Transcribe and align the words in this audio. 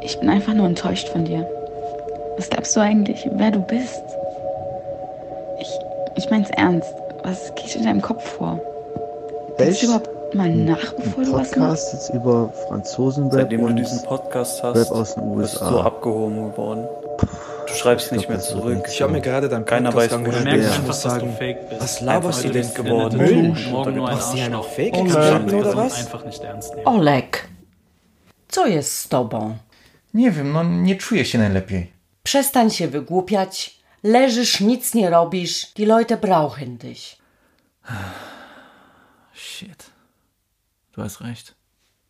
Ich 0.00 0.18
bin 0.20 0.28
einfach 0.28 0.54
nur 0.54 0.66
enttäuscht 0.66 1.08
von 1.08 1.24
dir. 1.24 1.44
Was 2.36 2.48
glaubst 2.50 2.76
du 2.76 2.80
eigentlich, 2.80 3.28
wer 3.32 3.50
du 3.50 3.58
bist? 3.60 4.02
Ich, 5.58 5.68
ich 6.16 6.30
mein's 6.30 6.50
ernst. 6.50 6.88
Was 7.24 7.52
geht 7.56 7.74
in 7.74 7.82
deinem 7.84 8.00
Kopf 8.00 8.22
vor? 8.22 8.60
Denkst 9.58 9.80
du 9.80 9.86
überhaupt 9.86 10.34
mal 10.36 10.50
nach, 10.50 10.92
bevor 10.92 11.24
Ein 11.24 11.30
du 11.30 11.32
was 11.32 11.56
machst? 11.56 11.56
Podcast 11.56 11.92
jetzt 11.94 12.10
über 12.14 12.52
Franzosen-Rap 12.68 13.32
Seitdem 13.32 13.66
du 13.66 13.72
diesen 13.74 14.02
Podcast 14.02 14.62
Rap 14.62 14.76
hast, 14.76 14.92
aus 14.92 15.14
den 15.14 15.36
bist 15.36 15.56
du 15.56 15.64
USA. 15.64 15.70
so 15.70 15.80
abgehoben 15.80 16.50
geworden. 16.52 16.86
Du 17.66 17.72
schreibst 17.74 18.12
nicht 18.12 18.28
mehr 18.28 18.38
zurück. 18.38 18.84
Ich 18.88 19.02
habe 19.02 19.10
mir 19.12 19.20
gerade 19.20 19.48
deinen 19.48 19.64
Keiner 19.64 19.90
Podcast 19.90 20.12
weiß, 20.12 20.20
wo 20.20 20.30
du 20.30 20.44
bist. 20.44 20.76
Ja. 20.76 20.82
muss 20.86 21.02
dass 21.02 21.18
du 21.18 21.26
fake 21.26 21.68
bist. 21.70 21.82
was 21.82 22.00
laberst 22.00 22.44
du 22.44 22.50
denn? 22.50 22.74
geworden. 22.74 23.16
Müll? 23.16 23.54
Morgen 23.70 23.96
nur 23.96 24.08
ein 24.08 24.14
Arschloch. 24.16 24.68
Fake 24.68 24.94
Oh, 24.96 25.02
oder 25.56 25.76
was? 25.76 25.98
einfach 25.98 26.24
nicht 26.24 26.44
ernst 26.44 26.74
nehmen. 26.76 26.86
Olek, 26.86 27.33
co 28.54 28.66
jest 28.66 28.98
z 28.98 29.08
tobą? 29.08 29.56
Nie 30.14 30.30
wiem, 30.30 30.52
no 30.52 30.62
nie 30.64 30.96
czuję 30.96 31.24
się 31.24 31.38
najlepiej. 31.38 31.92
Przestań 32.22 32.70
się 32.70 32.88
wygłupiać. 32.88 33.78
Leżysz, 34.02 34.60
nic 34.60 34.94
nie 34.94 35.10
robisz. 35.10 35.72
Die 35.72 35.86
Leute 35.86 36.16
brauchen 36.16 36.76
dich. 36.76 37.16
Shit. 39.34 39.90
Du 40.92 41.02
hast 41.02 41.20
recht. 41.20 41.54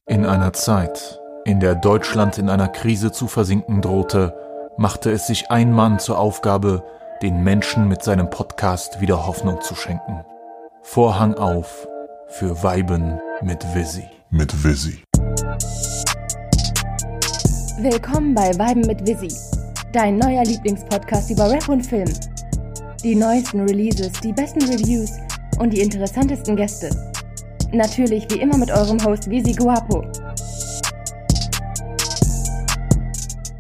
In 0.06 0.26
einer 0.26 0.52
Zeit, 0.52 1.18
in 1.46 1.60
der 1.60 1.74
Deutschland 1.74 2.38
in 2.38 2.50
einer 2.50 2.68
Krise 2.68 3.10
zu 3.10 3.26
versinken 3.26 3.80
drohte, 3.80 4.34
machte 4.76 5.12
es 5.12 5.26
sich 5.26 5.50
ein 5.50 5.72
Mann 5.72 5.98
zur 5.98 6.18
Aufgabe, 6.18 6.82
den 7.22 7.42
Menschen 7.42 7.88
mit 7.88 8.02
seinem 8.02 8.28
Podcast 8.28 9.00
wieder 9.00 9.26
Hoffnung 9.26 9.62
zu 9.62 9.74
schenken. 9.74 10.24
Vorhang 10.82 11.34
auf 11.34 11.88
für 12.28 12.62
Weiben 12.62 13.18
mit 13.40 13.64
Visi. 13.74 14.04
mit 14.30 14.52
Visi. 14.52 15.02
Willkommen 17.78 18.36
bei 18.36 18.56
Weiben 18.56 18.82
mit 18.82 19.04
Visi, 19.04 19.36
dein 19.92 20.16
neuer 20.16 20.44
Lieblingspodcast 20.44 21.32
über 21.32 21.50
Rap 21.50 21.68
und 21.68 21.84
Film. 21.84 22.08
Die 23.02 23.16
neuesten 23.16 23.62
Releases, 23.62 24.12
die 24.20 24.32
besten 24.32 24.62
Reviews 24.62 25.10
und 25.58 25.70
die 25.70 25.80
interessantesten 25.80 26.54
Gäste. 26.54 26.88
Natürlich 27.72 28.30
wie 28.30 28.38
immer 28.38 28.56
mit 28.58 28.70
eurem 28.70 29.04
Host 29.04 29.28
Visi 29.28 29.54
Guapo. 29.54 30.04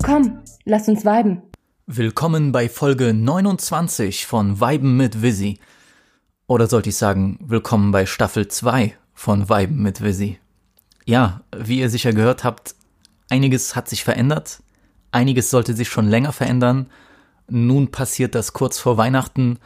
Komm, 0.04 0.38
lass 0.64 0.88
uns 0.88 1.04
viben. 1.04 1.42
Willkommen 1.86 2.52
bei 2.52 2.68
Folge 2.68 3.12
29 3.12 4.26
von 4.26 4.60
Weiben 4.60 4.96
mit 4.96 5.22
Visi. 5.22 5.58
Oder 6.46 6.68
sollte 6.68 6.90
ich 6.90 6.96
sagen, 6.96 7.40
willkommen 7.42 7.90
bei 7.90 8.06
Staffel 8.06 8.46
2 8.46 8.94
von 9.12 9.48
Weiben 9.48 9.82
mit 9.82 10.04
Visi. 10.04 10.38
Ja, 11.04 11.40
wie 11.56 11.80
ihr 11.80 11.90
sicher 11.90 12.12
gehört 12.12 12.44
habt, 12.44 12.76
einiges 13.30 13.76
hat 13.76 13.88
sich 13.88 14.04
verändert. 14.04 14.62
Einiges 15.10 15.50
sollte 15.50 15.74
sich 15.74 15.88
schon 15.88 16.08
länger 16.08 16.32
verändern. 16.32 16.86
Nun 17.48 17.90
passiert 17.90 18.34
das 18.34 18.52
kurz 18.52 18.78
vor 18.78 18.96
Weihnachten 18.96 19.58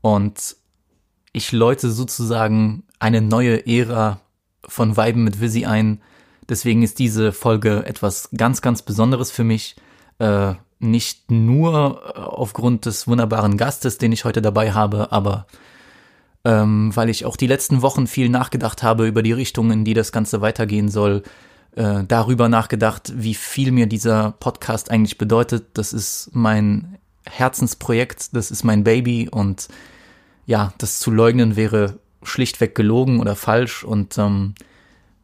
und 0.00 0.56
ich 1.32 1.52
läute 1.52 1.90
sozusagen 1.90 2.84
eine 2.98 3.20
neue 3.20 3.66
Ära 3.66 4.20
von 4.64 4.96
Weiben 4.96 5.24
mit 5.24 5.40
Visi 5.40 5.64
ein. 5.64 6.02
Deswegen 6.48 6.82
ist 6.82 6.98
diese 6.98 7.32
Folge 7.32 7.86
etwas 7.86 8.28
ganz, 8.36 8.60
ganz 8.60 8.82
Besonderes 8.82 9.30
für 9.30 9.44
mich. 9.44 9.76
Äh, 10.18 10.54
nicht 10.80 11.30
nur 11.30 12.02
äh, 12.04 12.18
aufgrund 12.18 12.86
des 12.86 13.06
wunderbaren 13.06 13.56
Gastes, 13.56 13.98
den 13.98 14.12
ich 14.12 14.24
heute 14.24 14.42
dabei 14.42 14.72
habe, 14.72 15.12
aber 15.12 15.46
ähm, 16.44 16.94
weil 16.94 17.08
ich 17.08 17.24
auch 17.24 17.36
die 17.36 17.46
letzten 17.46 17.82
Wochen 17.82 18.06
viel 18.08 18.28
nachgedacht 18.28 18.82
habe 18.82 19.06
über 19.06 19.22
die 19.22 19.32
Richtung, 19.32 19.70
in 19.70 19.84
die 19.84 19.94
das 19.94 20.10
Ganze 20.10 20.40
weitergehen 20.40 20.88
soll. 20.88 21.22
Äh, 21.74 22.04
darüber 22.06 22.50
nachgedacht, 22.50 23.12
wie 23.16 23.34
viel 23.34 23.72
mir 23.72 23.86
dieser 23.86 24.32
Podcast 24.32 24.90
eigentlich 24.90 25.16
bedeutet. 25.16 25.68
Das 25.72 25.94
ist 25.94 26.30
mein 26.34 26.98
Herzensprojekt, 27.24 28.36
das 28.36 28.50
ist 28.50 28.62
mein 28.62 28.84
Baby 28.84 29.30
und 29.30 29.68
ja, 30.44 30.74
das 30.76 30.98
zu 30.98 31.10
leugnen 31.10 31.56
wäre 31.56 31.98
schlichtweg 32.22 32.74
gelogen 32.74 33.20
oder 33.20 33.36
falsch 33.36 33.84
und 33.84 34.18
ähm, 34.18 34.54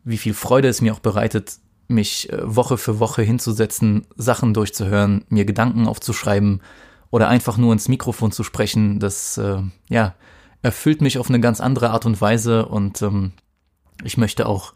wie 0.04 0.16
viel 0.16 0.32
Freude 0.32 0.68
es 0.68 0.80
mir 0.80 0.94
auch 0.94 1.00
bereitet, 1.00 1.58
mich 1.86 2.32
äh, 2.32 2.38
Woche 2.42 2.78
für 2.78 2.98
Woche 2.98 3.20
hinzusetzen, 3.20 4.06
Sachen 4.16 4.54
durchzuhören, 4.54 5.26
mir 5.28 5.44
Gedanken 5.44 5.86
aufzuschreiben 5.86 6.62
oder 7.10 7.28
einfach 7.28 7.58
nur 7.58 7.74
ins 7.74 7.88
Mikrofon 7.88 8.32
zu 8.32 8.42
sprechen, 8.42 9.00
das 9.00 9.36
äh, 9.36 9.60
ja 9.90 10.14
erfüllt 10.62 11.02
mich 11.02 11.18
auf 11.18 11.28
eine 11.28 11.40
ganz 11.40 11.60
andere 11.60 11.90
Art 11.90 12.06
und 12.06 12.22
Weise 12.22 12.64
und 12.64 13.02
ähm, 13.02 13.32
ich 14.02 14.16
möchte 14.16 14.46
auch 14.46 14.72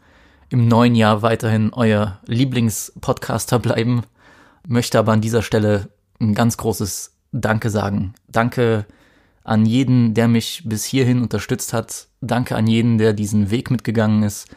im 0.53 0.67
neuen 0.67 0.93
Jahr 0.93 1.23
weiterhin 1.23 1.73
euer 1.73 2.19
Lieblingspodcaster 2.27 3.57
bleiben, 3.57 4.03
möchte 4.67 4.99
aber 4.99 5.11
an 5.11 5.19
dieser 5.19 5.41
Stelle 5.41 5.89
ein 6.21 6.35
ganz 6.35 6.57
großes 6.57 7.17
Danke 7.31 7.71
sagen. 7.71 8.13
Danke 8.27 8.85
an 9.43 9.65
jeden, 9.65 10.13
der 10.13 10.27
mich 10.27 10.61
bis 10.63 10.85
hierhin 10.85 11.23
unterstützt 11.23 11.73
hat. 11.73 12.07
Danke 12.21 12.55
an 12.55 12.67
jeden, 12.67 12.99
der 12.99 13.13
diesen 13.13 13.49
Weg 13.49 13.71
mitgegangen 13.71 14.21
ist. 14.21 14.47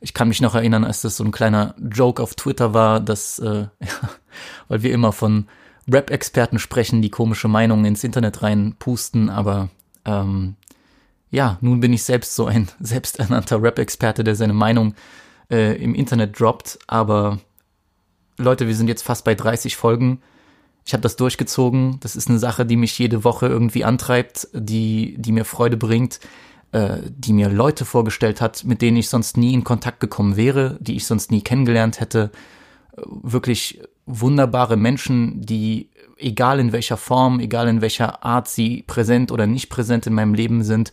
Ich 0.00 0.14
kann 0.14 0.28
mich 0.28 0.40
noch 0.40 0.54
erinnern, 0.54 0.82
als 0.82 1.02
das 1.02 1.18
so 1.18 1.24
ein 1.24 1.30
kleiner 1.30 1.74
Joke 1.78 2.22
auf 2.22 2.34
Twitter 2.34 2.72
war, 2.72 2.98
dass, 2.98 3.38
äh, 3.38 3.66
ja, 3.80 4.10
weil 4.68 4.82
wir 4.82 4.94
immer 4.94 5.12
von 5.12 5.46
Rap-Experten 5.86 6.58
sprechen, 6.58 7.02
die 7.02 7.10
komische 7.10 7.48
Meinungen 7.48 7.84
ins 7.84 8.02
Internet 8.02 8.42
reinpusten, 8.42 9.28
aber 9.28 9.68
ähm, 10.06 10.56
ja, 11.30 11.58
nun 11.60 11.80
bin 11.80 11.92
ich 11.92 12.02
selbst 12.02 12.34
so 12.34 12.46
ein 12.46 12.70
selbsternannter 12.80 13.62
Rap-Experte, 13.62 14.24
der 14.24 14.36
seine 14.36 14.54
Meinung 14.54 14.94
äh, 15.54 15.74
im 15.76 15.94
Internet 15.94 16.38
droppt, 16.38 16.80
aber 16.88 17.38
Leute, 18.36 18.66
wir 18.66 18.74
sind 18.74 18.88
jetzt 18.88 19.02
fast 19.02 19.24
bei 19.24 19.34
30 19.34 19.76
Folgen. 19.76 20.20
Ich 20.84 20.92
habe 20.92 21.02
das 21.02 21.16
durchgezogen. 21.16 21.98
Das 22.00 22.16
ist 22.16 22.28
eine 22.28 22.40
Sache, 22.40 22.66
die 22.66 22.76
mich 22.76 22.98
jede 22.98 23.22
Woche 23.22 23.46
irgendwie 23.46 23.84
antreibt, 23.84 24.48
die, 24.52 25.14
die 25.18 25.32
mir 25.32 25.44
Freude 25.44 25.76
bringt, 25.76 26.18
äh, 26.72 26.98
die 27.08 27.32
mir 27.32 27.48
Leute 27.48 27.84
vorgestellt 27.84 28.40
hat, 28.40 28.64
mit 28.64 28.82
denen 28.82 28.96
ich 28.96 29.08
sonst 29.08 29.36
nie 29.36 29.54
in 29.54 29.62
Kontakt 29.62 30.00
gekommen 30.00 30.36
wäre, 30.36 30.76
die 30.80 30.96
ich 30.96 31.06
sonst 31.06 31.30
nie 31.30 31.42
kennengelernt 31.42 32.00
hätte. 32.00 32.32
Äh, 32.96 33.02
Wirklich 33.06 33.80
wunderbare 34.06 34.76
Menschen, 34.76 35.40
die, 35.40 35.90
egal 36.18 36.58
in 36.58 36.72
welcher 36.72 36.96
Form, 36.96 37.38
egal 37.38 37.68
in 37.68 37.80
welcher 37.80 38.24
Art 38.24 38.48
sie 38.48 38.82
präsent 38.82 39.30
oder 39.30 39.46
nicht 39.46 39.70
präsent 39.70 40.06
in 40.06 40.14
meinem 40.14 40.34
Leben 40.34 40.64
sind, 40.64 40.92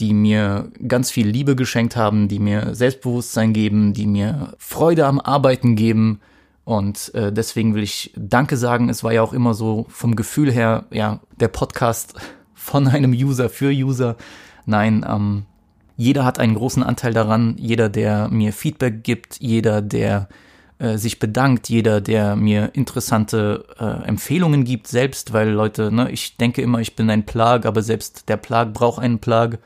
die 0.00 0.14
mir 0.14 0.70
ganz 0.86 1.10
viel 1.10 1.28
Liebe 1.28 1.54
geschenkt 1.54 1.94
haben, 1.96 2.28
die 2.28 2.38
mir 2.38 2.74
Selbstbewusstsein 2.74 3.52
geben, 3.52 3.92
die 3.92 4.06
mir 4.06 4.54
Freude 4.58 5.06
am 5.06 5.20
Arbeiten 5.20 5.76
geben. 5.76 6.20
Und 6.64 7.14
äh, 7.14 7.32
deswegen 7.32 7.74
will 7.74 7.82
ich 7.82 8.12
Danke 8.16 8.56
sagen. 8.56 8.88
Es 8.88 9.04
war 9.04 9.12
ja 9.12 9.22
auch 9.22 9.32
immer 9.32 9.54
so 9.54 9.86
vom 9.88 10.16
Gefühl 10.16 10.50
her, 10.50 10.86
ja, 10.90 11.20
der 11.38 11.48
Podcast 11.48 12.14
von 12.54 12.88
einem 12.88 13.12
User 13.12 13.48
für 13.48 13.70
User. 13.70 14.16
Nein, 14.66 15.04
ähm, 15.08 15.44
jeder 15.96 16.24
hat 16.24 16.38
einen 16.38 16.54
großen 16.54 16.82
Anteil 16.82 17.12
daran. 17.12 17.56
Jeder, 17.58 17.88
der 17.88 18.28
mir 18.28 18.52
Feedback 18.52 19.04
gibt, 19.04 19.36
jeder, 19.40 19.82
der 19.82 20.28
äh, 20.78 20.96
sich 20.96 21.18
bedankt, 21.18 21.68
jeder, 21.68 22.00
der 22.00 22.36
mir 22.36 22.70
interessante 22.72 23.66
äh, 23.78 24.06
Empfehlungen 24.08 24.64
gibt, 24.64 24.86
selbst, 24.88 25.34
weil 25.34 25.50
Leute, 25.50 25.92
ne, 25.92 26.10
ich 26.10 26.38
denke 26.38 26.62
immer, 26.62 26.78
ich 26.78 26.96
bin 26.96 27.10
ein 27.10 27.26
Plag, 27.26 27.66
aber 27.66 27.82
selbst 27.82 28.30
der 28.30 28.38
Plag 28.38 28.72
braucht 28.72 28.98
einen 28.98 29.18
Plag. 29.18 29.58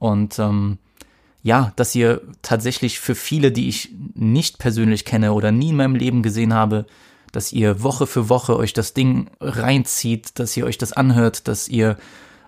Und 0.00 0.40
ähm, 0.40 0.78
ja, 1.44 1.72
dass 1.76 1.94
ihr 1.94 2.22
tatsächlich 2.42 2.98
für 2.98 3.14
viele, 3.14 3.52
die 3.52 3.68
ich 3.68 3.90
nicht 4.14 4.58
persönlich 4.58 5.04
kenne 5.04 5.32
oder 5.32 5.52
nie 5.52 5.68
in 5.68 5.76
meinem 5.76 5.94
Leben 5.94 6.22
gesehen 6.24 6.52
habe, 6.52 6.86
dass 7.30 7.52
ihr 7.52 7.84
Woche 7.84 8.08
für 8.08 8.28
Woche 8.28 8.56
euch 8.56 8.72
das 8.72 8.92
Ding 8.92 9.30
reinzieht, 9.40 10.40
dass 10.40 10.56
ihr 10.56 10.66
euch 10.66 10.78
das 10.78 10.92
anhört, 10.92 11.46
dass 11.46 11.68
ihr 11.68 11.96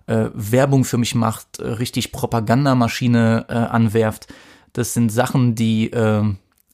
äh, 0.08 0.26
Werbung 0.34 0.84
für 0.84 0.98
mich 0.98 1.14
macht, 1.14 1.60
richtig 1.60 2.10
Propagandamaschine 2.10 3.46
äh, 3.48 3.52
anwerft. 3.52 4.26
Das 4.72 4.94
sind 4.94 5.10
Sachen, 5.10 5.54
die 5.54 5.92
äh, 5.92 6.24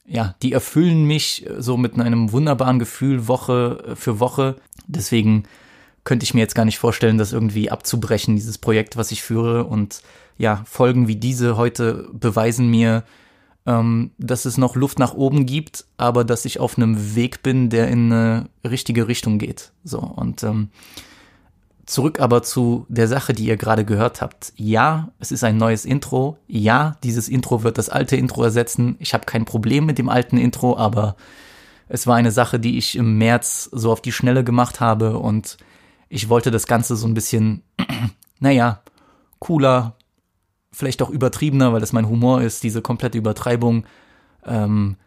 ja, 0.09 0.33
die 0.41 0.53
erfüllen 0.53 1.05
mich 1.05 1.45
so 1.59 1.77
mit 1.77 1.99
einem 1.99 2.31
wunderbaren 2.31 2.79
Gefühl 2.79 3.27
Woche 3.27 3.83
äh, 3.89 3.95
für 3.95 4.19
Woche. 4.19 4.55
Deswegen 4.87 5.43
könnte 6.03 6.23
ich 6.23 6.33
mir 6.33 6.39
jetzt 6.39 6.55
gar 6.55 6.65
nicht 6.65 6.79
vorstellen, 6.79 7.19
das 7.19 7.31
irgendwie 7.31 7.69
abzubrechen, 7.69 8.35
dieses 8.35 8.57
Projekt, 8.57 8.97
was 8.97 9.11
ich 9.11 9.21
führe. 9.21 9.65
Und 9.65 10.01
ja, 10.39 10.63
Folgen 10.65 11.07
wie 11.07 11.17
diese 11.17 11.57
heute 11.57 12.09
beweisen 12.13 12.69
mir, 12.69 13.03
ähm, 13.65 14.11
dass 14.17 14.45
es 14.45 14.57
noch 14.57 14.75
Luft 14.75 14.97
nach 14.97 15.13
oben 15.13 15.45
gibt, 15.45 15.85
aber 15.97 16.23
dass 16.23 16.45
ich 16.45 16.59
auf 16.59 16.77
einem 16.77 17.13
Weg 17.15 17.43
bin, 17.43 17.69
der 17.69 17.89
in 17.89 18.11
eine 18.11 18.49
richtige 18.65 19.07
Richtung 19.07 19.37
geht. 19.37 19.73
So, 19.83 19.99
und 19.99 20.41
ähm, 20.43 20.69
zurück 21.85 22.21
aber 22.21 22.41
zu 22.41 22.85
der 22.87 23.09
Sache, 23.09 23.33
die 23.33 23.45
ihr 23.45 23.57
gerade 23.57 23.83
gehört 23.83 24.21
habt. 24.21 24.53
Ja, 24.55 25.09
es 25.19 25.33
ist 25.33 25.43
ein 25.43 25.57
neues 25.57 25.83
Intro. 25.83 26.37
Ja, 26.47 26.95
dieses 27.03 27.27
Intro 27.27 27.63
wird 27.63 27.77
das 27.77 27.89
alte 27.89 28.15
Intro 28.15 28.41
ersetzen. 28.43 28.95
Ich 28.99 29.13
habe 29.13 29.25
kein 29.25 29.43
Problem 29.43 29.85
mit 29.85 29.97
dem 29.97 30.07
alten 30.07 30.37
Intro, 30.37 30.77
aber 30.77 31.17
es 31.89 32.07
war 32.07 32.15
eine 32.15 32.31
Sache, 32.31 32.61
die 32.61 32.77
ich 32.77 32.95
im 32.95 33.17
März 33.17 33.69
so 33.73 33.91
auf 33.91 34.01
die 34.01 34.13
Schnelle 34.13 34.45
gemacht 34.45 34.79
habe 34.79 35.19
und 35.19 35.57
ich 36.07 36.29
wollte 36.29 36.49
das 36.49 36.65
Ganze 36.65 36.95
so 36.95 37.07
ein 37.07 37.13
bisschen, 37.13 37.61
naja, 38.39 38.81
cooler, 39.39 39.95
vielleicht 40.71 41.01
auch 41.01 41.09
übertriebener, 41.09 41.73
weil 41.73 41.79
das 41.79 41.93
mein 41.93 42.09
Humor 42.09 42.41
ist, 42.41 42.63
diese 42.63 42.81
komplette 42.81 43.17
Übertreibung, 43.17 43.85
ähm, 44.45 44.97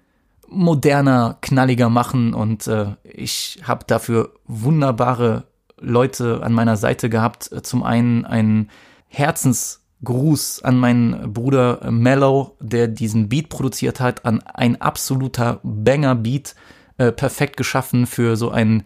moderner, 0.49 1.39
knalliger 1.41 1.89
machen 1.89 2.35
und 2.35 2.67
äh, 2.67 2.95
ich 3.05 3.61
habe 3.65 3.85
dafür 3.87 4.35
wunderbare 4.47 5.45
Leute 5.79 6.43
an 6.43 6.53
meiner 6.53 6.77
Seite 6.77 7.09
gehabt. 7.11 7.51
Zum 7.63 7.83
einen 7.83 8.25
einen 8.25 8.71
Herzensgruß 9.09 10.63
an 10.63 10.79
meinen 10.79 11.33
Bruder 11.33 11.91
Mellow, 11.91 12.57
der 12.61 12.89
diesen 12.89 13.29
Beat 13.29 13.49
produziert 13.49 14.01
hat, 14.01 14.25
an 14.25 14.43
ein 14.43 14.81
absoluter 14.81 15.61
Banger-Beat, 15.63 16.55
äh, 16.99 17.13
perfekt 17.13 17.57
geschaffen 17.57 18.07
für 18.07 18.37
so 18.37 18.51
ein 18.51 18.85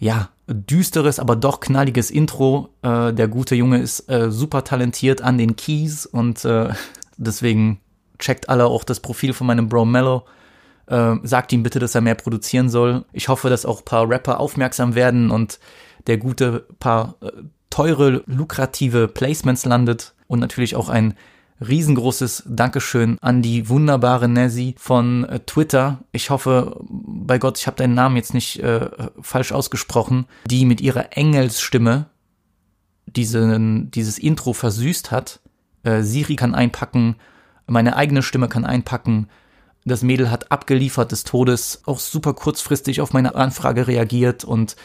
ja, 0.00 0.30
düsteres, 0.46 1.18
aber 1.18 1.36
doch 1.36 1.60
knalliges 1.60 2.10
Intro. 2.10 2.70
Äh, 2.82 3.12
der 3.12 3.28
gute 3.28 3.54
Junge 3.54 3.78
ist 3.78 4.08
äh, 4.08 4.30
super 4.30 4.64
talentiert 4.64 5.22
an 5.22 5.38
den 5.38 5.56
Keys 5.56 6.06
und 6.06 6.44
äh, 6.44 6.68
deswegen 7.16 7.80
checkt 8.18 8.48
alle 8.48 8.66
auch 8.66 8.84
das 8.84 9.00
Profil 9.00 9.32
von 9.32 9.46
meinem 9.46 9.68
Bro 9.68 9.86
Mellow. 9.86 10.24
Äh, 10.86 11.16
sagt 11.22 11.52
ihm 11.52 11.62
bitte, 11.62 11.78
dass 11.78 11.94
er 11.94 12.00
mehr 12.00 12.14
produzieren 12.14 12.68
soll. 12.68 13.04
Ich 13.12 13.28
hoffe, 13.28 13.50
dass 13.50 13.66
auch 13.66 13.84
paar 13.84 14.08
Rapper 14.08 14.38
aufmerksam 14.38 14.94
werden 14.94 15.30
und 15.30 15.58
der 16.06 16.18
gute 16.18 16.66
paar 16.78 17.16
äh, 17.20 17.32
teure, 17.70 18.22
lukrative 18.26 19.08
Placements 19.08 19.64
landet 19.64 20.14
und 20.28 20.38
natürlich 20.38 20.76
auch 20.76 20.88
ein 20.88 21.14
riesengroßes 21.60 22.44
Dankeschön 22.46 23.18
an 23.20 23.42
die 23.42 23.68
wunderbare 23.68 24.28
Nessie 24.28 24.74
von 24.78 25.24
äh, 25.24 25.40
Twitter. 25.40 26.04
Ich 26.12 26.30
hoffe, 26.30 26.80
bei 26.88 27.38
Gott, 27.38 27.58
ich 27.58 27.66
habe 27.66 27.76
deinen 27.76 27.94
Namen 27.94 28.16
jetzt 28.16 28.34
nicht 28.34 28.60
äh, 28.60 28.90
falsch 29.20 29.52
ausgesprochen, 29.52 30.26
die 30.46 30.64
mit 30.64 30.80
ihrer 30.80 31.16
Engelsstimme 31.16 32.06
diesen, 33.06 33.90
dieses 33.90 34.18
Intro 34.18 34.52
versüßt 34.52 35.10
hat. 35.10 35.40
Äh, 35.82 36.02
Siri 36.02 36.36
kann 36.36 36.54
einpacken, 36.54 37.16
meine 37.66 37.96
eigene 37.96 38.22
Stimme 38.22 38.48
kann 38.48 38.64
einpacken. 38.64 39.28
Das 39.84 40.02
Mädel 40.02 40.30
hat 40.30 40.50
abgeliefert 40.50 41.12
des 41.12 41.24
Todes, 41.24 41.82
auch 41.86 42.00
super 42.00 42.34
kurzfristig 42.34 43.00
auf 43.00 43.12
meine 43.12 43.34
Anfrage 43.34 43.86
reagiert 43.86 44.44
und 44.44 44.76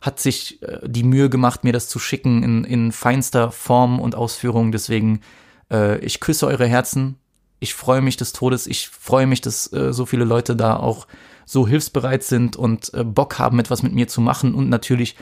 hat 0.00 0.20
sich 0.20 0.62
äh, 0.62 0.78
die 0.86 1.02
Mühe 1.02 1.28
gemacht, 1.28 1.64
mir 1.64 1.72
das 1.72 1.88
zu 1.88 1.98
schicken 1.98 2.42
in, 2.42 2.64
in 2.64 2.92
feinster 2.92 3.50
Form 3.50 3.98
und 3.98 4.14
Ausführung. 4.14 4.70
Deswegen 4.70 5.20
äh, 5.70 5.98
ich 5.98 6.20
küsse 6.20 6.46
eure 6.46 6.66
Herzen. 6.66 7.16
Ich 7.58 7.74
freue 7.74 8.00
mich 8.00 8.16
des 8.16 8.32
Todes. 8.32 8.66
Ich 8.66 8.88
freue 8.88 9.26
mich, 9.26 9.40
dass 9.40 9.72
äh, 9.72 9.92
so 9.92 10.06
viele 10.06 10.24
Leute 10.24 10.56
da 10.56 10.76
auch 10.76 11.06
so 11.44 11.66
hilfsbereit 11.66 12.22
sind 12.22 12.56
und 12.56 12.92
äh, 12.94 13.04
Bock 13.04 13.38
haben, 13.38 13.58
etwas 13.58 13.82
mit 13.82 13.92
mir 13.92 14.08
zu 14.08 14.20
machen. 14.20 14.54
Und 14.54 14.68
natürlich 14.68 15.16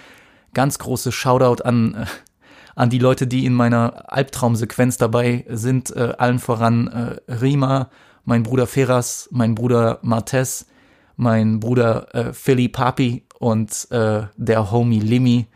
ganz 0.55 0.79
große 0.79 1.13
Shoutout 1.13 1.63
an, 1.63 1.95
äh, 1.95 2.07
an 2.75 2.91
die 2.91 2.99
Leute, 2.99 3.27
die 3.27 3.45
in 3.45 3.55
meiner 3.55 4.13
Albtraumsequenz 4.13 4.99
dabei 4.99 5.45
sind. 5.49 5.95
Äh, 5.95 6.15
allen 6.19 6.39
voran 6.39 6.89
äh, 7.29 7.33
Rima, 7.33 7.91
mein 8.25 8.43
Bruder 8.43 8.67
Ferras, 8.67 9.29
mein 9.33 9.55
Bruder 9.55 9.99
Martes, 10.03 10.67
mein 11.17 11.61
Bruder 11.61 12.15
äh, 12.15 12.33
Philly 12.33 12.69
Papi 12.69 13.25
und 13.39 13.89
äh, 13.91 14.23
der 14.37 14.71
Homie 14.71 15.01
Limmy, 15.01 15.47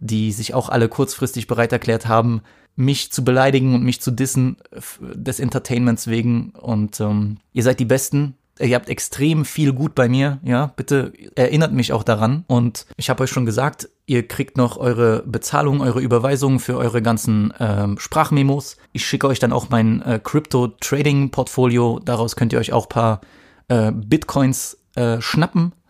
die 0.00 0.32
sich 0.32 0.52
auch 0.52 0.68
alle 0.68 0.88
kurzfristig 0.88 1.46
bereit 1.46 1.72
erklärt 1.72 2.06
haben, 2.06 2.42
mich 2.76 3.10
zu 3.10 3.24
beleidigen 3.24 3.74
und 3.74 3.82
mich 3.82 4.00
zu 4.00 4.10
dissen 4.10 4.58
des 5.00 5.40
Entertainments 5.40 6.06
wegen. 6.06 6.50
Und 6.50 7.00
ähm, 7.00 7.38
ihr 7.52 7.62
seid 7.62 7.80
die 7.80 7.86
Besten. 7.86 8.34
Ihr 8.58 8.74
habt 8.74 8.88
extrem 8.88 9.44
viel 9.44 9.74
gut 9.74 9.94
bei 9.94 10.08
mir, 10.08 10.38
ja. 10.42 10.72
Bitte 10.76 11.12
erinnert 11.34 11.72
mich 11.72 11.92
auch 11.92 12.02
daran. 12.02 12.44
Und 12.46 12.86
ich 12.96 13.10
habe 13.10 13.22
euch 13.22 13.30
schon 13.30 13.44
gesagt, 13.44 13.90
ihr 14.06 14.26
kriegt 14.26 14.56
noch 14.56 14.78
eure 14.78 15.22
Bezahlung, 15.26 15.82
eure 15.82 16.00
Überweisungen 16.00 16.58
für 16.58 16.76
eure 16.76 17.02
ganzen 17.02 17.52
ähm, 17.58 17.98
Sprachmemos. 17.98 18.78
Ich 18.92 19.04
schicke 19.04 19.26
euch 19.26 19.40
dann 19.40 19.52
auch 19.52 19.68
mein 19.68 20.00
äh, 20.02 20.20
Crypto-Trading-Portfolio. 20.22 22.00
Daraus 22.02 22.36
könnt 22.36 22.54
ihr 22.54 22.58
euch 22.58 22.72
auch 22.72 22.88
paar 22.88 23.20
äh, 23.68 23.92
Bitcoins 23.92 24.78
äh, 24.94 25.20
schnappen. 25.20 25.72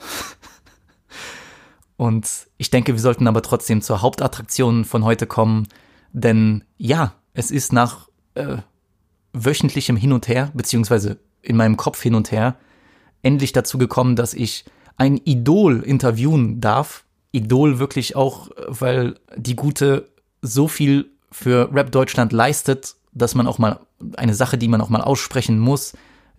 Und 1.97 2.29
ich 2.59 2.71
denke, 2.71 2.93
wir 2.93 3.01
sollten 3.01 3.29
aber 3.29 3.43
trotzdem 3.43 3.81
zur 3.81 4.03
Hauptattraktion 4.03 4.85
von 4.85 5.05
heute 5.05 5.27
kommen. 5.27 5.69
Denn 6.17 6.65
ja, 6.79 7.13
es 7.35 7.51
ist 7.51 7.75
nach 7.75 8.09
äh, 8.33 8.57
wöchentlichem 9.35 9.97
Hin 9.97 10.15
und 10.15 10.29
Her, 10.29 10.51
beziehungsweise 10.55 11.19
in 11.43 11.57
meinem 11.57 11.77
Kopf 11.77 12.01
hin 12.03 12.15
und 12.15 12.33
her, 12.33 12.57
endlich 13.23 13.53
dazu 13.53 13.77
gekommen, 13.77 14.17
dass 14.17 14.33
ich 14.33 14.65
ein 14.97 15.19
Idol 15.19 15.83
interviewen 15.83 16.61
darf. 16.63 17.05
Idol 17.33 17.79
wirklich 17.79 18.17
auch, 18.17 18.49
weil 18.67 19.21
die 19.37 19.57
Gute 19.57 20.09
so 20.41 20.69
viel 20.69 21.11
für 21.31 21.71
Rap 21.71 21.93
Deutschland 21.93 22.33
leistet, 22.33 22.97
dass 23.13 23.35
man 23.35 23.47
auch 23.47 23.59
mal 23.59 23.81
eine 24.17 24.35
Sache, 24.35 24.57
die 24.57 24.69
man 24.69 24.81
auch 24.81 24.89
mal 24.89 25.03
aussprechen 25.03 25.59
muss, 25.59 25.93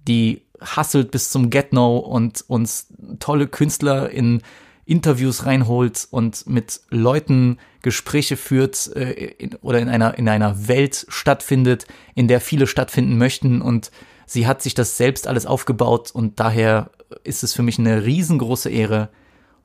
die 0.08 0.42
hasselt 0.60 1.12
bis 1.12 1.30
zum 1.30 1.52
Get-No 1.52 1.98
und 1.98 2.44
uns 2.48 2.88
tolle 3.20 3.48
Künstler 3.48 4.10
in 4.10 4.42
Interviews 4.88 5.46
reinholt 5.46 6.08
und 6.12 6.48
mit 6.48 6.82
Leuten 6.90 7.58
Gespräche 7.82 8.38
führt 8.38 8.96
äh, 8.96 9.12
in, 9.12 9.56
oder 9.56 9.80
in 9.80 9.90
einer, 9.90 10.18
in 10.18 10.30
einer 10.30 10.68
Welt 10.68 11.06
stattfindet, 11.10 11.88
in 12.16 12.28
der 12.28 12.42
viele 12.42 12.68
stattfinden 12.68 13.18
möchten 13.18 13.62
und 13.62 13.92
sie 14.26 14.48
hat 14.48 14.62
sich 14.62 14.74
das 14.74 14.98
selbst 14.98 15.28
alles 15.28 15.46
aufgebaut 15.46 16.12
und 16.12 16.40
daher 16.40 16.92
ist 17.24 17.44
es 17.44 17.54
für 17.54 17.64
mich 17.64 17.80
eine 17.80 18.06
riesengroße 18.06 18.70
Ehre, 18.70 19.10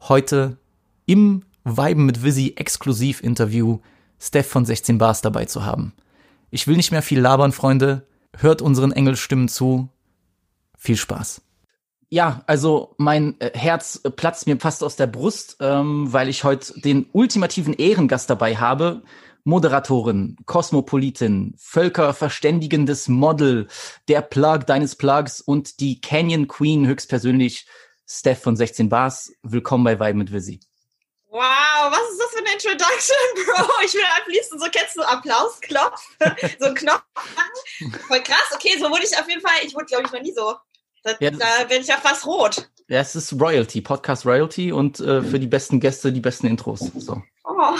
heute 0.00 0.58
im 1.06 1.42
Weiben 1.64 2.06
mit 2.06 2.24
Visi 2.24 2.54
Exklusiv 2.56 3.22
Interview 3.22 3.78
Steph 4.18 4.48
von 4.48 4.64
16 4.64 4.98
Bars 4.98 5.20
dabei 5.20 5.44
zu 5.44 5.64
haben. 5.64 5.92
Ich 6.50 6.66
will 6.66 6.76
nicht 6.76 6.92
mehr 6.92 7.02
viel 7.02 7.20
labern, 7.20 7.52
Freunde. 7.52 8.06
Hört 8.36 8.62
unseren 8.62 8.92
Engelstimmen 8.92 9.48
zu. 9.48 9.88
Viel 10.76 10.96
Spaß 10.96 11.42
ja, 12.12 12.42
also 12.46 12.94
mein 12.98 13.40
äh, 13.40 13.58
Herz 13.58 13.98
äh, 14.04 14.10
platzt 14.10 14.46
mir 14.46 14.60
fast 14.60 14.84
aus 14.84 14.96
der 14.96 15.06
Brust, 15.06 15.56
ähm, 15.60 16.12
weil 16.12 16.28
ich 16.28 16.44
heute 16.44 16.78
den 16.78 17.08
ultimativen 17.12 17.72
Ehrengast 17.72 18.28
dabei 18.28 18.54
habe. 18.54 19.02
Moderatorin, 19.44 20.36
Kosmopolitin, 20.44 21.54
völkerverständigendes 21.56 23.08
Model, 23.08 23.66
der 24.08 24.20
Plug 24.20 24.58
deines 24.66 24.94
Plugs 24.94 25.40
und 25.40 25.80
die 25.80 26.02
Canyon 26.02 26.48
Queen 26.48 26.86
höchstpersönlich, 26.86 27.66
Steph 28.06 28.42
von 28.42 28.56
16 28.56 28.90
Bars. 28.90 29.32
Willkommen 29.42 29.84
bei 29.84 29.98
Vibe 29.98 30.18
mit 30.18 30.32
Visi. 30.34 30.60
Wow, 31.30 31.40
was 31.40 32.10
ist 32.10 32.20
das 32.20 32.30
für 32.32 32.38
eine 32.40 32.52
Introduction, 32.52 33.16
Bro? 33.46 33.84
Ich 33.86 33.94
will 33.94 34.02
am 34.04 34.30
liebsten 34.30 34.58
so 34.58 34.66
kennst 34.70 34.96
du 34.96 35.00
Applausknopf, 35.00 36.10
so 36.58 36.66
einen 36.66 36.74
Knopf 36.74 37.04
machen. 37.14 38.00
Voll 38.06 38.22
krass. 38.22 38.52
Okay, 38.54 38.76
so 38.78 38.90
wurde 38.90 39.04
ich 39.04 39.18
auf 39.18 39.26
jeden 39.26 39.40
Fall, 39.40 39.64
ich 39.64 39.74
wurde 39.74 39.86
glaube 39.86 40.04
ich 40.04 40.12
noch 40.12 40.20
nie 40.20 40.34
so 40.34 40.54
da, 41.02 41.12
ja, 41.20 41.30
da 41.30 41.64
bin 41.68 41.80
ich 41.80 41.88
ja 41.88 41.96
fast 41.96 42.26
rot. 42.26 42.68
Ja, 42.88 43.00
es 43.00 43.14
ist 43.14 43.32
Royalty, 43.40 43.80
Podcast 43.80 44.26
Royalty 44.26 44.72
und 44.72 45.00
äh, 45.00 45.22
für 45.22 45.40
die 45.40 45.46
besten 45.46 45.80
Gäste 45.80 46.12
die 46.12 46.20
besten 46.20 46.46
Intros. 46.46 46.80
So. 46.80 47.22
Oh, 47.44 47.76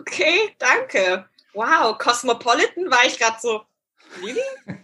okay, 0.00 0.54
danke. 0.58 1.26
Wow, 1.54 1.98
Cosmopolitan 1.98 2.90
war 2.90 3.04
ich 3.06 3.18
gerade 3.18 3.36
so. 3.40 3.62
Really? 4.22 4.40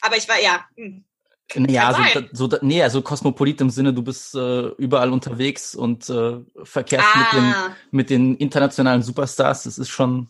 Aber 0.00 0.16
ich 0.16 0.28
war 0.28 0.40
ja. 0.40 0.64
Hm. 0.76 1.04
Naja, 1.56 1.94
so, 2.32 2.48
so, 2.48 2.58
nee, 2.62 2.82
also 2.82 3.02
Kosmopolit 3.02 3.60
im 3.60 3.70
Sinne, 3.70 3.92
du 3.92 4.02
bist 4.02 4.34
äh, 4.34 4.68
überall 4.78 5.12
unterwegs 5.12 5.74
und 5.74 6.08
äh, 6.08 6.40
verkehrst 6.64 7.06
ah. 7.14 7.18
mit, 7.18 7.32
den, 7.32 7.44
ah. 7.44 7.76
mit 7.90 8.10
den 8.10 8.36
internationalen 8.36 9.02
Superstars. 9.02 9.64
Das 9.64 9.78
ist 9.78 9.90
schon, 9.90 10.28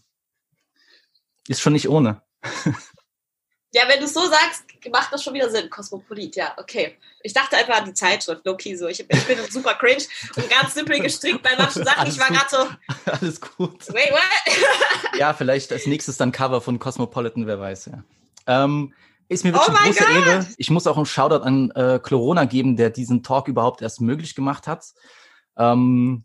ist 1.48 1.60
schon 1.60 1.72
nicht 1.72 1.88
ohne. 1.88 2.22
Ja, 3.74 3.82
wenn 3.88 3.98
du 3.98 4.04
es 4.04 4.14
so 4.14 4.20
sagst, 4.20 4.62
macht 4.92 5.12
das 5.12 5.24
schon 5.24 5.34
wieder 5.34 5.50
Sinn. 5.50 5.68
Kosmopolit, 5.68 6.36
ja, 6.36 6.54
okay. 6.58 6.96
Ich 7.24 7.32
dachte 7.32 7.56
einfach 7.56 7.78
an 7.78 7.86
die 7.86 7.92
Zeitschrift, 7.92 8.46
Loki, 8.46 8.76
so. 8.76 8.86
Ich, 8.86 9.00
ich 9.00 9.26
bin 9.26 9.36
super 9.50 9.74
cringe 9.74 10.04
und 10.36 10.48
ganz 10.48 10.74
simpel 10.74 11.00
gestrickt 11.00 11.42
bei 11.42 11.56
manchen 11.58 11.84
Sachen. 11.84 12.02
Alles 12.02 12.14
ich 12.14 12.20
war 12.20 12.28
gerade 12.28 12.46
so. 12.48 13.10
Alles 13.10 13.40
gut. 13.40 13.92
Wait, 13.92 14.12
what? 14.12 15.18
ja, 15.18 15.34
vielleicht 15.34 15.72
als 15.72 15.86
nächstes 15.86 16.16
dann 16.16 16.30
Cover 16.30 16.60
von 16.60 16.78
Cosmopolitan, 16.78 17.48
wer 17.48 17.58
weiß, 17.58 17.86
ja. 17.86 18.04
Ähm, 18.46 18.94
ist 19.28 19.42
mir 19.42 19.52
wirklich 19.52 19.74
oh 19.74 19.80
eine 19.80 19.92
große 19.92 20.04
God. 20.04 20.26
Ehre. 20.26 20.46
Ich 20.56 20.70
muss 20.70 20.86
auch 20.86 20.96
einen 20.96 21.06
Shoutout 21.06 21.44
an 21.44 21.72
äh, 21.72 21.98
Corona 22.00 22.44
geben, 22.44 22.76
der 22.76 22.90
diesen 22.90 23.24
Talk 23.24 23.48
überhaupt 23.48 23.82
erst 23.82 24.00
möglich 24.00 24.36
gemacht 24.36 24.68
hat. 24.68 24.84
Ähm, 25.58 26.24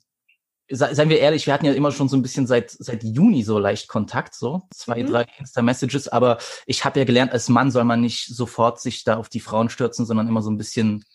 seien 0.70 1.10
wir 1.10 1.20
ehrlich, 1.20 1.46
wir 1.46 1.54
hatten 1.54 1.66
ja 1.66 1.74
immer 1.74 1.92
schon 1.92 2.10
so 2.10 2.18
ein 2.18 2.22
bisschen 2.22 2.48
seit 2.48 2.72
seit 2.72 3.04
Juni 3.04 3.44
so 3.44 3.60
leicht 3.60 3.88
Kontakt, 3.88 4.36
so 4.36 4.64
zwei, 4.74 5.04
mhm. 5.04 5.08
drei 5.08 5.26
Insta-Messages, 5.40 6.08
aber 6.08 6.38
ich 6.66 6.86
habe 6.86 7.00
ja 7.00 7.06
gelernt, 7.06 7.32
als 7.32 7.50
Mann 7.50 7.72
soll 7.72 7.84
man 7.84 8.02
nicht 8.02 8.28
sofort 8.28 8.80
sich 8.80 9.04
da 9.04 9.18
auf 9.18 9.30
die 9.30 9.40
Frauen 9.40 9.70
stürzen, 9.70 10.06
sondern 10.06 10.28
immer 10.28 10.42
so 10.42 10.52
ein 10.52 10.58
bisschen 10.58 11.06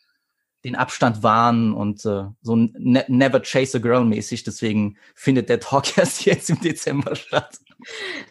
den 0.65 0.77
Abstand 0.77 1.23
wahren 1.23 1.75
und 1.75 2.05
äh, 2.07 2.25
so 2.41 2.57
ne 2.57 3.05
never 3.09 3.41
chase 3.41 3.77
a 3.77 3.81
girl 3.81 4.05
mäßig. 4.05 4.45
Deswegen 4.45 4.97
findet 5.15 5.49
der 5.49 5.61
Talk 5.61 5.97
erst 5.99 6.25
jetzt 6.25 6.51
im 6.51 6.61
Dezember 6.61 7.15
statt. 7.15 7.59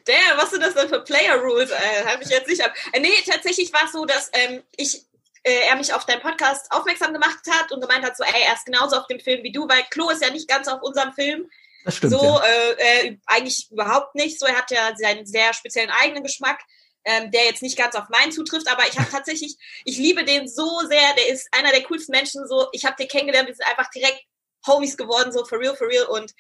Damn, 0.05 0.37
was 0.37 0.49
sind 0.49 0.63
das 0.63 0.73
denn 0.73 0.89
für 0.89 1.01
Player 1.01 1.35
Rules? 1.35 1.69
Äh, 1.69 2.05
Habe 2.05 2.23
ich 2.23 2.29
jetzt 2.29 2.47
nicht. 2.47 2.63
Ab 2.63 2.73
äh, 2.91 2.99
nee, 2.99 3.09
tatsächlich 3.25 3.71
war 3.71 3.85
es 3.85 3.91
so, 3.91 4.05
dass 4.05 4.31
ähm, 4.33 4.61
ich 4.75 5.03
äh, 5.43 5.67
er 5.69 5.75
mich 5.75 5.93
auf 5.93 6.05
deinen 6.05 6.21
Podcast 6.21 6.71
aufmerksam 6.71 7.13
gemacht 7.13 7.39
hat 7.49 7.71
und 7.71 7.81
gemeint 7.81 8.05
hat, 8.05 8.17
so, 8.17 8.23
ey, 8.23 8.43
er 8.45 8.53
ist 8.53 8.65
genauso 8.65 8.97
auf 8.97 9.07
dem 9.07 9.19
Film 9.19 9.43
wie 9.43 9.51
du, 9.51 9.67
weil 9.67 9.83
Klo 9.89 10.09
ist 10.09 10.23
ja 10.23 10.29
nicht 10.29 10.47
ganz 10.47 10.67
auf 10.67 10.81
unserem 10.81 11.13
Film. 11.13 11.49
Das 11.83 11.97
stimmt. 11.97 12.13
So, 12.13 12.23
ja. 12.23 12.43
äh, 12.43 13.07
äh, 13.07 13.17
eigentlich 13.25 13.69
überhaupt 13.71 14.15
nicht. 14.15 14.39
So, 14.39 14.45
er 14.45 14.57
hat 14.57 14.71
ja 14.71 14.95
seinen 14.95 15.25
sehr 15.25 15.53
speziellen 15.53 15.91
eigenen 15.91 16.23
Geschmack. 16.23 16.59
ähm, 17.05 17.31
der 17.31 17.43
jetzt 17.43 17.61
nicht 17.61 17.77
ganz 17.77 17.95
auf 17.95 18.07
meinen 18.07 18.31
zutrifft, 18.31 18.69
aber 18.69 18.87
ich 18.87 18.97
habe 18.97 19.09
tatsächlich, 19.11 19.57
ich 19.83 19.97
liebe 19.97 20.23
den 20.23 20.47
so 20.47 20.79
sehr, 20.87 21.13
der 21.17 21.27
ist 21.27 21.49
einer 21.51 21.71
der 21.71 21.83
coolsten 21.83 22.13
Menschen, 22.13 22.47
so, 22.47 22.67
ich 22.71 22.85
habe 22.85 22.95
den 22.97 23.09
kennengelernt, 23.09 23.49
wir 23.49 23.55
sind 23.55 23.67
einfach 23.67 23.89
direkt 23.89 24.23
Homies 24.65 24.95
geworden, 24.95 25.33
so 25.33 25.43
for 25.43 25.59
real, 25.59 25.75
for 25.75 25.89
real 25.89 26.05
und 26.05 26.33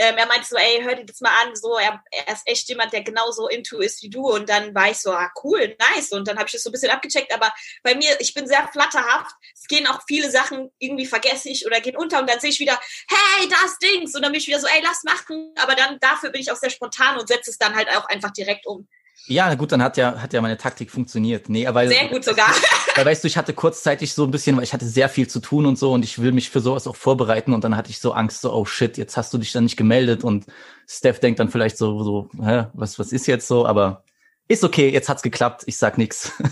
ähm, 0.00 0.16
er 0.16 0.26
meinte 0.26 0.46
so, 0.48 0.56
ey, 0.56 0.80
hör 0.82 0.94
dir 0.94 1.04
das 1.04 1.20
mal 1.20 1.30
an, 1.42 1.54
so, 1.54 1.76
er, 1.76 2.02
er 2.10 2.32
ist 2.32 2.46
echt 2.46 2.66
jemand, 2.70 2.94
der 2.94 3.02
genauso 3.02 3.48
into 3.48 3.80
ist 3.80 4.02
wie 4.02 4.08
du. 4.08 4.30
Und 4.30 4.48
dann 4.48 4.74
war 4.74 4.90
ich 4.90 4.96
so, 4.96 5.12
ah, 5.12 5.30
cool, 5.44 5.76
nice. 5.78 6.12
Und 6.12 6.26
dann 6.26 6.38
habe 6.38 6.46
ich 6.46 6.52
das 6.52 6.62
so 6.62 6.70
ein 6.70 6.72
bisschen 6.72 6.90
abgecheckt. 6.90 7.34
Aber 7.34 7.52
bei 7.82 7.94
mir, 7.94 8.18
ich 8.18 8.32
bin 8.32 8.46
sehr 8.46 8.66
flatterhaft. 8.68 9.36
Es 9.54 9.66
gehen 9.68 9.86
auch 9.86 10.00
viele 10.08 10.30
Sachen 10.30 10.70
irgendwie 10.78 11.04
vergesse 11.04 11.50
ich 11.50 11.66
oder 11.66 11.82
gehen 11.82 11.98
unter 11.98 12.18
und 12.18 12.30
dann 12.30 12.40
sehe 12.40 12.48
ich 12.48 12.60
wieder, 12.60 12.80
hey, 13.10 13.46
das 13.50 13.78
Dings. 13.78 14.14
Und 14.14 14.22
dann 14.22 14.32
bin 14.32 14.40
ich 14.40 14.46
wieder 14.46 14.58
so, 14.58 14.68
ey, 14.68 14.80
lass 14.82 15.02
machen. 15.04 15.52
Aber 15.60 15.74
dann 15.74 15.98
dafür 16.00 16.30
bin 16.30 16.40
ich 16.40 16.50
auch 16.50 16.56
sehr 16.56 16.70
spontan 16.70 17.18
und 17.18 17.28
setze 17.28 17.50
es 17.50 17.58
dann 17.58 17.76
halt 17.76 17.90
auch 17.90 18.06
einfach 18.06 18.30
direkt 18.30 18.66
um. 18.66 18.88
Ja, 19.26 19.54
gut, 19.54 19.70
dann 19.70 19.82
hat 19.82 19.96
ja, 19.96 20.20
hat 20.20 20.32
ja 20.32 20.40
meine 20.40 20.56
Taktik 20.56 20.90
funktioniert. 20.90 21.48
Nee, 21.48 21.66
aber. 21.66 21.86
Sehr 21.86 22.08
gut 22.08 22.24
sogar. 22.24 22.52
Weil, 22.96 23.06
weißt 23.06 23.22
du, 23.22 23.28
ich 23.28 23.36
hatte 23.36 23.54
kurzzeitig 23.54 24.12
so 24.12 24.24
ein 24.24 24.32
bisschen, 24.32 24.56
weil 24.56 24.64
ich 24.64 24.72
hatte 24.72 24.86
sehr 24.86 25.08
viel 25.08 25.28
zu 25.28 25.38
tun 25.38 25.64
und 25.64 25.78
so 25.78 25.92
und 25.92 26.04
ich 26.04 26.20
will 26.20 26.32
mich 26.32 26.50
für 26.50 26.60
sowas 26.60 26.88
auch 26.88 26.96
vorbereiten 26.96 27.54
und 27.54 27.62
dann 27.62 27.76
hatte 27.76 27.90
ich 27.90 28.00
so 28.00 28.12
Angst, 28.12 28.40
so, 28.40 28.52
oh 28.52 28.64
shit, 28.64 28.98
jetzt 28.98 29.16
hast 29.16 29.32
du 29.32 29.38
dich 29.38 29.52
dann 29.52 29.62
nicht 29.62 29.76
gemeldet 29.76 30.24
und 30.24 30.46
Steph 30.88 31.20
denkt 31.20 31.38
dann 31.38 31.50
vielleicht 31.50 31.78
so, 31.78 32.02
so, 32.02 32.28
hä, 32.42 32.66
was, 32.72 32.98
was 32.98 33.12
ist 33.12 33.28
jetzt 33.28 33.46
so, 33.46 33.64
aber 33.64 34.02
ist 34.48 34.64
okay, 34.64 34.88
jetzt 34.88 35.08
hat's 35.08 35.22
geklappt, 35.22 35.62
ich 35.66 35.78
sag 35.78 35.98
nix. 35.98 36.32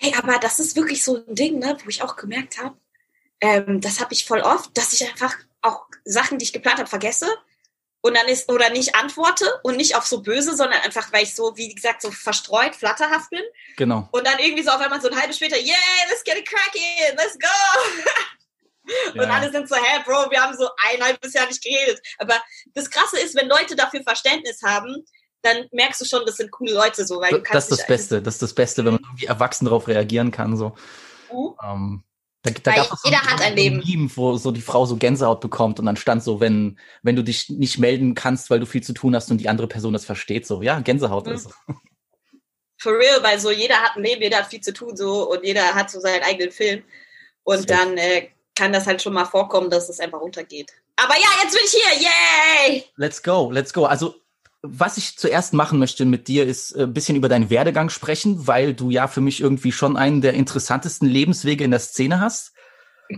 Hey, 0.00 0.14
aber 0.16 0.38
das 0.38 0.60
ist 0.60 0.76
wirklich 0.76 1.02
so 1.02 1.16
ein 1.26 1.34
Ding, 1.34 1.58
ne, 1.58 1.76
wo 1.82 1.88
ich 1.88 2.04
auch 2.04 2.14
gemerkt 2.14 2.62
habe, 2.62 2.76
ähm, 3.40 3.80
das 3.80 4.00
habe 4.00 4.12
ich 4.12 4.26
voll 4.26 4.42
oft, 4.42 4.70
dass 4.78 4.92
ich 4.92 5.04
einfach 5.10 5.34
auch 5.60 5.86
Sachen, 6.04 6.38
die 6.38 6.44
ich 6.44 6.52
geplant 6.52 6.78
habe, 6.78 6.88
vergesse 6.88 7.26
und 8.08 8.14
dann 8.14 8.26
ist 8.26 8.50
oder 8.50 8.70
nicht 8.70 8.94
antworte 8.96 9.44
und 9.62 9.76
nicht 9.76 9.94
auf 9.94 10.06
so 10.06 10.22
böse, 10.22 10.56
sondern 10.56 10.80
einfach, 10.80 11.12
weil 11.12 11.24
ich 11.24 11.34
so, 11.34 11.56
wie 11.56 11.74
gesagt, 11.74 12.02
so 12.02 12.10
verstreut, 12.10 12.74
flatterhaft 12.74 13.30
bin. 13.30 13.42
Genau. 13.76 14.08
Und 14.10 14.26
dann 14.26 14.38
irgendwie 14.38 14.62
so 14.62 14.70
auf 14.70 14.80
einmal 14.80 15.00
so 15.00 15.08
ein 15.10 15.20
halbes 15.20 15.36
später, 15.36 15.56
yeah, 15.56 15.76
let's 16.08 16.24
get 16.24 16.36
it 16.38 16.48
cracking, 16.48 17.16
let's 17.16 17.38
go. 17.38 19.12
und 19.12 19.22
Ja. 19.22 19.28
alle 19.28 19.52
sind 19.52 19.68
so, 19.68 19.76
hä, 19.76 20.02
Bro, 20.06 20.30
wir 20.30 20.40
haben 20.40 20.56
so 20.56 20.68
ein 20.90 21.02
halbes 21.02 21.34
Jahr 21.34 21.46
nicht 21.46 21.62
geredet. 21.62 22.00
Aber 22.18 22.34
das 22.74 22.90
Krasse 22.90 23.20
ist, 23.20 23.36
wenn 23.36 23.48
Leute 23.48 23.76
dafür 23.76 24.02
Verständnis 24.02 24.62
haben, 24.62 25.04
dann 25.42 25.66
merkst 25.72 26.00
du 26.00 26.04
schon, 26.06 26.24
das 26.24 26.36
sind 26.36 26.50
coole 26.50 26.72
Leute 26.72 27.06
so, 27.06 27.20
weil 27.20 27.30
du 27.30 27.42
Das 27.52 27.64
ist 27.64 27.78
das 27.78 27.86
Beste, 27.86 28.22
das 28.22 28.34
ist 28.34 28.42
das 28.42 28.54
Beste, 28.54 28.84
wenn 28.84 28.94
man 28.94 29.02
irgendwie 29.02 29.26
erwachsen 29.26 29.66
darauf 29.66 29.86
reagieren 29.86 30.30
kann, 30.32 30.56
so. 30.56 30.74
Mhm. 31.30 31.54
Ähm, 31.62 32.02
da, 32.42 32.50
da 32.50 32.70
Weil 32.72 32.80
es 32.82 32.88
so 32.88 32.96
jeder 33.04 33.20
hat 33.20 33.40
ein 33.40 33.56
Leben. 33.56 33.82
Meme, 33.86 34.10
wo 34.14 34.36
so 34.36 34.50
die 34.52 34.60
Frau 34.60 34.86
so 34.86 34.96
Gänsehaut 34.96 35.40
bekommt 35.40 35.80
und 35.80 35.86
dann 35.86 35.96
stand 35.96 36.22
so, 36.22 36.40
wenn, 36.40 36.78
wenn 37.02 37.16
du 37.16 37.22
dich 37.24 37.48
nicht 37.50 37.78
melden 37.78 38.14
kannst, 38.14 38.48
weil 38.50 38.60
du 38.60 38.66
viel 38.66 38.82
zu 38.82 38.92
tun 38.92 39.14
hast 39.14 39.30
und 39.30 39.38
die 39.38 39.48
andere 39.48 39.66
Person 39.66 39.92
das 39.92 40.04
versteht, 40.04 40.46
so, 40.46 40.62
ja, 40.62 40.80
Gänsehaut 40.80 41.26
Mhm. 41.26 41.32
ist. 41.32 41.48
For 42.80 42.92
real, 42.92 43.20
weil 43.22 43.40
so 43.40 43.50
jeder 43.50 43.76
hat 43.82 43.96
ein 43.96 44.04
Leben, 44.04 44.22
jeder 44.22 44.38
hat 44.38 44.46
viel 44.46 44.60
zu 44.60 44.72
tun 44.72 44.96
so 44.96 45.30
und 45.32 45.44
jeder 45.44 45.74
hat 45.74 45.90
so 45.90 45.98
seinen 45.98 46.22
eigenen 46.22 46.52
Film. 46.52 46.84
Und 47.42 47.56
Safe. 47.58 47.66
dann 47.66 47.96
äh, 47.98 48.28
kann 48.54 48.72
das 48.72 48.86
halt 48.86 49.02
schon 49.02 49.14
mal 49.14 49.24
vorkommen, 49.24 49.68
dass 49.70 49.88
es 49.88 49.98
einfach 49.98 50.20
runtergeht. 50.20 50.72
Aber 50.96 51.14
ja, 51.14 51.28
jetzt 51.42 51.54
bin 51.54 51.62
ich 51.64 51.70
hier, 51.72 52.08
yay! 52.70 52.84
Let's 52.96 53.22
go, 53.22 53.50
let's 53.50 53.72
go. 53.72 53.84
Also, 53.86 54.14
was 54.62 54.96
ich 54.96 55.16
zuerst 55.16 55.54
machen 55.54 55.78
möchte 55.78 56.04
mit 56.04 56.28
dir, 56.28 56.46
ist 56.46 56.72
äh, 56.72 56.82
ein 56.82 56.92
bisschen 56.92 57.16
über 57.16 57.28
deinen 57.28 57.50
Werdegang 57.50 57.90
sprechen, 57.90 58.46
weil 58.46 58.74
du 58.74 58.90
ja 58.90 59.06
für 59.06 59.20
mich 59.20 59.40
irgendwie 59.40 59.72
schon 59.72 59.96
einen 59.96 60.20
der 60.20 60.34
interessantesten 60.34 61.08
Lebenswege 61.08 61.64
in 61.64 61.70
der 61.70 61.80
Szene 61.80 62.20
hast. 62.20 62.52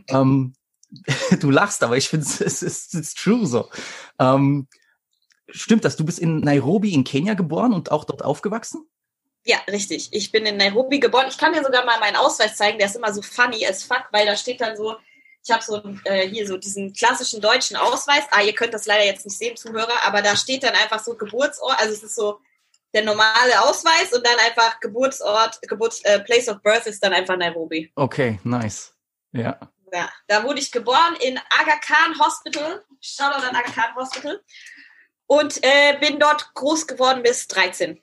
ähm, 0.08 0.54
du 1.40 1.50
lachst, 1.50 1.82
aber 1.82 1.96
ich 1.96 2.08
finde 2.08 2.26
es 2.40 2.40
ist, 2.40 2.62
ist, 2.62 2.94
ist 2.94 3.18
true 3.18 3.46
so. 3.46 3.70
Ähm, 4.18 4.68
stimmt 5.48 5.84
das? 5.84 5.96
Du 5.96 6.04
bist 6.04 6.18
in 6.18 6.40
Nairobi 6.40 6.92
in 6.92 7.04
Kenia 7.04 7.34
geboren 7.34 7.72
und 7.72 7.90
auch 7.90 8.04
dort 8.04 8.24
aufgewachsen? 8.24 8.86
Ja, 9.46 9.56
richtig. 9.70 10.12
Ich 10.12 10.32
bin 10.32 10.44
in 10.44 10.58
Nairobi 10.58 11.00
geboren. 11.00 11.26
Ich 11.30 11.38
kann 11.38 11.54
dir 11.54 11.64
sogar 11.64 11.86
mal 11.86 11.98
meinen 11.98 12.16
Ausweis 12.16 12.56
zeigen, 12.56 12.78
der 12.78 12.88
ist 12.88 12.96
immer 12.96 13.12
so 13.12 13.22
funny 13.22 13.64
as 13.66 13.82
fuck, 13.82 14.04
weil 14.12 14.26
da 14.26 14.36
steht 14.36 14.60
dann 14.60 14.76
so, 14.76 14.96
ich 15.44 15.50
habe 15.50 15.62
so 15.62 15.82
äh, 16.04 16.28
hier 16.28 16.46
so 16.46 16.56
diesen 16.56 16.92
klassischen 16.92 17.40
deutschen 17.40 17.76
Ausweis. 17.76 18.24
Ah, 18.30 18.42
ihr 18.42 18.54
könnt 18.54 18.74
das 18.74 18.86
leider 18.86 19.04
jetzt 19.04 19.24
nicht 19.24 19.38
sehen, 19.38 19.56
Zuhörer, 19.56 20.04
aber 20.04 20.22
da 20.22 20.36
steht 20.36 20.62
dann 20.62 20.74
einfach 20.74 21.02
so 21.02 21.14
Geburtsort, 21.14 21.80
also 21.80 21.92
es 21.92 22.02
ist 22.02 22.14
so 22.14 22.40
der 22.92 23.04
normale 23.04 23.62
Ausweis 23.62 24.12
und 24.12 24.26
dann 24.26 24.38
einfach 24.38 24.80
Geburtsort, 24.80 25.60
Geburts 25.62 26.02
äh, 26.04 26.20
Place 26.20 26.48
of 26.48 26.60
Birth 26.62 26.86
ist 26.86 27.02
dann 27.02 27.12
einfach 27.12 27.36
Nairobi. 27.36 27.90
Okay, 27.94 28.40
nice. 28.44 28.92
Ja. 29.32 29.58
Ja, 29.92 30.08
da 30.28 30.44
wurde 30.44 30.60
ich 30.60 30.70
geboren 30.70 31.16
in 31.20 31.38
Aga 31.38 31.78
Khan 31.78 32.18
Hospital. 32.18 32.84
Shoutout 33.00 33.46
an 33.46 33.56
Aga 33.56 33.70
Khan 33.70 33.94
Hospital. 33.96 34.40
Und 35.26 35.58
äh, 35.62 35.96
bin 36.00 36.18
dort 36.18 36.52
groß 36.54 36.86
geworden 36.86 37.22
bis 37.22 37.46
13. 37.48 38.00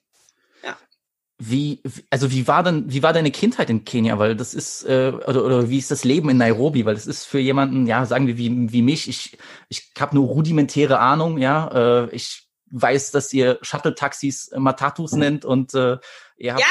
Wie, 1.40 1.84
also 2.10 2.32
wie 2.32 2.48
war 2.48 2.64
denn, 2.64 2.92
wie 2.92 3.04
war 3.04 3.14
deine 3.14 3.30
Kindheit 3.30 3.70
in 3.70 3.86
Kenia? 3.86 4.18
Weil 4.18 4.36
das 4.36 4.56
ist, 4.56 4.84
äh, 4.86 5.12
oder, 5.28 5.46
oder 5.46 5.70
wie 5.70 5.78
ist 5.78 5.92
das 5.92 6.04
Leben 6.04 6.30
in 6.30 6.38
Nairobi? 6.38 6.84
Weil 6.86 6.96
das 6.96 7.06
ist 7.06 7.26
für 7.26 7.38
jemanden, 7.40 7.86
ja, 7.86 8.06
sagen 8.08 8.26
wir 8.26 8.38
wie, 8.38 8.72
wie 8.72 8.82
mich, 8.82 9.08
ich, 9.08 9.38
ich 9.70 9.92
habe 10.00 10.16
nur 10.16 10.28
rudimentäre 10.28 10.98
Ahnung, 11.00 11.38
ja. 11.38 12.06
Äh, 12.06 12.16
ich 12.16 12.48
weiß, 12.72 13.12
dass 13.12 13.32
ihr 13.34 13.60
Shuttle-Taxis 13.62 14.52
Matatus 14.58 15.12
nennt 15.14 15.46
und 15.46 15.74
äh, 15.76 15.98
ihr 16.38 16.54
habt, 16.54 16.62
Ja, 16.62 16.68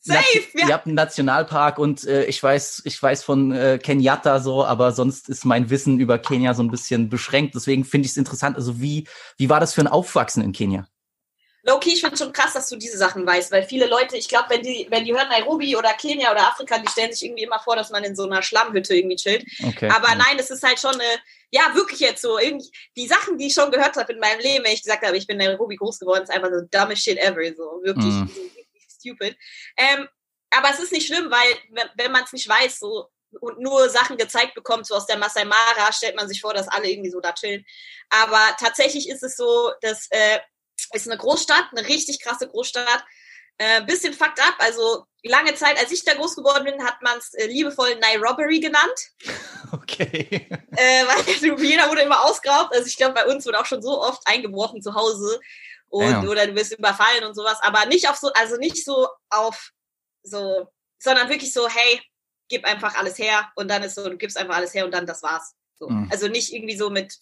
safe, 0.00 0.24
Nat- 0.54 0.68
ihr 0.68 0.74
habt 0.74 0.86
einen 0.86 0.94
Nationalpark 0.94 1.78
und 1.78 2.04
äh, 2.06 2.24
ich 2.24 2.42
weiß, 2.42 2.82
ich 2.86 3.02
weiß 3.02 3.22
von 3.22 3.52
äh, 3.52 3.78
Kenyatta 3.78 4.40
so, 4.40 4.64
aber 4.64 4.92
sonst 4.92 5.28
ist 5.28 5.44
mein 5.44 5.68
Wissen 5.68 6.00
über 6.00 6.18
Kenia 6.18 6.54
so 6.54 6.62
ein 6.62 6.70
bisschen 6.70 7.10
beschränkt. 7.10 7.54
Deswegen 7.54 7.84
finde 7.84 8.06
ich 8.06 8.12
es 8.12 8.16
interessant. 8.16 8.56
Also 8.56 8.80
wie, 8.80 9.06
wie 9.36 9.50
war 9.50 9.60
das 9.60 9.74
für 9.74 9.82
ein 9.82 9.88
Aufwachsen 9.88 10.42
in 10.42 10.52
Kenia? 10.52 10.86
Low-key, 11.68 11.92
ich 11.92 12.00
finde 12.00 12.16
schon 12.16 12.32
krass, 12.32 12.54
dass 12.54 12.68
du 12.68 12.76
diese 12.76 12.96
Sachen 12.96 13.26
weißt, 13.26 13.52
weil 13.52 13.62
viele 13.62 13.86
Leute, 13.86 14.16
ich 14.16 14.28
glaube, 14.28 14.46
wenn 14.50 14.62
die, 14.62 14.86
wenn 14.90 15.04
die 15.04 15.12
hören 15.12 15.28
Nairobi 15.28 15.76
oder 15.76 15.92
Kenia 15.94 16.30
oder 16.32 16.48
Afrika, 16.48 16.78
die 16.78 16.88
stellen 16.88 17.12
sich 17.12 17.24
irgendwie 17.24 17.44
immer 17.44 17.60
vor, 17.60 17.76
dass 17.76 17.90
man 17.90 18.04
in 18.04 18.16
so 18.16 18.24
einer 18.24 18.42
Schlammhütte 18.42 18.94
irgendwie 18.94 19.16
chillt. 19.16 19.44
Okay. 19.62 19.90
Aber 19.90 20.14
nein, 20.14 20.38
es 20.38 20.50
ist 20.50 20.62
halt 20.62 20.80
schon 20.80 20.94
eine, 20.94 21.20
ja, 21.50 21.74
wirklich 21.74 22.00
jetzt 22.00 22.22
so, 22.22 22.38
irgendwie, 22.38 22.70
die 22.96 23.06
Sachen, 23.06 23.36
die 23.38 23.48
ich 23.48 23.54
schon 23.54 23.70
gehört 23.70 23.96
habe 23.96 24.12
in 24.12 24.18
meinem 24.18 24.40
Leben, 24.40 24.64
wenn 24.64 24.72
ich 24.72 24.82
gesagt 24.82 25.04
habe, 25.06 25.16
ich 25.16 25.26
bin 25.26 25.38
in 25.38 25.46
Nairobi 25.46 25.76
groß 25.76 25.98
geworden, 25.98 26.24
ist 26.24 26.30
einfach 26.30 26.50
so 26.50 26.62
dumbest 26.70 27.02
shit 27.02 27.18
ever, 27.18 27.54
so 27.54 27.80
wirklich, 27.82 28.06
Mhm. 28.06 28.28
so 28.28 28.42
wirklich 28.42 28.86
stupid. 28.98 29.36
Ähm, 29.76 30.08
aber 30.50 30.70
es 30.70 30.80
ist 30.80 30.92
nicht 30.92 31.06
schlimm, 31.06 31.30
weil, 31.30 31.56
wenn, 31.70 31.88
wenn 31.96 32.12
man 32.12 32.24
es 32.24 32.32
nicht 32.32 32.48
weiß, 32.48 32.78
so, 32.78 33.08
und 33.40 33.60
nur 33.60 33.90
Sachen 33.90 34.16
gezeigt 34.16 34.54
bekommt, 34.54 34.86
so 34.86 34.94
aus 34.94 35.06
der 35.06 35.18
Masai 35.18 35.44
Mara, 35.44 35.92
stellt 35.92 36.16
man 36.16 36.28
sich 36.28 36.40
vor, 36.40 36.54
dass 36.54 36.68
alle 36.68 36.88
irgendwie 36.88 37.10
so 37.10 37.20
da 37.20 37.32
chillen. 37.34 37.64
Aber 38.08 38.40
tatsächlich 38.58 39.08
ist 39.10 39.22
es 39.22 39.36
so, 39.36 39.70
dass, 39.82 40.06
äh, 40.10 40.38
ist 40.92 41.08
eine 41.08 41.18
Großstadt, 41.18 41.66
eine 41.72 41.86
richtig 41.88 42.20
krasse 42.20 42.48
Großstadt. 42.48 43.04
Äh, 43.60 43.84
bisschen 43.84 44.14
fucked 44.14 44.40
up. 44.40 44.54
Also 44.58 45.04
lange 45.24 45.54
Zeit, 45.54 45.78
als 45.78 45.90
ich 45.90 46.04
da 46.04 46.14
groß 46.14 46.36
geworden 46.36 46.64
bin, 46.64 46.84
hat 46.84 47.02
man 47.02 47.18
es 47.18 47.34
äh, 47.34 47.46
liebevoll 47.46 47.96
Nairobi 47.96 48.60
genannt. 48.60 48.98
okay. 49.72 50.48
Äh, 50.76 51.04
weil 51.06 51.60
jeder 51.60 51.88
wurde 51.90 52.02
immer 52.02 52.24
ausgeraubt. 52.24 52.72
Also 52.72 52.86
ich 52.86 52.96
glaube, 52.96 53.14
bei 53.14 53.26
uns 53.26 53.44
wurde 53.46 53.58
auch 53.58 53.66
schon 53.66 53.82
so 53.82 54.00
oft 54.00 54.22
eingebrochen 54.26 54.80
zu 54.80 54.94
Hause. 54.94 55.40
Und, 55.88 56.10
Damn. 56.10 56.28
oder 56.28 56.46
du 56.46 56.54
wirst 56.54 56.72
überfallen 56.72 57.24
und 57.24 57.34
sowas. 57.34 57.58
Aber 57.62 57.86
nicht 57.86 58.08
auf 58.08 58.16
so, 58.16 58.30
also 58.34 58.56
nicht 58.58 58.84
so 58.84 59.08
auf 59.28 59.72
so, 60.22 60.68
sondern 61.00 61.28
wirklich 61.28 61.52
so, 61.52 61.68
hey, 61.68 62.00
gib 62.48 62.64
einfach 62.64 62.94
alles 62.96 63.18
her. 63.18 63.50
Und 63.56 63.68
dann 63.68 63.82
ist 63.82 63.96
so, 63.96 64.08
du 64.08 64.16
gibst 64.16 64.36
einfach 64.36 64.56
alles 64.56 64.74
her 64.74 64.84
und 64.84 64.92
dann 64.92 65.06
das 65.06 65.22
war's. 65.22 65.54
So. 65.78 65.88
Mhm. 65.88 66.08
Also 66.12 66.28
nicht 66.28 66.52
irgendwie 66.52 66.76
so 66.76 66.90
mit, 66.90 67.18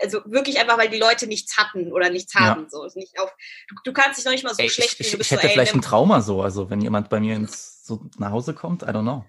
also 0.00 0.20
wirklich 0.24 0.58
einfach, 0.58 0.78
weil 0.78 0.88
die 0.88 0.98
Leute 0.98 1.26
nichts 1.26 1.56
hatten 1.56 1.92
oder 1.92 2.10
nichts 2.10 2.34
Ja. 2.34 2.40
haben. 2.40 2.68
So. 2.70 2.84
Ist 2.84 2.96
nicht 2.96 3.18
auf, 3.20 3.30
du, 3.68 3.74
du 3.84 3.92
kannst 3.92 4.18
dich 4.18 4.24
noch 4.24 4.32
nicht 4.32 4.44
mal 4.44 4.54
so 4.54 4.62
Ey, 4.62 4.70
schlecht 4.70 4.94
ich, 5.00 5.14
ich, 5.14 5.20
ich 5.20 5.30
hätte 5.30 5.42
so, 5.42 5.48
vielleicht 5.48 5.72
ein 5.72 5.80
nimm- 5.80 5.84
Trauma 5.84 6.20
so, 6.20 6.42
also 6.42 6.70
wenn 6.70 6.80
jemand 6.80 7.08
bei 7.10 7.20
mir 7.20 7.36
ins, 7.36 7.84
so 7.84 8.00
nach 8.18 8.30
Hause 8.30 8.54
kommt, 8.54 8.82
I 8.82 8.86
don't 8.86 9.02
know. 9.02 9.24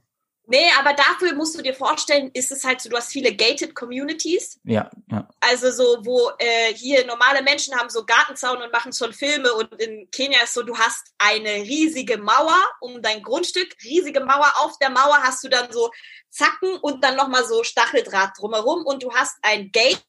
Nee, 0.48 0.70
aber 0.78 0.94
dafür 0.94 1.34
musst 1.36 1.58
du 1.58 1.62
dir 1.62 1.74
vorstellen, 1.74 2.30
ist 2.34 2.51
es 2.51 2.66
halt 2.66 2.82
so, 2.82 2.90
du 2.90 2.98
hast 2.98 3.12
viele 3.12 3.34
gated 3.34 3.74
Communities. 3.74 4.60
Ja, 4.66 4.90
ja. 5.10 5.30
Also 5.40 5.72
so, 5.72 6.00
wo 6.04 6.32
äh, 6.40 6.74
hier 6.74 7.06
normale 7.06 7.42
Menschen 7.42 7.74
haben 7.75 7.90
so 7.90 8.04
Gartenzaun 8.04 8.62
und 8.62 8.72
machen 8.74 8.92
schon 8.92 9.13
Filme 9.13 9.54
und 9.54 9.72
in 9.82 10.10
Kenia 10.12 10.40
ist 10.44 10.54
so, 10.54 10.63
du 10.63 10.75
hast 10.78 11.13
eine 11.20 11.50
riesige 11.63 12.18
Mauer 12.18 12.58
um 12.82 13.01
dein 13.01 13.22
Grundstück, 13.24 13.70
riesige 13.84 14.20
Mauer. 14.20 14.51
Auf 14.58 14.78
der 14.80 14.90
Mauer 14.90 15.20
hast 15.22 15.42
du 15.44 15.48
dann 15.48 15.72
so 15.72 15.90
Zacken 16.32 16.75
und 16.82 17.01
dann 17.01 17.16
nochmal 17.16 17.46
so 17.46 17.63
Stacheldraht 17.63 18.32
drumherum 18.38 18.86
und 18.86 19.04
du 19.04 19.13
hast 19.13 19.38
ein 19.44 19.72
Gate 19.72 20.01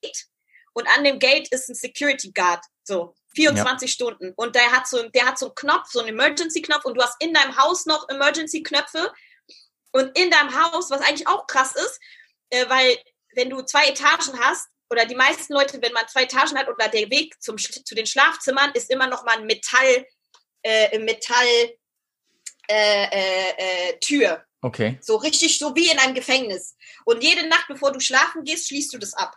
und 0.73 0.89
an 0.97 1.05
dem 1.05 1.19
Gate 1.19 1.49
ist 1.53 1.69
ein 1.69 1.75
Security 1.75 2.33
Guard, 2.33 2.65
so 2.85 3.15
24 3.35 3.91
Stunden 3.91 4.33
und 4.37 4.55
der 4.55 4.73
hat 4.73 4.87
so, 4.87 5.09
der 5.11 5.27
hat 5.27 5.39
so 5.39 5.47
einen 5.47 5.55
Knopf, 5.55 5.91
so 5.91 6.01
einen 6.01 6.11
Emergency-Knopf 6.11 6.85
und 6.85 6.95
du 6.95 7.03
hast 7.03 7.17
in 7.21 7.33
deinem 7.33 7.57
Haus 7.57 7.87
noch 7.87 8.09
Emergency-Knöpfe 8.09 9.13
und 9.93 10.19
in 10.19 10.31
deinem 10.31 10.55
Haus, 10.55 10.91
was 10.91 11.01
eigentlich 11.01 11.29
auch 11.29 11.47
krass 11.47 11.75
ist, 11.75 12.01
äh, 12.51 12.69
weil 12.69 12.99
wenn 13.35 13.51
du 13.51 13.63
zwei 13.63 13.89
Etagen 13.89 14.39
hast, 14.41 14.69
oder 14.93 15.07
die 15.07 15.15
meisten 15.15 15.55
Leute, 15.55 15.81
wenn 15.81 15.93
man 15.95 16.07
zwei 16.07 16.25
Etagen 16.25 16.59
hat 16.59 16.69
oder 16.69 16.87
der 16.89 17.09
Weg 17.11 17.35
zum, 17.41 17.57
zu 17.57 17.95
den 17.95 18.07
Schlafzimmern 18.07 18.73
ist 18.75 18.91
immer 18.91 19.07
noch 19.07 19.25
mal 19.25 19.39
ein 19.39 19.47
Metall, 19.47 20.07
äh, 20.63 20.99
Metall, 20.99 21.47
äh, 22.69 23.05
äh, 23.05 23.51
äh, 23.57 23.99
Tür. 24.01 24.45
Okay. 24.61 24.99
So 25.01 25.17
richtig 25.17 25.59
so 25.59 25.75
wie 25.75 25.91
in 25.91 25.99
einem 25.99 26.15
Gefängnis. 26.15 26.77
Und 27.05 27.25
jede 27.25 27.49
Nacht, 27.49 27.67
bevor 27.69 27.91
du 27.91 28.01
schlafen 28.01 28.45
gehst, 28.45 28.69
schließt 28.69 28.93
du 28.93 28.99
das 28.99 29.15
ab. 29.15 29.35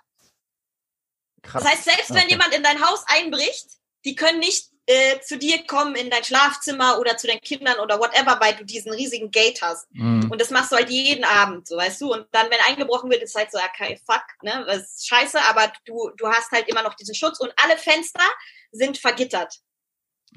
Krass. 1.45 1.63
Das 1.63 1.71
heißt, 1.71 1.83
selbst 1.85 2.09
wenn 2.11 2.17
Okay. 2.23 2.29
jemand 2.31 2.53
in 2.53 2.63
dein 2.63 2.85
Haus 2.85 3.03
einbricht, 3.07 3.65
die 4.03 4.15
können 4.15 4.39
nicht 4.39 4.69
äh, 4.87 5.19
zu 5.21 5.37
dir 5.39 5.65
kommen 5.65 5.95
in 5.95 6.11
dein 6.11 6.23
Schlafzimmer 6.23 6.99
oder 6.99 7.17
zu 7.17 7.25
deinen 7.25 7.41
Kindern 7.41 7.79
oder 7.79 7.97
whatever, 7.99 8.39
weil 8.39 8.53
du 8.55 8.63
diesen 8.65 8.91
riesigen 8.93 9.31
Gate 9.31 9.59
hast. 9.63 9.87
Mhm. 9.93 10.29
Und 10.29 10.39
das 10.39 10.51
machst 10.51 10.71
du 10.71 10.75
halt 10.75 10.91
jeden 10.91 11.23
Abend, 11.23 11.67
so 11.67 11.75
weißt 11.75 12.01
du. 12.01 12.13
Und 12.13 12.27
dann, 12.31 12.51
wenn 12.51 12.59
eingebrochen 12.67 13.09
wird, 13.09 13.23
ist 13.23 13.33
halt 13.33 13.51
so, 13.51 13.57
okay, 13.57 13.99
fuck, 14.05 14.21
ne, 14.43 14.63
das 14.67 14.83
ist 14.97 15.07
scheiße, 15.07 15.41
aber 15.45 15.73
du, 15.85 16.11
du 16.17 16.27
hast 16.27 16.51
halt 16.51 16.67
immer 16.67 16.83
noch 16.83 16.93
diesen 16.93 17.15
Schutz 17.15 17.39
und 17.39 17.51
alle 17.63 17.77
Fenster 17.79 18.23
sind 18.71 18.99
vergittert. 18.99 19.55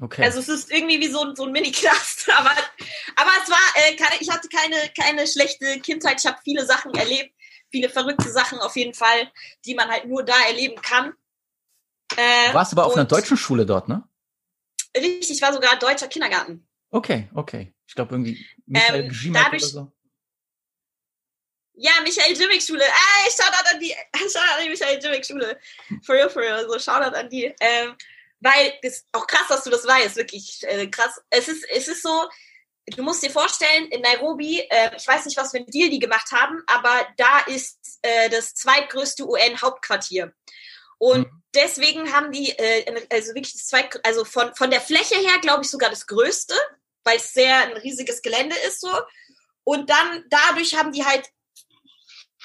Okay. 0.01 0.23
Also 0.23 0.39
es 0.39 0.47
ist 0.49 0.71
irgendwie 0.71 0.99
wie 0.99 1.09
so, 1.11 1.21
ein- 1.23 1.35
so 1.35 1.43
ein 1.45 1.51
Mini-Knast. 1.51 2.29
Aber, 2.37 2.51
aber 3.17 3.31
es 3.43 3.49
war, 3.51 3.59
äh, 3.75 3.95
keine, 3.97 4.15
ich 4.21 4.29
hatte 4.31 4.47
keine, 4.47 4.77
keine 4.97 5.27
schlechte 5.27 5.79
Kindheit. 5.81 6.19
Ich 6.21 6.25
habe 6.25 6.39
viele 6.43 6.65
Sachen 6.65 6.93
erlebt, 6.95 7.35
viele 7.71 7.89
verrückte 7.89 8.31
Sachen 8.31 8.59
auf 8.59 8.75
jeden 8.75 8.93
Fall, 8.93 9.31
die 9.65 9.75
man 9.75 9.89
halt 9.89 10.05
nur 10.05 10.23
da 10.23 10.35
erleben 10.47 10.81
kann. 10.81 11.13
Äh, 12.17 12.49
Du 12.49 12.53
warst 12.55 12.71
aber 12.73 12.85
auf 12.85 12.95
einer 12.95 13.05
deutschen 13.05 13.37
Schule 13.37 13.65
dort, 13.65 13.87
ne? 13.87 14.03
Richtig, 14.97 15.31
ich 15.31 15.41
war 15.41 15.53
sogar 15.53 15.77
deutscher 15.77 16.07
Kindergarten. 16.07 16.67
Okay, 16.89 17.29
okay. 17.35 17.73
Ich 17.87 17.93
glaube 17.95 18.15
irgendwie 18.15 18.45
Michael 18.65 19.05
Ähm, 19.05 19.33
dadurch- 19.33 19.63
oder 19.63 19.71
so. 19.71 19.91
Ja, 21.81 21.91
Michael 22.03 22.35
Jimmick 22.35 22.61
Schule. 22.61 22.83
Ey, 22.83 23.31
Shoutout 23.31 23.69
an 23.73 23.79
die, 23.79 23.95
Shoutout 24.15 24.57
an 24.57 24.63
die 24.63 24.69
Michael 24.69 24.99
Jimmick 25.01 25.25
Schule. 25.25 25.59
For 26.03 26.15
real, 26.15 26.29
for 26.29 26.41
real. 26.41 26.67
So, 26.67 26.77
Shoutout 26.77 27.15
an 27.15 27.29
die. 27.29 27.53
Ähm, 27.61 27.95
weil, 28.41 28.73
das 28.81 28.93
ist 28.95 29.07
auch 29.13 29.25
krass, 29.27 29.47
dass 29.47 29.63
du 29.63 29.69
das 29.69 29.85
weißt, 29.85 30.15
wirklich 30.17 30.59
äh, 30.67 30.87
krass. 30.87 31.21
Es 31.29 31.47
ist, 31.47 31.63
es 31.71 31.87
ist 31.87 32.01
so, 32.03 32.29
du 32.89 33.03
musst 33.03 33.23
dir 33.23 33.29
vorstellen, 33.31 33.87
in 33.89 34.01
Nairobi, 34.01 34.59
äh, 34.69 34.95
ich 34.95 35.07
weiß 35.07 35.25
nicht, 35.25 35.37
was 35.37 35.51
für 35.51 35.57
ein 35.57 35.65
Deal 35.67 35.89
die 35.89 35.99
gemacht 35.99 36.31
haben, 36.31 36.61
aber 36.67 37.07
da 37.17 37.39
ist 37.47 37.99
äh, 38.01 38.29
das 38.29 38.53
zweitgrößte 38.55 39.27
UN-Hauptquartier. 39.27 40.33
Und 40.97 41.27
Mhm. 41.27 41.43
deswegen 41.55 42.11
haben 42.13 42.31
die, 42.31 42.49
äh, 42.51 43.05
also 43.11 43.33
wirklich 43.33 43.53
das 43.53 43.67
zweit, 43.67 43.99
also 44.05 44.25
von, 44.25 44.53
von 44.55 44.69
der 44.71 44.81
Fläche 44.81 45.15
her, 45.15 45.39
glaube 45.41 45.63
ich, 45.63 45.69
sogar 45.69 45.89
das 45.89 46.07
größte, 46.07 46.55
weil 47.03 47.17
es 47.17 47.31
sehr 47.33 47.57
ein 47.59 47.73
riesiges 47.77 48.21
Gelände 48.21 48.55
ist 48.67 48.81
so. 48.81 48.91
Und 49.63 49.89
dann 49.89 50.25
dadurch 50.29 50.75
haben 50.75 50.91
die 50.91 51.05
halt 51.05 51.29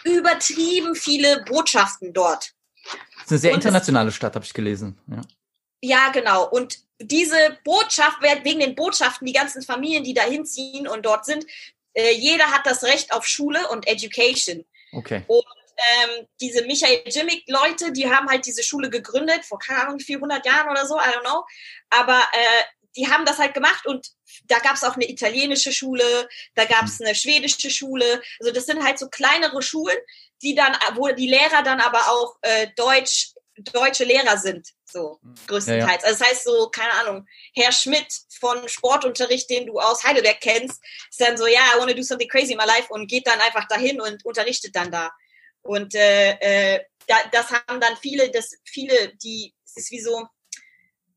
übertrieben 0.05 0.95
viele 0.95 1.43
Botschaften 1.45 2.13
dort. 2.13 2.53
Das 2.85 3.25
ist 3.25 3.31
eine 3.33 3.39
sehr 3.39 3.53
Und 3.53 3.59
es- 3.59 3.65
internationale 3.65 4.13
Stadt, 4.13 4.35
habe 4.35 4.45
ich 4.45 4.53
gelesen. 4.55 5.01
Ja. 5.09 5.21
Ja, 5.81 6.09
genau. 6.13 6.49
Und 6.49 6.79
diese 7.01 7.59
Botschaft, 7.65 8.19
wegen 8.23 8.61
den 8.61 8.75
Botschaften, 8.75 9.27
die 9.27 9.33
ganzen 9.33 9.63
Familien, 9.63 10.05
die 10.05 10.15
da 10.15 10.23
hinziehen 10.23 10.87
und 10.87 11.05
dort 11.05 11.25
sind, 11.25 11.45
äh, 11.95 12.13
jeder 12.13 12.51
hat 12.51 12.67
das 12.67 12.85
Recht 12.85 13.13
auf 13.13 13.27
Schule 13.27 13.69
und 13.69 13.87
Education. 13.87 14.65
Okay. 14.93 15.25
Ähm, 15.29 16.29
diese 16.41 16.65
Michael 16.65 17.03
Jimmick-Leute, 17.07 17.93
die 17.93 18.09
haben 18.09 18.29
halt 18.29 18.47
diese 18.47 18.63
Schule 18.63 18.91
gegründet, 18.91 19.45
vor, 19.45 19.59
keine 19.59 19.83
Ahnung, 19.83 19.99
400 19.99 20.47
Jahren 20.47 20.71
oder 20.71 20.87
so, 20.87 20.97
I 20.97 21.15
don't 21.15 21.21
know. 21.23 21.45
Aber 21.91 22.19
äh, 22.19 22.63
die 22.97 23.09
haben 23.09 23.25
das 23.25 23.39
halt 23.39 23.55
gemacht 23.55 23.87
und 23.87 24.09
da 24.45 24.59
gab 24.61 24.77
es 24.77 24.85
auch 24.85 24.95
eine 24.95 25.09
italienische 25.09 25.73
Schule, 25.73 26.29
da 26.55 26.65
gab 26.65 26.85
es 26.85 27.01
eine 27.01 27.15
schwedische 27.15 27.71
Schule. 27.71 28.23
Also 28.41 28.53
das 28.53 28.67
sind 28.67 28.85
halt 28.85 28.99
so 28.99 29.09
kleinere 29.09 29.63
Schulen, 29.63 29.97
die 30.43 30.55
dann, 30.55 30.77
wo 30.95 31.09
die 31.09 31.29
Lehrer 31.29 31.63
dann 31.63 31.81
aber 31.81 32.09
auch 32.09 32.37
äh, 32.43 32.69
Deutsch, 32.77 33.33
deutsche 33.57 34.05
Lehrer 34.05 34.37
sind, 34.37 34.69
so 34.85 35.19
größtenteils. 35.47 36.05
Also 36.05 36.19
das 36.19 36.29
heißt 36.29 36.45
so, 36.45 36.69
keine 36.71 36.93
Ahnung, 36.95 37.27
Herr 37.55 37.73
Schmidt 37.73 38.07
von 38.39 38.69
Sportunterricht, 38.69 39.49
den 39.51 39.67
du 39.67 39.79
aus 39.79 40.05
Heidelberg 40.05 40.41
kennst, 40.41 40.83
ist 41.11 41.21
dann 41.21 41.37
so, 41.37 41.47
ja, 41.47 41.61
I 41.75 41.81
wanna 41.81 41.93
do 41.93 42.03
something 42.03 42.29
crazy 42.29 42.53
in 42.53 42.59
my 42.59 42.65
life 42.65 42.87
und 42.91 43.09
geht 43.09 43.27
dann 43.27 43.41
einfach 43.41 43.67
dahin 43.69 44.01
und 44.01 44.25
unterrichtet 44.25 44.75
dann 44.77 44.91
da. 44.91 45.11
Und 45.63 45.95
äh, 45.95 46.75
äh, 46.75 46.85
da, 47.07 47.17
das 47.33 47.51
haben 47.51 47.81
dann 47.81 47.97
viele, 48.01 48.31
das 48.31 48.51
viele, 48.65 49.15
die, 49.23 49.55
es 49.65 49.77
ist 49.77 49.91
wie 49.91 50.01
so, 50.01 50.27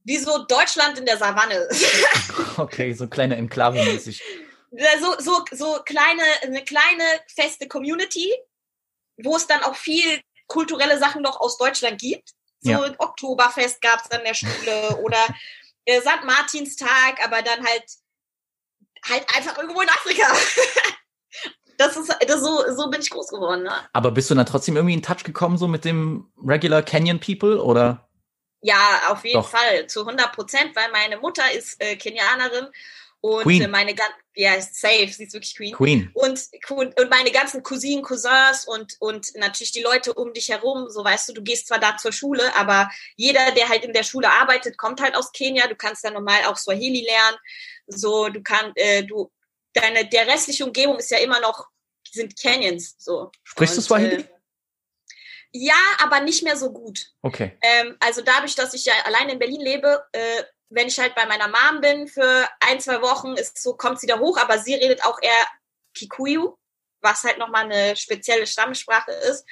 wie 0.03 0.17
so 0.17 0.45
Deutschland 0.45 0.97
in 0.97 1.05
der 1.05 1.17
Savanne. 1.17 1.67
Okay, 2.57 2.91
so 2.93 3.07
kleine 3.07 3.36
Enklave 3.36 3.83
mäßig. 3.83 4.19
Ja, 4.71 4.88
so, 5.00 5.15
so, 5.19 5.45
so 5.51 5.79
kleine, 5.86 6.24
eine 6.41 6.63
kleine 6.63 7.03
feste 7.27 7.67
Community, 7.67 8.33
wo 9.17 9.36
es 9.36 9.45
dann 9.45 9.62
auch 9.62 9.75
viel 9.75 10.21
kulturelle 10.47 10.97
Sachen 10.97 11.21
noch 11.21 11.39
aus 11.39 11.57
Deutschland 11.57 12.01
gibt. 12.01 12.31
So 12.59 12.71
Ja. 12.71 12.81
ein 12.81 12.96
Oktoberfest 12.98 13.81
gab 13.81 14.03
es 14.03 14.11
an 14.11 14.24
der 14.25 14.33
Schule 14.33 14.98
oder 15.01 15.17
äh, 15.85 16.01
St. 16.01 16.24
Martinstag, 16.25 17.24
aber 17.24 17.41
dann 17.41 17.65
halt 17.65 17.83
halt 19.07 19.25
einfach 19.35 19.57
irgendwo 19.57 19.81
in 19.81 19.89
Afrika. 19.89 20.27
Das 21.79 21.96
ist, 21.96 22.11
das 22.27 22.41
so, 22.41 22.63
so 22.75 22.89
bin 22.89 23.01
ich 23.01 23.09
groß 23.11 23.27
geworden, 23.27 23.61
ne? 23.61 23.72
Aber 23.93 24.09
bist 24.09 24.31
du 24.31 24.33
dann 24.33 24.48
trotzdem 24.48 24.75
irgendwie 24.75 24.96
in 24.96 25.03
Touch 25.03 25.24
gekommen, 25.24 25.59
so 25.59 25.67
mit 25.67 25.85
dem 25.85 26.27
Regular 26.43 26.81
Canyon 26.81 27.20
People, 27.20 27.61
oder? 27.61 28.09
Ja, 28.61 29.01
auf 29.09 29.24
jeden 29.24 29.39
Doch. 29.39 29.48
Fall, 29.50 29.85
zu 29.85 30.00
100 30.00 30.31
Prozent, 30.31 30.75
weil 30.75 30.91
meine 30.91 31.17
Mutter 31.17 31.43
ist 31.51 31.79
äh, 31.79 31.96
Kenianerin 31.96 32.67
und 33.27 33.44
Queen. 33.44 33.61
äh, 33.61 33.68
meine 33.68 33.94
ganzen, 33.94 34.16
ja, 34.35 34.59
safe, 34.61 35.07
sie 35.07 35.25
ist 35.25 35.33
wirklich 35.33 35.55
Queen. 35.55 35.75
Queen. 35.75 36.11
Und, 36.13 36.40
und 36.70 37.09
meine 37.09 37.31
ganzen 37.31 37.61
Cousinen, 37.63 38.03
Cousins 38.03 38.66
und, 38.66 38.96
und 39.00 39.35
natürlich 39.35 39.72
die 39.72 39.81
Leute 39.81 40.13
um 40.13 40.33
dich 40.33 40.50
herum, 40.50 40.90
so 40.90 41.03
weißt 41.03 41.29
du, 41.29 41.33
du 41.33 41.44
gehst 41.44 41.68
zwar 41.68 41.79
da 41.79 41.98
zur 41.98 42.11
Schule, 42.11 42.55
aber 42.55 42.90
jeder, 43.16 43.51
der 43.51 43.70
halt 43.70 43.83
in 43.83 43.94
der 43.94 44.03
Schule 44.03 44.29
arbeitet, 44.29 44.77
kommt 44.77 45.01
halt 45.01 45.16
aus 45.16 45.31
Kenia. 45.31 45.68
Du 45.68 45.75
kannst 45.75 46.03
dann 46.05 46.13
normal 46.13 46.46
auch 46.46 46.57
Swahili 46.57 47.05
lernen. 47.05 47.37
So, 47.87 48.29
du 48.29 48.42
kannst, 48.42 48.77
äh, 48.77 49.03
du, 49.03 49.31
deine, 49.74 50.07
der 50.07 50.27
restliche 50.27 50.66
Umgebung 50.66 50.98
ist 50.98 51.11
ja 51.11 51.18
immer 51.18 51.40
noch, 51.42 51.68
sind 52.09 52.40
Canyons, 52.40 52.96
so. 52.98 53.31
Sprichst 53.44 53.75
du 53.75 53.81
Und, 53.81 53.85
Swahili? 53.85 54.16
Äh, 54.22 54.25
ja, 55.51 55.75
aber 56.00 56.22
nicht 56.22 56.44
mehr 56.44 56.57
so 56.57 56.72
gut. 56.72 57.11
Okay. 57.22 57.57
Ähm, 57.61 57.96
also 58.00 58.22
dadurch, 58.22 58.55
dass 58.55 58.74
ich 58.74 58.85
ja 58.85 58.94
allein 59.05 59.29
in 59.29 59.40
Berlin 59.40 59.61
lebe, 59.61 60.05
äh, 60.11 60.44
wenn 60.70 60.88
ich 60.88 61.00
halt 61.00 61.16
bei 61.16 61.25
meiner 61.25 61.48
Mom 61.48 61.82
bin 61.82 62.08
für 62.08 62.48
ein, 62.60 62.80
zwei 62.80 63.01
Wochen, 63.01 63.34
ist 63.36 63.62
so, 63.62 63.75
kommt 63.75 64.00
sie 64.00 64.08
da 64.08 64.20
hoch, 64.20 64.38
aber 64.38 64.60
sie 64.60 64.75
redet 64.75 65.03
auch 65.06 65.18
eher 65.22 65.48
Kikuyu, 65.94 66.56
was 67.01 67.24
halt 67.24 67.38
nochmal 67.38 67.66
eine 67.72 67.96
spezielle 67.96 68.46
Stammesprache 68.48 69.12
ist. 69.12 69.46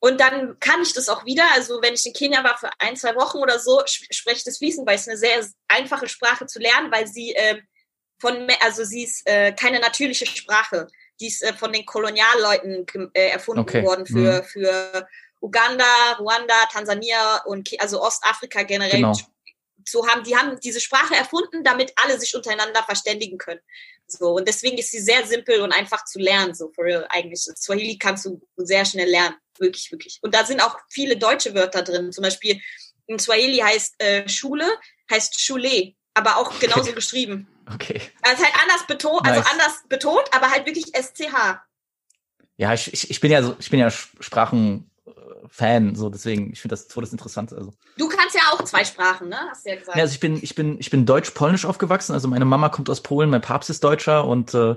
Und 0.00 0.20
dann 0.20 0.58
kann 0.60 0.80
ich 0.82 0.92
das 0.92 1.08
auch 1.08 1.24
wieder. 1.24 1.44
Also 1.54 1.82
wenn 1.82 1.94
ich 1.94 2.06
in 2.06 2.12
Kenia 2.12 2.44
war 2.44 2.56
für 2.56 2.70
ein, 2.78 2.96
zwei 2.96 3.14
Wochen 3.16 3.38
oder 3.38 3.58
so, 3.58 3.80
sp- 3.82 4.06
spreche 4.12 4.38
ich 4.38 4.44
das 4.44 4.58
fließend, 4.58 4.86
weil 4.86 4.94
es 4.96 5.08
eine 5.08 5.16
sehr 5.16 5.44
einfache 5.66 6.08
Sprache 6.08 6.46
zu 6.46 6.60
lernen, 6.60 6.92
weil 6.92 7.06
sie 7.08 7.34
äh, 7.34 7.60
von, 8.20 8.48
also 8.60 8.84
sie 8.84 9.04
ist 9.04 9.26
äh, 9.26 9.52
keine 9.52 9.80
natürliche 9.80 10.26
Sprache. 10.26 10.86
Die 11.20 11.26
ist 11.26 11.42
äh, 11.42 11.52
von 11.52 11.72
den 11.72 11.84
Kolonialleuten 11.84 12.86
äh, 13.14 13.28
erfunden 13.30 13.60
Okay. 13.62 13.82
worden 13.84 14.06
für, 14.06 14.42
Mhm. 14.42 14.44
für 14.44 15.08
Uganda, 15.40 16.12
Ruanda, 16.18 16.54
Tansania 16.72 17.42
und 17.44 17.68
also 17.80 18.00
Ostafrika 18.02 18.62
generell. 18.62 18.90
Genau. 19.00 19.12
So 19.90 20.06
haben 20.06 20.24
die 20.24 20.36
haben 20.36 20.58
diese 20.60 20.80
Sprache 20.80 21.14
erfunden, 21.14 21.64
damit 21.64 21.92
alle 21.96 22.18
sich 22.18 22.34
untereinander 22.34 22.82
verständigen 22.82 23.38
können. 23.38 23.60
So 24.06 24.36
und 24.36 24.48
deswegen 24.48 24.78
ist 24.78 24.90
sie 24.90 25.00
sehr 25.00 25.26
simpel 25.26 25.60
und 25.60 25.72
einfach 25.72 26.04
zu 26.04 26.18
lernen. 26.18 26.54
So 26.54 26.70
for 26.74 26.84
real 26.84 27.06
eigentlich. 27.10 27.40
Swahili 27.40 27.98
kannst 27.98 28.24
du 28.24 28.40
sehr 28.56 28.84
schnell 28.84 29.08
lernen, 29.08 29.36
wirklich 29.58 29.90
wirklich. 29.92 30.18
Und 30.22 30.34
da 30.34 30.44
sind 30.44 30.60
auch 30.60 30.78
viele 30.88 31.16
deutsche 31.16 31.54
Wörter 31.54 31.82
drin. 31.82 32.12
Zum 32.12 32.22
Beispiel 32.22 32.60
in 33.06 33.18
Swahili 33.18 33.58
heißt 33.58 34.02
äh, 34.02 34.28
Schule 34.28 34.66
heißt 35.10 35.40
Schule, 35.40 35.94
aber 36.14 36.36
auch 36.36 36.58
genauso 36.60 36.92
geschrieben. 36.92 37.48
Okay. 37.72 38.00
Also 38.22 38.44
halt 38.44 38.54
anders 38.62 38.86
betont, 38.86 39.26
also 39.26 39.40
Nice. 39.40 39.52
anders 39.52 39.82
betont, 39.88 40.24
aber 40.32 40.50
halt 40.50 40.66
wirklich 40.66 40.86
SCH. 40.94 41.60
Ja, 42.56 42.74
ich, 42.74 43.10
ich, 43.10 43.20
bin 43.20 43.30
ja 43.30 43.42
so, 43.42 43.56
ich 43.60 43.70
bin 43.70 43.78
ja 43.78 43.90
Sprachen-Fan, 45.08 45.94
so 45.94 46.08
deswegen, 46.08 46.52
ich 46.52 46.60
finde 46.60 46.72
das 46.72 46.88
todesinteressant. 46.88 47.52
Also. 47.52 47.72
Du 47.96 48.08
kannst 48.08 48.34
ja 48.34 48.42
auch 48.52 48.62
zwei 48.64 48.84
Sprachen, 48.84 49.28
ne? 49.28 49.38
Hast 49.50 49.64
du 49.64 49.70
ja 49.70 49.76
gesagt. 49.76 49.96
Ja, 49.96 50.02
also 50.02 50.12
ich 50.12 50.20
bin, 50.20 50.38
ich 50.42 50.54
bin, 50.54 50.78
ich 50.78 50.90
bin 50.90 51.06
deutsch-polnisch 51.06 51.64
aufgewachsen. 51.64 52.12
Also 52.12 52.28
meine 52.28 52.44
Mama 52.44 52.68
kommt 52.68 52.90
aus 52.90 53.02
Polen, 53.02 53.30
mein 53.30 53.40
Papst 53.40 53.70
ist 53.70 53.84
Deutscher 53.84 54.26
und 54.26 54.54
äh, 54.54 54.76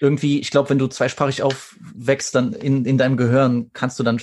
irgendwie, 0.00 0.40
ich 0.40 0.50
glaube, 0.50 0.70
wenn 0.70 0.78
du 0.78 0.86
zweisprachig 0.86 1.42
aufwächst, 1.42 2.34
dann 2.34 2.52
in, 2.52 2.84
in 2.84 2.98
deinem 2.98 3.16
Gehirn 3.16 3.70
kannst 3.72 3.98
du 3.98 4.02
dann 4.02 4.20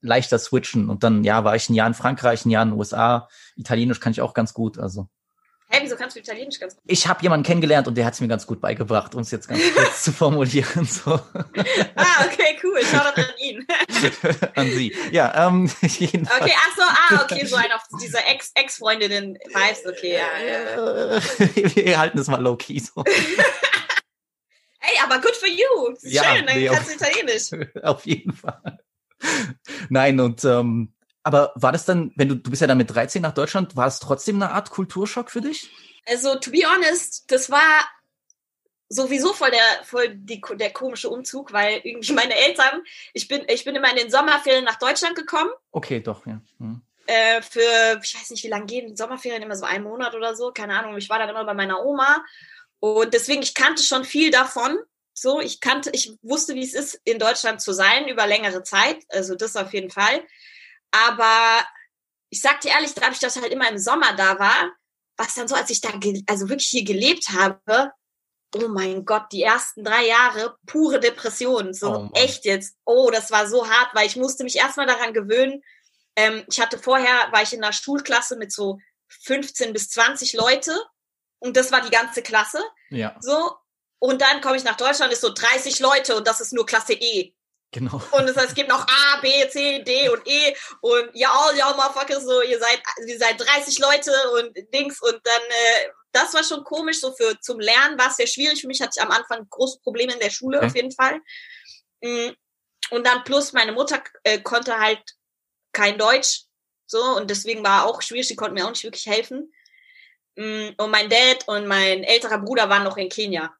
leichter 0.00 0.38
switchen. 0.38 0.88
Und 0.88 1.02
dann, 1.02 1.24
ja, 1.24 1.44
war 1.44 1.56
ich 1.56 1.68
ein 1.68 1.74
Jahr 1.74 1.88
in 1.88 1.94
Frankreich, 1.94 2.44
ein 2.44 2.50
Jahr 2.50 2.62
in 2.62 2.70
den 2.70 2.78
USA. 2.78 3.28
Italienisch 3.56 4.00
kann 4.00 4.12
ich 4.12 4.20
auch 4.20 4.34
ganz 4.34 4.54
gut. 4.54 4.78
Also 4.78 5.08
Hä, 5.72 5.78
wieso 5.82 5.94
kannst 5.94 6.16
du 6.16 6.20
Italienisch 6.20 6.58
ganz 6.58 6.74
gut? 6.74 6.82
ich 6.86 7.06
habe 7.06 7.22
jemanden 7.22 7.46
kennengelernt 7.46 7.86
und 7.86 7.94
der 7.96 8.04
hat 8.04 8.14
es 8.14 8.20
mir 8.20 8.26
ganz 8.26 8.44
gut 8.44 8.60
beigebracht, 8.60 9.14
um 9.14 9.20
es 9.20 9.30
jetzt 9.30 9.46
ganz 9.48 9.60
kurz 9.72 10.02
zu 10.02 10.12
formulieren. 10.12 10.84
So 10.84 11.12
Ah, 11.94 12.24
okay, 12.26 12.58
cool. 12.64 12.80
Schau 12.90 12.98
an 12.98 13.24
ihn. 13.38 13.66
an 14.56 14.70
Sie. 14.72 14.94
Ja, 15.12 15.46
ähm, 15.46 15.70
jedenfalls. 15.82 16.40
Okay, 16.42 16.54
ach 16.56 16.76
so, 16.76 16.82
ah, 16.82 17.22
okay, 17.22 17.46
so 17.46 17.54
ein 17.56 17.70
auf 17.72 17.82
diese 18.02 18.18
Ex- 18.24 18.50
Ex-Freundinnen 18.54 19.34
Vibes, 19.34 19.86
okay, 19.86 20.14
ja, 20.18 20.76
ja. 20.76 21.20
Wir 21.76 21.98
halten 21.98 22.18
es 22.18 22.26
mal 22.26 22.42
low-key 22.42 22.80
so. 22.80 23.04
Hey, 24.80 24.98
aber 25.04 25.20
good 25.20 25.36
for 25.36 25.48
you. 25.48 25.94
Ja, 26.02 26.24
Schön, 26.24 26.46
dann 26.46 26.56
nee, 26.58 26.66
kannst 26.66 26.90
du 26.90 26.94
Italienisch. 26.94 27.68
Auf 27.82 28.06
jeden 28.06 28.32
Fall. 28.32 28.80
Nein, 29.88 30.18
und 30.18 30.44
ähm, 30.44 30.94
aber 31.22 31.52
war 31.54 31.72
das 31.72 31.84
dann, 31.84 32.12
wenn 32.16 32.28
du, 32.28 32.36
du 32.36 32.50
bist 32.50 32.62
ja 32.62 32.68
dann 32.68 32.78
mit 32.78 32.92
13 32.92 33.20
nach 33.22 33.34
Deutschland, 33.34 33.76
war 33.76 33.86
es 33.86 34.00
trotzdem 34.00 34.36
eine 34.36 34.52
Art 34.52 34.70
Kulturschock 34.70 35.30
für 35.30 35.40
dich? 35.40 35.70
Also, 36.06 36.36
to 36.36 36.50
be 36.50 36.62
honest, 36.64 37.30
das 37.30 37.50
war 37.50 37.88
sowieso 38.88 39.32
voll 39.32 39.50
der, 39.50 39.84
voll 39.84 40.08
die, 40.14 40.40
der 40.54 40.70
komische 40.72 41.08
Umzug, 41.08 41.52
weil 41.52 41.80
irgendwie 41.84 42.12
meine 42.14 42.34
Eltern, 42.34 42.82
ich 43.12 43.28
bin, 43.28 43.42
ich 43.48 43.64
bin 43.64 43.76
immer 43.76 43.90
in 43.90 43.96
den 43.96 44.10
Sommerferien 44.10 44.64
nach 44.64 44.78
Deutschland 44.78 45.14
gekommen 45.14 45.50
Okay, 45.70 46.00
doch, 46.00 46.26
ja. 46.26 46.40
Hm. 46.58 46.82
äh, 47.06 47.42
für, 47.42 48.00
ich 48.02 48.14
weiß 48.14 48.30
nicht, 48.30 48.44
wie 48.44 48.48
lange 48.48 48.66
gehen 48.66 48.96
Sommerferien, 48.96 49.42
immer 49.42 49.56
so 49.56 49.64
einen 49.64 49.84
Monat 49.84 50.14
oder 50.14 50.34
so, 50.34 50.52
keine 50.52 50.78
Ahnung. 50.78 50.96
Ich 50.96 51.08
war 51.08 51.18
dann 51.18 51.28
immer 51.28 51.44
bei 51.44 51.54
meiner 51.54 51.84
Oma 51.84 52.24
und 52.80 53.14
deswegen, 53.14 53.42
ich 53.42 53.54
kannte 53.54 53.82
schon 53.82 54.04
viel 54.04 54.30
davon. 54.30 54.78
So, 55.12 55.40
ich 55.40 55.60
kannte, 55.60 55.90
ich 55.92 56.16
wusste, 56.22 56.54
wie 56.54 56.64
es 56.64 56.72
ist, 56.72 56.98
in 57.04 57.18
Deutschland 57.18 57.60
zu 57.60 57.72
sein 57.72 58.08
über 58.08 58.26
längere 58.26 58.62
Zeit. 58.62 59.04
Also 59.10 59.34
das 59.34 59.54
auf 59.54 59.74
jeden 59.74 59.90
Fall. 59.90 60.22
Aber 60.90 61.64
ich 62.30 62.40
sag 62.40 62.60
dir 62.60 62.70
ehrlich, 62.70 62.94
dadurch, 62.94 63.18
dass 63.18 63.36
ich 63.36 63.42
halt 63.42 63.52
immer 63.52 63.68
im 63.68 63.78
Sommer 63.78 64.14
da 64.14 64.38
war, 64.38 64.72
was 65.16 65.34
dann 65.34 65.48
so, 65.48 65.54
als 65.54 65.70
ich 65.70 65.80
da, 65.80 65.90
also 66.26 66.48
wirklich 66.48 66.68
hier 66.68 66.84
gelebt 66.84 67.28
habe, 67.30 67.92
oh 68.56 68.68
mein 68.68 69.04
Gott, 69.04 69.26
die 69.32 69.42
ersten 69.42 69.84
drei 69.84 70.06
Jahre 70.06 70.56
pure 70.66 70.98
Depression, 70.98 71.72
so 71.74 71.94
Oh 71.94 72.10
echt 72.14 72.44
jetzt. 72.44 72.76
Oh, 72.84 73.10
das 73.10 73.30
war 73.30 73.48
so 73.48 73.68
hart, 73.68 73.94
weil 73.94 74.06
ich 74.06 74.16
musste 74.16 74.44
mich 74.44 74.56
erstmal 74.56 74.86
daran 74.86 75.12
gewöhnen. 75.12 75.62
Ähm, 76.16 76.44
ich 76.50 76.60
hatte 76.60 76.78
vorher, 76.78 77.30
war 77.32 77.42
ich 77.42 77.52
in 77.52 77.62
einer 77.62 77.72
Schulklasse 77.72 78.36
mit 78.36 78.52
so 78.52 78.78
15 79.08 79.72
bis 79.72 79.90
20 79.90 80.32
Leute 80.34 80.76
und 81.38 81.56
das 81.56 81.72
war 81.72 81.82
die 81.82 81.90
ganze 81.90 82.22
Klasse. 82.22 82.62
Ja, 82.90 83.16
So. 83.20 83.54
Und 83.98 84.22
dann 84.22 84.40
komme 84.40 84.56
ich 84.56 84.64
nach 84.64 84.76
Deutschland, 84.76 85.12
ist 85.12 85.20
so 85.20 85.32
30 85.32 85.78
Leute 85.80 86.16
und 86.16 86.26
das 86.26 86.40
ist 86.40 86.52
nur 86.52 86.64
Klasse 86.64 86.94
E. 86.94 87.34
genau. 87.72 88.00
Und 88.12 88.26
das 88.26 88.36
heißt, 88.36 88.48
es 88.48 88.54
gibt 88.54 88.68
noch 88.68 88.86
A, 88.86 89.20
B, 89.20 89.48
C, 89.48 89.82
D 89.82 90.08
und 90.08 90.26
E 90.26 90.54
und 90.80 91.10
ja, 91.14 91.30
all 91.30 91.54
y'all 91.54 91.76
motherfuckers, 91.76 92.24
so, 92.24 92.42
ihr 92.42 92.58
seid, 92.58 92.82
ihr 93.06 93.18
seid 93.18 93.40
30 93.40 93.78
Leute 93.78 94.12
und 94.34 94.56
Dings 94.74 95.00
und 95.02 95.20
dann, 95.24 95.42
äh, 95.48 95.88
das 96.12 96.34
war 96.34 96.42
schon 96.42 96.64
komisch, 96.64 97.00
so 97.00 97.12
für, 97.14 97.38
zum 97.40 97.60
Lernen 97.60 97.98
war 97.98 98.08
es 98.08 98.16
sehr 98.16 98.26
schwierig. 98.26 98.60
Für 98.60 98.66
mich 98.66 98.80
hatte 98.80 98.92
ich 98.96 99.02
am 99.02 99.10
Anfang 99.12 99.46
große 99.48 99.78
Probleme 99.80 100.12
in 100.12 100.18
der 100.20 100.30
Schule, 100.30 100.58
Okay. 100.58 100.66
auf 100.66 100.74
jeden 100.76 100.92
Fall. 100.92 101.20
Mm, 102.02 102.30
Und 102.90 103.06
dann 103.06 103.22
plus 103.24 103.52
meine 103.52 103.72
Mutter 103.72 104.02
äh, 104.24 104.40
konnte 104.40 104.78
halt 104.78 105.00
kein 105.72 105.96
Deutsch, 105.98 106.42
so, 106.86 107.00
und 107.16 107.30
deswegen 107.30 107.62
war 107.62 107.86
auch 107.86 108.02
schwierig, 108.02 108.26
sie 108.26 108.34
konnte 108.34 108.54
mir 108.54 108.64
auch 108.66 108.70
nicht 108.70 108.82
wirklich 108.82 109.06
helfen. 109.06 109.52
Mm, 110.34 110.70
Und 110.76 110.90
mein 110.90 111.08
Dad 111.08 111.46
und 111.46 111.68
mein 111.68 112.02
älterer 112.02 112.38
Bruder 112.38 112.68
waren 112.68 112.82
noch 112.82 112.96
in 112.96 113.08
Kenia. 113.08 113.54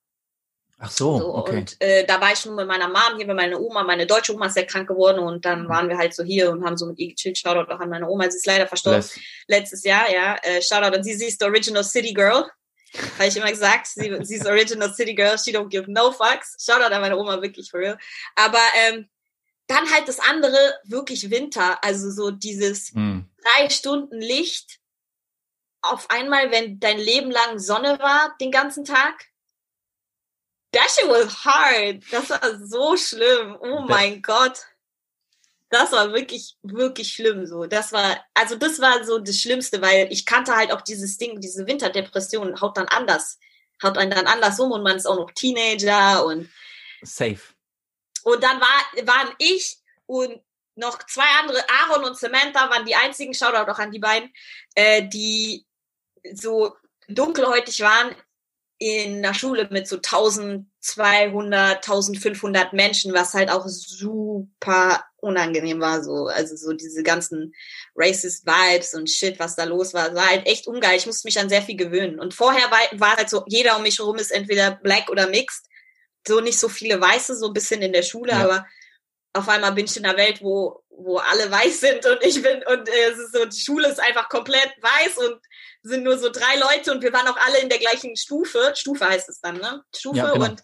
Ach 0.83 0.91
so, 0.91 1.19
So, 1.19 1.35
okay. 1.37 1.59
Und 1.59 1.77
äh, 1.81 2.07
da 2.07 2.21
war 2.23 2.33
ich 2.33 2.45
nur 2.47 2.55
mit 2.55 2.67
meiner 2.67 2.89
Mom 2.89 3.17
hier, 3.19 3.27
mit 3.27 3.37
meiner 3.37 3.61
Oma. 3.61 3.83
Meine 3.85 4.07
deutsche 4.07 4.35
Oma 4.35 4.47
ist 4.47 4.55
sehr 4.55 4.67
krank 4.67 4.89
geworden 4.89 5.19
und 5.19 5.45
dann 5.45 5.69
waren 5.69 5.91
wir 5.91 5.99
halt 5.99 6.15
so 6.15 6.25
hier 6.25 6.51
und 6.51 6.65
haben 6.65 6.79
so 6.79 6.87
mit 6.87 6.99
ihr 6.99 7.09
gechillt. 7.09 7.37
Shoutout 7.37 7.71
auch 7.71 7.81
an 7.81 7.91
meine 7.91 8.09
Oma. 8.09 8.31
Sie 8.31 8.39
ist 8.39 8.47
leider 8.47 8.67
verstorben 8.67 9.01
Bless. 9.01 9.21
letztes 9.47 9.85
Jahr, 9.85 10.11
ja. 10.11 10.37
Äh, 10.43 10.63
Shoutout 10.63 10.97
an 10.97 11.05
sie. 11.05 11.13
Sie 11.15 11.27
ist 11.27 11.39
the 11.39 11.45
original 11.45 11.85
City 11.85 12.15
Girl. 12.15 12.51
Habe 13.19 13.29
ich 13.29 13.37
immer 13.37 13.51
gesagt. 13.51 13.89
Sie, 13.89 14.17
sie 14.23 14.37
ist 14.37 14.47
original 14.47 14.93
City 14.95 15.15
Girl. 15.15 15.39
She 15.39 15.51
don't 15.53 15.69
give 15.69 15.85
no 15.91 16.11
fucks. 16.13 16.57
Shoutout 16.59 16.93
an 16.95 17.03
meine 17.03 17.17
Oma, 17.19 17.41
wirklich, 17.43 17.71
for 17.71 17.81
real. 17.81 17.99
Aber 18.35 18.59
ähm, 18.89 19.09
dann 19.67 19.89
halt 19.93 20.09
das 20.09 20.19
andere, 20.19 20.57
wirklich 20.85 21.31
Winter. 21.31 21.79
Also 21.85 22.11
so 22.11 22.31
dieses 22.31 22.91
Hm. 22.95 23.31
drei 23.43 23.69
Stunden 23.69 24.19
Licht 24.19 24.79
auf 25.83 26.11
einmal, 26.11 26.51
wenn 26.51 26.81
dein 26.81 26.99
Leben 26.99 27.31
lang 27.31 27.59
Sonne 27.59 27.99
war, 28.01 28.35
den 28.41 28.51
ganzen 28.51 28.85
Tag. 28.85 29.27
That 30.73 30.89
shit 30.91 31.09
was 31.09 31.45
hard. 31.45 32.03
Das 32.11 32.31
war 32.31 32.59
so 32.65 32.97
schlimm. 32.97 33.57
Oh 33.61 33.81
mein 33.89 34.23
Gott. 34.23 34.67
Das 35.69 35.93
war 35.93 36.13
wirklich, 36.13 36.57
wirklich 36.63 37.13
schlimm 37.13 37.47
so. 37.47 37.67
Das 37.67 37.93
war, 37.93 38.25
also 38.35 38.57
das 38.57 38.81
war 38.81 39.05
so 39.05 39.19
das 39.19 39.39
Schlimmste, 39.39 39.81
weil 39.81 40.13
ich 40.13 40.27
kannte 40.27 40.55
halt 40.55 40.73
auch 40.73 40.81
dieses 40.81 41.17
Ding, 41.17 41.41
diese 41.41 41.67
Winterdepression 41.67 42.61
haut 42.61 42.77
dann 42.77 42.89
anders. 42.89 43.39
Haut 43.83 43.97
einen 43.97 44.11
dann 44.11 44.27
anders 44.27 44.59
um 44.59 44.73
und 44.73 44.83
man 44.83 44.97
ist 44.97 45.07
auch 45.07 45.17
noch 45.17 45.31
Teenager 45.31 46.25
und 46.25 46.51
Safe. 47.03 47.41
und 48.25 48.43
dann 48.43 48.61
war, 48.61 49.07
waren 49.07 49.35
ich 49.39 49.79
und 50.07 50.41
noch 50.75 50.99
zwei 51.07 51.27
andere, 51.41 51.65
Aaron 51.69 52.05
und 52.05 52.19
Samantha, 52.19 52.69
waren 52.69 52.85
die 52.85 52.95
einzigen, 52.95 53.33
Shoutout 53.33 53.71
auch 53.71 53.79
an 53.79 53.91
die 53.91 53.99
beiden, 53.99 54.33
äh, 54.75 55.09
die 55.09 55.67
so 56.35 56.77
dunkelhäutig 57.09 57.81
waren 57.81 58.15
in 58.83 59.23
der 59.23 59.35
Schule 59.35 59.69
mit 59.71 59.87
so 59.87 59.97
1200, 59.97 61.77
1500 61.87 62.73
Menschen, 62.73 63.13
was 63.13 63.35
halt 63.35 63.51
auch 63.51 63.67
super 63.69 65.05
unangenehm 65.19 65.81
war, 65.81 66.03
so, 66.03 66.29
also 66.29 66.57
so 66.57 66.73
diese 66.73 67.03
ganzen 67.03 67.55
racist 67.95 68.47
Vibes 68.47 68.95
und 68.95 69.11
Shit, 69.11 69.39
was 69.39 69.55
da 69.55 69.65
los 69.65 69.93
war, 69.93 70.15
war 70.15 70.29
halt 70.31 70.47
echt 70.47 70.67
ungeil. 70.67 70.97
Ich 70.97 71.05
musste 71.05 71.29
mich 71.29 71.39
an 71.39 71.51
sehr 71.51 71.61
viel 71.61 71.77
gewöhnen. 71.77 72.19
Und 72.19 72.33
vorher 72.33 72.71
war, 72.71 72.79
war 72.99 73.17
halt 73.19 73.29
so, 73.29 73.45
jeder 73.47 73.77
um 73.77 73.83
mich 73.83 73.99
herum 73.99 74.17
ist 74.17 74.31
entweder 74.31 74.71
black 74.71 75.11
oder 75.11 75.27
mixed 75.29 75.67
so 76.27 76.41
nicht 76.41 76.59
so 76.59 76.69
viele 76.71 76.99
Weiße, 77.01 77.37
so 77.37 77.49
ein 77.49 77.53
bisschen 77.53 77.83
in 77.83 77.93
der 77.93 78.03
Schule, 78.03 78.33
Ja. 78.33 78.45
aber 78.45 78.67
auf 79.35 79.49
einmal 79.49 79.73
bin 79.73 79.85
ich 79.85 79.97
in 79.97 80.07
einer 80.07 80.17
Welt, 80.19 80.41
wo, 80.43 80.83
wo 80.89 81.19
alle 81.19 81.51
weiß 81.51 81.81
sind 81.81 82.05
und 82.07 82.23
ich 82.23 82.43
bin, 82.43 82.63
und 82.67 82.89
äh, 82.89 83.11
es 83.13 83.19
ist 83.19 83.33
so, 83.35 83.45
die 83.45 83.61
Schule 83.61 83.89
ist 83.89 84.01
einfach 84.01 84.29
komplett 84.31 84.73
weiß 84.81 85.19
und 85.19 85.39
sind 85.83 86.05
nur 86.05 86.19
so 86.19 86.31
drei 86.31 86.57
Leute 86.57 86.93
und 86.93 87.03
wir 87.03 87.13
waren 87.13 87.29
auch 87.29 87.37
alle 87.37 87.59
in 87.61 87.69
der 87.69 87.79
gleichen 87.79 88.17
Stufe. 88.17 88.73
Stufe 88.75 89.09
heißt 89.09 89.29
es 89.29 89.41
dann, 89.41 89.59
ne? 89.59 89.83
Stufe 89.95 90.19
Ja, 90.19 90.33
genau. 90.33 90.47
und, 90.47 90.63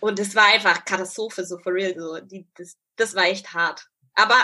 und 0.00 0.18
es 0.18 0.34
war 0.34 0.46
einfach 0.46 0.84
Katastrophe, 0.84 1.44
so 1.44 1.58
for 1.58 1.72
real, 1.72 1.94
so, 1.96 2.20
die, 2.20 2.46
das, 2.56 2.76
das 2.96 3.14
war 3.14 3.24
echt 3.24 3.52
hart. 3.52 3.86
Aber 4.14 4.36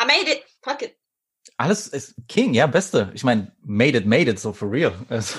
I 0.00 0.06
made 0.06 0.30
it, 0.30 0.44
fuck 0.62 0.82
it. 0.82 0.96
Alles 1.56 1.88
ist 1.88 2.14
King, 2.28 2.54
ja, 2.54 2.66
beste. 2.66 3.10
Ich 3.14 3.24
meine, 3.24 3.52
made 3.62 3.96
it, 3.96 4.06
made 4.06 4.30
it, 4.30 4.38
so 4.38 4.52
for 4.52 4.70
real. 4.70 4.92
Also, 5.08 5.38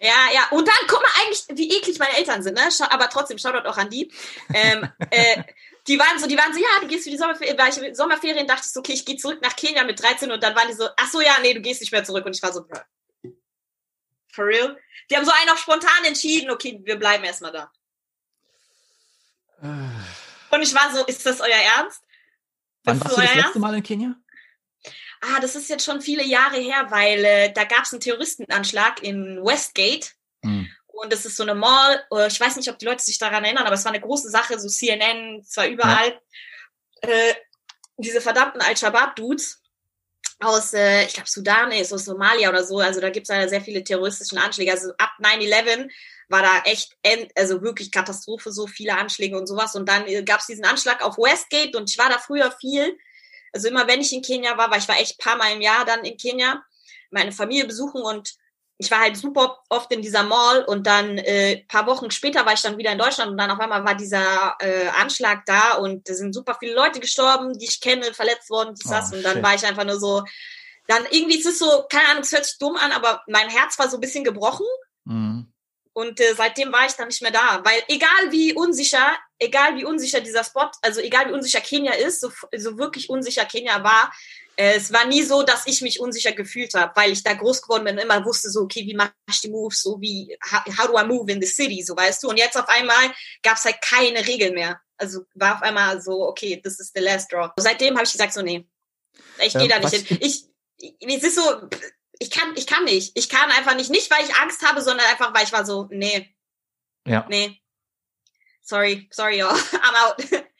Ja, 0.00 0.28
ja. 0.34 0.48
Und 0.50 0.66
dann, 0.66 0.74
guck 0.88 1.00
mal 1.00 1.22
eigentlich, 1.22 1.44
wie 1.54 1.76
eklig 1.76 1.98
meine 1.98 2.16
Eltern 2.16 2.42
sind, 2.42 2.54
ne? 2.54 2.68
Aber 2.90 3.08
trotzdem, 3.08 3.38
Shoutout 3.38 3.68
auch 3.68 3.76
an 3.76 3.90
die. 3.90 4.10
Ähm, 4.52 4.88
äh, 5.10 5.42
die 5.88 5.98
waren 5.98 6.18
so, 6.18 6.26
die 6.26 6.36
waren 6.36 6.52
so, 6.52 6.60
ja, 6.60 6.80
du 6.80 6.86
gehst 6.86 7.04
für 7.04 7.10
die 7.10 7.16
Sommerferien, 7.16 7.58
war 7.58 7.68
ich 7.68 7.78
in 7.78 7.94
Sommerferien, 7.94 8.46
dachte 8.46 8.62
ich 8.64 8.72
so, 8.72 8.80
okay, 8.80 8.92
ich 8.92 9.04
gehe 9.04 9.16
zurück 9.16 9.40
nach 9.42 9.56
Kenia 9.56 9.84
mit 9.84 10.00
13 10.00 10.30
und 10.30 10.42
dann 10.42 10.54
waren 10.54 10.68
die 10.68 10.74
so, 10.74 10.88
ach 10.96 11.10
so, 11.10 11.20
ja, 11.20 11.38
nee, 11.40 11.54
du 11.54 11.60
gehst 11.60 11.80
nicht 11.80 11.92
mehr 11.92 12.04
zurück. 12.04 12.26
Und 12.26 12.36
ich 12.36 12.42
war 12.42 12.52
so. 12.52 12.66
For 14.32 14.46
real? 14.46 14.78
Die 15.10 15.16
haben 15.16 15.24
so 15.24 15.32
einen 15.32 15.50
auch 15.50 15.56
spontan 15.56 16.04
entschieden, 16.04 16.50
okay, 16.50 16.80
wir 16.84 16.96
bleiben 16.96 17.24
erstmal 17.24 17.52
da. 17.52 17.72
Und 19.60 20.62
ich 20.62 20.74
war 20.74 20.94
so, 20.94 21.04
ist 21.06 21.24
das 21.26 21.40
euer 21.40 21.48
Ernst? 21.48 22.02
wann 22.84 23.00
warst 23.00 23.16
du 23.16 23.20
das 23.20 23.24
letzte 23.24 23.40
Ernst? 23.40 23.58
Mal 23.58 23.74
in 23.74 23.82
Kenia? 23.82 24.14
Ah, 25.20 25.40
das 25.40 25.56
ist 25.56 25.68
jetzt 25.68 25.84
schon 25.84 26.00
viele 26.00 26.24
Jahre 26.24 26.58
her, 26.58 26.86
weil 26.90 27.24
äh, 27.24 27.52
da 27.52 27.64
gab 27.64 27.82
es 27.82 27.92
einen 27.92 28.00
Terroristenanschlag 28.00 29.02
in 29.02 29.44
Westgate. 29.44 30.10
Hm. 30.44 30.68
Und 31.00 31.12
das 31.12 31.24
ist 31.24 31.36
so 31.36 31.44
eine 31.44 31.54
Mall. 31.54 32.04
Ich 32.26 32.40
weiß 32.40 32.56
nicht, 32.56 32.68
ob 32.68 32.78
die 32.78 32.84
Leute 32.84 33.04
sich 33.04 33.18
daran 33.18 33.44
erinnern, 33.44 33.66
aber 33.66 33.74
es 33.74 33.84
war 33.84 33.92
eine 33.92 34.00
große 34.00 34.30
Sache, 34.30 34.58
so 34.58 34.68
CNN, 34.68 35.44
zwar 35.44 35.68
überall. 35.68 36.20
Äh, 37.02 37.34
diese 37.96 38.20
verdammten 38.20 38.60
Al-Shabaab-Dudes 38.60 39.62
aus, 40.40 40.72
äh, 40.72 41.04
ich 41.04 41.14
glaube, 41.14 41.28
Sudan, 41.28 41.70
ist 41.70 41.92
aus 41.92 42.04
Somalia 42.04 42.48
oder 42.48 42.64
so. 42.64 42.80
Also 42.80 43.00
da 43.00 43.10
gibt 43.10 43.28
es 43.28 43.34
ja 43.34 43.48
sehr 43.48 43.60
viele 43.60 43.84
terroristischen 43.84 44.38
Anschläge. 44.38 44.72
Also 44.72 44.90
ab 44.98 45.12
9-11 45.20 45.88
war 46.28 46.42
da 46.42 46.62
echt, 46.64 46.96
also 47.36 47.62
wirklich 47.62 47.92
Katastrophe, 47.92 48.50
so 48.50 48.66
viele 48.66 48.98
Anschläge 48.98 49.38
und 49.38 49.46
sowas. 49.46 49.76
Und 49.76 49.88
dann 49.88 50.04
äh, 50.08 50.24
gab 50.24 50.40
es 50.40 50.46
diesen 50.46 50.64
Anschlag 50.64 51.00
auf 51.04 51.16
Westgate 51.16 51.78
und 51.78 51.88
ich 51.88 51.98
war 51.98 52.08
da 52.08 52.18
früher 52.18 52.50
viel. 52.60 52.98
Also 53.52 53.68
immer 53.68 53.86
wenn 53.86 54.00
ich 54.00 54.12
in 54.12 54.22
Kenia 54.22 54.58
war, 54.58 54.68
weil 54.72 54.80
ich 54.80 54.88
war 54.88 54.98
echt 54.98 55.20
paar 55.20 55.36
Mal 55.36 55.52
im 55.52 55.60
Jahr 55.60 55.84
dann 55.84 56.04
in 56.04 56.16
Kenia, 56.16 56.60
meine 57.10 57.30
Familie 57.30 57.66
besuchen 57.66 58.02
und 58.02 58.34
ich 58.80 58.90
war 58.90 59.00
halt 59.00 59.16
super 59.16 59.58
oft 59.68 59.90
in 59.92 60.02
dieser 60.02 60.22
Mall 60.22 60.64
und 60.64 60.86
dann 60.86 61.18
äh, 61.18 61.64
paar 61.66 61.86
Wochen 61.86 62.10
später 62.12 62.46
war 62.46 62.52
ich 62.52 62.62
dann 62.62 62.78
wieder 62.78 62.92
in 62.92 62.98
Deutschland 62.98 63.30
und 63.32 63.36
dann 63.36 63.50
auf 63.50 63.58
einmal 63.58 63.84
war 63.84 63.96
dieser 63.96 64.56
äh, 64.60 64.86
Anschlag 65.00 65.44
da 65.46 65.74
und 65.74 66.08
da 66.08 66.14
sind 66.14 66.32
super 66.32 66.56
viele 66.58 66.74
Leute 66.74 67.00
gestorben, 67.00 67.58
die 67.58 67.66
ich 67.66 67.80
kenne, 67.80 68.14
verletzt 68.14 68.50
worden, 68.50 68.74
dies, 68.74 68.88
das. 68.88 69.12
Oh, 69.12 69.16
und 69.16 69.24
dann 69.24 69.34
shit. 69.34 69.42
war 69.42 69.54
ich 69.54 69.66
einfach 69.66 69.84
nur 69.84 69.98
so, 69.98 70.22
dann 70.86 71.04
irgendwie 71.10 71.38
ist 71.38 71.46
es 71.46 71.58
so, 71.58 71.84
keine 71.90 72.08
Ahnung, 72.08 72.22
es 72.22 72.32
hört 72.32 72.46
sich 72.46 72.56
dumm 72.58 72.76
an, 72.76 72.92
aber 72.92 73.22
mein 73.26 73.48
Herz 73.48 73.78
war 73.78 73.90
so 73.90 73.96
ein 73.96 74.00
bisschen 74.00 74.24
gebrochen 74.24 74.66
Mhm. 75.04 75.52
und 75.94 76.20
äh, 76.20 76.34
seitdem 76.36 76.70
war 76.72 76.86
ich 76.86 76.92
dann 76.92 77.08
nicht 77.08 77.22
mehr 77.22 77.30
da. 77.32 77.62
Weil 77.64 77.82
egal 77.88 78.30
wie 78.30 78.54
unsicher, 78.54 79.16
egal 79.38 79.74
wie 79.76 79.84
unsicher 79.84 80.20
dieser 80.20 80.44
Spot, 80.44 80.70
also 80.82 81.00
egal 81.00 81.28
wie 81.28 81.32
unsicher 81.32 81.60
Kenia 81.60 81.94
ist, 81.94 82.20
so, 82.20 82.30
so 82.56 82.78
wirklich 82.78 83.10
unsicher 83.10 83.44
Kenia 83.46 83.82
war, 83.82 84.12
es 84.60 84.92
war 84.92 85.06
nie 85.06 85.22
so, 85.22 85.44
dass 85.44 85.66
ich 85.66 85.82
mich 85.82 86.00
unsicher 86.00 86.32
gefühlt 86.32 86.74
habe, 86.74 86.92
weil 86.96 87.12
ich 87.12 87.22
da 87.22 87.32
groß 87.32 87.62
geworden 87.62 87.84
bin 87.84 87.96
und 87.96 88.02
immer 88.02 88.24
wusste 88.24 88.50
so, 88.50 88.62
okay, 88.62 88.84
wie 88.84 88.94
mache 88.94 89.12
ich 89.30 89.40
die 89.40 89.50
Moves, 89.50 89.82
so 89.82 90.00
wie, 90.00 90.36
how, 90.50 90.86
do 90.88 90.98
I 90.98 91.04
move 91.04 91.30
in 91.30 91.40
the 91.40 91.46
city, 91.46 91.82
so 91.82 91.96
weißt 91.96 92.22
du. 92.24 92.28
Und 92.28 92.38
jetzt 92.38 92.56
auf 92.56 92.68
einmal 92.68 93.12
gab 93.42 93.56
es 93.56 93.64
halt 93.64 93.80
keine 93.80 94.26
Regeln 94.26 94.54
mehr. 94.54 94.80
Also 94.96 95.20
war 95.34 95.54
auf 95.54 95.62
einmal 95.62 96.02
so, 96.02 96.26
okay, 96.26 96.60
this 96.60 96.80
is 96.80 96.90
the 96.92 97.00
last 97.00 97.30
draw. 97.32 97.50
Seitdem 97.56 97.94
habe 97.94 98.04
ich 98.04 98.10
gesagt, 98.10 98.32
so, 98.32 98.42
nee, 98.42 98.68
ich 99.40 99.52
gehe 99.52 99.62
Ähm, 99.62 99.68
da 99.68 99.78
nicht 99.78 99.94
hin. 99.94 100.18
Ich, 100.20 100.44
ich, 100.78 100.94
es 101.16 101.22
ist 101.22 101.36
so, 101.36 101.68
ich 102.18 102.30
kann, 102.30 102.52
ich 102.56 102.66
kann 102.66 102.82
nicht. 102.84 103.16
Ich 103.16 103.28
kann 103.28 103.50
einfach 103.52 103.76
nicht. 103.76 103.90
Nicht, 103.90 104.10
weil 104.10 104.24
ich 104.24 104.34
Angst 104.34 104.62
habe, 104.66 104.82
sondern 104.82 105.06
einfach, 105.06 105.32
weil 105.34 105.44
ich 105.44 105.52
war 105.52 105.64
so, 105.64 105.86
nee, 105.90 106.34
Ja. 107.06 107.24
nee. 107.30 107.62
Sorry, 108.60 109.08
sorry, 109.12 109.38
y'all. 109.38 109.54
I'm 109.72 109.94
out. 110.04 110.44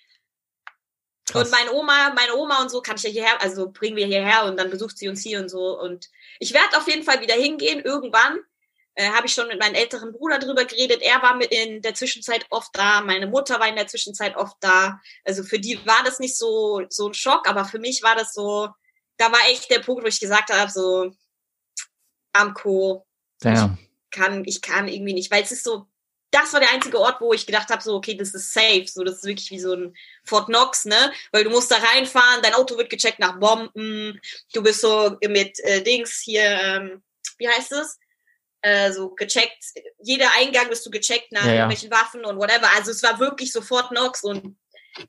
Krass. 1.28 1.44
Und 1.44 1.50
meine 1.50 1.72
Oma, 1.72 2.12
meine 2.14 2.34
Oma 2.34 2.62
und 2.62 2.70
so 2.70 2.80
kann 2.80 2.96
ich 2.96 3.02
ja 3.02 3.10
hierher, 3.10 3.42
also 3.42 3.70
bringen 3.70 3.96
wir 3.96 4.06
hierher 4.06 4.44
und 4.44 4.56
dann 4.58 4.70
besucht 4.70 4.96
sie 4.98 5.08
uns 5.08 5.22
hier 5.22 5.40
und 5.40 5.48
so. 5.48 5.78
Und 5.78 6.08
ich 6.38 6.54
werde 6.54 6.76
auf 6.76 6.86
jeden 6.88 7.02
Fall 7.02 7.20
wieder 7.20 7.34
hingehen, 7.34 7.80
irgendwann. 7.80 8.40
Äh, 8.94 9.10
Habe 9.10 9.26
ich 9.26 9.34
schon 9.34 9.46
mit 9.46 9.60
meinem 9.60 9.74
älteren 9.74 10.12
Bruder 10.12 10.38
drüber 10.38 10.64
geredet. 10.64 11.02
Er 11.02 11.22
war 11.22 11.36
mit 11.36 11.52
in 11.52 11.82
der 11.82 11.94
Zwischenzeit 11.94 12.46
oft 12.50 12.70
da. 12.76 13.00
Meine 13.00 13.26
Mutter 13.26 13.60
war 13.60 13.68
in 13.68 13.76
der 13.76 13.86
Zwischenzeit 13.86 14.36
oft 14.36 14.56
da. 14.60 15.00
Also 15.24 15.44
für 15.44 15.60
die 15.60 15.78
war 15.86 16.02
das 16.04 16.18
nicht 16.18 16.36
so, 16.36 16.82
so 16.88 17.08
ein 17.08 17.14
Schock, 17.14 17.48
aber 17.48 17.64
für 17.64 17.78
mich 17.78 18.02
war 18.02 18.16
das 18.16 18.32
so, 18.32 18.68
da 19.16 19.30
war 19.30 19.40
echt 19.50 19.70
der 19.70 19.80
Punkt, 19.80 20.02
wo 20.02 20.08
ich 20.08 20.20
gesagt 20.20 20.50
habe, 20.50 20.70
so, 20.70 21.12
Amco, 22.32 23.06
Damn. 23.40 23.78
kann, 24.10 24.44
ich 24.44 24.62
kann 24.62 24.88
irgendwie 24.88 25.14
nicht, 25.14 25.30
weil 25.30 25.42
es 25.42 25.52
ist 25.52 25.64
so, 25.64 25.86
das 26.30 26.52
war 26.52 26.60
der 26.60 26.72
einzige 26.72 26.98
Ort, 26.98 27.20
wo 27.20 27.32
ich 27.32 27.46
gedacht 27.46 27.70
habe, 27.70 27.82
so, 27.82 27.94
okay, 27.96 28.14
das 28.14 28.34
ist 28.34 28.52
safe, 28.52 28.84
so, 28.86 29.02
das 29.02 29.16
ist 29.16 29.24
wirklich 29.24 29.50
wie 29.50 29.60
so 29.60 29.74
ein 29.74 29.96
Fort 30.24 30.46
Knox, 30.46 30.84
ne, 30.84 31.12
weil 31.32 31.44
du 31.44 31.50
musst 31.50 31.70
da 31.70 31.76
reinfahren, 31.76 32.42
dein 32.42 32.54
Auto 32.54 32.76
wird 32.76 32.90
gecheckt 32.90 33.18
nach 33.18 33.38
Bomben, 33.38 34.20
du 34.52 34.62
bist 34.62 34.80
so 34.80 35.16
mit 35.26 35.58
äh, 35.60 35.82
Dings 35.82 36.20
hier, 36.22 36.42
ähm, 36.42 37.02
wie 37.38 37.48
heißt 37.48 37.72
es? 37.72 37.98
Äh, 38.60 38.92
so 38.92 39.10
gecheckt, 39.14 39.64
jeder 40.02 40.30
Eingang 40.36 40.68
bist 40.68 40.84
du 40.84 40.90
gecheckt 40.90 41.30
nach 41.32 41.44
Ja, 41.44 41.48
ja. 41.48 41.54
irgendwelchen 41.60 41.90
Waffen 41.90 42.24
und 42.24 42.38
whatever, 42.38 42.68
also 42.74 42.90
es 42.90 43.02
war 43.02 43.18
wirklich 43.20 43.52
so 43.52 43.62
Fort 43.62 43.88
Knox 43.88 44.22
und 44.22 44.58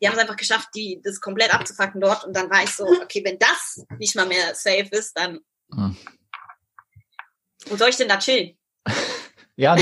die 0.02 0.08
haben 0.08 0.14
es 0.16 0.20
einfach 0.22 0.38
geschafft, 0.38 0.70
die, 0.76 1.02
das 1.04 1.20
komplett 1.20 1.54
abzufacken 1.54 2.00
dort 2.00 2.24
und 2.24 2.36
dann 2.36 2.50
war 2.50 2.64
ich 2.64 2.70
so, 2.76 2.86
okay, 2.86 3.24
wenn 3.26 3.40
das 3.40 3.84
nicht 3.98 4.16
mal 4.16 4.28
mehr 4.28 4.54
safe 4.56 4.90
ist, 4.92 5.14
dann 5.18 5.40
Hm. 5.72 5.96
wo 7.66 7.76
soll 7.76 7.90
ich 7.90 7.98
denn 7.98 8.08
da 8.10 8.18
chillen? 8.18 8.58
Ja, 9.60 9.76
nee, 9.76 9.82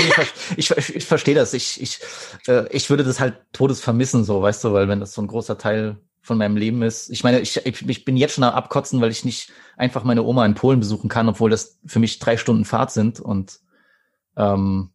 ich, 0.56 0.72
ich, 0.72 0.96
ich 0.96 1.06
verstehe 1.06 1.36
das. 1.36 1.54
Ich, 1.54 1.80
ich, 1.80 2.00
äh, 2.48 2.66
ich 2.70 2.90
würde 2.90 3.04
das 3.04 3.20
halt 3.20 3.36
todes 3.52 3.80
vermissen, 3.80 4.24
so, 4.24 4.42
weißt 4.42 4.64
du, 4.64 4.72
weil 4.72 4.88
wenn 4.88 4.98
das 4.98 5.12
so 5.12 5.22
ein 5.22 5.28
großer 5.28 5.56
Teil 5.56 5.98
von 6.20 6.36
meinem 6.36 6.56
Leben 6.56 6.82
ist. 6.82 7.10
Ich 7.10 7.22
meine, 7.22 7.38
ich, 7.38 7.64
ich, 7.64 7.88
ich 7.88 8.04
bin 8.04 8.16
jetzt 8.16 8.34
schon 8.34 8.42
am 8.42 8.54
Abkotzen, 8.54 9.00
weil 9.00 9.12
ich 9.12 9.24
nicht 9.24 9.52
einfach 9.76 10.02
meine 10.02 10.24
Oma 10.24 10.44
in 10.46 10.56
Polen 10.56 10.80
besuchen 10.80 11.08
kann, 11.08 11.28
obwohl 11.28 11.48
das 11.48 11.78
für 11.86 12.00
mich 12.00 12.18
drei 12.18 12.36
Stunden 12.36 12.64
Fahrt 12.64 12.90
sind 12.90 13.20
und 13.20 13.60
ähm, 14.36 14.90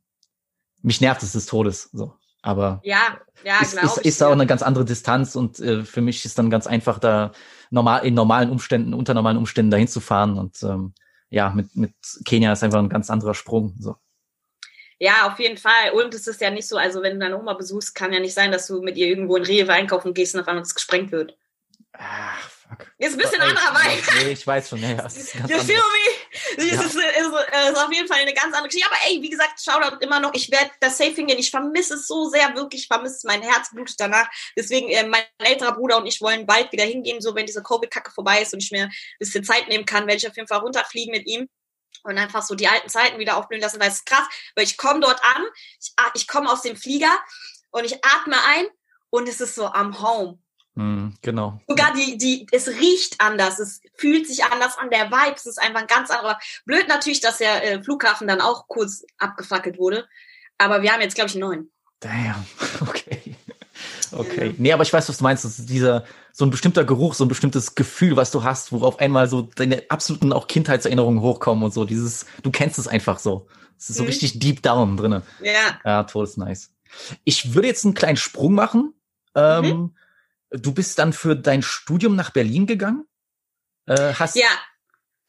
mich 0.82 1.00
nervt 1.00 1.24
es 1.24 1.32
des 1.32 1.46
Todes. 1.46 1.89
So. 1.93 2.15
Aber 2.41 2.82
Ja, 2.84 3.19
ja, 3.46 3.62
ist, 3.62 3.82
ist, 3.82 3.98
ist 4.00 4.22
auch 4.22 4.34
eine 4.34 4.46
ganz 4.48 4.63
andere 4.63 4.84
Distanz 4.84 5.38
und 5.38 5.62
äh, 5.62 5.86
für 5.86 6.02
mich 6.02 6.26
ist 6.26 6.38
dann 6.38 6.50
ganz 6.50 6.67
einfach 6.67 7.00
da 7.00 7.32
normal 7.69 8.06
in 8.06 8.15
normalen 8.15 8.50
Umständen, 8.50 8.93
unter 8.93 9.13
normalen 9.13 9.38
Umständen 9.38 9.72
dahin 9.72 9.88
zu 9.88 10.02
fahren 10.02 10.38
und 10.38 10.62
ähm, 10.62 10.93
ja, 11.30 11.52
mit, 11.52 11.74
mit 11.78 11.93
Kenia 12.26 12.52
ist 12.52 12.63
einfach 12.63 12.80
ein 12.80 12.89
ganz 12.89 13.10
anderer 13.10 13.34
Sprung. 13.34 13.76
So. 13.80 13.96
Ja, 15.04 15.28
auf 15.30 15.38
jeden 15.38 15.58
Fall. 15.58 15.92
Und 15.92 16.13
es 16.13 16.28
ist 16.28 16.39
ja 16.39 16.50
nicht 16.50 16.66
so, 16.66 16.78
also 16.78 17.02
wenn 17.02 17.16
du 17.16 17.20
deine 17.20 17.38
Oma 17.38 17.56
besuchst, 17.56 17.94
kann 17.94 18.13
ja 18.13 18.22
nicht 18.22 18.34
sein, 18.34 18.54
dass 18.54 18.68
du 18.68 18.82
mit 18.82 18.96
ihr 18.96 19.08
irgendwo 19.08 19.36
in 19.36 19.44
Rewe 19.44 19.74
einkaufen 19.74 20.13
gehst 20.13 20.34
und 20.34 20.39
auf 20.39 20.48
einmal 20.48 20.63
das 20.63 20.74
gesprengt 20.74 21.12
wird. 21.12 21.38
Ach, 21.92 22.50
fuck. 22.50 22.88
Ist 23.00 23.12
ein 23.12 23.18
bisschen 23.18 23.42
anderer 23.42 23.74
Vibe. 23.76 24.24
Nee, 24.24 24.32
ich 24.32 24.48
weiß 24.48 24.70
schon, 24.70 24.80
ja, 24.80 24.92
ja. 24.92 25.06
es 25.06 25.18
ist 25.18 25.34
ganz 25.34 25.52
You 25.52 25.60
feel 25.60 25.76
me? 25.76 26.56
Es 26.56 26.72
Ja. 26.72 26.82
ist, 26.84 26.96
ist, 26.96 26.96
ist 26.96 27.78
auf 27.78 27.92
jeden 27.92 28.08
Fall 28.08 28.20
eine 28.22 28.34
ganz 28.34 28.46
andere 28.46 28.68
Geschichte. 28.70 28.88
Aber 28.89 28.98
ey, 29.06 29.22
wie 29.22 29.30
gesagt, 29.30 29.62
Shoutout 29.62 29.98
immer 30.00 30.22
noch. 30.22 30.34
Ich 30.36 30.50
werde 30.50 30.72
das 30.80 30.98
safe 30.98 31.12
hingehen. 31.12 31.38
Ich 31.38 31.52
vermisse 31.52 31.96
es 31.96 32.08
so 32.08 32.30
sehr, 32.30 32.56
wirklich. 32.56 32.84
Ich 32.84 32.88
vermisse 32.88 33.18
es. 33.18 33.24
Mein 33.26 33.42
Herz 33.42 33.72
blutet 33.72 34.00
danach. 34.00 34.30
Deswegen, 34.56 34.88
äh, 34.88 35.06
mein 35.06 35.24
älterer 35.39 35.74
Bruder 35.74 35.98
und 35.98 36.08
ich 36.08 36.22
wollen 36.22 36.46
bald 36.46 36.72
wieder 36.72 36.86
hingehen. 36.86 37.20
So, 37.20 37.36
wenn 37.36 37.46
diese 37.46 37.62
Covid-Kacke 37.62 38.12
vorbei 38.12 38.42
ist 38.42 38.54
und 38.54 38.63
ich 38.63 38.72
mir 38.72 38.86
ein 38.86 38.92
bisschen 39.20 39.44
Zeit 39.44 39.68
nehmen 39.68 39.86
kann, 39.86 40.08
werde 40.08 40.18
ich 40.20 40.28
auf 40.30 40.38
jeden 40.38 40.48
Fall 40.48 40.60
runterfliegen 40.60 41.12
mit 41.12 41.28
ihm 41.28 41.50
und 42.04 42.18
einfach 42.18 42.44
so 42.44 42.56
die 42.56 42.68
alten 42.68 42.89
Zeiten 42.89 43.20
wieder 43.20 43.38
aufblühen 43.38 43.62
lassen, 43.62 43.80
weil 43.80 43.89
es 43.89 43.96
ist 43.96 44.06
krass, 44.06 44.28
weil 44.56 44.66
ich 44.66 44.78
komme 44.78 45.00
dort 45.00 45.22
an, 45.24 45.44
ich, 45.80 45.94
ich 46.16 46.28
komme 46.28 46.52
aus 46.52 46.62
dem 46.62 46.76
Flieger 46.76 47.12
und 47.72 47.86
ich 47.86 48.04
atme 48.04 48.36
ein 48.50 48.66
und 49.10 49.28
es 49.28 49.42
ist 49.42 49.56
so 49.56 49.68
am 49.68 50.02
Home. 50.02 50.39
Hm, 50.76 51.16
genau. 51.22 51.60
Sogar 51.68 51.94
die, 51.94 52.18
die, 52.18 52.48
es 52.52 52.68
riecht 52.68 53.22
anders, 53.22 53.60
es 53.60 53.82
fühlt 53.96 54.28
sich 54.28 54.44
anders 54.44 54.78
an, 54.78 54.89
der 54.89 55.12
Vibe, 55.12 55.36
es 55.36 55.46
ist 55.46 55.62
einfach 55.62 55.82
ein 55.82 55.88
ganz 55.88 56.10
anderer. 56.10 56.39
Blöd 56.66 56.88
natürlich, 56.88 57.22
dass 57.22 57.38
der 57.38 57.63
äh, 57.63 57.84
Flughafen 57.84 58.28
dann 58.28 58.42
auch 58.42 58.68
kurz 58.68 59.06
abgefackelt 59.20 59.78
wurde, 59.78 60.08
aber 60.58 60.82
wir 60.82 60.92
haben 60.92 61.02
jetzt, 61.02 61.16
glaube 61.16 61.30
ich, 61.30 61.36
einen 61.36 61.42
neuen. 61.42 61.72
Damn. 62.00 62.46
Okay. 62.82 63.23
Okay. 64.13 64.54
Nee, 64.58 64.71
aber 64.73 64.84
ich 64.84 64.93
weiß, 64.93 65.10
was 65.10 65.17
du 65.17 65.23
meinst. 65.23 65.43
Das 65.45 65.60
ist 65.60 65.69
dieser, 65.69 66.06
so 66.32 66.45
ein 66.45 66.52
bestimmter 66.52 66.84
Geruch, 66.84 67.13
so 67.13 67.26
ein 67.26 67.30
bestimmtes 67.30 67.76
Gefühl, 67.76 68.15
was 68.15 68.32
du 68.32 68.43
hast, 68.43 68.71
wo 68.71 68.82
auf 68.84 68.99
einmal 68.99 69.28
so 69.28 69.41
deine 69.43 69.84
absoluten 69.89 70.34
auch 70.34 70.47
Kindheitserinnerungen 70.47 71.21
hochkommen 71.21 71.63
und 71.63 71.73
so. 71.73 71.86
Dieses, 71.86 72.26
du 72.43 72.52
kennst 72.52 72.78
es 72.80 72.88
einfach 72.88 73.19
so. 73.19 73.47
Es 73.78 73.89
ist 73.89 73.97
so 73.97 74.04
Mhm. 74.04 74.08
richtig 74.10 74.39
deep 74.39 74.62
down 74.62 74.97
drinne. 74.97 75.23
Ja, 75.41 75.80
Ja, 75.84 76.04
toll, 76.04 76.23
ist 76.26 76.38
nice. 76.38 76.71
Ich 77.23 77.54
würde 77.56 77.67
jetzt 77.67 77.86
einen 77.86 77.93
kleinen 77.95 78.17
Sprung 78.17 78.54
machen. 78.54 78.93
Ähm, 79.36 79.95
Du 80.56 80.71
bist 80.71 80.99
dann 80.99 81.13
für 81.13 81.36
dein 81.36 81.63
Studium 81.63 82.15
nach 82.15 82.30
Berlin 82.30 82.67
gegangen. 82.67 83.06
Äh, 83.88 84.13
hast, 84.13 84.36
ja, 84.36 84.45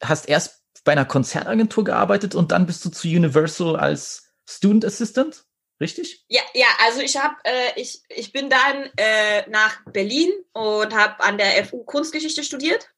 hast 0.03 0.29
erst 0.29 0.61
bei 0.83 0.91
einer 0.91 1.05
Konzertagentur 1.05 1.83
gearbeitet 1.83 2.35
und 2.35 2.51
dann 2.51 2.67
bist 2.67 2.85
du 2.85 2.91
zu 2.91 3.07
Universal 3.07 3.75
als 3.75 4.29
Student 4.47 4.85
Assistant, 4.85 5.44
richtig? 5.79 6.25
ja, 6.27 6.41
ja. 6.53 6.67
Also 6.85 7.01
ich 7.01 7.17
habe, 7.17 7.35
äh, 7.43 7.79
ich, 7.79 8.01
ich 8.09 8.31
bin 8.31 8.49
dann 8.49 8.89
äh, 8.97 9.47
nach 9.49 9.79
Berlin 9.91 10.31
und 10.53 10.93
habe 10.93 11.23
an 11.23 11.37
der 11.37 11.65
FU 11.65 11.83
Kunstgeschichte 11.83 12.43
studiert. 12.43 12.89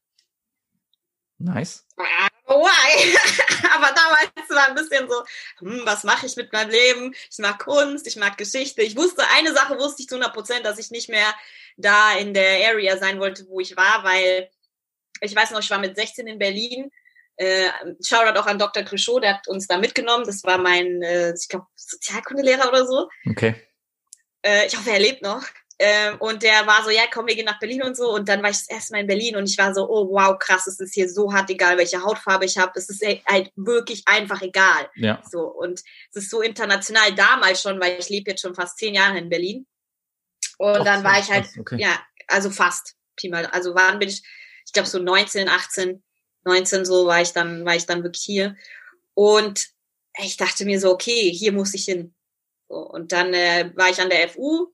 Nice. 1.38 1.86
Why? 1.96 3.16
Aber 3.74 3.92
damals 3.92 4.50
war 4.50 4.68
ein 4.68 4.74
bisschen 4.74 5.08
so, 5.08 5.22
hm, 5.58 5.82
was 5.84 6.02
mache 6.02 6.26
ich 6.26 6.36
mit 6.36 6.52
meinem 6.52 6.70
Leben? 6.70 7.14
Ich 7.30 7.38
mag 7.38 7.58
Kunst, 7.58 8.06
ich 8.06 8.16
mag 8.16 8.36
Geschichte. 8.36 8.82
Ich 8.82 8.96
wusste, 8.96 9.22
eine 9.36 9.52
Sache 9.52 9.78
wusste 9.78 10.02
ich 10.02 10.08
zu 10.08 10.16
100 10.16 10.34
Prozent, 10.34 10.64
dass 10.64 10.78
ich 10.78 10.90
nicht 10.90 11.08
mehr 11.08 11.32
da 11.76 12.14
in 12.14 12.34
der 12.34 12.68
Area 12.70 12.96
sein 12.96 13.20
wollte, 13.20 13.46
wo 13.48 13.60
ich 13.60 13.76
war, 13.76 14.02
weil 14.02 14.50
ich 15.20 15.34
weiß 15.34 15.50
noch, 15.50 15.60
ich 15.60 15.70
war 15.70 15.78
mit 15.78 15.96
16 15.96 16.26
in 16.26 16.38
Berlin. 16.38 16.90
Äh, 17.38 17.68
Shoutout 18.04 18.38
auch 18.38 18.46
an 18.46 18.58
Dr. 18.58 18.82
Crichot, 18.82 19.22
der 19.22 19.34
hat 19.34 19.48
uns 19.48 19.66
da 19.68 19.78
mitgenommen. 19.78 20.24
Das 20.26 20.42
war 20.44 20.58
mein, 20.58 21.00
äh, 21.02 21.32
ich 21.34 21.48
glaube, 21.48 21.66
Sozialkundelehrer 21.76 22.68
oder 22.68 22.84
so. 22.86 23.08
Okay. 23.30 23.54
Äh, 24.42 24.66
ich 24.66 24.76
hoffe, 24.76 24.90
er 24.90 24.98
lebt 24.98 25.22
noch. 25.22 25.42
Ähm, 25.80 26.16
und 26.18 26.42
der 26.42 26.66
war 26.66 26.82
so, 26.82 26.90
ja, 26.90 27.02
komm, 27.12 27.28
wir 27.28 27.36
gehen 27.36 27.44
nach 27.44 27.60
Berlin 27.60 27.84
und 27.84 27.96
so. 27.96 28.12
Und 28.12 28.28
dann 28.28 28.42
war 28.42 28.50
ich 28.50 28.56
das 28.58 28.68
erste 28.68 28.92
Mal 28.94 29.02
in 29.02 29.06
Berlin 29.06 29.36
und 29.36 29.48
ich 29.48 29.56
war 29.56 29.72
so, 29.72 29.88
oh 29.88 30.08
wow, 30.10 30.36
krass, 30.36 30.66
es 30.66 30.80
ist 30.80 30.94
hier 30.94 31.08
so 31.08 31.32
hart 31.32 31.48
egal, 31.50 31.78
welche 31.78 32.02
Hautfarbe 32.02 32.44
ich 32.44 32.58
habe. 32.58 32.72
Es 32.74 32.88
ist 32.88 33.00
halt 33.26 33.52
wirklich 33.54 34.02
einfach 34.06 34.42
egal. 34.42 34.90
Ja. 34.96 35.22
So, 35.30 35.42
und 35.42 35.78
es 36.10 36.16
ist 36.24 36.30
so 36.30 36.40
international 36.42 37.14
damals 37.14 37.62
schon, 37.62 37.78
weil 37.80 37.96
ich 38.00 38.08
lebe 38.08 38.30
jetzt 38.32 38.42
schon 38.42 38.56
fast 38.56 38.78
zehn 38.78 38.94
Jahre 38.94 39.18
in 39.18 39.28
Berlin. 39.28 39.68
Und 40.58 40.78
Ach, 40.78 40.84
dann 40.84 41.04
war 41.04 41.20
ich 41.20 41.30
halt, 41.30 41.46
okay. 41.60 41.76
ja, 41.80 41.96
also 42.26 42.50
fast. 42.50 42.96
Pi 43.14 43.28
mal- 43.28 43.46
Also 43.46 43.76
wann 43.76 44.00
bin 44.00 44.08
ich, 44.08 44.22
ich 44.66 44.72
glaube 44.72 44.88
so 44.88 44.98
19, 44.98 45.48
18, 45.48 46.02
19 46.48 46.84
so 46.84 47.06
war 47.06 47.20
ich 47.20 47.32
dann, 47.32 47.64
war 47.64 47.76
ich 47.76 47.86
dann 47.86 48.02
wirklich 48.02 48.24
hier. 48.24 48.56
Und 49.14 49.68
ich 50.18 50.36
dachte 50.36 50.64
mir 50.64 50.80
so, 50.80 50.90
okay, 50.90 51.30
hier 51.32 51.52
muss 51.52 51.74
ich 51.74 51.84
hin. 51.84 52.14
So, 52.68 52.76
und 52.76 53.12
dann 53.12 53.32
äh, 53.34 53.70
war 53.74 53.88
ich 53.88 54.00
an 54.00 54.10
der 54.10 54.28
FU 54.28 54.72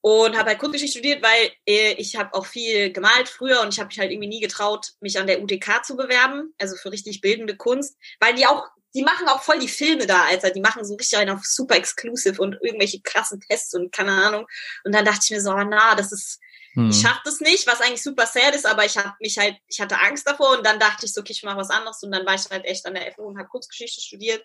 und 0.00 0.36
habe 0.36 0.50
halt 0.50 0.58
Kunstgeschichte 0.58 0.98
studiert, 0.98 1.22
weil 1.22 1.52
äh, 1.66 1.92
ich 1.92 2.16
habe 2.16 2.34
auch 2.34 2.46
viel 2.46 2.92
gemalt 2.92 3.28
früher 3.28 3.60
und 3.60 3.72
ich 3.72 3.78
habe 3.78 3.86
mich 3.86 3.98
halt 3.98 4.10
irgendwie 4.10 4.28
nie 4.28 4.40
getraut, 4.40 4.94
mich 5.00 5.18
an 5.18 5.28
der 5.28 5.40
UTK 5.42 5.84
zu 5.84 5.96
bewerben, 5.96 6.52
also 6.58 6.76
für 6.76 6.90
richtig 6.90 7.20
bildende 7.20 7.56
Kunst, 7.56 7.96
weil 8.18 8.34
die 8.34 8.46
auch, 8.46 8.66
die 8.94 9.02
machen 9.02 9.28
auch 9.28 9.42
voll 9.42 9.60
die 9.60 9.68
Filme 9.68 10.06
da, 10.06 10.24
Alter, 10.24 10.50
die 10.50 10.60
machen 10.60 10.84
so 10.84 10.96
richtig 10.96 11.18
einen 11.18 11.40
super 11.42 11.76
exclusive 11.76 12.42
und 12.42 12.58
irgendwelche 12.62 13.00
krassen 13.00 13.40
Tests 13.40 13.74
und 13.74 13.92
keine 13.92 14.12
Ahnung. 14.12 14.46
Und 14.84 14.92
dann 14.92 15.04
dachte 15.04 15.20
ich 15.22 15.30
mir 15.30 15.40
so, 15.40 15.50
ah, 15.50 15.64
na, 15.64 15.94
das 15.94 16.10
ist, 16.10 16.40
Hm. 16.74 16.90
ich 16.90 17.00
schaff 17.00 17.20
das 17.24 17.40
nicht, 17.40 17.66
was 17.66 17.80
eigentlich 17.80 18.02
super 18.02 18.26
sad 18.26 18.54
ist, 18.54 18.66
aber 18.66 18.84
ich 18.84 18.96
habe 18.96 19.14
mich 19.20 19.38
halt, 19.38 19.56
ich 19.68 19.80
hatte 19.80 19.98
Angst 19.98 20.26
davor 20.26 20.56
und 20.56 20.64
dann 20.64 20.78
dachte 20.78 21.06
ich 21.06 21.12
so, 21.12 21.20
okay, 21.20 21.32
ich 21.32 21.42
mache 21.42 21.58
was 21.58 21.70
anderes 21.70 22.02
und 22.02 22.12
dann 22.12 22.24
war 22.24 22.34
ich 22.34 22.48
halt 22.50 22.64
echt 22.64 22.86
an 22.86 22.94
der 22.94 23.12
FU 23.12 23.24
und 23.24 23.38
habe 23.38 23.48
Kunstgeschichte 23.48 24.00
studiert 24.00 24.42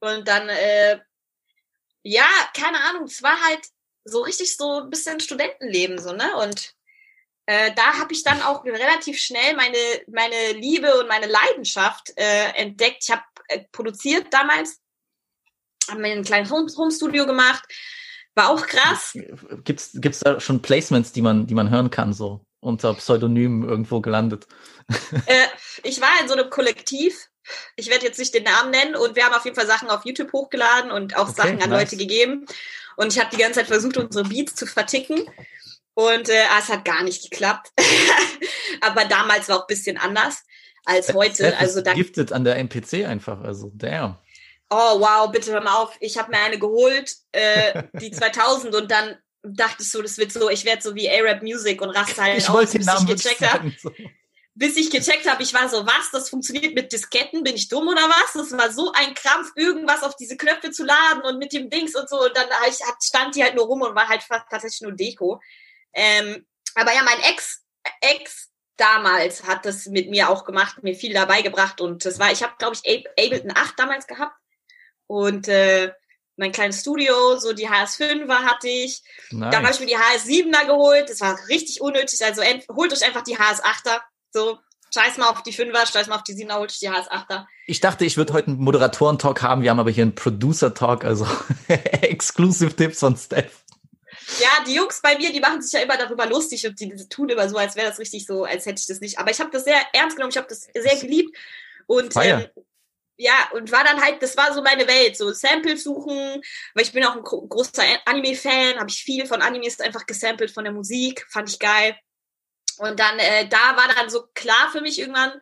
und 0.00 0.26
dann, 0.26 0.48
äh, 0.48 0.98
ja, 2.02 2.28
keine 2.54 2.80
Ahnung, 2.84 3.04
es 3.04 3.22
war 3.22 3.40
halt 3.48 3.60
so 4.04 4.22
richtig 4.22 4.56
so 4.56 4.80
ein 4.82 4.90
bisschen 4.90 5.20
Studentenleben 5.20 5.98
so, 5.98 6.12
ne? 6.12 6.36
Und 6.36 6.72
äh, 7.46 7.72
da 7.74 7.98
habe 7.98 8.12
ich 8.12 8.22
dann 8.22 8.42
auch 8.42 8.64
relativ 8.64 9.18
schnell 9.18 9.54
meine 9.54 9.78
meine 10.06 10.52
Liebe 10.52 10.98
und 10.98 11.08
meine 11.08 11.26
Leidenschaft 11.26 12.12
äh, 12.16 12.50
entdeckt. 12.54 13.04
Ich 13.04 13.10
habe 13.10 13.22
äh, 13.48 13.64
produziert 13.72 14.32
damals, 14.32 14.80
habe 15.88 16.00
mir 16.00 16.12
ein 16.12 16.24
kleines 16.24 16.50
Home, 16.50 16.70
Home 16.76 16.92
Studio 16.92 17.26
gemacht, 17.26 17.64
war 18.38 18.48
auch 18.48 18.66
krass. 18.66 19.12
Gibt's, 19.64 19.90
gibt's 19.94 20.20
da 20.20 20.40
schon 20.40 20.62
Placements, 20.62 21.12
die 21.12 21.20
man, 21.20 21.46
die 21.46 21.54
man 21.54 21.68
hören 21.68 21.90
kann, 21.90 22.14
so 22.14 22.46
unter 22.60 22.94
Pseudonym 22.94 23.68
irgendwo 23.68 24.00
gelandet? 24.00 24.46
Äh, 25.26 25.46
ich 25.82 26.00
war 26.00 26.08
in 26.22 26.28
so 26.28 26.34
einem 26.34 26.48
Kollektiv. 26.48 27.28
Ich 27.76 27.90
werde 27.90 28.06
jetzt 28.06 28.18
nicht 28.18 28.32
den 28.32 28.44
Namen 28.44 28.70
nennen 28.70 28.96
und 28.96 29.16
wir 29.16 29.24
haben 29.24 29.34
auf 29.34 29.44
jeden 29.44 29.54
Fall 29.54 29.66
Sachen 29.66 29.90
auf 29.90 30.06
YouTube 30.06 30.32
hochgeladen 30.32 30.90
und 30.90 31.14
auch 31.14 31.28
Okay, 31.28 31.36
Sachen 31.36 31.62
an 31.62 31.68
nice. 31.68 31.82
Leute 31.82 31.96
gegeben. 31.98 32.46
Und 32.96 33.12
ich 33.12 33.20
habe 33.20 33.28
die 33.30 33.36
ganze 33.36 33.60
Zeit 33.60 33.66
versucht, 33.66 33.98
unsere 33.98 34.24
Beats 34.24 34.54
zu 34.54 34.64
verticken. 34.66 35.28
Und 35.92 36.30
äh, 36.30 36.44
es 36.58 36.68
hat 36.70 36.86
gar 36.86 37.02
nicht 37.02 37.30
geklappt. 37.30 37.70
Aber 38.80 39.04
damals 39.04 39.48
war 39.50 39.58
auch 39.58 39.62
ein 39.62 39.74
bisschen 39.74 39.98
anders 39.98 40.42
als 40.86 41.12
heute. 41.12 41.36
Seth 41.36 41.60
Also 41.60 41.78
ist 41.80 41.86
da, 41.86 41.92
gifted 41.92 42.32
an 42.32 42.44
der 42.44 42.56
MPC 42.56 43.04
einfach, 43.04 43.42
also 43.42 43.70
damn. 43.74 44.16
Oh 44.70 45.00
wow, 45.00 45.30
bitte 45.30 45.52
hör 45.52 45.60
mal 45.60 45.76
auf. 45.76 45.96
Ich 46.00 46.18
habe 46.18 46.30
mir 46.30 46.38
eine 46.38 46.58
geholt, 46.58 47.14
äh, 47.32 47.84
die 48.00 48.10
2000 48.10 48.74
und 48.74 48.90
dann 48.90 49.16
dachte 49.42 49.82
ich 49.82 49.90
so, 49.90 50.02
das 50.02 50.18
wird 50.18 50.32
so, 50.32 50.50
ich 50.50 50.64
werde 50.64 50.82
so 50.82 50.94
wie 50.94 51.08
Arab 51.08 51.42
Music 51.42 51.80
und 51.80 51.90
raste 51.90 52.22
halt 52.22 52.38
Ich 52.38 52.48
aus, 52.48 52.72
bis 52.72 52.86
ich 52.86 53.06
gecheckt 53.06 53.40
habe. 53.40 53.72
So. 53.80 53.90
bis 54.54 54.76
ich 54.76 54.90
gecheckt 54.90 55.30
habe, 55.30 55.42
ich 55.42 55.54
war 55.54 55.68
so, 55.68 55.86
was, 55.86 56.10
das 56.12 56.28
funktioniert 56.28 56.74
mit 56.74 56.92
Disketten, 56.92 57.44
bin 57.44 57.54
ich 57.54 57.68
dumm 57.68 57.88
oder 57.88 58.02
was? 58.02 58.32
Das 58.34 58.52
war 58.58 58.70
so 58.72 58.92
ein 58.92 59.14
Krampf, 59.14 59.52
irgendwas 59.54 60.02
auf 60.02 60.16
diese 60.16 60.36
Knöpfe 60.36 60.70
zu 60.70 60.84
laden 60.84 61.22
und 61.22 61.38
mit 61.38 61.52
dem 61.52 61.70
Dings 61.70 61.94
und 61.94 62.08
so. 62.08 62.24
Und 62.24 62.36
dann 62.36 62.48
ich, 62.68 62.78
stand 63.02 63.34
die 63.36 63.42
halt 63.42 63.54
nur 63.54 63.66
rum 63.66 63.82
und 63.82 63.94
war 63.94 64.08
halt 64.08 64.22
fast 64.22 64.46
tatsächlich 64.50 64.80
nur 64.82 64.92
Deko. 64.92 65.40
Ähm, 65.94 66.46
aber 66.74 66.92
ja, 66.92 67.02
mein 67.02 67.20
Ex, 67.32 67.62
Ex 68.00 68.50
damals 68.76 69.44
hat 69.44 69.64
das 69.64 69.86
mit 69.86 70.10
mir 70.10 70.28
auch 70.28 70.44
gemacht, 70.44 70.82
mir 70.82 70.94
viel 70.94 71.12
dabei 71.12 71.42
gebracht 71.42 71.80
und 71.80 72.04
das 72.04 72.18
war, 72.18 72.30
ich 72.30 72.42
habe 72.42 72.54
glaube 72.58 72.76
ich 72.80 73.08
Ableton 73.18 73.50
8 73.52 73.74
damals 73.76 74.06
gehabt 74.06 74.36
und 75.08 75.48
äh, 75.48 75.90
mein 76.36 76.52
kleines 76.52 76.80
Studio, 76.80 77.36
so 77.38 77.52
die 77.52 77.68
HS5er 77.68 78.44
hatte 78.44 78.68
ich. 78.68 79.02
Nice. 79.30 79.52
Dann 79.52 79.64
habe 79.64 79.74
ich 79.74 79.80
mir 79.80 79.86
die 79.86 79.96
HS7er 79.96 80.66
geholt. 80.66 81.10
Das 81.10 81.20
war 81.20 81.36
richtig 81.48 81.80
unnötig. 81.80 82.24
Also 82.24 82.42
holt 82.72 82.92
euch 82.92 83.04
einfach 83.04 83.22
die 83.22 83.36
HS8er. 83.36 84.00
So, 84.30 84.58
scheiß 84.94 85.16
mal 85.18 85.30
auf 85.30 85.42
die 85.42 85.52
5er, 85.52 85.90
scheiß 85.90 86.06
mal 86.06 86.14
auf 86.14 86.22
die 86.22 86.34
7er, 86.34 86.58
holt 86.58 86.70
euch 86.70 86.78
die 86.78 86.88
HS8er. 86.88 87.46
Ich 87.66 87.80
dachte, 87.80 88.04
ich 88.04 88.16
würde 88.16 88.34
heute 88.34 88.48
einen 88.48 88.58
Moderatoren-Talk 88.58 89.42
haben. 89.42 89.62
Wir 89.62 89.70
haben 89.70 89.80
aber 89.80 89.90
hier 89.90 90.02
einen 90.02 90.14
Producer-Talk, 90.14 91.04
also 91.04 91.26
Exclusive 91.68 92.76
Tipps 92.76 93.00
von 93.00 93.16
Steph. 93.16 93.64
Ja, 94.40 94.64
die 94.66 94.74
Jungs 94.74 95.00
bei 95.02 95.16
mir, 95.16 95.32
die 95.32 95.40
machen 95.40 95.62
sich 95.62 95.72
ja 95.72 95.80
immer 95.80 95.96
darüber 95.96 96.26
lustig 96.26 96.66
und 96.66 96.78
die, 96.78 96.94
tun 97.08 97.30
immer 97.30 97.48
so, 97.48 97.56
als 97.56 97.76
wäre 97.76 97.88
das 97.88 97.98
richtig 97.98 98.26
so, 98.26 98.44
als 98.44 98.66
hätte 98.66 98.80
ich 98.80 98.86
das 98.86 99.00
nicht. 99.00 99.18
Aber 99.18 99.30
ich 99.30 99.40
habe 99.40 99.50
das 99.50 99.64
sehr 99.64 99.80
ernst 99.92 100.16
genommen, 100.16 100.30
ich 100.30 100.36
habe 100.36 100.48
das 100.48 100.68
sehr 100.72 100.96
geliebt. 101.00 101.36
Und 101.86 102.14
ähm, 102.16 102.46
ja, 103.18 103.50
und 103.52 103.72
war 103.72 103.82
dann 103.82 104.00
halt, 104.00 104.22
das 104.22 104.36
war 104.36 104.54
so 104.54 104.62
meine 104.62 104.86
Welt, 104.86 105.16
so 105.16 105.32
Samples 105.32 105.82
suchen, 105.82 106.40
weil 106.74 106.84
ich 106.84 106.92
bin 106.92 107.04
auch 107.04 107.16
ein 107.16 107.22
großer 107.22 107.82
Anime-Fan, 108.04 108.78
habe 108.78 108.88
ich 108.88 109.02
viel 109.02 109.26
von 109.26 109.42
Animes 109.42 109.80
einfach 109.80 110.06
gesampelt 110.06 110.52
von 110.52 110.62
der 110.62 110.72
Musik, 110.72 111.26
fand 111.28 111.50
ich 111.50 111.58
geil. 111.58 111.96
Und 112.78 113.00
dann, 113.00 113.18
äh, 113.18 113.48
da 113.48 113.76
war 113.76 113.92
dann 113.96 114.08
so 114.08 114.28
klar 114.34 114.70
für 114.70 114.80
mich 114.80 115.00
irgendwann, 115.00 115.32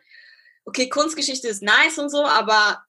okay, 0.65 0.89
Kunstgeschichte 0.89 1.47
ist 1.47 1.61
nice 1.61 1.99
und 1.99 2.09
so, 2.09 2.25
aber 2.25 2.83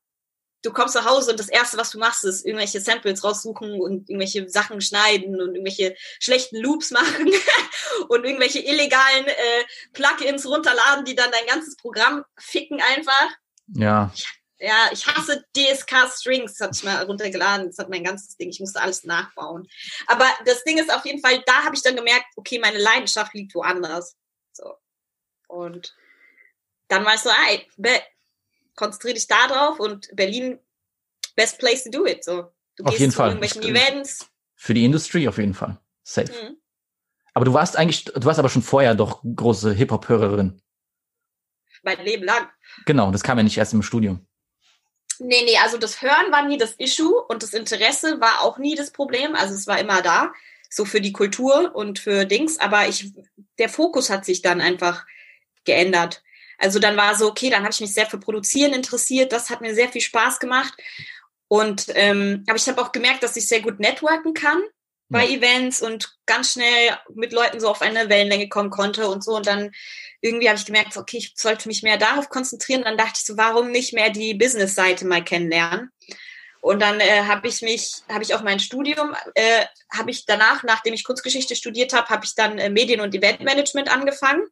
du 0.63 0.73
kommst 0.73 0.95
nach 0.95 1.05
Hause 1.05 1.33
und 1.33 1.39
das 1.39 1.51
Erste, 1.51 1.77
was 1.77 1.91
du 1.91 1.99
machst, 1.99 2.25
ist 2.25 2.47
irgendwelche 2.47 2.81
Samples 2.81 3.23
raussuchen 3.23 3.79
und 3.83 4.09
irgendwelche 4.09 4.49
Sachen 4.49 4.81
schneiden 4.81 5.39
und 5.41 5.55
irgendwelche 5.55 5.97
schlechten 6.19 6.57
Loops 6.57 6.93
machen 6.93 7.31
und 8.09 8.25
irgendwelche 8.25 8.61
illegalen 8.61 9.27
äh, 9.27 9.65
Plugins 9.93 10.47
runterladen, 10.47 11.05
die 11.05 11.15
dann 11.15 11.31
dein 11.31 11.47
ganzes 11.47 11.77
Programm 11.77 12.25
ficken 12.39 12.81
einfach. 12.81 13.29
Ja. 13.75 14.13
Ja, 14.61 14.91
ich 14.93 15.07
hasse 15.07 15.45
DSK 15.57 16.11
Strings, 16.13 16.55
das 16.55 16.67
hatte 16.67 16.77
ich 16.77 16.85
mal 16.85 17.05
runtergeladen, 17.05 17.69
das 17.69 17.79
hat 17.79 17.91
mein 17.91 18.03
ganzes 18.03 18.37
Ding, 18.37 18.49
ich 18.49 18.59
musste 18.59 18.81
alles 18.81 19.05
nachbauen. 19.05 19.69
Aber 20.09 20.27
das 20.47 20.65
Ding 20.65 20.79
ist 20.79 20.93
auf 20.93 21.05
jeden 21.07 21.21
Fall, 21.21 21.43
da 21.47 21.65
habe 21.65 21.77
ich 21.77 21.83
dann 21.83 21.95
gemerkt, 21.95 22.27
okay, 22.35 22.59
meine 22.59 22.79
Leidenschaft 22.79 23.35
liegt 23.35 23.55
woanders. 23.55 24.17
So. 24.53 24.75
Und 25.47 25.97
dann 26.89 27.05
war 27.05 27.15
ich 27.15 27.21
so, 27.21 27.31
ey, 27.31 27.69
konzentriere 28.75 29.15
dich 29.15 29.29
da 29.29 29.47
drauf 29.47 29.79
und 29.79 30.09
Berlin, 30.15 30.59
best 31.37 31.59
place 31.59 31.85
to 31.85 31.91
do 31.91 32.07
it. 32.07 32.25
So. 32.25 32.53
Du 32.77 32.85
auf 32.85 32.99
jeden 32.99 33.13
Fall. 33.13 33.31
irgendwelchen 33.31 33.63
Events. 33.63 34.29
Für 34.57 34.75
die 34.75 34.85
Industrie 34.85 35.29
auf 35.29 35.39
jeden 35.39 35.55
Fall. 35.55 35.81
Safe. 36.03 36.33
Mhm. 36.33 36.61
Aber 37.33 37.45
du 37.45 37.53
warst 37.53 37.77
eigentlich, 37.77 38.05
du 38.05 38.25
warst 38.25 38.41
aber 38.41 38.49
schon 38.49 38.63
vorher 38.63 38.97
doch 38.97 39.23
große 39.23 39.73
Hip-Hop-Hörerin. 39.73 40.61
Mein 41.83 42.05
Leben 42.05 42.25
lang. 42.25 42.49
Genau, 42.87 43.13
das 43.13 43.23
kam 43.23 43.39
ja 43.39 43.45
nicht 43.45 43.57
erst 43.57 43.73
im 43.73 43.83
Studium. 43.83 44.28
Nee, 45.21 45.43
nee, 45.45 45.57
also 45.59 45.79
das 45.79 46.03
Hören 46.03 46.31
war 46.31 46.47
nie 46.47 46.59
das 46.59 46.75
Issue 46.79 47.23
und 47.29 47.43
das 47.43 47.53
Interesse 47.53 48.21
war 48.21 48.43
auch 48.43 48.59
nie 48.59 48.75
das 48.75 48.91
Problem. 48.91 49.35
Also 49.35 49.55
es 49.55 49.67
war 49.67 49.79
immer 49.79 50.03
da, 50.03 50.33
so 50.71 50.85
für 50.85 51.01
die 51.01 51.13
Kultur 51.13 51.75
und 51.75 51.99
für 51.99 52.25
Dings. 52.25 52.59
Aber 52.59 52.89
ich, 52.89 53.13
der 53.59 53.69
Fokus 53.69 54.11
hat 54.11 54.25
sich 54.25 54.43
dann 54.43 54.61
einfach 54.61 55.07
geändert. 55.65 56.23
Also 56.59 56.79
dann 56.79 56.97
war 56.97 57.17
so, 57.17 57.29
okay, 57.29 57.51
dann 57.51 57.63
habe 57.63 57.73
ich 57.73 57.81
mich 57.81 57.95
sehr 57.95 58.07
für 58.07 58.19
Produzieren 58.19 58.73
interessiert. 58.73 59.33
Das 59.33 59.51
hat 59.51 59.61
mir 59.61 59.75
sehr 59.75 59.89
viel 59.89 60.01
Spaß 60.01 60.41
gemacht. 60.41 60.75
Und 61.49 61.87
ähm, 61.95 62.45
aber 62.47 62.57
ich 62.57 62.69
habe 62.69 62.81
auch 62.81 62.93
gemerkt, 62.93 63.23
dass 63.23 63.37
ich 63.37 63.49
sehr 63.49 63.61
gut 63.61 63.81
networken 63.81 64.35
kann 64.35 64.61
bei 65.09 65.25
ja. 65.25 65.37
Events 65.37 65.81
und 65.81 66.17
ganz 66.27 66.53
schnell 66.53 66.99
mit 67.15 67.33
Leuten 67.33 67.61
so 67.61 67.69
auf 67.69 67.81
eine 67.81 68.09
Wellenlänge 68.09 68.49
kommen 68.49 68.71
konnte 68.71 69.09
und 69.09 69.25
so. 69.25 69.37
Und 69.37 69.47
dann 69.47 69.73
irgendwie 70.21 70.49
habe 70.49 70.59
ich 70.59 70.67
gemerkt, 70.67 70.97
okay, 70.97 71.19
ich 71.19 71.33
sollte 71.37 71.69
mich 71.69 71.83
mehr 71.83 71.97
darauf 71.97 72.29
konzentrieren. 72.29 72.83
Dann 72.85 72.99
dachte 72.99 73.15
ich 73.17 73.25
so, 73.25 73.37
warum 73.37 73.71
nicht 73.71 73.95
mehr 73.95 74.11
die 74.11 74.35
Business-Seite 74.35 75.07
mal 75.07 75.25
kennenlernen? 75.25 75.91
Und 76.61 76.81
dann 76.81 77.01
äh, 77.01 77.23
habe 77.23 77.49
ich 77.49 77.63
mich, 77.63 78.03
habe 78.09 78.23
ich 78.25 78.35
auch 78.35 78.43
mein 78.43 78.59
Studium, 78.59 79.15
äh, 79.35 79.65
habe 79.97 80.11
ich 80.11 80.27
danach, 80.27 80.65
nachdem 80.65 80.93
ich 80.93 81.05
Kunstgeschichte 81.05 81.55
studiert 81.55 81.93
habe, 81.93 82.09
habe 82.09 82.25
ich 82.25 82.35
dann 82.35 82.59
äh, 82.59 82.69
Medien- 82.69 83.01
und 83.01 83.15
Eventmanagement 83.15 83.89
angefangen. 83.89 84.45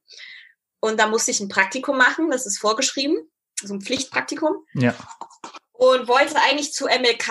Und 0.81 1.01
da 1.01 1.09
musste 1.09 1.33
ich 1.33 1.41
ein 1.41 1.49
Praktikum 1.49 1.99
machen, 1.99 2.31
das 2.31 2.47
ist 2.47 2.59
vorgeschrieben, 2.59 3.17
so 3.61 3.75
ein 3.75 3.81
Pflichtpraktikum. 3.81 4.65
Ja. 4.75 4.95
Und 5.73 6.07
wollte 6.07 6.37
eigentlich 6.41 6.73
zu 6.73 6.87
MLK, 6.87 7.29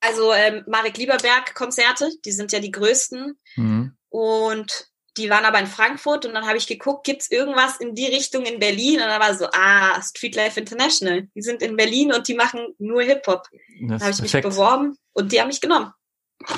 also 0.00 0.32
ähm, 0.32 0.64
Marek 0.66 0.96
Lieberberg 0.96 1.54
Konzerte, 1.54 2.10
die 2.24 2.32
sind 2.32 2.52
ja 2.52 2.60
die 2.60 2.70
größten. 2.70 3.38
Mhm. 3.56 3.96
Und 4.08 4.88
die 5.16 5.30
waren 5.30 5.44
aber 5.44 5.60
in 5.60 5.66
Frankfurt 5.66 6.26
und 6.26 6.34
dann 6.34 6.46
habe 6.46 6.58
ich 6.58 6.66
geguckt, 6.66 7.04
gibt's 7.04 7.30
irgendwas 7.30 7.78
in 7.78 7.94
die 7.94 8.06
Richtung 8.06 8.44
in 8.44 8.58
Berlin? 8.58 9.00
Und 9.00 9.06
dann 9.06 9.20
war 9.20 9.34
so, 9.34 9.48
ah, 9.52 10.00
Streetlife 10.02 10.58
International. 10.58 11.28
Die 11.34 11.42
sind 11.42 11.62
in 11.62 11.76
Berlin 11.76 12.12
und 12.12 12.26
die 12.26 12.34
machen 12.34 12.74
nur 12.78 13.02
Hip-Hop. 13.02 13.48
Da 13.88 14.00
habe 14.00 14.10
ich 14.10 14.22
mich 14.22 14.32
beworben 14.32 14.98
und 15.12 15.30
die 15.30 15.40
haben 15.40 15.48
mich 15.48 15.60
genommen. 15.60 15.92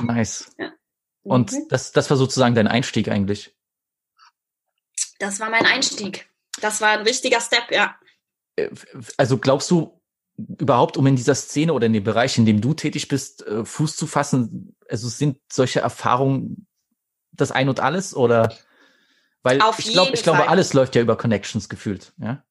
Nice. 0.02 0.50
Ja. 0.58 0.72
Und 1.22 1.52
mhm. 1.52 1.68
das, 1.68 1.92
das 1.92 2.08
war 2.08 2.16
sozusagen 2.16 2.54
dein 2.54 2.68
Einstieg 2.68 3.08
eigentlich. 3.08 3.54
Das 5.18 5.40
war 5.40 5.50
mein 5.50 5.66
Einstieg. 5.66 6.30
Das 6.60 6.80
war 6.80 6.90
ein 6.90 7.02
richtiger 7.02 7.40
Step, 7.40 7.70
ja. 7.70 7.98
Äh, 8.56 8.70
also 9.16 9.38
glaubst 9.38 9.70
du 9.70 10.00
überhaupt, 10.36 10.96
um 10.96 11.06
in 11.06 11.16
dieser 11.16 11.34
Szene 11.34 11.72
oder 11.72 11.86
in 11.86 11.92
dem 11.92 12.04
Bereich, 12.04 12.36
in 12.38 12.46
dem 12.46 12.60
du 12.60 12.74
tätig 12.74 13.08
bist, 13.08 13.46
äh, 13.46 13.64
Fuß 13.64 13.96
zu 13.96 14.06
fassen, 14.06 14.76
also 14.88 15.08
sind 15.08 15.38
solche 15.50 15.80
Erfahrungen 15.80 16.66
das 17.32 17.52
Ein 17.52 17.68
und 17.68 17.80
Alles 17.80 18.14
oder? 18.14 18.54
Weil 19.42 19.60
Auf 19.62 19.78
ich 19.78 19.92
glaube, 19.92 20.12
ich 20.14 20.22
glaube, 20.22 20.48
alles 20.48 20.72
läuft 20.72 20.94
ja 20.96 21.02
über 21.02 21.16
Connections 21.16 21.68
gefühlt, 21.68 22.12
ja. 22.18 22.42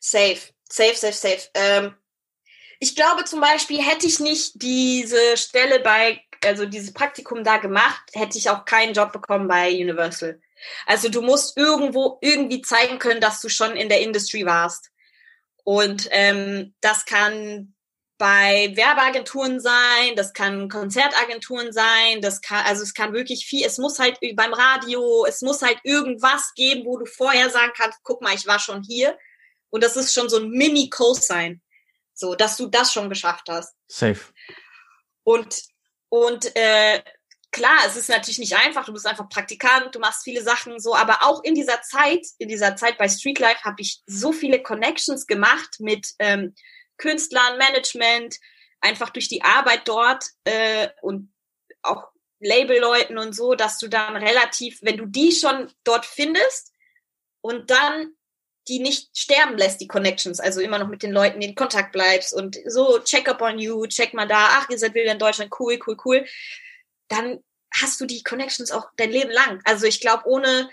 Safe, 0.00 0.38
safe, 0.68 0.96
safe, 0.96 1.12
safe. 1.12 1.48
Ähm, 1.54 1.94
ich 2.80 2.96
glaube 2.96 3.24
zum 3.24 3.40
Beispiel, 3.40 3.80
hätte 3.80 4.06
ich 4.06 4.18
nicht 4.18 4.60
diese 4.60 5.36
Stelle 5.36 5.78
bei, 5.80 6.20
also 6.44 6.66
dieses 6.66 6.92
Praktikum 6.92 7.44
da 7.44 7.58
gemacht, 7.58 8.02
hätte 8.12 8.36
ich 8.36 8.50
auch 8.50 8.64
keinen 8.64 8.94
Job 8.94 9.12
bekommen 9.12 9.46
bei 9.46 9.70
Universal. 9.72 10.40
Also 10.86 11.08
du 11.08 11.22
musst 11.22 11.56
irgendwo 11.56 12.18
irgendwie 12.20 12.62
zeigen 12.62 12.98
können, 12.98 13.20
dass 13.20 13.40
du 13.40 13.48
schon 13.48 13.76
in 13.76 13.88
der 13.88 14.00
Industry 14.00 14.44
warst. 14.44 14.91
Und 15.64 16.08
ähm, 16.10 16.74
das 16.80 17.04
kann 17.04 17.74
bei 18.18 18.72
Werbeagenturen 18.76 19.58
sein, 19.58 20.14
das 20.14 20.32
kann 20.32 20.68
Konzertagenturen 20.68 21.72
sein, 21.72 22.20
das 22.20 22.40
kann, 22.40 22.64
also 22.64 22.84
es 22.84 22.94
kann 22.94 23.12
wirklich 23.12 23.46
viel, 23.46 23.66
es 23.66 23.78
muss 23.78 23.98
halt 23.98 24.18
beim 24.36 24.54
Radio, 24.54 25.24
es 25.26 25.40
muss 25.42 25.60
halt 25.60 25.78
irgendwas 25.82 26.52
geben, 26.54 26.84
wo 26.84 26.98
du 26.98 27.06
vorher 27.06 27.50
sagen 27.50 27.72
kannst, 27.76 27.98
guck 28.04 28.22
mal, 28.22 28.34
ich 28.34 28.46
war 28.46 28.60
schon 28.60 28.82
hier. 28.82 29.18
Und 29.70 29.82
das 29.82 29.96
ist 29.96 30.12
schon 30.14 30.28
so 30.28 30.38
ein 30.38 30.50
Mini-Co-Sign. 30.50 31.60
So, 32.14 32.34
dass 32.34 32.56
du 32.56 32.66
das 32.66 32.92
schon 32.92 33.08
geschafft 33.08 33.48
hast. 33.48 33.74
Safe. 33.88 34.20
Und, 35.24 35.62
und 36.08 36.54
äh, 36.54 37.02
klar, 37.52 37.78
es 37.86 37.96
ist 37.96 38.08
natürlich 38.08 38.38
nicht 38.38 38.56
einfach, 38.56 38.84
du 38.84 38.92
bist 38.92 39.06
einfach 39.06 39.28
Praktikant, 39.28 39.94
du 39.94 40.00
machst 40.00 40.24
viele 40.24 40.42
Sachen 40.42 40.80
so, 40.80 40.96
aber 40.96 41.18
auch 41.22 41.44
in 41.44 41.54
dieser 41.54 41.82
Zeit, 41.82 42.26
in 42.38 42.48
dieser 42.48 42.74
Zeit 42.76 42.98
bei 42.98 43.08
Streetlife 43.08 43.62
habe 43.62 43.80
ich 43.80 44.00
so 44.06 44.32
viele 44.32 44.62
Connections 44.62 45.26
gemacht 45.26 45.76
mit 45.78 46.08
ähm, 46.18 46.54
Künstlern, 46.96 47.58
Management, 47.58 48.38
einfach 48.80 49.10
durch 49.10 49.28
die 49.28 49.42
Arbeit 49.42 49.82
dort 49.86 50.24
äh, 50.44 50.88
und 51.02 51.32
auch 51.82 52.08
Labelleuten 52.40 53.18
und 53.18 53.34
so, 53.34 53.54
dass 53.54 53.78
du 53.78 53.88
dann 53.88 54.16
relativ, 54.16 54.80
wenn 54.82 54.96
du 54.96 55.06
die 55.06 55.30
schon 55.30 55.70
dort 55.84 56.06
findest 56.06 56.72
und 57.40 57.70
dann 57.70 58.14
die 58.68 58.78
nicht 58.78 59.16
sterben 59.16 59.58
lässt, 59.58 59.80
die 59.80 59.88
Connections, 59.88 60.40
also 60.40 60.60
immer 60.60 60.78
noch 60.78 60.88
mit 60.88 61.02
den 61.02 61.12
Leuten 61.12 61.42
in 61.42 61.54
Kontakt 61.54 61.92
bleibst 61.92 62.32
und 62.32 62.58
so, 62.66 63.00
check 63.00 63.28
up 63.28 63.42
on 63.42 63.58
you, 63.58 63.86
check 63.88 64.14
mal 64.14 64.26
da, 64.26 64.50
ach, 64.52 64.70
ihr 64.70 64.78
seid 64.78 64.94
wieder 64.94 65.12
in 65.12 65.18
Deutschland, 65.18 65.52
cool, 65.58 65.78
cool, 65.86 65.96
cool, 66.04 66.24
dann 67.12 67.42
hast 67.74 68.00
du 68.00 68.06
die 68.06 68.22
Connections 68.22 68.70
auch 68.70 68.88
dein 68.96 69.10
Leben 69.10 69.30
lang. 69.30 69.60
Also 69.64 69.86
ich 69.86 70.00
glaube, 70.00 70.24
ohne 70.26 70.70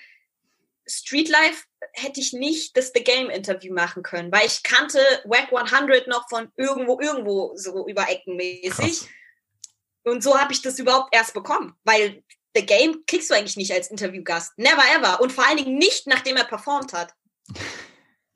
Streetlife 0.88 1.64
hätte 1.94 2.20
ich 2.20 2.34
nicht 2.34 2.76
das 2.76 2.92
The 2.94 3.04
Game 3.04 3.30
Interview 3.30 3.74
machen 3.74 4.04
können, 4.04 4.32
weil 4.32 4.46
ich 4.48 4.64
kannte 4.64 5.00
Wack 5.26 5.54
100 5.54 6.08
noch 6.08 6.28
von 6.30 6.52
irgendwo, 6.58 7.00
irgendwo 7.00 7.52
so 7.56 7.88
über 7.88 8.10
Ecken 8.10 8.36
mäßig. 8.36 9.08
Und 10.04 10.24
so 10.24 10.40
habe 10.40 10.54
ich 10.54 10.62
das 10.62 10.80
überhaupt 10.80 11.14
erst 11.14 11.34
bekommen, 11.34 11.76
weil 11.84 12.24
The 12.56 12.66
Game 12.66 13.04
kriegst 13.06 13.30
du 13.30 13.36
eigentlich 13.36 13.58
nicht 13.58 13.72
als 13.72 13.92
Interviewgast. 13.92 14.58
Never 14.58 14.84
ever. 14.96 15.22
Und 15.22 15.32
vor 15.32 15.46
allen 15.46 15.58
Dingen 15.58 15.78
nicht, 15.78 16.08
nachdem 16.08 16.38
er 16.38 16.46
performt 16.46 16.94
hat. 16.94 17.14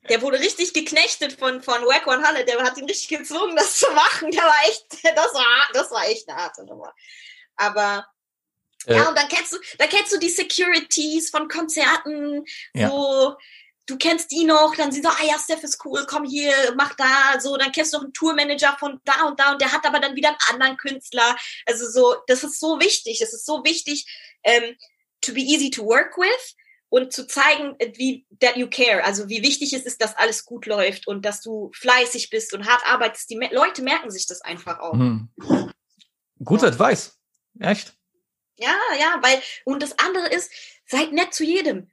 Der 0.09 0.21
wurde 0.21 0.38
richtig 0.38 0.73
geknechtet 0.73 1.39
von, 1.39 1.61
von 1.63 1.82
Wack 1.86 2.05
100. 2.05 2.45
Der 2.45 2.61
hat 2.61 2.78
ihn 2.78 2.84
richtig 2.84 3.07
gezwungen, 3.07 3.55
das 3.55 3.78
zu 3.78 3.89
machen. 3.93 4.32
Der 4.32 4.43
war 4.43 4.55
echt, 4.67 4.86
das 5.15 5.34
war, 5.34 5.67
das 5.73 5.91
war 5.91 6.05
echt 6.05 6.28
eine 6.28 6.38
harte 6.38 6.65
Nummer. 6.65 6.93
Aber 7.56 8.06
äh, 8.86 8.95
ja, 8.95 9.10
und 9.10 9.18
dann 9.18 9.28
kennst 9.28 9.54
du, 9.54 9.58
dann 9.78 9.89
kennst 9.89 10.12
du 10.12 10.18
die 10.18 10.30
Securities 10.30 11.30
von 11.30 11.47
Konzerten, 11.47 12.45
ja. 12.74 12.89
so, 12.89 13.36
du 13.86 13.97
kennst 13.97 14.32
die 14.32 14.45
noch, 14.45 14.76
dann 14.76 14.91
sind 14.91 15.04
so, 15.04 15.10
ah 15.10 15.26
ja, 15.26 15.38
Steph 15.39 15.64
ist 15.64 15.84
cool, 15.86 16.06
komm 16.08 16.26
hier, 16.26 16.54
mach 16.76 16.93
da, 16.95 17.39
so, 17.39 17.58
dann 17.58 17.72
kennst 17.72 17.93
du 17.93 17.97
noch 17.97 18.04
einen 18.04 18.14
Tourmanager 18.14 18.76
von 18.80 18.99
da 19.06 19.26
und 19.28 19.39
da 19.39 19.51
und 19.51 19.62
der 19.62 19.72
hat 19.72 19.86
aber 19.86 19.99
dann 19.99 20.16
wieder 20.16 20.30
einen 20.30 20.62
anderen 20.62 20.78
Künstler. 20.78 21.36
Also 21.66 21.89
so, 21.89 22.16
das 22.28 22.43
ist 22.43 22.60
so 22.60 22.80
wichtig, 22.80 23.22
es 23.22 23.34
ist 23.34 23.45
so 23.45 23.64
wichtig, 23.64 24.06
ähm, 24.43 24.76
to 25.22 25.34
be 25.34 25.41
easy 25.41 25.70
to 25.70 25.86
work 25.86 26.18
with 26.18 26.56
und 26.89 27.12
zu 27.12 27.26
zeigen, 27.26 27.76
wie 27.95 28.26
that 28.39 28.56
you 28.56 28.70
care, 28.70 29.04
also 29.04 29.28
wie 29.28 29.41
wichtig 29.41 29.74
es 29.74 29.84
ist, 29.84 30.01
dass 30.01 30.16
alles 30.16 30.45
gut 30.45 30.66
läuft 30.66 31.08
und 31.08 31.26
dass 31.26 31.41
du 31.41 31.72
fleißig 31.74 32.30
bist 32.30 32.54
und 32.54 32.68
hart 32.68 32.86
arbeitest. 32.86 33.30
Die 33.30 33.39
Leute 33.51 33.82
merken 33.82 34.12
sich 34.12 34.28
das 34.28 34.41
einfach 34.41 34.80
auch. 34.80 34.93
Mhm. 34.93 35.30
Guter 36.43 36.68
Advice. 36.68 37.18
Echt? 37.60 37.93
Ja, 38.56 38.78
ja, 38.99 39.18
weil, 39.22 39.41
und 39.66 39.82
das 39.82 39.97
andere 39.99 40.30
ist, 40.30 40.51
seid 40.86 41.12
nett 41.12 41.34
zu 41.34 41.43
jedem. 41.43 41.91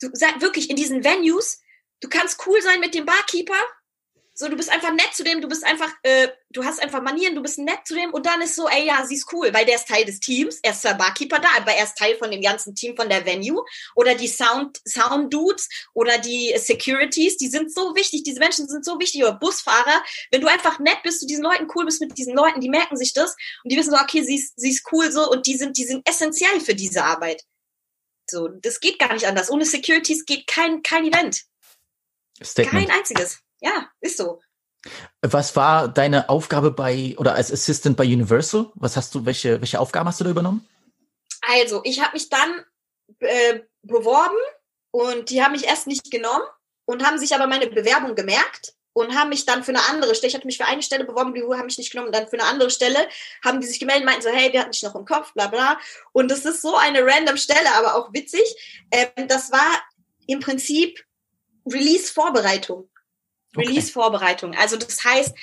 Du 0.00 0.10
seid 0.12 0.40
wirklich 0.40 0.68
in 0.68 0.76
diesen 0.76 1.04
Venues, 1.04 1.60
du 2.00 2.08
kannst 2.08 2.46
cool 2.46 2.60
sein 2.60 2.80
mit 2.80 2.94
dem 2.94 3.06
Barkeeper, 3.06 3.58
so, 4.38 4.48
du 4.48 4.56
bist 4.56 4.70
einfach 4.70 4.92
nett 4.92 5.14
zu 5.14 5.24
dem, 5.24 5.40
du 5.40 5.48
bist 5.48 5.64
einfach, 5.64 5.90
äh, 6.02 6.28
du 6.50 6.62
hast 6.62 6.78
einfach 6.82 7.00
Manieren, 7.00 7.34
du 7.34 7.42
bist 7.42 7.58
nett 7.58 7.80
zu 7.86 7.94
dem 7.94 8.12
und 8.12 8.26
dann 8.26 8.42
ist 8.42 8.54
so, 8.54 8.68
ey, 8.68 8.86
ja, 8.86 9.02
sie 9.06 9.14
ist 9.14 9.32
cool, 9.32 9.48
weil 9.54 9.64
der 9.64 9.76
ist 9.76 9.88
Teil 9.88 10.04
des 10.04 10.20
Teams, 10.20 10.58
er 10.62 10.72
ist 10.72 10.84
der 10.84 10.92
Barkeeper 10.92 11.38
da, 11.38 11.48
aber 11.56 11.72
er 11.72 11.84
ist 11.84 11.96
Teil 11.96 12.16
von 12.18 12.30
dem 12.30 12.42
ganzen 12.42 12.74
Team 12.74 12.94
von 12.94 13.08
der 13.08 13.24
Venue 13.24 13.64
oder 13.94 14.14
die 14.14 14.28
Sound, 14.28 14.78
Sound 14.86 15.32
Dudes 15.32 15.70
oder 15.94 16.18
die 16.18 16.54
Securities, 16.58 17.38
die 17.38 17.48
sind 17.48 17.72
so 17.72 17.94
wichtig, 17.96 18.24
diese 18.24 18.38
Menschen 18.38 18.68
sind 18.68 18.84
so 18.84 19.00
wichtig 19.00 19.22
oder 19.22 19.32
Busfahrer, 19.32 20.04
wenn 20.30 20.42
du 20.42 20.48
einfach 20.48 20.78
nett 20.80 20.98
bist 21.02 21.20
zu 21.20 21.26
diesen 21.26 21.42
Leuten, 21.42 21.66
cool 21.74 21.86
bist 21.86 22.02
mit 22.02 22.18
diesen 22.18 22.34
Leuten, 22.34 22.60
die 22.60 22.68
merken 22.68 22.98
sich 22.98 23.14
das 23.14 23.34
und 23.64 23.72
die 23.72 23.78
wissen 23.78 23.92
so, 23.92 23.96
okay, 23.96 24.22
sie 24.22 24.34
ist, 24.34 24.52
sie 24.56 24.70
ist 24.70 24.86
cool 24.92 25.10
so 25.10 25.30
und 25.30 25.46
die 25.46 25.56
sind, 25.56 25.78
die 25.78 25.84
sind 25.84 26.06
essentiell 26.06 26.60
für 26.60 26.74
diese 26.74 27.04
Arbeit. 27.04 27.42
So, 28.28 28.48
das 28.48 28.80
geht 28.80 28.98
gar 28.98 29.14
nicht 29.14 29.26
anders. 29.26 29.50
Ohne 29.50 29.64
Securities 29.64 30.26
geht 30.26 30.46
kein, 30.46 30.82
kein 30.82 31.06
Event. 31.06 31.44
Statement. 32.42 32.88
Kein 32.88 32.98
einziges. 32.98 33.38
Ja, 33.60 33.90
ist 34.00 34.18
so. 34.18 34.40
Was 35.22 35.56
war 35.56 35.88
deine 35.88 36.28
Aufgabe 36.28 36.70
bei 36.70 37.14
oder 37.18 37.34
als 37.34 37.52
Assistant 37.52 37.96
bei 37.96 38.04
Universal? 38.04 38.70
Was 38.74 38.96
hast 38.96 39.14
du, 39.14 39.26
welche, 39.26 39.60
welche 39.60 39.80
Aufgaben 39.80 40.08
hast 40.08 40.20
du 40.20 40.24
da 40.24 40.30
übernommen? 40.30 40.66
Also, 41.48 41.80
ich 41.84 42.00
habe 42.00 42.12
mich 42.12 42.28
dann 42.28 42.64
äh, 43.20 43.60
beworben 43.82 44.36
und 44.90 45.30
die 45.30 45.42
haben 45.42 45.52
mich 45.52 45.64
erst 45.64 45.86
nicht 45.86 46.10
genommen 46.10 46.44
und 46.84 47.04
haben 47.04 47.18
sich 47.18 47.34
aber 47.34 47.46
meine 47.46 47.66
Bewerbung 47.66 48.14
gemerkt 48.14 48.74
und 48.96 49.14
haben 49.14 49.28
mich 49.28 49.44
dann 49.44 49.62
für 49.62 49.72
eine 49.72 49.86
andere 49.90 50.14
Stelle, 50.14 50.30
ich 50.30 50.34
hatte 50.34 50.46
mich 50.46 50.56
für 50.56 50.64
eine 50.64 50.82
Stelle 50.82 51.04
beworben, 51.04 51.34
die 51.34 51.42
haben 51.42 51.66
mich 51.66 51.76
nicht 51.76 51.90
genommen, 51.90 52.08
und 52.08 52.16
dann 52.16 52.28
für 52.28 52.38
eine 52.38 52.48
andere 52.48 52.70
Stelle 52.70 53.08
haben 53.44 53.60
die 53.60 53.66
sich 53.66 53.78
gemeldet, 53.78 54.06
meinten 54.06 54.22
so, 54.22 54.30
hey, 54.30 54.52
wir 54.52 54.60
hatten 54.60 54.72
dich 54.72 54.82
noch 54.82 54.94
im 54.94 55.04
Kopf, 55.04 55.34
bla 55.34 55.48
bla. 55.48 55.78
Und 56.12 56.30
das 56.30 56.46
ist 56.46 56.62
so 56.62 56.74
eine 56.76 57.04
random 57.04 57.36
Stelle, 57.36 57.74
aber 57.74 57.96
auch 57.96 58.12
witzig. 58.14 58.42
Ähm, 58.90 59.28
das 59.28 59.52
war 59.52 59.82
im 60.26 60.40
Prinzip 60.40 61.04
Release-Vorbereitung. 61.66 62.88
Release-Vorbereitung. 63.56 64.54
Also 64.54 64.76
das 64.76 65.04
heißt, 65.04 65.34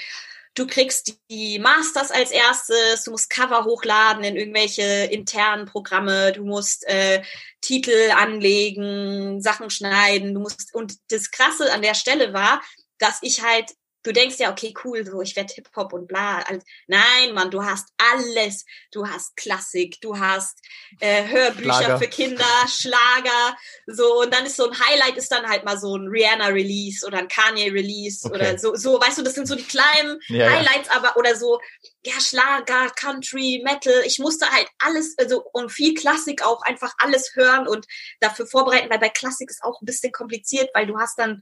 du 0.55 0.67
kriegst 0.67 1.17
die 1.29 1.59
Masters 1.59 2.11
als 2.11 2.31
erstes, 2.31 3.03
du 3.03 3.11
musst 3.11 3.29
Cover 3.29 3.65
hochladen 3.65 4.23
in 4.23 4.35
irgendwelche 4.35 4.83
internen 5.11 5.65
Programme, 5.65 6.31
du 6.31 6.43
musst 6.43 6.87
äh, 6.87 7.21
Titel 7.61 8.11
anlegen, 8.15 9.41
Sachen 9.41 9.69
schneiden, 9.69 10.33
du 10.33 10.39
musst 10.39 10.73
und 10.73 10.95
das 11.09 11.31
Krasse 11.31 11.73
an 11.73 11.81
der 11.81 11.95
Stelle 11.95 12.33
war, 12.33 12.61
dass 12.99 13.19
ich 13.21 13.41
halt 13.41 13.73
du 14.03 14.11
denkst 14.11 14.37
ja, 14.39 14.51
okay, 14.51 14.73
cool, 14.83 15.05
so 15.05 15.21
ich 15.21 15.35
werde 15.35 15.53
Hip-Hop 15.53 15.93
und 15.93 16.07
bla. 16.07 16.39
Alles. 16.47 16.63
Nein, 16.87 17.33
Mann, 17.33 17.49
du 17.51 17.63
hast 17.63 17.87
alles. 17.97 18.65
Du 18.91 19.07
hast 19.07 19.35
Klassik, 19.37 19.99
du 20.01 20.19
hast 20.19 20.59
äh, 20.99 21.27
Hörbücher 21.27 21.73
Schlager. 21.73 21.97
für 21.99 22.07
Kinder, 22.07 22.45
Schlager, 22.67 23.57
so 23.87 24.21
und 24.21 24.33
dann 24.33 24.45
ist 24.45 24.57
so 24.57 24.69
ein 24.69 24.77
Highlight 24.79 25.17
ist 25.17 25.31
dann 25.31 25.47
halt 25.47 25.63
mal 25.65 25.77
so 25.79 25.95
ein 25.97 26.07
Rihanna-Release 26.07 27.05
oder 27.05 27.19
ein 27.19 27.27
Kanye-Release 27.27 28.27
Okay. 28.27 28.35
oder 28.35 28.57
so, 28.59 28.75
so, 28.75 28.99
weißt 28.99 29.17
du, 29.17 29.21
das 29.23 29.33
sind 29.35 29.47
so 29.47 29.55
die 29.55 29.63
kleinen 29.63 30.19
Ja, 30.27 30.37
ja. 30.37 30.51
Highlights, 30.51 30.89
aber 30.89 31.17
oder 31.17 31.35
so, 31.35 31.59
ja, 32.05 32.19
Schlager, 32.19 32.89
Country, 32.95 33.61
Metal. 33.63 34.03
Ich 34.05 34.19
musste 34.19 34.49
halt 34.51 34.67
alles, 34.79 35.15
also 35.17 35.43
und 35.53 35.71
viel 35.71 35.93
Klassik 35.93 36.45
auch 36.45 36.61
einfach 36.63 36.93
alles 36.97 37.31
hören 37.35 37.67
und 37.67 37.85
dafür 38.19 38.45
vorbereiten, 38.45 38.89
weil 38.89 38.99
bei 38.99 39.09
Klassik 39.09 39.49
ist 39.49 39.63
auch 39.63 39.81
ein 39.81 39.85
bisschen 39.85 40.11
kompliziert, 40.11 40.69
weil 40.73 40.85
du 40.85 40.99
hast 40.99 41.17
dann 41.17 41.41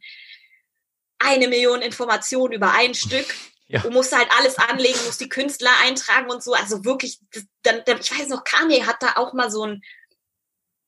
eine 1.26 1.48
Million 1.48 1.82
Informationen 1.82 2.54
über 2.54 2.72
ein 2.74 2.94
Stück. 2.94 3.26
Ja. 3.74 3.80
Du 3.80 3.90
musst 3.90 4.14
halt 4.14 4.28
alles 4.38 4.58
anlegen, 4.58 5.00
musst 5.06 5.22
die 5.22 5.30
Künstler 5.30 5.70
eintragen 5.86 6.30
und 6.30 6.44
so. 6.44 6.52
Also 6.52 6.84
wirklich, 6.84 7.20
das, 7.32 7.46
dann, 7.64 7.82
dann, 7.86 8.02
ich 8.02 8.12
weiß 8.12 8.28
noch, 8.28 8.44
Kanye 8.44 8.86
hat 8.86 8.98
da 9.02 9.14
auch 9.16 9.32
mal 9.32 9.50
so 9.50 9.66
ein 9.66 9.82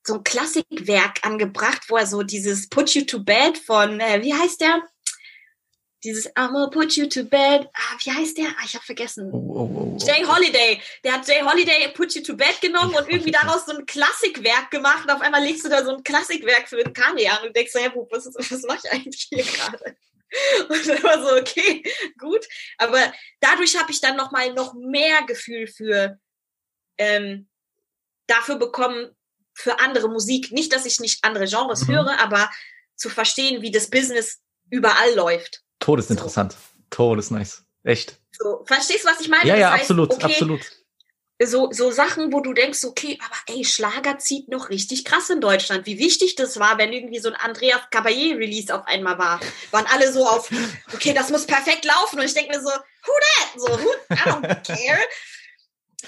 so 0.06 0.16
ein 0.16 0.22
Klassikwerk 0.22 1.24
angebracht, 1.24 1.84
wo 1.88 1.96
er 1.96 2.06
so 2.06 2.22
dieses 2.22 2.68
Put 2.68 2.90
You 2.90 3.06
to 3.06 3.20
Bed 3.20 3.56
von, 3.56 4.00
äh, 4.00 4.22
wie 4.22 4.34
heißt 4.34 4.60
der? 4.60 4.82
Dieses 6.04 6.26
I'm 6.36 6.52
gonna 6.52 6.68
put 6.68 6.96
you 6.96 7.06
to 7.06 7.24
bed. 7.24 7.66
Ah, 7.72 7.96
wie 8.04 8.12
heißt 8.12 8.36
der? 8.36 8.48
Ah, 8.48 8.64
ich 8.66 8.74
habe 8.74 8.84
vergessen. 8.84 9.30
Oh, 9.32 9.38
oh, 9.38 9.70
oh, 9.74 9.98
oh. 9.98 10.06
Jay 10.06 10.22
Holiday. 10.22 10.78
Der 11.02 11.14
hat 11.14 11.26
Jay 11.26 11.40
Holiday 11.40 11.88
Put 11.94 12.14
You 12.14 12.22
to 12.22 12.36
Bed 12.36 12.60
genommen 12.60 12.94
und 12.94 13.08
irgendwie 13.08 13.30
daraus 13.30 13.64
so 13.64 13.72
ein 13.72 13.86
Klassikwerk 13.86 14.70
gemacht. 14.70 15.04
Und 15.04 15.10
auf 15.10 15.22
einmal 15.22 15.42
legst 15.42 15.64
du 15.64 15.70
da 15.70 15.82
so 15.82 15.96
ein 15.96 16.04
Klassikwerk 16.04 16.68
für 16.68 16.76
den 16.76 16.92
Kanye 16.92 17.28
an 17.28 17.46
und 17.46 17.56
denkst 17.56 17.72
hey, 17.74 17.90
was, 18.10 18.26
was 18.26 18.62
mache 18.64 18.80
ich 18.84 18.92
eigentlich 18.92 19.26
hier 19.30 19.44
gerade? 19.44 19.96
Und 20.68 20.88
dann 20.88 21.02
war 21.02 21.22
so, 21.22 21.36
okay, 21.36 21.82
gut. 22.18 22.44
Aber 22.78 23.12
dadurch 23.40 23.78
habe 23.78 23.90
ich 23.90 24.00
dann 24.00 24.16
noch 24.16 24.32
mal 24.32 24.52
noch 24.52 24.74
mehr 24.74 25.22
Gefühl 25.26 25.66
für 25.66 26.18
ähm, 26.98 27.48
dafür 28.26 28.56
bekommen, 28.56 29.10
für 29.54 29.78
andere 29.80 30.08
Musik. 30.08 30.52
Nicht, 30.52 30.72
dass 30.72 30.86
ich 30.86 31.00
nicht 31.00 31.24
andere 31.24 31.46
Genres 31.46 31.86
Mhm. 31.86 31.92
höre, 31.92 32.20
aber 32.20 32.50
zu 32.96 33.08
verstehen, 33.08 33.62
wie 33.62 33.70
das 33.70 33.90
Business 33.90 34.40
überall 34.70 35.14
läuft. 35.14 35.62
Todesinteressant. 35.80 36.56
Todesnice. 36.90 37.64
Echt. 37.82 38.18
So, 38.32 38.64
verstehst 38.66 39.04
du, 39.04 39.08
was 39.08 39.20
ich 39.20 39.28
meine? 39.28 39.46
Ja, 39.46 39.54
Das 39.54 39.60
ja, 39.60 39.70
heißt, 39.72 39.82
absolut, 39.82 40.12
okay, 40.12 40.24
absolut. 40.24 40.60
So, 41.42 41.72
so 41.72 41.90
Sachen, 41.90 42.32
wo 42.32 42.40
du 42.40 42.52
denkst, 42.52 42.84
okay, 42.84 43.18
aber 43.24 43.56
ey, 43.56 43.64
Schlager 43.64 44.18
zieht 44.18 44.48
noch 44.48 44.70
richtig 44.70 45.04
krass 45.04 45.30
in 45.30 45.40
Deutschland. 45.40 45.86
Wie 45.86 45.98
wichtig 45.98 46.36
das 46.36 46.58
war, 46.60 46.78
wenn 46.78 46.92
irgendwie 46.92 47.18
so 47.18 47.28
ein 47.28 47.34
Andreas 47.34 47.80
Caballé-Release 47.90 48.74
auf 48.74 48.86
einmal 48.86 49.18
war. 49.18 49.40
Waren 49.72 49.86
alle 49.86 50.12
so 50.12 50.26
auf, 50.26 50.48
okay, 50.92 51.12
das 51.12 51.30
muss 51.30 51.46
perfekt 51.46 51.84
laufen. 51.84 52.20
Und 52.20 52.26
ich 52.26 52.34
denke 52.34 52.56
mir 52.56 52.62
so, 52.62 52.70
who 52.70 53.12
that? 53.20 53.60
So, 53.60 53.66
who, 53.66 53.90
I 54.10 54.16
don't 54.16 54.62
care. 54.64 55.00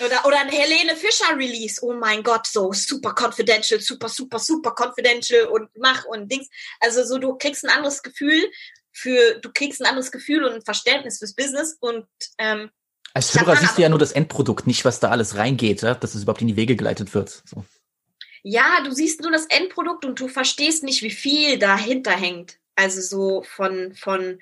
Oder, 0.04 0.26
oder 0.26 0.40
ein 0.40 0.48
Helene 0.48 0.94
Fischer 0.94 1.36
Release. 1.36 1.80
Oh 1.82 1.94
mein 1.94 2.22
Gott, 2.22 2.46
so 2.46 2.72
super 2.72 3.14
confidential, 3.14 3.80
super, 3.80 4.08
super, 4.08 4.38
super 4.38 4.74
confidential 4.74 5.46
und 5.46 5.70
mach 5.76 6.04
und 6.04 6.30
Dings. 6.30 6.48
Also 6.80 7.04
so, 7.04 7.18
du 7.18 7.36
kriegst 7.36 7.64
ein 7.64 7.70
anderes 7.70 8.02
Gefühl 8.02 8.50
für, 8.92 9.40
du 9.40 9.50
kriegst 9.52 9.80
ein 9.80 9.86
anderes 9.86 10.12
Gefühl 10.12 10.44
und 10.44 10.52
ein 10.52 10.62
Verständnis 10.62 11.18
fürs 11.18 11.34
Business 11.34 11.76
und 11.80 12.06
ähm, 12.38 12.70
Als 13.16 13.34
Ich 13.34 13.40
Hörer 13.40 13.56
siehst 13.56 13.78
du 13.78 13.82
ja 13.82 13.88
nur 13.88 13.98
das 13.98 14.12
Endprodukt, 14.12 14.66
nicht 14.66 14.84
was 14.84 15.00
da 15.00 15.08
alles 15.08 15.36
reingeht, 15.36 15.80
ja? 15.80 15.94
dass 15.94 16.14
es 16.14 16.24
überhaupt 16.24 16.42
in 16.42 16.48
die 16.48 16.56
Wege 16.56 16.76
geleitet 16.76 17.14
wird. 17.14 17.42
So. 17.46 17.64
Ja, 18.42 18.82
du 18.84 18.92
siehst 18.92 19.22
nur 19.22 19.32
das 19.32 19.46
Endprodukt 19.46 20.04
und 20.04 20.20
du 20.20 20.28
verstehst 20.28 20.82
nicht, 20.82 21.00
wie 21.00 21.10
viel 21.10 21.58
dahinter 21.58 22.10
hängt. 22.10 22.58
Also 22.74 23.00
so 23.00 23.42
von, 23.42 23.94
von, 23.94 24.38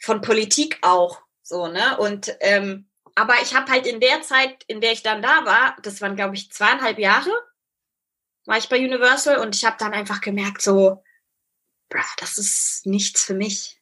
von 0.00 0.20
Politik 0.20 0.78
auch. 0.82 1.20
So, 1.44 1.68
ne? 1.68 1.96
Und 1.98 2.36
ähm, 2.40 2.88
aber 3.14 3.34
ich 3.40 3.54
habe 3.54 3.70
halt 3.70 3.86
in 3.86 4.00
der 4.00 4.22
Zeit, 4.22 4.64
in 4.66 4.80
der 4.80 4.90
ich 4.90 5.04
dann 5.04 5.22
da 5.22 5.44
war, 5.44 5.76
das 5.80 6.00
waren, 6.00 6.16
glaube 6.16 6.34
ich, 6.34 6.50
zweieinhalb 6.50 6.98
Jahre, 6.98 7.30
war 8.46 8.58
ich 8.58 8.68
bei 8.68 8.78
Universal 8.84 9.38
und 9.38 9.54
ich 9.54 9.64
habe 9.64 9.76
dann 9.78 9.92
einfach 9.92 10.20
gemerkt, 10.20 10.60
so, 10.60 11.04
bruh, 11.88 12.00
das 12.18 12.36
ist 12.36 12.84
nichts 12.84 13.22
für 13.22 13.34
mich. 13.34 13.80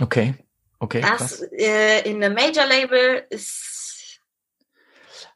Okay. 0.00 0.36
Okay. 0.80 1.02
Das 1.02 1.42
äh, 1.52 2.08
in 2.08 2.24
einem 2.24 2.34
Major-Label 2.34 3.26
ist 3.28 4.20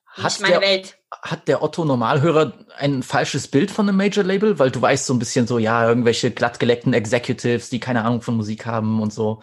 Hat 0.06 0.24
nicht 0.24 0.40
meine 0.40 0.54
der, 0.54 0.60
Welt. 0.62 0.98
hat 1.22 1.46
der 1.48 1.62
Otto 1.62 1.84
Normalhörer 1.84 2.66
ein 2.78 3.02
falsches 3.02 3.46
Bild 3.46 3.70
von 3.70 3.86
einem 3.86 3.98
Major-Label? 3.98 4.58
Weil 4.58 4.70
du 4.70 4.80
weißt 4.80 5.06
so 5.06 5.12
ein 5.12 5.18
bisschen 5.18 5.46
so, 5.46 5.58
ja, 5.58 5.86
irgendwelche 5.86 6.30
glattgeleckten 6.30 6.94
Executives, 6.94 7.68
die 7.68 7.78
keine 7.78 8.04
Ahnung 8.04 8.22
von 8.22 8.36
Musik 8.36 8.64
haben 8.64 9.00
und 9.02 9.12
so. 9.12 9.42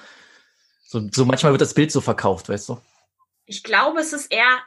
So, 0.88 1.08
so 1.12 1.26
manchmal 1.26 1.54
wird 1.54 1.62
das 1.62 1.76
Bild 1.76 1.92
so 1.92 2.02
verkauft, 2.02 2.50
weißt 2.50 2.70
du? 2.70 2.82
Ich 3.46 3.64
glaube, 3.64 4.00
es 4.00 4.12
ist 4.12 4.32
eher, 4.32 4.60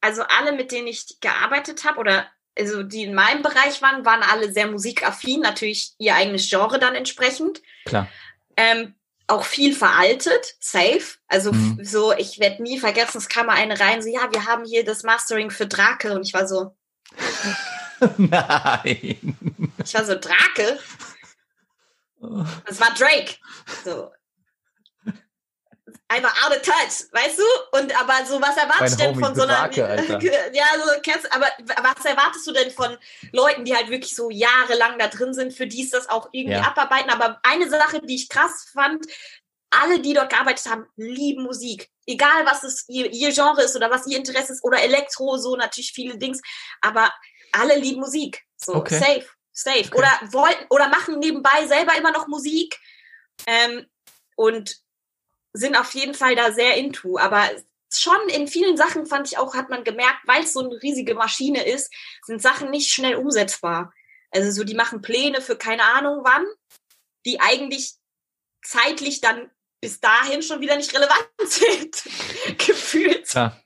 also 0.00 0.22
alle, 0.22 0.52
mit 0.52 0.72
denen 0.72 0.88
ich 0.88 1.20
gearbeitet 1.20 1.84
habe 1.84 2.00
oder 2.00 2.26
also 2.58 2.82
die 2.82 3.04
in 3.04 3.14
meinem 3.14 3.42
Bereich 3.42 3.80
waren, 3.80 4.04
waren 4.04 4.22
alle 4.22 4.52
sehr 4.52 4.66
musikaffin, 4.66 5.40
natürlich 5.40 5.92
ihr 5.98 6.14
eigenes 6.14 6.50
Genre 6.50 6.78
dann 6.78 6.94
entsprechend. 6.94 7.62
Klar. 7.86 8.08
Ähm, 8.56 8.94
auch 9.32 9.44
viel 9.44 9.74
veraltet, 9.74 10.54
safe. 10.60 11.16
Also 11.28 11.52
Mhm. 11.52 11.84
so, 11.84 12.12
ich 12.12 12.38
werde 12.38 12.62
nie 12.62 12.78
vergessen, 12.78 13.18
es 13.18 13.28
kam 13.28 13.46
mal 13.46 13.54
eine 13.56 13.78
rein, 13.80 14.02
so, 14.02 14.08
ja, 14.08 14.30
wir 14.32 14.46
haben 14.46 14.64
hier 14.64 14.84
das 14.84 15.02
Mastering 15.02 15.50
für 15.50 15.66
Drake 15.66 16.12
und 16.14 16.22
ich 16.26 16.34
war 16.34 16.46
so, 16.46 16.76
Nein. 18.16 19.36
ich 19.84 19.94
war 19.94 20.04
so, 20.04 20.14
Drake? 20.14 20.78
Das 22.66 22.80
war 22.80 22.94
Drake. 22.94 23.34
So. 23.84 24.10
Einfach 26.12 26.44
out 26.46 26.54
of 26.56 26.62
touch, 26.62 27.06
weißt 27.12 27.38
du? 27.38 27.78
Und 27.78 27.98
aber 27.98 28.26
so, 28.26 28.40
was 28.40 28.54
erwartest 28.56 29.00
du 29.00 29.04
denn 29.04 29.18
von 29.18 29.34
so 29.34 29.42
einer. 29.42 29.70
Ja, 30.52 30.66
so, 30.76 31.00
kennst, 31.02 31.32
aber 31.32 31.46
was 31.82 32.04
erwartest 32.04 32.46
du 32.46 32.52
denn 32.52 32.70
von 32.70 32.98
Leuten, 33.32 33.64
die 33.64 33.74
halt 33.74 33.88
wirklich 33.88 34.14
so 34.14 34.28
jahrelang 34.28 34.98
da 34.98 35.08
drin 35.08 35.32
sind, 35.32 35.54
für 35.54 35.66
die 35.66 35.82
ist 35.82 35.94
das 35.94 36.10
auch 36.10 36.28
irgendwie 36.32 36.58
Ja. 36.58 36.66
abarbeiten? 36.68 37.08
Aber 37.10 37.40
eine 37.44 37.70
Sache, 37.70 38.00
die 38.02 38.16
ich 38.16 38.28
krass 38.28 38.68
fand, 38.72 39.06
alle, 39.70 40.00
die 40.00 40.12
dort 40.12 40.28
gearbeitet 40.30 40.66
haben, 40.66 40.86
lieben 40.96 41.44
Musik. 41.44 41.88
Egal, 42.04 42.44
was 42.44 42.62
es 42.62 42.84
ihr, 42.88 43.10
ihr 43.10 43.32
Genre 43.32 43.62
ist 43.62 43.74
oder 43.74 43.90
was 43.90 44.06
ihr 44.06 44.18
Interesse 44.18 44.52
ist 44.52 44.64
oder 44.64 44.82
Elektro, 44.82 45.38
so 45.38 45.56
natürlich 45.56 45.92
viele 45.94 46.18
Dings. 46.18 46.42
Aber 46.82 47.10
alle 47.52 47.78
lieben 47.78 48.00
Musik. 48.00 48.42
So, 48.56 48.74
Okay. 48.74 48.98
safe. 48.98 49.26
Safe. 49.54 49.80
Okay. 49.80 49.96
Oder 49.98 50.10
wollten 50.32 50.66
oder 50.68 50.88
machen 50.88 51.18
nebenbei 51.20 51.66
selber 51.66 51.96
immer 51.96 52.10
noch 52.12 52.26
Musik 52.26 52.78
ähm, 53.46 53.86
und 54.36 54.81
sind 55.52 55.76
auf 55.76 55.92
jeden 55.94 56.14
Fall 56.14 56.34
da 56.34 56.52
sehr 56.52 56.76
into. 56.76 57.18
Aber 57.18 57.48
schon 57.92 58.28
in 58.28 58.48
vielen 58.48 58.76
Sachen 58.76 59.06
fand 59.06 59.30
ich 59.30 59.38
auch, 59.38 59.54
hat 59.54 59.70
man 59.70 59.84
gemerkt, 59.84 60.20
weil 60.26 60.44
es 60.44 60.52
so 60.52 60.60
eine 60.60 60.82
riesige 60.82 61.14
Maschine 61.14 61.64
ist, 61.64 61.92
sind 62.24 62.40
Sachen 62.40 62.70
nicht 62.70 62.90
schnell 62.90 63.16
umsetzbar. 63.16 63.92
Also 64.30 64.50
so, 64.50 64.64
die 64.64 64.74
machen 64.74 65.02
Pläne 65.02 65.40
für 65.40 65.56
keine 65.56 65.84
Ahnung 65.84 66.20
wann, 66.24 66.46
die 67.26 67.40
eigentlich 67.40 67.94
zeitlich 68.64 69.20
dann 69.20 69.50
bis 69.82 70.00
dahin 70.00 70.42
schon 70.42 70.60
wieder 70.60 70.76
nicht 70.76 70.94
relevant 70.94 71.28
sind, 71.44 72.02
gefühlt. 72.58 73.32
Ja. 73.34 73.60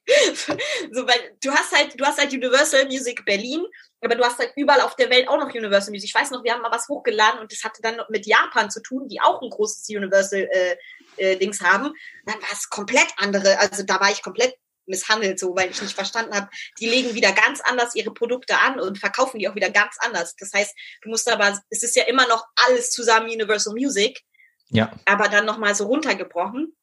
So, 0.90 1.06
weil 1.06 1.36
du 1.42 1.52
hast 1.52 1.72
halt, 1.72 2.00
du 2.00 2.04
hast 2.04 2.18
halt 2.18 2.32
Universal 2.32 2.86
Music 2.86 3.24
Berlin, 3.26 3.64
aber 4.00 4.14
du 4.14 4.24
hast 4.24 4.38
halt 4.38 4.52
überall 4.56 4.82
auf 4.82 4.96
der 4.96 5.10
Welt 5.10 5.28
auch 5.28 5.38
noch 5.38 5.54
Universal 5.54 5.90
Music. 5.90 6.10
Ich 6.10 6.14
weiß 6.14 6.30
noch, 6.30 6.44
wir 6.44 6.52
haben 6.52 6.62
mal 6.62 6.70
was 6.70 6.88
hochgeladen 6.88 7.40
und 7.40 7.50
das 7.50 7.64
hatte 7.64 7.80
dann 7.82 8.00
mit 8.08 8.26
Japan 8.26 8.70
zu 8.70 8.82
tun, 8.82 9.08
die 9.08 9.20
auch 9.20 9.40
ein 9.40 9.50
großes 9.50 9.88
Universal 9.88 10.48
äh, 10.52 10.76
äh, 11.16 11.36
Dings 11.36 11.60
haben. 11.60 11.92
Dann 12.24 12.40
war 12.40 12.52
es 12.52 12.68
komplett 12.68 13.08
andere. 13.16 13.58
Also 13.58 13.82
da 13.84 13.98
war 14.00 14.10
ich 14.10 14.22
komplett 14.22 14.54
misshandelt, 14.86 15.38
so, 15.38 15.56
weil 15.56 15.70
ich 15.70 15.82
nicht 15.82 15.94
verstanden 15.94 16.34
habe, 16.34 16.48
die 16.78 16.88
legen 16.88 17.14
wieder 17.14 17.32
ganz 17.32 17.60
anders 17.60 17.94
ihre 17.94 18.12
Produkte 18.12 18.58
an 18.58 18.78
und 18.78 18.98
verkaufen 18.98 19.38
die 19.38 19.48
auch 19.48 19.54
wieder 19.54 19.70
ganz 19.70 19.96
anders. 19.98 20.36
Das 20.36 20.52
heißt, 20.52 20.74
du 21.02 21.08
musst 21.08 21.30
aber, 21.30 21.60
es 21.70 21.82
ist 21.82 21.96
ja 21.96 22.04
immer 22.04 22.26
noch 22.28 22.44
alles 22.66 22.90
zusammen 22.90 23.28
Universal 23.28 23.74
Music, 23.74 24.22
ja. 24.68 24.92
aber 25.04 25.28
dann 25.28 25.46
nochmal 25.46 25.74
so 25.74 25.86
runtergebrochen. 25.86 26.76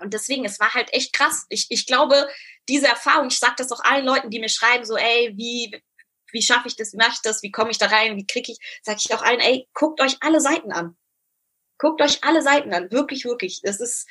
Und 0.00 0.14
deswegen, 0.14 0.44
es 0.44 0.60
war 0.60 0.72
halt 0.74 0.92
echt 0.92 1.12
krass. 1.12 1.44
Ich, 1.48 1.66
ich 1.70 1.84
glaube, 1.86 2.28
diese 2.68 2.86
Erfahrung, 2.86 3.28
ich 3.28 3.38
sag 3.38 3.56
das 3.56 3.72
auch 3.72 3.80
allen 3.80 4.06
Leuten, 4.06 4.30
die 4.30 4.38
mir 4.38 4.48
schreiben, 4.48 4.84
so, 4.84 4.96
ey, 4.96 5.32
wie, 5.36 5.82
wie 6.32 6.42
schaffe 6.42 6.68
ich 6.68 6.76
das, 6.76 6.92
wie 6.92 6.98
mache 6.98 7.12
ich 7.12 7.22
das, 7.22 7.42
wie 7.42 7.50
komme 7.50 7.70
ich 7.70 7.78
da 7.78 7.86
rein, 7.86 8.16
wie 8.16 8.26
kriege 8.26 8.52
ich, 8.52 8.58
sag 8.82 8.98
ich 8.98 9.12
auch 9.14 9.22
allen, 9.22 9.40
ey, 9.40 9.68
guckt 9.74 10.00
euch 10.00 10.16
alle 10.20 10.40
Seiten 10.40 10.72
an. 10.72 10.96
Guckt 11.78 12.00
euch 12.02 12.24
alle 12.24 12.42
Seiten 12.42 12.72
an, 12.72 12.90
wirklich, 12.90 13.24
wirklich. 13.24 13.60
Es 13.62 13.80
ist, 13.80 14.08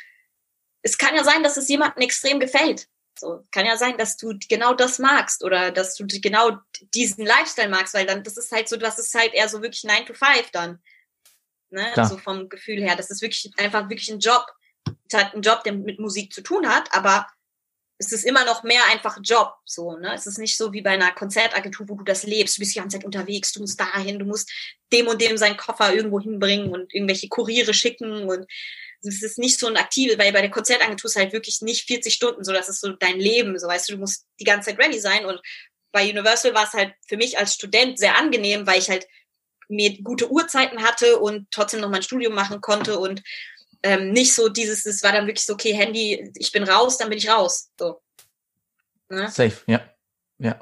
es 0.81 0.97
kann 0.97 1.15
ja 1.15 1.23
sein, 1.23 1.43
dass 1.43 1.57
es 1.57 1.67
jemandem 1.67 2.03
extrem 2.03 2.39
gefällt. 2.39 2.87
So, 3.19 3.43
kann 3.51 3.65
ja 3.65 3.77
sein, 3.77 3.97
dass 3.97 4.15
du 4.15 4.37
genau 4.47 4.73
das 4.73 4.99
magst 4.99 5.43
oder 5.43 5.71
dass 5.71 5.95
du 5.95 6.05
genau 6.05 6.57
diesen 6.93 7.25
Lifestyle 7.25 7.69
magst, 7.69 7.93
weil 7.93 8.05
dann, 8.05 8.23
das 8.23 8.37
ist 8.37 8.51
halt 8.51 8.69
so, 8.69 8.77
das 8.77 8.99
ist 8.99 9.13
halt 9.15 9.33
eher 9.33 9.49
so 9.49 9.61
wirklich 9.61 9.83
9 9.83 10.05
to 10.05 10.13
5 10.13 10.51
dann. 10.51 10.81
Ne? 11.69 11.91
Klar. 11.93 12.07
So 12.07 12.17
vom 12.17 12.47
Gefühl 12.47 12.81
her. 12.81 12.95
Das 12.95 13.09
ist 13.09 13.21
wirklich 13.21 13.51
einfach 13.57 13.89
wirklich 13.89 14.09
ein 14.11 14.19
Job. 14.19 14.45
Es 15.09 15.17
hat 15.17 15.33
ein 15.33 15.41
Job, 15.41 15.63
der 15.63 15.73
mit 15.73 15.99
Musik 15.99 16.31
zu 16.31 16.41
tun 16.41 16.67
hat, 16.67 16.93
aber 16.93 17.27
es 17.99 18.11
ist 18.11 18.25
immer 18.25 18.45
noch 18.45 18.63
mehr 18.63 18.81
einfach 18.91 19.17
ein 19.17 19.23
Job. 19.23 19.55
So, 19.65 19.97
ne? 19.97 20.13
Es 20.13 20.27
ist 20.27 20.37
nicht 20.37 20.55
so 20.55 20.71
wie 20.73 20.81
bei 20.81 20.91
einer 20.91 21.11
Konzertagentur, 21.11 21.89
wo 21.89 21.95
du 21.95 22.03
das 22.03 22.23
lebst. 22.23 22.57
Du 22.57 22.59
bist 22.59 22.75
die 22.75 22.79
ganze 22.79 22.97
Zeit 22.97 23.05
unterwegs, 23.05 23.51
du 23.53 23.61
musst 23.61 23.79
dahin, 23.79 24.19
du 24.19 24.25
musst 24.25 24.51
dem 24.91 25.07
und 25.07 25.21
dem 25.21 25.37
seinen 25.37 25.57
Koffer 25.57 25.93
irgendwo 25.93 26.19
hinbringen 26.19 26.69
und 26.69 26.93
irgendwelche 26.93 27.27
Kuriere 27.27 27.73
schicken 27.73 28.29
und 28.29 28.45
es 29.01 29.21
ist 29.21 29.37
nicht 29.37 29.59
so 29.59 29.67
ein 29.67 29.77
aktives, 29.77 30.17
weil 30.17 30.33
bei 30.33 30.41
der 30.41 30.49
Konzertagentur 30.49 31.07
ist 31.09 31.15
halt 31.15 31.33
wirklich 31.33 31.61
nicht 31.61 31.87
40 31.87 32.13
Stunden, 32.13 32.43
so 32.43 32.51
das 32.51 32.67
ist 32.67 32.81
so 32.81 32.91
dein 32.93 33.19
Leben, 33.19 33.57
so 33.59 33.67
weißt 33.67 33.89
du, 33.89 33.93
du 33.93 33.99
musst 33.99 34.25
die 34.39 34.43
ganze 34.43 34.69
Zeit 34.69 34.79
ready 34.79 34.99
sein 34.99 35.25
und 35.25 35.39
bei 35.91 36.09
Universal 36.09 36.53
war 36.53 36.65
es 36.65 36.73
halt 36.73 36.93
für 37.07 37.17
mich 37.17 37.37
als 37.37 37.53
Student 37.53 37.99
sehr 37.99 38.17
angenehm, 38.17 38.67
weil 38.67 38.79
ich 38.79 38.89
halt 38.89 39.07
mir 39.69 40.01
gute 40.01 40.31
Uhrzeiten 40.31 40.83
hatte 40.83 41.19
und 41.19 41.47
trotzdem 41.51 41.81
noch 41.81 41.89
mein 41.89 42.03
Studium 42.03 42.33
machen 42.33 42.61
konnte 42.61 42.99
und 42.99 43.21
ähm, 43.83 44.11
nicht 44.11 44.33
so 44.33 44.49
dieses, 44.49 44.85
es 44.85 45.03
war 45.03 45.11
dann 45.11 45.27
wirklich 45.27 45.45
so, 45.45 45.53
okay, 45.53 45.73
Handy, 45.73 46.31
ich 46.35 46.51
bin 46.51 46.63
raus, 46.63 46.97
dann 46.97 47.09
bin 47.09 47.17
ich 47.17 47.29
raus. 47.29 47.69
So. 47.79 48.01
Ne? 49.09 49.29
Safe, 49.29 49.57
ja. 49.67 49.81
Ja. 50.39 50.59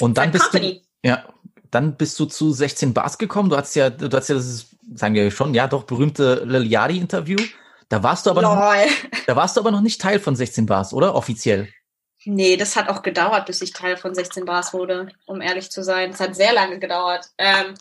Und 0.00 0.18
dann 0.18 0.30
bist 0.30 0.50
Company. 0.50 0.82
du. 1.02 1.08
Ja, 1.08 1.28
dann 1.70 1.96
bist 1.96 2.18
du 2.18 2.26
zu 2.26 2.52
16 2.52 2.94
Bars 2.94 3.18
gekommen. 3.18 3.50
Du 3.50 3.56
hast 3.56 3.74
ja, 3.74 3.90
du 3.90 4.14
hast 4.16 4.28
ja 4.28 4.34
das, 4.34 4.66
sagen 4.94 5.14
wir 5.14 5.30
schon, 5.30 5.54
ja, 5.54 5.66
doch 5.66 5.84
berühmte 5.84 6.42
Lil 6.44 6.66
Yachty 6.66 6.98
Interview. 6.98 7.38
Da 7.88 8.02
warst 8.02 8.26
du 8.26 8.30
aber 8.30 8.42
Lol. 8.42 8.54
noch, 8.54 9.24
da 9.26 9.36
warst 9.36 9.56
du 9.56 9.60
aber 9.60 9.70
noch 9.70 9.80
nicht 9.80 10.00
Teil 10.00 10.20
von 10.20 10.36
16 10.36 10.66
Bars, 10.66 10.92
oder? 10.92 11.14
Offiziell. 11.14 11.68
Nee, 12.24 12.56
das 12.56 12.76
hat 12.76 12.88
auch 12.88 13.02
gedauert, 13.02 13.46
bis 13.46 13.62
ich 13.62 13.72
Teil 13.72 13.96
von 13.96 14.14
16 14.14 14.44
Bars 14.44 14.74
wurde, 14.74 15.08
um 15.26 15.40
ehrlich 15.40 15.70
zu 15.70 15.82
sein. 15.82 16.10
Es 16.10 16.20
hat 16.20 16.34
sehr 16.34 16.52
lange 16.52 16.78
gedauert. 16.78 17.30
Ähm, 17.38 17.74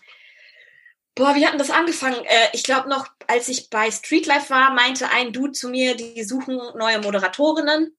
boah, 1.17 1.35
wie 1.35 1.45
hatten 1.45 1.57
das 1.57 1.71
angefangen? 1.71 2.23
Äh, 2.25 2.49
ich 2.53 2.63
glaube 2.63 2.87
noch, 2.87 3.07
als 3.27 3.49
ich 3.49 3.69
bei 3.69 3.91
Streetlife 3.91 4.49
war, 4.49 4.71
meinte 4.71 5.09
ein 5.09 5.33
Dude 5.33 5.51
zu 5.51 5.69
mir, 5.69 5.95
die 5.95 6.23
suchen 6.23 6.57
neue 6.75 6.99
Moderatorinnen. 6.99 7.97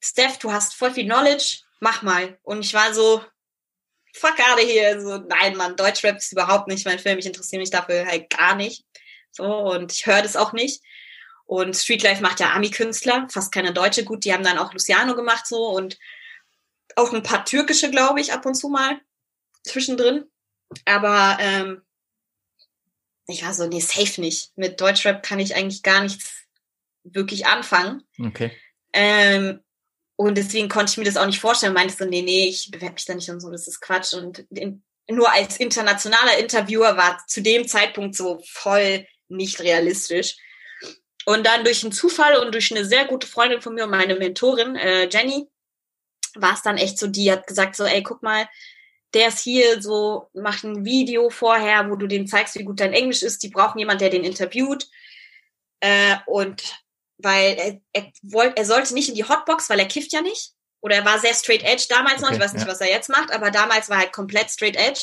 Steph, 0.00 0.38
du 0.38 0.52
hast 0.52 0.74
voll 0.74 0.92
viel 0.92 1.06
Knowledge, 1.06 1.62
mach 1.80 2.02
mal. 2.02 2.38
Und 2.42 2.64
ich 2.64 2.74
war 2.74 2.94
so, 2.94 3.24
fuck 4.12 4.38
of 4.38 4.60
here. 4.60 5.00
So, 5.00 5.16
nein, 5.18 5.56
Mann, 5.56 5.76
Deutschrap 5.76 6.18
ist 6.18 6.32
überhaupt 6.32 6.68
nicht 6.68 6.86
mein 6.86 6.98
Film. 6.98 7.18
Ich 7.18 7.26
interessiere 7.26 7.60
mich 7.60 7.70
dafür 7.70 8.06
halt 8.06 8.30
gar 8.30 8.54
nicht. 8.54 8.84
So, 9.32 9.44
und 9.44 9.92
ich 9.92 10.06
höre 10.06 10.22
das 10.22 10.36
auch 10.36 10.52
nicht. 10.52 10.82
Und 11.46 11.76
Streetlife 11.76 12.22
macht 12.22 12.40
ja 12.40 12.52
Ami-Künstler, 12.52 13.26
fast 13.30 13.52
keine 13.52 13.72
Deutsche. 13.72 14.04
Gut, 14.04 14.24
die 14.24 14.32
haben 14.32 14.44
dann 14.44 14.58
auch 14.58 14.72
Luciano 14.72 15.14
gemacht 15.14 15.46
so 15.46 15.68
und 15.68 15.98
auch 16.96 17.12
ein 17.12 17.22
paar 17.22 17.44
türkische, 17.44 17.90
glaube 17.90 18.20
ich, 18.20 18.32
ab 18.32 18.44
und 18.46 18.54
zu 18.54 18.68
mal 18.68 19.00
zwischendrin. 19.62 20.24
Aber 20.84 21.38
ähm, 21.40 21.82
ich 23.26 23.44
war 23.44 23.54
so, 23.54 23.66
nee, 23.66 23.80
safe 23.80 24.20
nicht. 24.20 24.56
Mit 24.56 24.80
Deutschrap 24.80 25.22
kann 25.22 25.40
ich 25.40 25.56
eigentlich 25.56 25.82
gar 25.82 26.02
nichts 26.02 26.44
wirklich 27.04 27.46
anfangen. 27.46 28.02
Okay. 28.18 28.52
Ähm, 28.92 29.60
und 30.16 30.38
deswegen 30.38 30.68
konnte 30.68 30.92
ich 30.92 30.96
mir 30.96 31.04
das 31.04 31.16
auch 31.16 31.26
nicht 31.26 31.40
vorstellen. 31.40 31.74
Meinte 31.74 31.94
so, 31.94 32.04
nee, 32.04 32.22
nee, 32.22 32.48
ich 32.48 32.70
bewerbe 32.70 32.94
mich 32.94 33.04
da 33.04 33.14
nicht 33.14 33.30
und 33.30 33.40
so, 33.40 33.50
das 33.50 33.68
ist 33.68 33.80
Quatsch. 33.80 34.14
Und 34.14 34.46
in, 34.50 34.82
nur 35.08 35.30
als 35.30 35.58
internationaler 35.58 36.38
Interviewer 36.38 36.96
war 36.96 37.22
zu 37.26 37.42
dem 37.42 37.66
Zeitpunkt 37.68 38.16
so 38.16 38.40
voll 38.46 39.06
nicht 39.28 39.60
realistisch. 39.60 40.36
Und 41.26 41.44
dann 41.44 41.64
durch 41.64 41.82
einen 41.82 41.92
Zufall 41.92 42.36
und 42.36 42.54
durch 42.54 42.70
eine 42.70 42.84
sehr 42.84 43.04
gute 43.04 43.26
Freundin 43.26 43.60
von 43.60 43.74
mir 43.74 43.84
und 43.84 43.90
meine 43.90 44.14
Mentorin, 44.14 44.76
äh, 44.76 45.08
Jenny, 45.08 45.48
war 46.36 46.54
es 46.54 46.62
dann 46.62 46.76
echt 46.76 46.98
so, 46.98 47.08
die 47.08 47.32
hat 47.32 47.46
gesagt 47.46 47.74
so, 47.74 47.84
ey, 47.84 48.02
guck 48.02 48.22
mal, 48.22 48.48
der 49.16 49.28
ist 49.28 49.38
hier 49.38 49.80
so, 49.80 50.28
macht 50.34 50.62
ein 50.62 50.84
Video 50.84 51.30
vorher, 51.30 51.88
wo 51.90 51.96
du 51.96 52.06
denen 52.06 52.26
zeigst, 52.26 52.54
wie 52.58 52.64
gut 52.64 52.80
dein 52.80 52.92
Englisch 52.92 53.22
ist. 53.22 53.42
Die 53.42 53.48
brauchen 53.48 53.78
jemanden, 53.78 54.00
der 54.00 54.10
den 54.10 54.24
interviewt. 54.24 54.88
Äh, 55.80 56.16
und 56.26 56.62
weil 57.16 57.54
er, 57.54 57.80
er, 57.94 58.12
wollte, 58.22 58.58
er 58.58 58.66
sollte 58.66 58.92
nicht 58.92 59.08
in 59.08 59.14
die 59.14 59.24
Hotbox, 59.24 59.70
weil 59.70 59.78
er 59.78 59.88
kifft 59.88 60.12
ja 60.12 60.20
nicht. 60.20 60.52
Oder 60.82 60.96
er 60.96 61.06
war 61.06 61.18
sehr 61.18 61.32
straight 61.32 61.62
edge 61.64 61.86
damals 61.88 62.20
noch. 62.20 62.28
Okay, 62.28 62.36
ich 62.36 62.42
weiß 62.42 62.52
nicht, 62.52 62.66
ja. 62.66 62.70
was 62.70 62.80
er 62.82 62.90
jetzt 62.90 63.08
macht, 63.08 63.32
aber 63.32 63.50
damals 63.50 63.88
war 63.88 63.96
er 63.96 64.02
halt 64.02 64.12
komplett 64.12 64.50
straight 64.50 64.76
edge. 64.76 65.00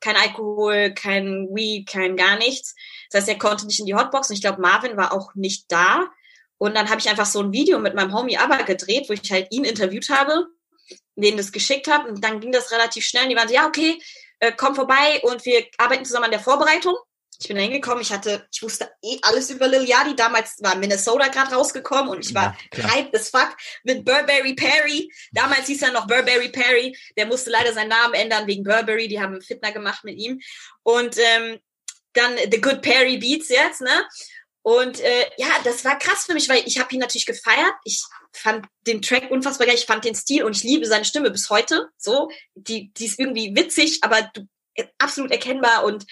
Kein 0.00 0.16
Alkohol, 0.16 0.94
kein 0.94 1.48
Weed, 1.52 1.86
kein 1.86 2.16
gar 2.16 2.38
nichts. 2.38 2.74
Das 3.10 3.20
heißt, 3.20 3.28
er 3.28 3.38
konnte 3.38 3.66
nicht 3.66 3.80
in 3.80 3.86
die 3.86 3.94
Hotbox 3.94 4.30
und 4.30 4.36
ich 4.36 4.40
glaube, 4.40 4.62
Marvin 4.62 4.96
war 4.96 5.12
auch 5.12 5.34
nicht 5.34 5.70
da. 5.70 6.10
Und 6.56 6.74
dann 6.74 6.88
habe 6.88 7.00
ich 7.00 7.10
einfach 7.10 7.26
so 7.26 7.40
ein 7.40 7.52
Video 7.52 7.78
mit 7.78 7.94
meinem 7.94 8.14
Homie 8.14 8.38
Aber 8.38 8.62
gedreht, 8.62 9.10
wo 9.10 9.12
ich 9.12 9.30
halt 9.30 9.48
ihn 9.50 9.64
interviewt 9.64 10.08
habe, 10.08 10.46
denen 11.16 11.36
das 11.36 11.52
geschickt 11.52 11.88
habe. 11.88 12.08
Und 12.08 12.22
dann 12.22 12.40
ging 12.40 12.52
das 12.52 12.70
relativ 12.70 13.04
schnell. 13.04 13.24
Und 13.24 13.30
die 13.30 13.36
waren 13.36 13.48
so, 13.48 13.54
ja, 13.54 13.66
okay, 13.66 14.00
äh, 14.38 14.52
komm 14.56 14.74
vorbei 14.74 15.20
und 15.22 15.44
wir 15.44 15.66
arbeiten 15.78 16.04
zusammen 16.04 16.26
an 16.26 16.30
der 16.32 16.40
Vorbereitung. 16.40 16.96
Ich 17.42 17.48
bin 17.48 17.56
da 17.56 17.62
hingekommen, 17.62 18.02
ich 18.02 18.12
hatte, 18.12 18.46
ich 18.52 18.62
wusste 18.62 18.88
eh 19.02 19.18
alles 19.22 19.50
über 19.50 19.66
Lil 19.66 19.84
Yachty. 19.84 20.14
Damals 20.14 20.56
war 20.60 20.76
Minnesota 20.76 21.26
gerade 21.26 21.54
rausgekommen 21.54 22.08
und 22.08 22.24
ich 22.24 22.32
war 22.34 22.56
ja, 22.72 22.84
hype 22.92 23.12
as 23.14 23.30
fuck 23.30 23.56
mit 23.82 24.04
Burberry 24.04 24.54
Perry. 24.54 25.12
Damals 25.32 25.66
hieß 25.66 25.82
er 25.82 25.92
noch 25.92 26.06
Burberry 26.06 26.50
Perry. 26.50 26.96
Der 27.16 27.26
musste 27.26 27.50
leider 27.50 27.72
seinen 27.72 27.88
Namen 27.88 28.14
ändern 28.14 28.46
wegen 28.46 28.62
Burberry. 28.62 29.08
Die 29.08 29.20
haben 29.20 29.32
einen 29.32 29.42
Fitner 29.42 29.72
gemacht 29.72 30.04
mit 30.04 30.18
ihm. 30.18 30.40
Und 30.84 31.18
ähm, 31.18 31.58
dann 32.12 32.36
The 32.36 32.60
Good 32.60 32.82
Perry 32.82 33.18
Beats 33.18 33.48
jetzt, 33.48 33.80
ne? 33.80 34.06
Und 34.62 35.00
äh, 35.00 35.26
ja, 35.36 35.48
das 35.64 35.84
war 35.84 35.98
krass 35.98 36.24
für 36.26 36.34
mich, 36.34 36.48
weil 36.48 36.62
ich 36.64 36.78
habe 36.78 36.94
ihn 36.94 37.00
natürlich 37.00 37.26
gefeiert. 37.26 37.74
Ich 37.84 38.04
fand 38.32 38.66
den 38.86 39.02
Track 39.02 39.30
unfassbar 39.30 39.66
geil. 39.66 39.76
Ich 39.76 39.86
fand 39.86 40.04
den 40.04 40.14
Stil 40.14 40.44
und 40.44 40.56
ich 40.56 40.64
liebe 40.64 40.86
seine 40.86 41.04
Stimme 41.04 41.30
bis 41.30 41.50
heute. 41.50 41.88
So, 41.96 42.30
die, 42.54 42.92
die 42.94 43.06
ist 43.06 43.18
irgendwie 43.18 43.54
witzig, 43.54 43.98
aber 44.02 44.22
du, 44.34 44.46
absolut 44.98 45.30
erkennbar 45.30 45.84
und 45.84 46.06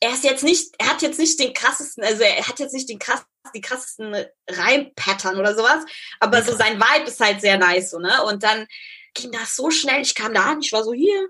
er 0.00 0.12
ist 0.12 0.24
jetzt 0.24 0.42
nicht, 0.42 0.74
er 0.78 0.88
hat 0.88 1.02
jetzt 1.02 1.18
nicht 1.18 1.38
den 1.38 1.52
krassesten, 1.52 2.02
also 2.02 2.22
er 2.22 2.48
hat 2.48 2.58
jetzt 2.58 2.72
nicht 2.72 2.88
den 2.88 2.98
krass, 2.98 3.22
die 3.54 3.60
krassesten 3.60 4.16
Reimpattern 4.48 5.36
oder 5.38 5.54
sowas, 5.54 5.84
aber 6.20 6.42
so 6.42 6.56
sein 6.56 6.80
Vibe 6.80 7.08
ist 7.08 7.20
halt 7.20 7.40
sehr 7.40 7.58
nice, 7.58 7.90
so, 7.90 7.98
ne? 7.98 8.24
Und 8.24 8.42
dann 8.42 8.66
ging 9.14 9.30
das 9.30 9.56
so 9.56 9.70
schnell, 9.70 10.00
ich 10.00 10.14
kam 10.14 10.32
da 10.32 10.44
an, 10.44 10.60
ich 10.62 10.72
war 10.72 10.84
so 10.84 10.94
hier, 10.94 11.28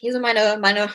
hier 0.00 0.12
sind 0.12 0.22
meine, 0.22 0.58
meine, 0.60 0.92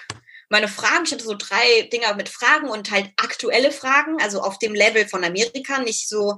meine 0.50 0.68
Fragen. 0.68 1.06
Ich 1.06 1.14
hatte 1.14 1.24
so 1.24 1.36
drei 1.36 1.84
Dinger 1.94 2.14
mit 2.16 2.30
Fragen 2.30 2.70
und 2.70 2.92
halt 2.92 3.12
aktuelle 3.16 3.72
Fragen, 3.72 4.22
also 4.22 4.42
auf 4.42 4.60
dem 4.60 4.76
Level 4.76 5.08
von 5.08 5.24
Amerika, 5.24 5.80
nicht 5.80 6.10
so, 6.10 6.38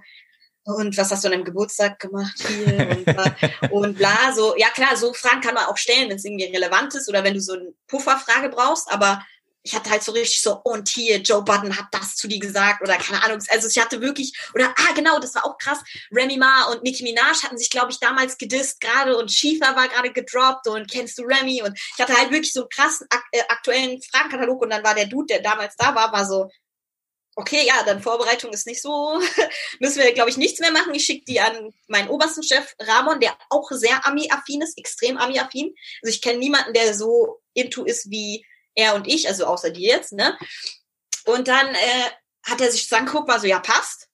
und 0.66 0.98
was 0.98 1.12
hast 1.12 1.24
du 1.24 1.28
an 1.28 1.34
deinem 1.34 1.46
Geburtstag 1.46 2.00
gemacht 2.00 2.36
hier 2.48 3.06
und, 3.62 3.72
und 3.72 3.98
bla, 3.98 4.34
so, 4.36 4.56
ja 4.58 4.70
klar, 4.70 4.96
so 4.96 5.14
Fragen 5.14 5.42
kann 5.42 5.56
man 5.56 5.66
auch 5.66 5.78
stellen, 5.78 6.10
wenn 6.10 6.18
es 6.18 6.26
irgendwie 6.26 6.46
relevant 6.46 6.96
ist 6.96 7.10
oder 7.10 7.24
wenn 7.24 7.34
du 7.34 7.42
so 7.42 7.54
eine 7.54 7.74
Pufferfrage 7.88 8.50
brauchst, 8.50 8.92
aber 8.92 9.24
ich 9.62 9.76
hatte 9.76 9.90
halt 9.90 10.04
so 10.04 10.14
richtig 10.14 10.42
so, 10.42 10.60
und 10.64 10.88
hier, 10.88 11.18
Joe 11.18 11.44
Budden 11.44 11.76
hat 11.78 11.88
das 11.92 12.16
zu 12.16 12.28
dir 12.28 12.40
gesagt 12.40 12.82
oder 12.82 12.98
keine 12.98 13.24
Ahnung. 13.24 13.40
Also 13.50 13.68
ich 13.68 13.78
hatte 13.78 14.00
wirklich, 14.02 14.34
oder 14.54 14.74
ah 14.78 14.94
genau, 14.96 15.20
das 15.20 15.36
war 15.36 15.46
auch 15.46 15.58
krass. 15.58 15.80
Remy 16.12 16.38
Ma 16.38 16.72
und 16.72 16.84
Nicki 16.84 17.04
Minaj 17.04 17.44
hatten 17.44 17.58
sich, 17.58 17.70
glaube 17.70 17.92
ich, 17.92 18.00
damals 18.00 18.38
gedisst 18.38 18.80
gerade 18.80 19.18
und 19.18 19.32
Shifa 19.32 19.76
war 19.76 19.90
gerade 19.90 20.12
gedroppt 20.12 20.68
und 20.68 20.90
kennst 20.90 21.18
du 21.18 21.24
Remy? 21.24 21.62
Und 21.64 21.78
ich 21.78 22.02
hatte 22.02 22.16
halt 22.16 22.32
wirklich 22.32 22.54
so 22.54 22.62
einen 22.62 22.70
krassen 22.70 23.08
äh, 23.32 23.42
aktuellen 23.50 24.02
Fragenkatalog 24.02 24.62
und 24.62 24.70
dann 24.70 24.84
war 24.84 24.96
der 24.96 25.08
Dude, 25.08 25.28
der 25.28 25.42
damals 25.42 25.76
da 25.76 25.94
war, 25.94 26.12
war 26.14 26.26
so, 26.26 26.50
okay, 27.40 27.66
ja, 27.66 27.84
dann 27.84 28.02
Vorbereitung 28.02 28.52
ist 28.52 28.68
nicht 28.68 28.82
so, 28.82 29.20
müssen 29.80 30.04
wir, 30.04 30.14
glaube 30.14 30.30
ich, 30.30 30.38
nichts 30.38 30.60
mehr 30.60 30.72
machen. 30.72 30.94
Ich 30.94 31.06
schicke 31.06 31.26
die 31.26 31.40
an 31.40 31.74
meinen 31.88 32.10
obersten 32.10 32.44
Chef 32.44 32.76
Ramon, 32.80 33.20
der 33.22 33.38
auch 33.50 33.72
sehr 33.72 34.06
Ami-affin 34.06 34.62
ist, 34.62 34.78
extrem 34.78 35.18
Ami-affin. 35.18 35.74
Also 36.02 36.14
ich 36.14 36.22
kenne 36.22 36.40
niemanden, 36.40 36.74
der 36.74 36.94
so 36.94 37.42
into 37.54 37.86
ist 37.86 38.12
wie 38.12 38.46
er 38.76 38.96
und 38.96 39.08
ich, 39.08 39.28
also 39.28 39.46
außer 39.46 39.72
dir 39.72 39.88
jetzt, 39.88 40.12
ne? 40.12 40.38
Und 41.26 41.48
dann 41.48 41.68
äh, 41.68 42.10
hat 42.44 42.62
er 42.62 42.72
sich 42.72 42.88
das 42.88 43.00
angeguckt, 43.00 43.30
war 43.30 43.40
so, 43.40 43.48
ja, 43.48 43.60
passt. 43.60 44.08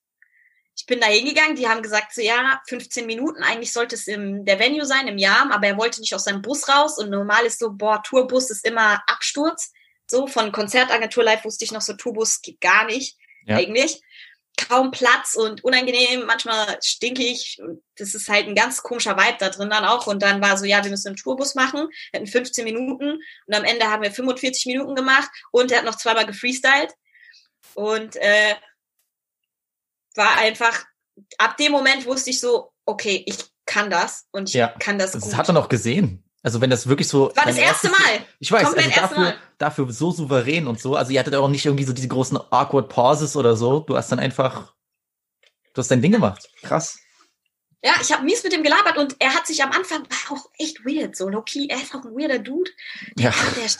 Ich 0.76 0.86
bin 0.86 1.00
da 1.00 1.06
hingegangen, 1.06 1.56
die 1.56 1.68
haben 1.68 1.82
gesagt, 1.82 2.14
so, 2.14 2.20
ja, 2.20 2.60
15 2.68 3.06
Minuten, 3.06 3.42
eigentlich 3.42 3.72
sollte 3.72 3.96
es 3.96 4.06
im 4.06 4.44
der 4.44 4.58
Venue 4.58 4.84
sein, 4.84 5.08
im 5.08 5.18
Jahr, 5.18 5.50
aber 5.50 5.66
er 5.66 5.78
wollte 5.78 6.00
nicht 6.00 6.14
aus 6.14 6.24
seinem 6.24 6.42
Bus 6.42 6.68
raus 6.68 6.98
und 6.98 7.10
normal 7.10 7.46
ist 7.46 7.58
so, 7.58 7.72
boah, 7.72 8.02
Tourbus 8.02 8.50
ist 8.50 8.64
immer 8.64 9.02
Absturz. 9.06 9.72
So, 10.06 10.26
von 10.26 10.52
Konzertagentur 10.52 11.24
live 11.24 11.44
wusste 11.44 11.64
ich 11.64 11.72
noch 11.72 11.80
so, 11.80 11.94
Tourbus 11.94 12.40
geht 12.42 12.60
gar 12.60 12.86
nicht, 12.86 13.16
ja. 13.46 13.56
eigentlich 13.56 14.00
kaum 14.56 14.90
Platz 14.90 15.34
und 15.34 15.62
unangenehm, 15.64 16.24
manchmal 16.26 16.78
stinkig. 16.82 17.60
Das 17.96 18.14
ist 18.14 18.28
halt 18.28 18.46
ein 18.46 18.54
ganz 18.54 18.82
komischer 18.82 19.16
Vibe 19.16 19.36
da 19.38 19.50
drin 19.50 19.70
dann 19.70 19.84
auch. 19.84 20.06
Und 20.06 20.22
dann 20.22 20.40
war 20.40 20.56
so, 20.56 20.64
ja, 20.64 20.82
wir 20.82 20.90
müssen 20.90 21.08
einen 21.08 21.16
Tourbus 21.16 21.54
machen, 21.54 21.88
wir 22.10 22.20
hatten 22.20 22.26
15 22.26 22.64
Minuten 22.64 23.20
und 23.46 23.54
am 23.54 23.64
Ende 23.64 23.86
haben 23.86 24.02
wir 24.02 24.10
45 24.10 24.66
Minuten 24.66 24.94
gemacht 24.94 25.28
und 25.52 25.70
er 25.70 25.78
hat 25.78 25.84
noch 25.84 25.96
zweimal 25.96 26.26
gefreestylt. 26.26 26.92
Und 27.74 28.16
äh, 28.16 28.54
war 30.14 30.38
einfach, 30.38 30.84
ab 31.38 31.56
dem 31.58 31.72
Moment 31.72 32.06
wusste 32.06 32.30
ich 32.30 32.40
so, 32.40 32.72
okay, 32.86 33.22
ich 33.26 33.36
kann 33.66 33.90
das 33.90 34.26
und 34.30 34.48
ich 34.48 34.54
ja, 34.54 34.68
kann 34.68 34.98
das, 34.98 35.12
das 35.12 35.22
gut. 35.22 35.32
Das 35.32 35.38
hat 35.38 35.48
er 35.48 35.54
noch 35.54 35.68
gesehen. 35.68 36.25
Also 36.42 36.60
wenn 36.60 36.70
das 36.70 36.86
wirklich 36.86 37.08
so. 37.08 37.32
War 37.34 37.44
das 37.44 37.56
erste 37.56 37.88
Mal. 37.88 38.24
Ich 38.38 38.52
weiß, 38.52 38.66
also 38.74 38.90
dafür, 38.90 39.34
dafür 39.58 39.92
so 39.92 40.10
souverän 40.10 40.66
und 40.66 40.80
so. 40.80 40.94
Also 40.94 41.12
ihr 41.12 41.20
hattet 41.20 41.34
auch 41.34 41.48
nicht 41.48 41.66
irgendwie 41.66 41.84
so 41.84 41.92
diese 41.92 42.08
großen 42.08 42.38
awkward 42.50 42.88
Pauses 42.88 43.36
oder 43.36 43.56
so. 43.56 43.80
Du 43.80 43.96
hast 43.96 44.12
dann 44.12 44.18
einfach, 44.18 44.74
du 45.74 45.78
hast 45.80 45.90
dein 45.90 46.02
Ding 46.02 46.12
gemacht. 46.12 46.48
Krass. 46.62 46.98
Ja, 47.82 47.92
ich 48.00 48.10
habe 48.12 48.24
mies 48.24 48.42
mit 48.42 48.52
dem 48.52 48.62
gelabert 48.62 48.96
und 48.96 49.14
er 49.20 49.34
hat 49.34 49.46
sich 49.46 49.62
am 49.62 49.70
Anfang 49.70 50.02
war 50.02 50.36
auch 50.36 50.50
echt 50.58 50.84
weird, 50.84 51.14
so 51.14 51.28
Loki, 51.28 51.68
er 51.68 51.76
ist 51.76 51.94
auch 51.94 52.04
ein 52.04 52.16
weirder 52.16 52.40
Dude. 52.40 52.70
Ja. 53.16 53.32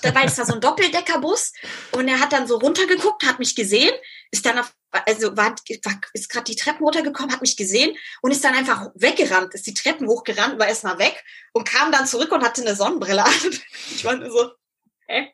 Der, 0.05 0.15
weil 0.15 0.27
es 0.27 0.39
war 0.39 0.47
so 0.47 0.55
ein 0.55 0.61
Doppeldeckerbus 0.61 1.53
und 1.93 2.07
er 2.07 2.21
hat 2.21 2.33
dann 2.33 2.47
so 2.47 2.57
runtergeguckt, 2.57 3.27
hat 3.27 3.41
mich 3.41 3.57
gesehen, 3.57 3.91
ist 4.31 4.47
dann 4.47 4.59
auf, 4.59 4.73
also 5.07 5.37
war, 5.37 5.51
war 5.51 6.01
ist 6.13 6.29
gerade 6.29 6.45
die 6.45 6.57
Treppen 6.57 6.85
runtergekommen, 6.85 7.33
hat 7.33 7.43
mich 7.43 7.57
gesehen 7.57 7.97
und 8.23 8.31
ist 8.31 8.45
dann 8.45 8.55
einfach 8.55 8.91
weggerannt, 8.95 9.55
ist 9.55 9.67
die 9.67 9.75
Treppen 9.75 10.09
hochgerannt, 10.09 10.59
war 10.59 10.69
erstmal 10.69 10.99
weg 10.99 11.23
und 11.53 11.69
kam 11.69 11.93
dann 11.93 12.07
zurück 12.07 12.33
und 12.33 12.43
hatte 12.43 12.63
eine 12.63 12.77
Sonnenbrille 12.77 13.25
an. 13.25 13.33
Ich 13.95 14.05
war 14.05 14.17
nur 14.17 14.31
so, 14.31 14.51
hä? 15.07 15.33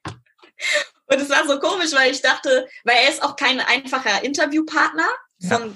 Und 1.06 1.20
es 1.20 1.28
war 1.28 1.46
so 1.46 1.58
komisch, 1.58 1.92
weil 1.92 2.10
ich 2.10 2.22
dachte, 2.22 2.68
weil 2.84 2.96
er 2.96 3.10
ist 3.10 3.22
auch 3.22 3.36
kein 3.36 3.60
einfacher 3.60 4.24
Interviewpartner 4.24 5.08
vom 5.46 5.62
ja. 5.62 5.72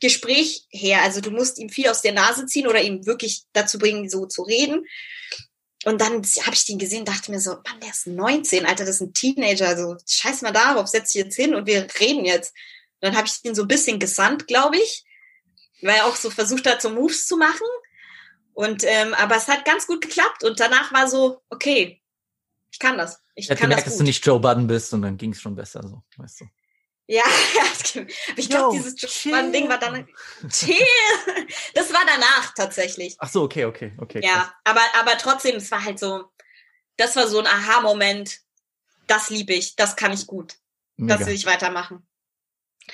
Gespräch 0.00 0.66
her. 0.70 1.02
Also 1.02 1.20
du 1.20 1.30
musst 1.30 1.58
ihm 1.58 1.70
viel 1.70 1.88
aus 1.88 2.02
der 2.02 2.12
Nase 2.12 2.46
ziehen 2.46 2.66
oder 2.66 2.82
ihm 2.82 3.06
wirklich 3.06 3.44
dazu 3.52 3.78
bringen, 3.78 4.10
so 4.10 4.26
zu 4.26 4.42
reden. 4.42 4.86
Und 5.84 6.00
dann 6.00 6.14
habe 6.14 6.54
ich 6.54 6.64
den 6.64 6.78
gesehen, 6.78 7.04
dachte 7.04 7.30
mir 7.30 7.40
so, 7.40 7.50
Mann, 7.50 7.80
der 7.82 7.90
ist 7.90 8.06
19, 8.06 8.66
Alter, 8.66 8.84
das 8.84 8.96
ist 8.96 9.02
ein 9.02 9.14
Teenager. 9.14 9.68
Also 9.68 9.96
scheiß 10.06 10.42
mal 10.42 10.52
darauf, 10.52 10.88
setz 10.88 11.12
dich 11.12 11.22
jetzt 11.22 11.36
hin 11.36 11.54
und 11.54 11.66
wir 11.66 11.86
reden 12.00 12.24
jetzt. 12.24 12.54
Dann 13.00 13.16
habe 13.16 13.26
ich 13.26 13.44
ihn 13.44 13.54
so 13.54 13.62
ein 13.62 13.68
bisschen 13.68 13.98
gesandt, 13.98 14.46
glaube 14.46 14.76
ich, 14.76 15.04
weil 15.82 15.96
er 15.96 16.06
auch 16.06 16.16
so 16.16 16.30
versucht 16.30 16.66
hat, 16.66 16.80
so 16.80 16.90
Moves 16.90 17.26
zu 17.26 17.36
machen. 17.36 17.66
Und 18.54 18.84
ähm, 18.84 19.14
aber 19.14 19.36
es 19.36 19.48
hat 19.48 19.64
ganz 19.64 19.86
gut 19.86 20.00
geklappt. 20.00 20.44
Und 20.44 20.60
danach 20.60 20.92
war 20.92 21.08
so, 21.08 21.42
okay, 21.50 22.00
ich 22.70 22.78
kann 22.78 22.96
das. 22.96 23.20
Ich, 23.34 23.44
ich 23.44 23.48
kann 23.48 23.68
gemerkt, 23.68 23.80
das 23.80 23.84
gut. 23.84 23.92
dass 23.92 23.98
du 23.98 24.04
nicht 24.04 24.24
Joe 24.24 24.40
Budden 24.40 24.66
bist 24.66 24.92
und 24.94 25.02
dann 25.02 25.16
ging 25.16 25.32
es 25.32 25.40
schon 25.40 25.54
besser, 25.54 25.82
so, 25.86 26.02
weißt 26.16 26.40
du. 26.40 26.44
Ja, 27.06 27.22
aber 27.92 28.06
ich 28.36 28.48
glaube, 28.48 28.76
dieses 28.76 28.94
Ding 28.94 29.68
war 29.68 29.78
dann 29.78 30.08
chill. 30.48 30.74
Das 31.74 31.92
war 31.92 32.00
danach 32.06 32.54
tatsächlich. 32.54 33.16
Ach 33.18 33.28
so, 33.28 33.42
okay, 33.42 33.64
okay, 33.66 33.92
okay. 33.98 34.20
Ja, 34.22 34.34
krass. 34.34 34.52
aber 34.64 34.80
aber 34.98 35.18
trotzdem, 35.18 35.56
es 35.56 35.70
war 35.70 35.84
halt 35.84 35.98
so, 35.98 36.24
das 36.96 37.16
war 37.16 37.26
so 37.26 37.40
ein 37.40 37.46
Aha-Moment. 37.46 38.40
Das 39.06 39.28
liebe 39.28 39.52
ich, 39.52 39.76
das 39.76 39.96
kann 39.96 40.12
ich 40.12 40.26
gut. 40.26 40.54
Mega. 40.96 41.16
Das 41.16 41.26
will 41.26 41.34
ich 41.34 41.44
weitermachen. 41.44 42.06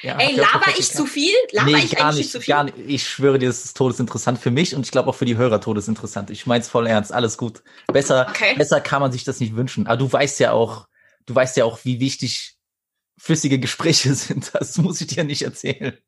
Ja, 0.03 0.19
Ey, 0.19 0.35
laber 0.35 0.73
ich 0.79 0.91
zu 0.91 1.05
viel? 1.05 1.35
Laber 1.53 1.71
nee, 1.71 1.79
ich 1.79 1.97
gar 1.97 2.13
nicht, 2.13 2.31
zu 2.31 2.41
viel? 2.41 2.55
Gar 2.55 2.65
nicht. 2.65 2.77
Ich 2.87 3.09
schwöre 3.09 3.39
dir, 3.39 3.49
das 3.49 3.65
ist 3.65 3.77
todesinteressant 3.77 4.39
für 4.39 4.51
mich 4.51 4.75
und 4.75 4.87
ich 4.87 4.93
glaube 4.93 5.11
auch 5.11 5.15
für 5.15 5.25
die 5.25 5.37
Hörer 5.37 5.61
todesinteressant. 5.61 6.31
Ich 6.31 6.47
mein's 6.47 6.69
voll 6.69 6.87
ernst, 6.87 7.13
alles 7.13 7.37
gut. 7.37 7.63
Besser, 7.89 8.27
okay. 8.31 8.55
besser 8.57 8.81
kann 8.81 9.03
man 9.03 9.13
sich 9.13 9.25
das 9.25 9.41
nicht 9.41 9.57
wünschen. 9.57 9.87
Aber 9.87 9.97
du 9.97 10.11
weißt 10.11 10.41
ja 10.41 10.53
auch, 10.53 10.87
du 11.27 11.35
weißt 11.35 11.57
ja 11.57 11.65
auch, 11.65 11.81
wie 11.85 12.01
wichtig 12.01 12.57
flüssige 13.19 13.59
Gespräche 13.59 14.15
sind. 14.15 14.53
Das 14.55 14.79
muss 14.79 15.01
ich 15.01 15.09
dir 15.09 15.25
nicht 15.25 15.43
erzählen. 15.43 15.99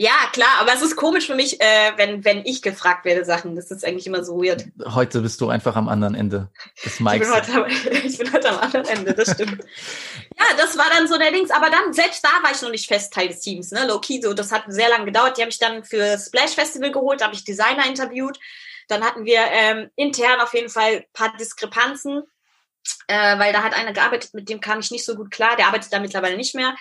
Ja, 0.00 0.14
klar, 0.32 0.48
aber 0.60 0.72
es 0.72 0.80
ist 0.80 0.96
komisch 0.96 1.26
für 1.26 1.34
mich, 1.34 1.60
äh, 1.60 1.92
wenn, 1.96 2.24
wenn 2.24 2.46
ich 2.46 2.62
gefragt 2.62 3.04
werde, 3.04 3.22
Sachen. 3.26 3.54
Das 3.54 3.70
ist 3.70 3.84
eigentlich 3.84 4.06
immer 4.06 4.24
so 4.24 4.42
weird. 4.42 4.64
Heute 4.82 5.20
bist 5.20 5.42
du 5.42 5.50
einfach 5.50 5.76
am 5.76 5.90
anderen 5.90 6.14
Ende 6.14 6.48
des 6.82 7.00
Mikes. 7.00 7.28
Ich 7.28 7.52
bin, 7.52 7.60
heute, 7.60 7.90
ich 8.06 8.16
bin 8.16 8.32
heute 8.32 8.48
am 8.48 8.60
anderen 8.60 8.86
Ende, 8.86 9.12
das 9.12 9.32
stimmt. 9.32 9.62
ja, 10.38 10.44
das 10.56 10.78
war 10.78 10.86
dann 10.90 11.06
so 11.06 11.18
der 11.18 11.32
Dings. 11.32 11.50
Aber 11.50 11.68
dann, 11.68 11.92
selbst 11.92 12.24
da 12.24 12.30
war 12.42 12.50
ich 12.50 12.62
noch 12.62 12.70
nicht 12.70 12.88
fest 12.88 13.12
Teil 13.12 13.28
des 13.28 13.40
Teams, 13.40 13.72
ne? 13.72 13.86
Low-key, 13.86 14.22
so, 14.22 14.32
das 14.32 14.50
hat 14.52 14.64
sehr 14.68 14.88
lange 14.88 15.04
gedauert. 15.04 15.36
Die 15.36 15.42
habe 15.42 15.50
ich 15.50 15.58
dann 15.58 15.84
für 15.84 16.16
Splash 16.16 16.54
Festival 16.54 16.92
geholt, 16.92 17.20
da 17.20 17.26
habe 17.26 17.34
ich 17.34 17.44
Designer 17.44 17.86
interviewt. 17.86 18.38
Dann 18.88 19.04
hatten 19.04 19.26
wir 19.26 19.40
ähm, 19.52 19.90
intern 19.96 20.40
auf 20.40 20.54
jeden 20.54 20.70
Fall 20.70 21.04
paar 21.12 21.36
Diskrepanzen 21.36 22.22
äh, 23.06 23.38
weil 23.38 23.52
da 23.52 23.62
hat 23.62 23.74
einer 23.74 23.92
gearbeitet, 23.92 24.32
mit 24.32 24.48
dem 24.48 24.62
kam 24.62 24.80
ich 24.80 24.90
nicht 24.90 25.04
so 25.04 25.14
gut 25.14 25.30
klar. 25.30 25.56
Der 25.56 25.66
arbeitet 25.66 25.92
da 25.92 25.98
mittlerweile 25.98 26.38
nicht 26.38 26.54
mehr. 26.54 26.74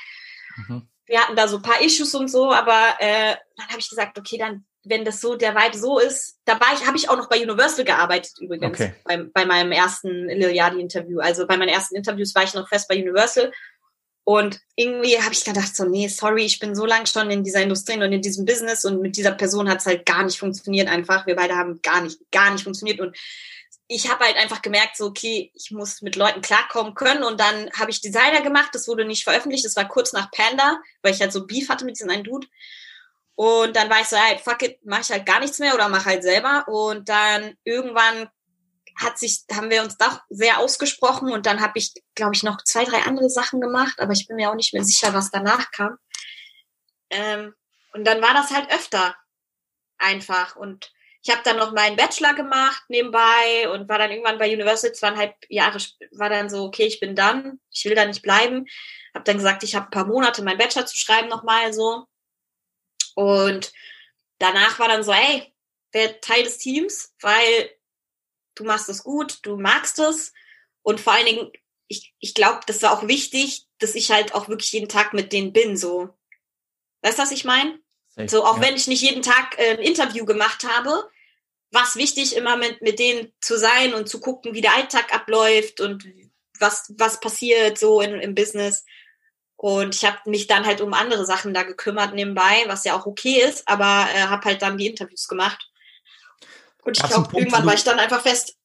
Mhm. 0.56 0.88
Wir 1.10 1.22
hatten 1.22 1.36
da 1.36 1.48
so 1.48 1.58
ein 1.58 1.62
paar 1.62 1.82
Issues 1.82 2.16
und 2.16 2.30
so, 2.30 2.52
aber 2.52 2.96
äh, 3.00 3.36
dann 3.58 3.68
habe 3.68 3.80
ich 3.80 3.90
gesagt, 3.90 4.18
okay, 4.18 4.38
dann 4.38 4.66
wenn 4.86 5.04
das 5.04 5.20
so 5.20 5.36
der 5.36 5.56
Vibe 5.56 5.78
so 5.78 6.00
ist, 6.00 6.40
da 6.46 6.60
war 6.60 6.74
ich, 6.74 6.88
habe 6.88 6.98
ich 6.98 7.10
auch 7.10 7.18
noch 7.18 7.28
bei 7.28 7.42
Universal 7.42 7.84
gearbeitet 7.84 8.32
übrigens 8.40 8.80
okay. 8.80 8.94
bei, 9.04 9.18
bei 9.18 9.46
meinem 9.46 9.72
ersten 9.72 10.28
Liliadi 10.28 10.80
Interview. 10.80 11.20
Also 11.20 11.46
bei 11.46 11.58
meinen 11.58 11.70
ersten 11.70 11.96
Interviews 11.96 12.34
war 12.34 12.44
ich 12.44 12.54
noch 12.54 12.68
fest 12.68 12.88
bei 12.88 12.96
Universal 12.96 13.52
und 14.24 14.60
irgendwie 14.76 15.20
habe 15.20 15.34
ich 15.34 15.44
gedacht 15.44 15.76
so, 15.76 15.86
nee, 15.86 16.08
sorry, 16.08 16.46
ich 16.46 16.60
bin 16.60 16.76
so 16.76 16.86
lange 16.86 17.08
schon 17.08 17.32
in 17.32 17.44
dieser 17.44 17.62
Industrie 17.62 17.96
und 17.96 18.14
in 18.14 18.22
diesem 18.22 18.46
Business 18.46 18.86
und 18.86 19.02
mit 19.02 19.18
dieser 19.18 19.32
Person 19.32 19.70
hat 19.70 19.80
es 19.80 19.86
halt 19.86 20.06
gar 20.06 20.24
nicht 20.24 20.40
funktioniert 20.40 20.88
einfach. 20.88 21.26
Wir 21.26 21.36
beide 21.36 21.56
haben 21.56 21.82
gar 21.82 22.02
nicht, 22.02 22.20
gar 22.32 22.52
nicht 22.52 22.64
funktioniert 22.64 23.00
und 23.00 23.18
ich 23.92 24.08
habe 24.08 24.24
halt 24.24 24.38
einfach 24.38 24.62
gemerkt, 24.62 24.98
so, 24.98 25.08
okay, 25.08 25.52
ich 25.56 25.72
muss 25.72 26.04
mit 26.04 26.16
Leuten 26.16 26.42
klarkommen 26.42 26.94
können. 26.94 27.24
Und 27.24 27.40
dann 27.40 27.72
habe 27.72 27.90
ich 27.90 28.02
Designer 28.02 28.42
gemacht, 28.42 28.70
das 28.74 28.88
wurde 28.88 29.04
nicht 29.04 29.24
veröffentlicht, 29.24 29.66
das 29.66 29.76
war 29.76 29.88
kurz 29.88 30.14
nach 30.14 30.30
Panda, 30.30 30.80
weil 31.02 31.14
ich 31.14 31.22
halt 31.22 31.34
so 31.34 31.48
Beef 31.48 31.70
hatte 31.70 31.86
mit 31.86 31.98
diesem 31.98 32.12
einen 32.12 32.24
Dude. 32.24 32.48
Und 33.34 33.76
dann 33.76 33.90
war 33.90 34.00
ich 34.00 34.08
so, 34.08 34.16
halt, 34.16 34.42
fuck 34.42 34.62
it, 34.62 34.78
mach 34.84 35.00
ich 35.00 35.10
halt 35.10 35.26
gar 35.26 35.40
nichts 35.40 35.58
mehr 35.58 35.74
oder 35.74 35.90
mach 35.90 36.06
halt 36.06 36.22
selber. 36.22 36.68
Und 36.68 37.10
dann 37.10 37.56
irgendwann 37.64 38.30
hat 38.96 39.18
sich, 39.18 39.46
haben 39.52 39.72
wir 39.72 39.82
uns 39.82 39.98
doch 39.98 40.22
sehr 40.30 40.60
ausgesprochen 40.60 41.32
und 41.32 41.48
dann 41.48 41.60
habe 41.60 41.80
ich, 41.80 41.94
glaube 42.14 42.36
ich, 42.36 42.44
noch 42.44 42.62
zwei, 42.64 42.84
drei 42.84 43.02
andere 43.04 43.30
Sachen 43.30 43.60
gemacht, 43.60 44.00
aber 44.00 44.14
ich 44.14 44.28
bin 44.28 44.36
mir 44.36 44.52
auch 44.52 44.56
nicht 44.56 44.74
mehr 44.74 44.84
sicher, 44.84 45.16
was 45.16 45.32
danach 45.32 45.72
kam. 45.72 45.98
Ähm, 47.10 47.56
und 47.94 48.06
dann 48.06 48.22
war 48.22 48.36
das 48.36 48.52
halt 48.52 48.72
öfter 48.72 49.16
einfach. 49.98 50.56
Und 50.56 50.92
ich 51.22 51.30
habe 51.30 51.42
dann 51.44 51.58
noch 51.58 51.74
meinen 51.74 51.98
Bachelor 51.98 52.34
gemacht 52.34 52.84
nebenbei 52.88 53.70
und 53.72 53.90
war 53.90 53.98
dann 53.98 54.12
irgendwann 54.12 54.38
bei 54.38 54.54
Universal 54.54 54.94
zweieinhalb 54.94 55.36
Jahre, 55.50 55.80
war 56.12 56.30
dann 56.30 56.50
so, 56.50 56.64
okay, 56.64 56.86
ich 56.86 57.00
bin 57.00 57.16
dann, 57.16 57.60
ich 57.72 57.86
will 57.86 57.96
da 57.96 58.06
nicht 58.06 58.22
bleiben. 58.22 58.66
Habe 59.14 59.26
dann 59.26 59.38
gesagt, 59.38 59.64
ich 59.64 59.76
habe 59.76 59.88
ein 59.88 59.92
paar 59.92 60.06
Monate 60.06 60.44
meinen 60.44 60.58
Bachelor 60.58 60.86
zu 60.86 60.96
schreiben 60.96 61.28
nochmal 61.28 61.74
so. 61.74 62.06
Und 63.16 63.74
danach 64.38 64.80
war 64.80 64.88
dann 64.88 65.04
so, 65.04 65.12
ey, 65.12 65.54
wer 65.92 66.22
Teil 66.22 66.44
des 66.44 66.58
Teams, 66.58 67.14
weil 67.22 67.72
du 68.56 68.64
machst 68.64 68.88
es 68.88 69.04
gut, 69.04 69.40
du 69.44 69.58
magst 69.58 70.00
es 70.00 70.34
und 70.84 71.02
vor 71.02 71.14
allen 71.14 71.26
Dingen, 71.26 71.52
ich, 71.88 72.14
ich 72.20 72.34
glaube, 72.34 72.62
das 72.68 72.82
war 72.82 72.94
auch 72.94 73.08
wichtig, 73.08 73.68
dass 73.80 73.96
ich 73.96 74.12
halt 74.12 74.36
auch 74.36 74.48
wirklich 74.48 74.72
jeden 74.72 74.90
Tag 74.90 75.14
mit 75.14 75.34
denen 75.34 75.52
bin, 75.52 75.76
so. 75.76 76.10
Weißt 77.02 77.18
du, 77.18 77.24
was 77.24 77.32
ich 77.32 77.46
meine? 77.46 77.80
So, 78.28 78.44
auch 78.44 78.58
ja. 78.58 78.64
wenn 78.64 78.76
ich 78.76 78.88
nicht 78.88 79.02
jeden 79.02 79.22
Tag 79.22 79.58
äh, 79.58 79.72
ein 79.72 79.80
Interview 79.80 80.26
gemacht 80.26 80.66
habe, 80.68 81.10
war 81.72 81.84
es 81.84 81.96
wichtig, 81.96 82.36
immer 82.36 82.58
mit, 82.58 82.82
mit 82.82 83.00
denen 83.00 83.32
zu 83.42 83.58
sein 83.58 83.94
und 83.94 84.10
zu 84.10 84.20
gucken, 84.20 84.54
wie 84.54 84.62
der 84.62 84.76
Alltag 84.76 85.14
abläuft 85.14 85.82
und 85.82 86.04
was, 86.60 86.94
was 86.98 87.20
passiert 87.20 87.78
so 87.78 88.02
in, 88.02 88.20
im 88.20 88.36
Business. 88.36 88.86
Und 89.56 89.96
ich 89.96 90.06
habe 90.06 90.18
mich 90.26 90.48
dann 90.48 90.66
halt 90.66 90.82
um 90.82 90.94
andere 90.94 91.26
Sachen 91.26 91.54
da 91.54 91.64
gekümmert 91.64 92.14
nebenbei, 92.14 92.64
was 92.68 92.86
ja 92.86 92.96
auch 92.98 93.06
okay 93.06 93.42
ist, 93.42 93.68
aber 93.68 94.08
äh, 94.16 94.22
habe 94.22 94.46
halt 94.46 94.62
dann 94.62 94.78
die 94.78 94.88
Interviews 94.88 95.28
gemacht. 95.28 95.70
Und 96.84 96.98
ich 96.98 97.04
glaube, 97.04 97.38
irgendwann 97.38 97.66
war 97.66 97.74
ich 97.74 97.84
dann 97.84 98.00
einfach 98.00 98.22
fest. 98.22 98.56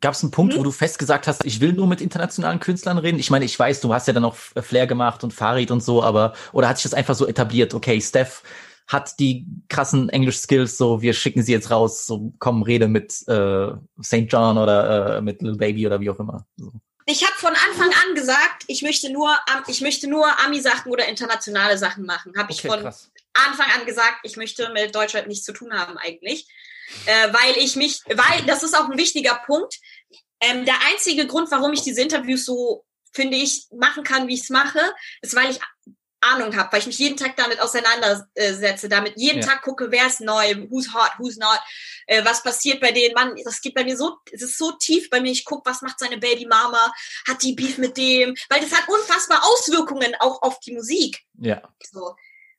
Gab 0.00 0.14
es 0.14 0.22
einen 0.22 0.30
Punkt, 0.30 0.54
Mhm. 0.54 0.60
wo 0.60 0.62
du 0.62 0.70
fest 0.70 0.98
gesagt 1.00 1.26
hast, 1.26 1.44
ich 1.44 1.60
will 1.60 1.72
nur 1.72 1.88
mit 1.88 2.00
internationalen 2.00 2.60
Künstlern 2.60 2.98
reden? 2.98 3.18
Ich 3.18 3.30
meine, 3.30 3.44
ich 3.44 3.58
weiß, 3.58 3.80
du 3.80 3.92
hast 3.92 4.06
ja 4.06 4.12
dann 4.12 4.24
auch 4.24 4.36
Flair 4.36 4.86
gemacht 4.86 5.24
und 5.24 5.34
Farid 5.34 5.72
und 5.72 5.82
so, 5.82 6.04
aber 6.04 6.34
oder 6.52 6.68
hat 6.68 6.76
sich 6.76 6.84
das 6.84 6.94
einfach 6.94 7.16
so 7.16 7.26
etabliert? 7.26 7.74
Okay, 7.74 8.00
Steph 8.00 8.44
hat 8.88 9.18
die 9.20 9.46
krassen 9.68 10.08
Englisch-Skills, 10.08 10.78
so 10.78 11.02
wir 11.02 11.12
schicken 11.12 11.42
sie 11.42 11.52
jetzt 11.52 11.70
raus, 11.70 12.06
so 12.06 12.32
komm, 12.38 12.62
rede 12.62 12.88
mit 12.88 13.12
äh, 13.28 13.68
St. 14.02 14.26
John 14.28 14.56
oder 14.56 15.18
äh, 15.18 15.20
mit 15.20 15.42
Lil 15.42 15.56
Baby 15.56 15.86
oder 15.86 16.00
wie 16.00 16.08
auch 16.10 16.18
immer. 16.18 16.46
So. 16.56 16.72
Ich 17.04 17.22
habe 17.22 17.34
von 17.36 17.52
Anfang 17.52 17.90
an 17.90 18.14
gesagt, 18.14 18.64
ich 18.66 18.82
möchte 18.82 19.10
nur, 19.12 19.34
ich 19.66 19.82
möchte 19.82 20.08
nur 20.08 20.26
Ami-Sachen 20.44 20.90
oder 20.90 21.06
internationale 21.06 21.78
Sachen 21.78 22.04
machen. 22.04 22.32
Habe 22.36 22.52
ich 22.52 22.58
Okay, 22.58 22.68
von 22.68 22.80
krass. 22.80 23.10
Anfang 23.34 23.66
an 23.78 23.86
gesagt, 23.86 24.20
ich 24.24 24.36
möchte 24.36 24.70
mit 24.72 24.94
Deutschland 24.94 25.28
nichts 25.28 25.44
zu 25.44 25.52
tun 25.52 25.72
haben 25.72 25.96
eigentlich, 25.98 26.48
äh, 27.06 27.32
weil 27.32 27.62
ich 27.62 27.76
mich, 27.76 28.00
weil 28.06 28.44
das 28.46 28.62
ist 28.62 28.76
auch 28.76 28.88
ein 28.90 28.98
wichtiger 28.98 29.40
Punkt. 29.46 29.78
Ähm, 30.40 30.64
der 30.64 30.76
einzige 30.92 31.26
Grund, 31.26 31.50
warum 31.50 31.72
ich 31.72 31.82
diese 31.82 32.00
Interviews 32.00 32.44
so 32.44 32.84
finde 33.12 33.36
ich 33.36 33.66
machen 33.74 34.04
kann, 34.04 34.28
wie 34.28 34.34
ich 34.34 34.42
es 34.42 34.50
mache, 34.50 34.80
ist, 35.22 35.34
weil 35.34 35.50
ich 35.50 35.60
Ahnung 36.20 36.56
habe, 36.56 36.72
weil 36.72 36.80
ich 36.80 36.86
mich 36.86 36.98
jeden 36.98 37.16
Tag 37.16 37.36
damit 37.36 37.60
auseinandersetze, 37.60 38.88
damit 38.88 39.14
jeden 39.16 39.40
Ja. 39.40 39.46
Tag 39.46 39.62
gucke, 39.62 39.90
wer 39.90 40.06
ist 40.06 40.20
neu, 40.20 40.66
who's 40.68 40.92
hot, 40.92 41.12
who's 41.18 41.36
not, 41.36 41.60
äh, 42.06 42.24
was 42.24 42.42
passiert 42.42 42.80
bei 42.80 42.92
denen. 42.92 43.14
Mann, 43.14 43.34
das 43.44 43.60
geht 43.60 43.74
bei 43.74 43.84
mir 43.84 43.96
so, 43.96 44.16
es 44.32 44.42
ist 44.42 44.58
so 44.58 44.72
tief 44.72 45.10
bei 45.10 45.20
mir. 45.20 45.30
Ich 45.30 45.44
gucke, 45.44 45.68
was 45.70 45.82
macht 45.82 45.98
seine 45.98 46.18
Babymama, 46.18 46.92
hat 47.26 47.42
die 47.42 47.54
Beef 47.54 47.78
mit 47.78 47.96
dem, 47.96 48.34
weil 48.48 48.60
das 48.60 48.72
hat 48.72 48.88
unfassbar 48.88 49.42
Auswirkungen 49.44 50.14
auch 50.20 50.42
auf 50.42 50.58
die 50.60 50.72
Musik. 50.72 51.24
Ja. 51.40 51.62
So, 51.90 52.16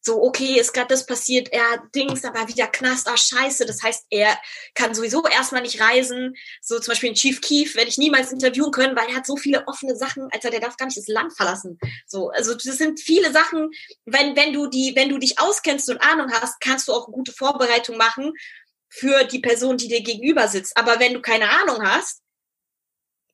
so 0.10 0.24
okay, 0.24 0.60
ist 0.60 0.74
gerade 0.74 0.88
das 0.88 1.05
passiert, 1.05 1.49
er 1.53 1.70
hat 1.70 1.82
Dings, 1.93 2.26
aber 2.26 2.47
wieder 2.47 2.66
Knast, 2.66 3.07
ah 3.07 3.16
scheiße, 3.16 3.68
das 3.68 3.84
heißt, 3.84 4.05
er 4.10 4.39
kann 4.74 4.95
sowieso 4.95 5.24
erstmal 5.28 5.62
nicht 5.62 5.80
reisen. 5.80 6.36
So 6.62 6.80
zum 6.80 6.93
Beispiel 6.93 7.12
ein 7.12 7.16
Chief 7.16 7.39
Keef 7.41 7.76
werde 7.76 7.89
ich 7.89 7.99
niemals 7.99 8.32
interviewen 8.32 8.72
können, 8.72 8.95
weil 8.95 9.07
er 9.10 9.18
hat 9.18 9.28
so 9.28 9.38
viele 9.38 9.68
offene 9.68 9.95
Sachen, 9.95 10.28
Alter, 10.32 10.49
der 10.49 10.62
darf 10.62 10.78
gar 10.78 10.88
nicht 10.88 10.97
das 10.97 11.07
Land 11.07 11.34
verlassen. 11.38 11.78
So, 12.07 12.30
also 12.30 12.55
das 12.55 12.64
sind 12.64 12.99
viele 12.99 13.32
Sachen, 13.32 13.70
wenn, 14.05 14.36
wenn 14.36 14.51
du 14.51 14.66
die, 14.68 14.95
wenn 14.95 15.10
du 15.10 15.20
dich 15.20 15.38
auskennst 15.38 15.88
und 15.91 15.99
Ahnung 15.99 16.32
hast, 16.32 16.60
kannst 16.60 16.88
du 16.88 16.93
auch 16.93 17.05
gute 17.12 17.32
Vorbereitung 17.32 17.95
machen 17.95 18.34
für 18.89 19.26
die 19.26 19.39
Person, 19.39 19.78
die 19.78 19.89
dir 19.89 20.01
gegenüber 20.01 20.47
sitzt. 20.47 20.76
Aber 20.76 20.99
wenn 20.99 21.14
du 21.14 21.22
keine 21.22 21.51
Ahnung 21.51 21.84
hast, 21.84 22.24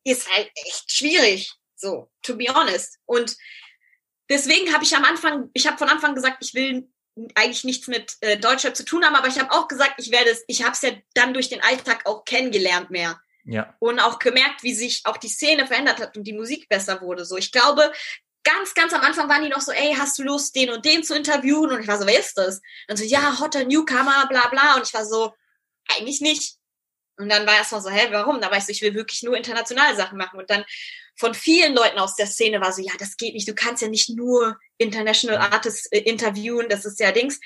ist 0.03 0.29
halt 0.29 0.51
echt 0.55 0.91
schwierig. 0.91 1.53
So, 1.77 2.09
to 2.21 2.35
be 2.35 2.53
honest. 2.53 2.97
Und 3.05 3.37
deswegen 4.29 4.73
habe 4.73 4.83
ich 4.83 4.95
am 4.95 5.03
Anfang, 5.05 5.49
ich 5.53 5.67
habe 5.67 5.77
von 5.77 5.89
Anfang 5.89 6.15
gesagt, 6.15 6.37
ich 6.41 6.53
will 6.53 6.89
eigentlich 7.35 7.63
nichts 7.63 7.87
mit 7.87 8.13
äh, 8.21 8.37
Deutschland 8.37 8.75
zu 8.75 8.83
tun 8.83 9.05
haben, 9.05 9.15
aber 9.15 9.27
ich 9.27 9.39
habe 9.39 9.51
auch 9.51 9.67
gesagt, 9.67 9.93
ich 9.97 10.11
werde 10.11 10.31
es, 10.31 10.43
ich 10.47 10.63
habe 10.63 10.73
es 10.73 10.81
ja 10.81 10.91
dann 11.13 11.33
durch 11.33 11.47
den 11.49 11.61
Alltag 11.63 12.05
auch 12.05 12.25
kennengelernt 12.25 12.91
mehr 12.91 13.21
Ja. 13.45 13.73
und 13.79 13.99
auch 13.99 14.19
gemerkt, 14.19 14.63
wie 14.63 14.73
sich 14.73 15.01
auch 15.05 15.17
die 15.17 15.29
Szene 15.29 15.65
verändert 15.65 16.01
hat 16.01 16.17
und 16.17 16.25
die 16.25 16.33
Musik 16.33 16.67
besser 16.67 17.01
wurde. 17.01 17.23
So, 17.23 17.37
ich 17.37 17.51
glaube, 17.53 17.91
ganz, 18.43 18.73
ganz 18.73 18.93
am 18.93 19.01
Anfang 19.01 19.29
waren 19.29 19.43
die 19.43 19.49
noch 19.49 19.61
so, 19.61 19.71
ey, 19.71 19.95
hast 19.97 20.19
du 20.19 20.23
Lust, 20.23 20.55
den 20.55 20.69
und 20.69 20.83
den 20.83 21.03
zu 21.03 21.15
interviewen? 21.15 21.71
Und 21.71 21.81
ich 21.81 21.87
war 21.87 21.97
so, 21.97 22.05
wer 22.05 22.19
ist 22.19 22.37
das? 22.37 22.61
Und 22.89 22.97
so, 22.97 23.05
ja, 23.05 23.39
hotter 23.39 23.63
Newcomer, 23.63 24.27
bla 24.27 24.47
bla. 24.49 24.75
Und 24.75 24.85
ich 24.85 24.93
war 24.93 25.05
so, 25.05 25.33
eigentlich 25.87 26.19
nicht. 26.21 26.57
Und 27.17 27.29
dann 27.29 27.47
war 27.47 27.55
erstmal 27.55 27.81
so, 27.81 27.89
hä, 27.89 28.07
warum? 28.11 28.41
Da 28.41 28.51
war 28.51 28.57
ich 28.57 28.65
so, 28.65 28.71
ich 28.71 28.81
will 28.81 28.93
wirklich 28.93 29.23
nur 29.23 29.37
internationale 29.37 29.95
Sachen 29.95 30.17
machen. 30.17 30.39
Und 30.39 30.49
dann 30.49 30.65
von 31.17 31.33
vielen 31.33 31.73
Leuten 31.73 31.97
aus 31.97 32.15
der 32.15 32.27
Szene 32.27 32.59
war 32.59 32.73
so, 32.73 32.81
ja, 32.81 32.91
das 32.99 33.15
geht 33.15 33.33
nicht, 33.33 33.47
du 33.47 33.55
kannst 33.55 33.81
ja 33.81 33.87
nicht 33.87 34.09
nur 34.09 34.59
International 34.77 35.37
Artists 35.37 35.85
äh, 35.91 35.99
interviewen, 35.99 36.67
das 36.69 36.85
ist 36.85 36.99
ja 36.99 37.11
Dings. 37.11 37.39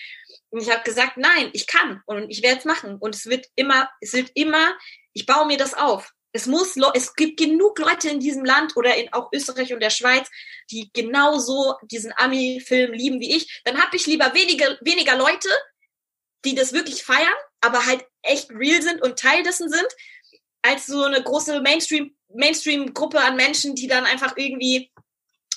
Und 0.49 0.61
ich 0.61 0.71
habe 0.71 0.83
gesagt, 0.83 1.17
nein, 1.17 1.49
ich 1.53 1.67
kann 1.67 2.01
und 2.05 2.29
ich 2.29 2.41
werde 2.41 2.59
es 2.59 2.65
machen. 2.65 2.97
Und 2.97 3.15
es 3.15 3.27
wird 3.27 3.45
immer, 3.55 3.89
es 4.01 4.13
wird 4.13 4.31
immer, 4.33 4.75
ich 5.13 5.25
baue 5.25 5.45
mir 5.45 5.57
das 5.57 5.75
auf. 5.75 6.11
Es 6.31 6.45
muss, 6.45 6.75
es 6.93 7.15
gibt 7.15 7.39
genug 7.39 7.79
Leute 7.79 8.09
in 8.09 8.19
diesem 8.19 8.45
Land 8.45 8.75
oder 8.77 8.95
in 8.95 9.11
auch 9.13 9.31
Österreich 9.33 9.73
und 9.73 9.79
der 9.79 9.89
Schweiz, 9.89 10.29
die 10.69 10.91
genauso 10.93 11.75
diesen 11.83 12.13
Ami-Film 12.15 12.93
lieben 12.93 13.19
wie 13.19 13.35
ich. 13.35 13.61
Dann 13.65 13.81
habe 13.81 13.95
ich 13.95 14.05
lieber 14.05 14.33
weniger, 14.33 14.77
weniger 14.81 15.17
Leute, 15.17 15.49
die 16.45 16.53
das 16.53 16.71
wirklich 16.71 17.03
feiern, 17.03 17.33
aber 17.61 17.85
halt 17.85 18.05
echt 18.21 18.51
real 18.51 18.81
sind 18.81 19.01
und 19.01 19.19
Teil 19.19 19.43
dessen 19.43 19.69
sind, 19.69 19.87
als 20.61 20.85
so 20.85 21.03
eine 21.03 21.21
große 21.23 21.61
Mainstream, 21.61 22.15
Mainstream-Gruppe 22.33 23.19
an 23.19 23.35
Menschen, 23.35 23.75
die 23.75 23.87
dann 23.87 24.05
einfach 24.05 24.37
irgendwie 24.37 24.91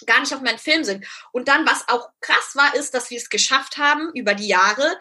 gar 0.07 0.21
nicht 0.21 0.35
auf 0.35 0.41
meinen 0.41 0.59
Film 0.59 0.85
sind. 0.85 1.07
Und 1.33 1.49
dann, 1.49 1.67
was 1.67 1.89
auch 1.89 2.09
krass 2.21 2.53
war, 2.55 2.75
ist, 2.75 2.95
dass 2.95 3.11
wir 3.11 3.19
es 3.19 3.29
geschafft 3.29 3.79
haben 3.79 4.11
über 4.15 4.35
die 4.35 4.49
Jahre, 4.49 4.99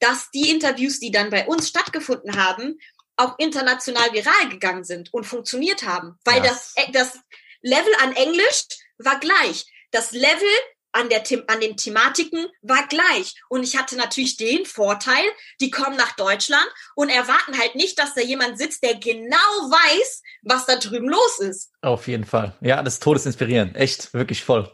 dass 0.00 0.30
die 0.30 0.50
Interviews, 0.50 1.00
die 1.00 1.10
dann 1.10 1.30
bei 1.30 1.46
uns 1.46 1.68
stattgefunden 1.68 2.36
haben, 2.36 2.78
auch 3.16 3.38
international 3.38 4.12
viral 4.12 4.48
gegangen 4.48 4.84
sind 4.84 5.12
und 5.14 5.24
funktioniert 5.24 5.84
haben. 5.84 6.18
Weil 6.24 6.42
Krass. 6.42 6.72
das, 6.74 6.84
äh, 6.84 6.92
das 6.92 7.18
Level 7.62 7.94
an 8.02 8.14
Englisch 8.16 8.64
war 8.98 9.18
gleich. 9.20 9.66
Das 9.92 10.12
Level 10.12 10.48
an, 10.94 11.08
der, 11.08 11.22
an 11.48 11.60
den 11.60 11.76
Thematiken 11.76 12.46
war 12.62 12.86
gleich. 12.88 13.34
Und 13.48 13.62
ich 13.64 13.76
hatte 13.76 13.96
natürlich 13.96 14.36
den 14.36 14.64
Vorteil, 14.64 15.24
die 15.60 15.70
kommen 15.70 15.96
nach 15.96 16.16
Deutschland 16.16 16.66
und 16.94 17.08
erwarten 17.08 17.58
halt 17.58 17.74
nicht, 17.74 17.98
dass 17.98 18.14
da 18.14 18.20
jemand 18.22 18.58
sitzt, 18.58 18.82
der 18.82 18.94
genau 18.94 19.36
weiß, 19.36 20.22
was 20.44 20.66
da 20.66 20.76
drüben 20.76 21.08
los 21.08 21.38
ist. 21.40 21.70
Auf 21.82 22.06
jeden 22.08 22.24
Fall. 22.24 22.54
Ja, 22.60 22.82
das 22.82 22.94
ist 22.94 23.02
todesinspirierend. 23.02 23.76
Echt, 23.76 24.14
wirklich 24.14 24.42
voll. 24.44 24.72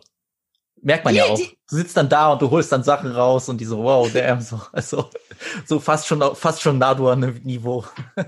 Merkt 0.82 1.04
man 1.04 1.14
ja 1.14 1.24
Die- 1.26 1.30
auch. 1.30 1.36
die- 1.36 1.58
Du 1.70 1.76
sitzt 1.76 1.96
dann 1.96 2.08
da 2.08 2.32
und 2.32 2.42
du 2.42 2.50
holst 2.50 2.72
dann 2.72 2.82
Sachen 2.82 3.12
raus 3.12 3.48
und 3.48 3.58
die 3.58 3.64
so, 3.64 3.78
wow, 3.84 4.10
damn, 4.12 4.40
so, 4.40 4.60
also, 4.72 5.08
so 5.64 5.78
fast 5.78 6.06
schon, 6.08 6.34
fast 6.34 6.60
schon 6.62 6.78
Nadua-Niveau. 6.78 7.84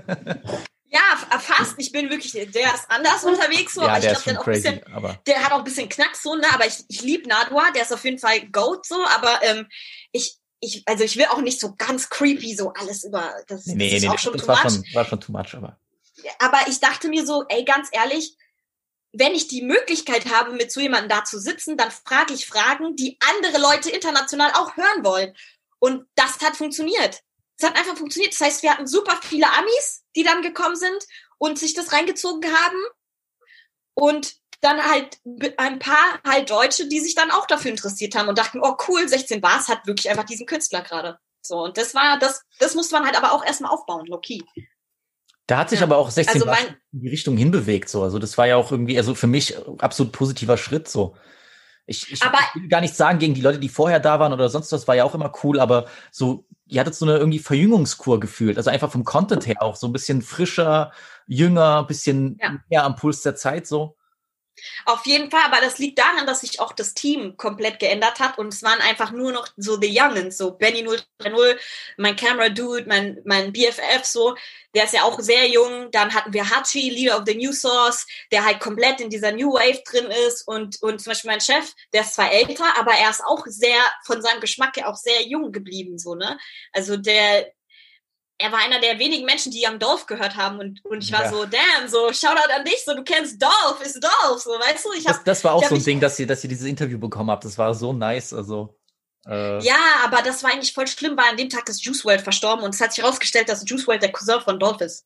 Ja, 0.93 0.99
f- 1.13 1.41
fast. 1.43 1.73
Ich 1.77 1.91
bin 1.91 2.09
wirklich, 2.11 2.31
der 2.33 2.45
ist 2.75 2.85
anders 2.87 3.23
unterwegs 3.23 3.73
so, 3.73 3.81
ja, 3.81 3.87
aber 3.87 3.97
ich 3.97 4.03
der 4.03 4.13
glaube, 4.13 4.21
ist 4.21 4.25
der 4.27 4.33
hat 4.35 4.39
auch 4.39 4.47
ein 4.47 4.53
crazy, 4.53 4.61
bisschen, 4.61 4.93
aber 4.93 5.19
der 5.25 5.43
hat 5.43 5.51
auch 5.51 5.57
ein 5.57 5.63
bisschen 5.63 5.89
Knack 5.89 6.15
so, 6.15 6.35
ne? 6.35 6.45
Aber 6.53 6.67
ich, 6.67 6.85
ich 6.87 7.01
liebe 7.01 7.27
Nadua, 7.27 7.71
der 7.71 7.81
ist 7.81 7.91
auf 7.93 8.03
jeden 8.05 8.19
Fall 8.19 8.47
Goat 8.49 8.85
so, 8.85 9.03
aber 9.07 9.41
ähm, 9.41 9.67
ich, 10.11 10.37
ich, 10.59 10.83
also 10.85 11.03
ich 11.03 11.17
will 11.17 11.25
auch 11.25 11.41
nicht 11.41 11.59
so 11.59 11.73
ganz 11.75 12.09
creepy 12.09 12.55
so 12.55 12.71
alles 12.73 13.03
über 13.03 13.33
das, 13.47 13.65
nee, 13.65 13.73
nee, 13.75 13.89
das 13.89 13.97
ist 13.97 14.01
nee, 14.03 14.09
auch 14.09 14.13
das, 14.13 14.21
schon 14.21 14.33
das 14.33 14.41
too 14.43 14.47
war 14.49 14.63
much. 14.63 14.73
schon, 14.73 14.85
war 14.93 15.05
schon 15.05 15.19
too 15.19 15.31
much, 15.31 15.55
aber. 15.55 15.79
aber 16.39 16.59
ich 16.67 16.79
dachte 16.79 17.09
mir 17.09 17.25
so, 17.25 17.43
ey, 17.49 17.65
ganz 17.65 17.89
ehrlich, 17.91 18.37
wenn 19.13 19.33
ich 19.33 19.47
die 19.47 19.61
Möglichkeit 19.63 20.31
habe, 20.31 20.53
mit 20.53 20.71
so 20.71 20.79
jemandem 20.79 21.09
da 21.09 21.23
zu 21.23 21.39
sitzen, 21.39 21.75
dann 21.75 21.91
frage 21.91 22.33
ich 22.33 22.45
Fragen, 22.45 22.95
die 22.95 23.17
andere 23.37 23.61
Leute 23.61 23.89
international 23.89 24.51
auch 24.53 24.75
hören 24.77 25.03
wollen. 25.03 25.35
Und 25.79 26.05
das 26.15 26.39
hat 26.41 26.55
funktioniert. 26.55 27.21
Es 27.57 27.65
hat 27.67 27.75
einfach 27.77 27.95
funktioniert. 27.97 28.33
Das 28.33 28.41
heißt, 28.41 28.63
wir 28.63 28.71
hatten 28.71 28.87
super 28.87 29.17
viele 29.21 29.47
Amis, 29.47 30.03
die 30.15 30.23
dann 30.23 30.41
gekommen 30.41 30.75
sind 30.75 31.03
und 31.37 31.59
sich 31.59 31.73
das 31.73 31.91
reingezogen 31.93 32.43
haben. 32.51 32.77
Und 33.95 34.33
dann 34.61 34.81
halt 34.83 35.17
ein 35.57 35.79
paar 35.79 36.19
halt 36.25 36.49
Deutsche, 36.49 36.87
die 36.87 36.99
sich 36.99 37.15
dann 37.15 37.31
auch 37.31 37.45
dafür 37.45 37.69
interessiert 37.71 38.15
haben 38.15 38.29
und 38.29 38.37
dachten, 38.37 38.59
oh 38.61 38.75
cool, 38.87 39.07
16 39.07 39.41
Bars 39.41 39.67
hat 39.67 39.85
wirklich 39.87 40.09
einfach 40.09 40.23
diesen 40.23 40.45
Künstler 40.45 40.81
gerade. 40.81 41.19
So, 41.41 41.63
und 41.65 41.77
das 41.77 41.93
war, 41.93 42.17
das, 42.17 42.43
das 42.59 42.73
musste 42.73 42.95
man 42.95 43.05
halt 43.05 43.17
aber 43.17 43.33
auch 43.33 43.45
erstmal 43.45 43.71
aufbauen, 43.71 44.05
low-key. 44.05 44.39
Da 45.47 45.57
hat 45.57 45.69
sich 45.69 45.79
Ja. 45.81 45.85
aber 45.85 45.97
auch 45.97 46.09
16 46.09 46.35
Also 46.35 46.45
Bars 46.45 46.59
mein- 46.63 46.77
in 46.93 47.01
die 47.01 47.09
Richtung 47.09 47.35
hinbewegt, 47.35 47.89
so. 47.89 48.01
Also, 48.03 48.17
das 48.17 48.37
war 48.37 48.47
ja 48.47 48.55
auch 48.55 48.71
irgendwie, 48.71 48.97
also 48.97 49.13
für 49.13 49.27
mich 49.27 49.57
absolut 49.79 50.13
positiver 50.13 50.55
Schritt, 50.55 50.87
so. 50.87 51.17
Ich, 51.85 52.09
ich, 52.13 52.23
Aber- 52.23 52.39
ich 52.55 52.61
will 52.61 52.69
gar 52.69 52.79
nicht 52.79 52.95
sagen 52.95 53.19
gegen 53.19 53.33
die 53.33 53.41
Leute, 53.41 53.59
die 53.59 53.67
vorher 53.67 53.99
da 53.99 54.21
waren 54.21 54.31
oder 54.31 54.47
sonst 54.47 54.71
was, 54.71 54.87
war 54.87 54.95
ja 54.95 55.03
auch 55.03 55.13
immer 55.13 55.33
cool, 55.43 55.59
aber 55.59 55.89
so, 56.11 56.45
ihr 56.73 56.81
hattet 56.81 56.95
so 56.95 57.05
eine 57.05 57.17
irgendwie 57.17 57.39
Verjüngungskur 57.39 58.19
gefühlt. 58.19 58.57
Also 58.57 58.69
einfach 58.71 58.91
vom 58.91 59.03
Content 59.03 59.45
her 59.47 59.61
auch 59.61 59.75
so 59.75 59.87
ein 59.87 59.93
bisschen 59.93 60.21
frischer, 60.23 60.91
jünger, 61.27 61.83
bisschen 61.83 62.37
Ja. 62.41 62.57
mehr 62.69 62.83
am 62.83 62.95
Puls 62.95 63.21
der 63.21 63.35
Zeit, 63.35 63.67
so. 63.67 63.95
Auf 64.85 65.05
jeden 65.05 65.31
Fall, 65.31 65.41
aber 65.45 65.61
das 65.61 65.79
liegt 65.79 65.99
daran, 65.99 66.27
dass 66.27 66.41
sich 66.41 66.59
auch 66.59 66.73
das 66.73 66.93
Team 66.93 67.37
komplett 67.37 67.79
geändert 67.79 68.19
hat 68.19 68.37
und 68.37 68.53
es 68.53 68.61
waren 68.63 68.79
einfach 68.81 69.11
nur 69.11 69.31
noch 69.31 69.47
so 69.57 69.79
the 69.79 69.89
Youngins, 69.89 70.37
so 70.37 70.51
Benny 70.51 70.83
030, 70.83 71.59
mein 71.97 72.15
Camera 72.15 72.49
Dude, 72.49 72.85
mein, 72.87 73.19
mein 73.25 73.51
BFF, 73.51 74.03
so, 74.03 74.35
der 74.75 74.85
ist 74.85 74.93
ja 74.93 75.03
auch 75.03 75.19
sehr 75.19 75.47
jung. 75.47 75.89
Dann 75.91 76.13
hatten 76.13 76.33
wir 76.33 76.49
Hachi, 76.49 76.89
Leader 76.89 77.17
of 77.17 77.23
the 77.25 77.35
New 77.35 77.51
Source, 77.51 78.05
der 78.31 78.45
halt 78.45 78.59
komplett 78.59 79.01
in 79.01 79.09
dieser 79.09 79.31
New 79.31 79.53
Wave 79.53 79.81
drin 79.85 80.11
ist 80.27 80.47
und, 80.47 80.81
und 80.81 80.99
zum 80.99 81.11
Beispiel 81.11 81.31
mein 81.31 81.41
Chef, 81.41 81.73
der 81.93 82.01
ist 82.01 82.15
zwar 82.15 82.31
älter, 82.31 82.77
aber 82.77 82.93
er 82.93 83.09
ist 83.09 83.23
auch 83.25 83.45
sehr, 83.45 83.79
von 84.05 84.21
seinem 84.21 84.41
Geschmack 84.41 84.77
her 84.77 84.89
auch 84.89 84.95
sehr 84.95 85.23
jung 85.23 85.51
geblieben, 85.51 85.97
so, 85.97 86.15
ne? 86.15 86.37
Also 86.71 86.97
der, 86.97 87.51
er 88.37 88.51
war 88.51 88.59
einer 88.59 88.79
der 88.79 88.99
wenigen 88.99 89.25
Menschen, 89.25 89.51
die 89.51 89.63
Young 89.65 89.79
Dolph 89.79 90.05
gehört 90.05 90.35
haben 90.35 90.59
und, 90.59 90.83
und 90.85 91.03
ich 91.03 91.11
war 91.11 91.23
Ja. 91.23 91.29
so, 91.29 91.45
damn, 91.45 91.87
so, 91.87 92.11
Shoutout 92.11 92.51
an 92.53 92.65
dich, 92.65 92.83
so, 92.83 92.95
du 92.95 93.03
kennst 93.03 93.41
Dolph, 93.41 93.81
ist 93.81 94.03
Dolph, 94.03 94.41
so, 94.41 94.51
weißt 94.51 94.85
du, 94.85 94.91
ich 94.93 95.05
hab, 95.05 95.15
Das, 95.15 95.23
das 95.23 95.43
war 95.43 95.53
auch 95.53 95.63
so 95.63 95.75
ein 95.75 95.83
Ding, 95.83 95.99
dass 95.99 96.19
ihr, 96.19 96.27
dass 96.27 96.43
ihr 96.43 96.49
dieses 96.49 96.65
Interview 96.65 96.97
bekommen 96.99 97.29
habt. 97.29 97.45
Das 97.45 97.57
war 97.57 97.73
so 97.73 97.93
nice, 97.93 98.33
also. 98.33 98.77
Äh, 99.25 99.61
ja, 99.63 99.77
aber 100.03 100.21
das 100.21 100.43
war 100.43 100.51
eigentlich 100.51 100.73
voll 100.73 100.87
schlimm, 100.87 101.15
weil 101.15 101.29
an 101.29 101.37
dem 101.37 101.49
Tag 101.49 101.69
ist 101.69 101.85
Juice 101.85 102.03
WRLD 102.03 102.21
verstorben 102.21 102.65
und 102.65 102.75
es 102.75 102.81
hat 102.81 102.91
sich 102.93 103.03
herausgestellt, 103.03 103.47
dass 103.47 103.63
Juice 103.65 103.87
WRLD 103.87 104.01
der 104.03 104.11
Cousin 104.11 104.41
von 104.41 104.59
Dolph 104.59 104.81
ist. 104.81 105.05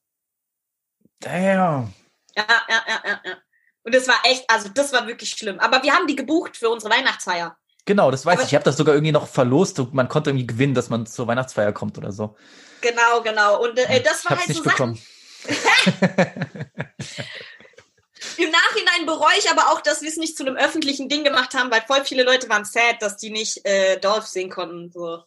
Damn. 1.20 1.94
Ja, 2.36 2.46
ja, 2.48 2.84
ja, 2.88 3.02
ja, 3.06 3.22
ja. 3.24 3.38
Und 3.84 3.96
das 3.96 4.08
war 4.08 4.20
echt, 4.26 4.44
also 4.50 4.70
das 4.70 4.92
war 4.92 5.08
wirklich 5.08 5.30
schlimm. 5.30 5.60
Aber 5.60 5.82
wir 5.84 5.94
haben 5.94 6.08
die 6.08 6.16
gebucht 6.16 6.58
für 6.58 6.70
unsere 6.70 6.92
Weihnachtsfeier. 6.94 7.58
Genau, 7.88 8.12
das 8.12 8.24
weiß 8.26 8.34
Aber- 8.36 8.44
ich. 8.44 8.50
Ich 8.50 8.54
habe 8.56 8.66
das 8.66 8.78
sogar 8.78 8.94
irgendwie 8.94 9.12
noch 9.14 9.28
verlost. 9.28 9.80
Man 9.94 10.08
konnte 10.10 10.30
irgendwie 10.30 10.46
gewinnen, 10.46 10.76
dass 10.76 10.90
man 10.90 11.08
zur 11.08 11.26
Weihnachtsfeier 11.26 11.72
kommt 11.74 11.98
oder 11.98 12.12
so. 12.12 12.36
Genau, 12.82 13.22
genau. 13.24 13.64
Und 13.64 13.80
äh, 13.80 14.04
das 14.04 14.24
war 14.26 14.38
halt 14.38 14.48
nicht 14.48 14.58
so 14.58 14.64
bekommen. 14.70 15.00
Im 18.38 18.52
Nachhinein 18.52 19.06
bereue 19.06 19.38
ich 19.38 19.50
aber 19.50 19.72
auch, 19.72 19.82
dass 19.82 20.02
wir 20.02 20.10
es 20.10 20.18
nicht 20.18 20.38
zu 20.38 20.46
einem 20.46 20.58
öffentlichen 20.58 21.08
Ding 21.10 21.24
gemacht 21.24 21.54
haben, 21.56 21.72
weil 21.72 21.82
voll 21.88 22.04
viele 22.06 22.24
Leute 22.24 22.50
waren 22.50 22.66
sad, 22.66 23.02
dass 23.02 23.18
die 23.18 23.30
nicht 23.32 23.66
äh, 23.66 24.00
Dolph 24.00 24.26
sehen 24.28 24.50
konnten. 24.50 24.92
So. 24.92 25.24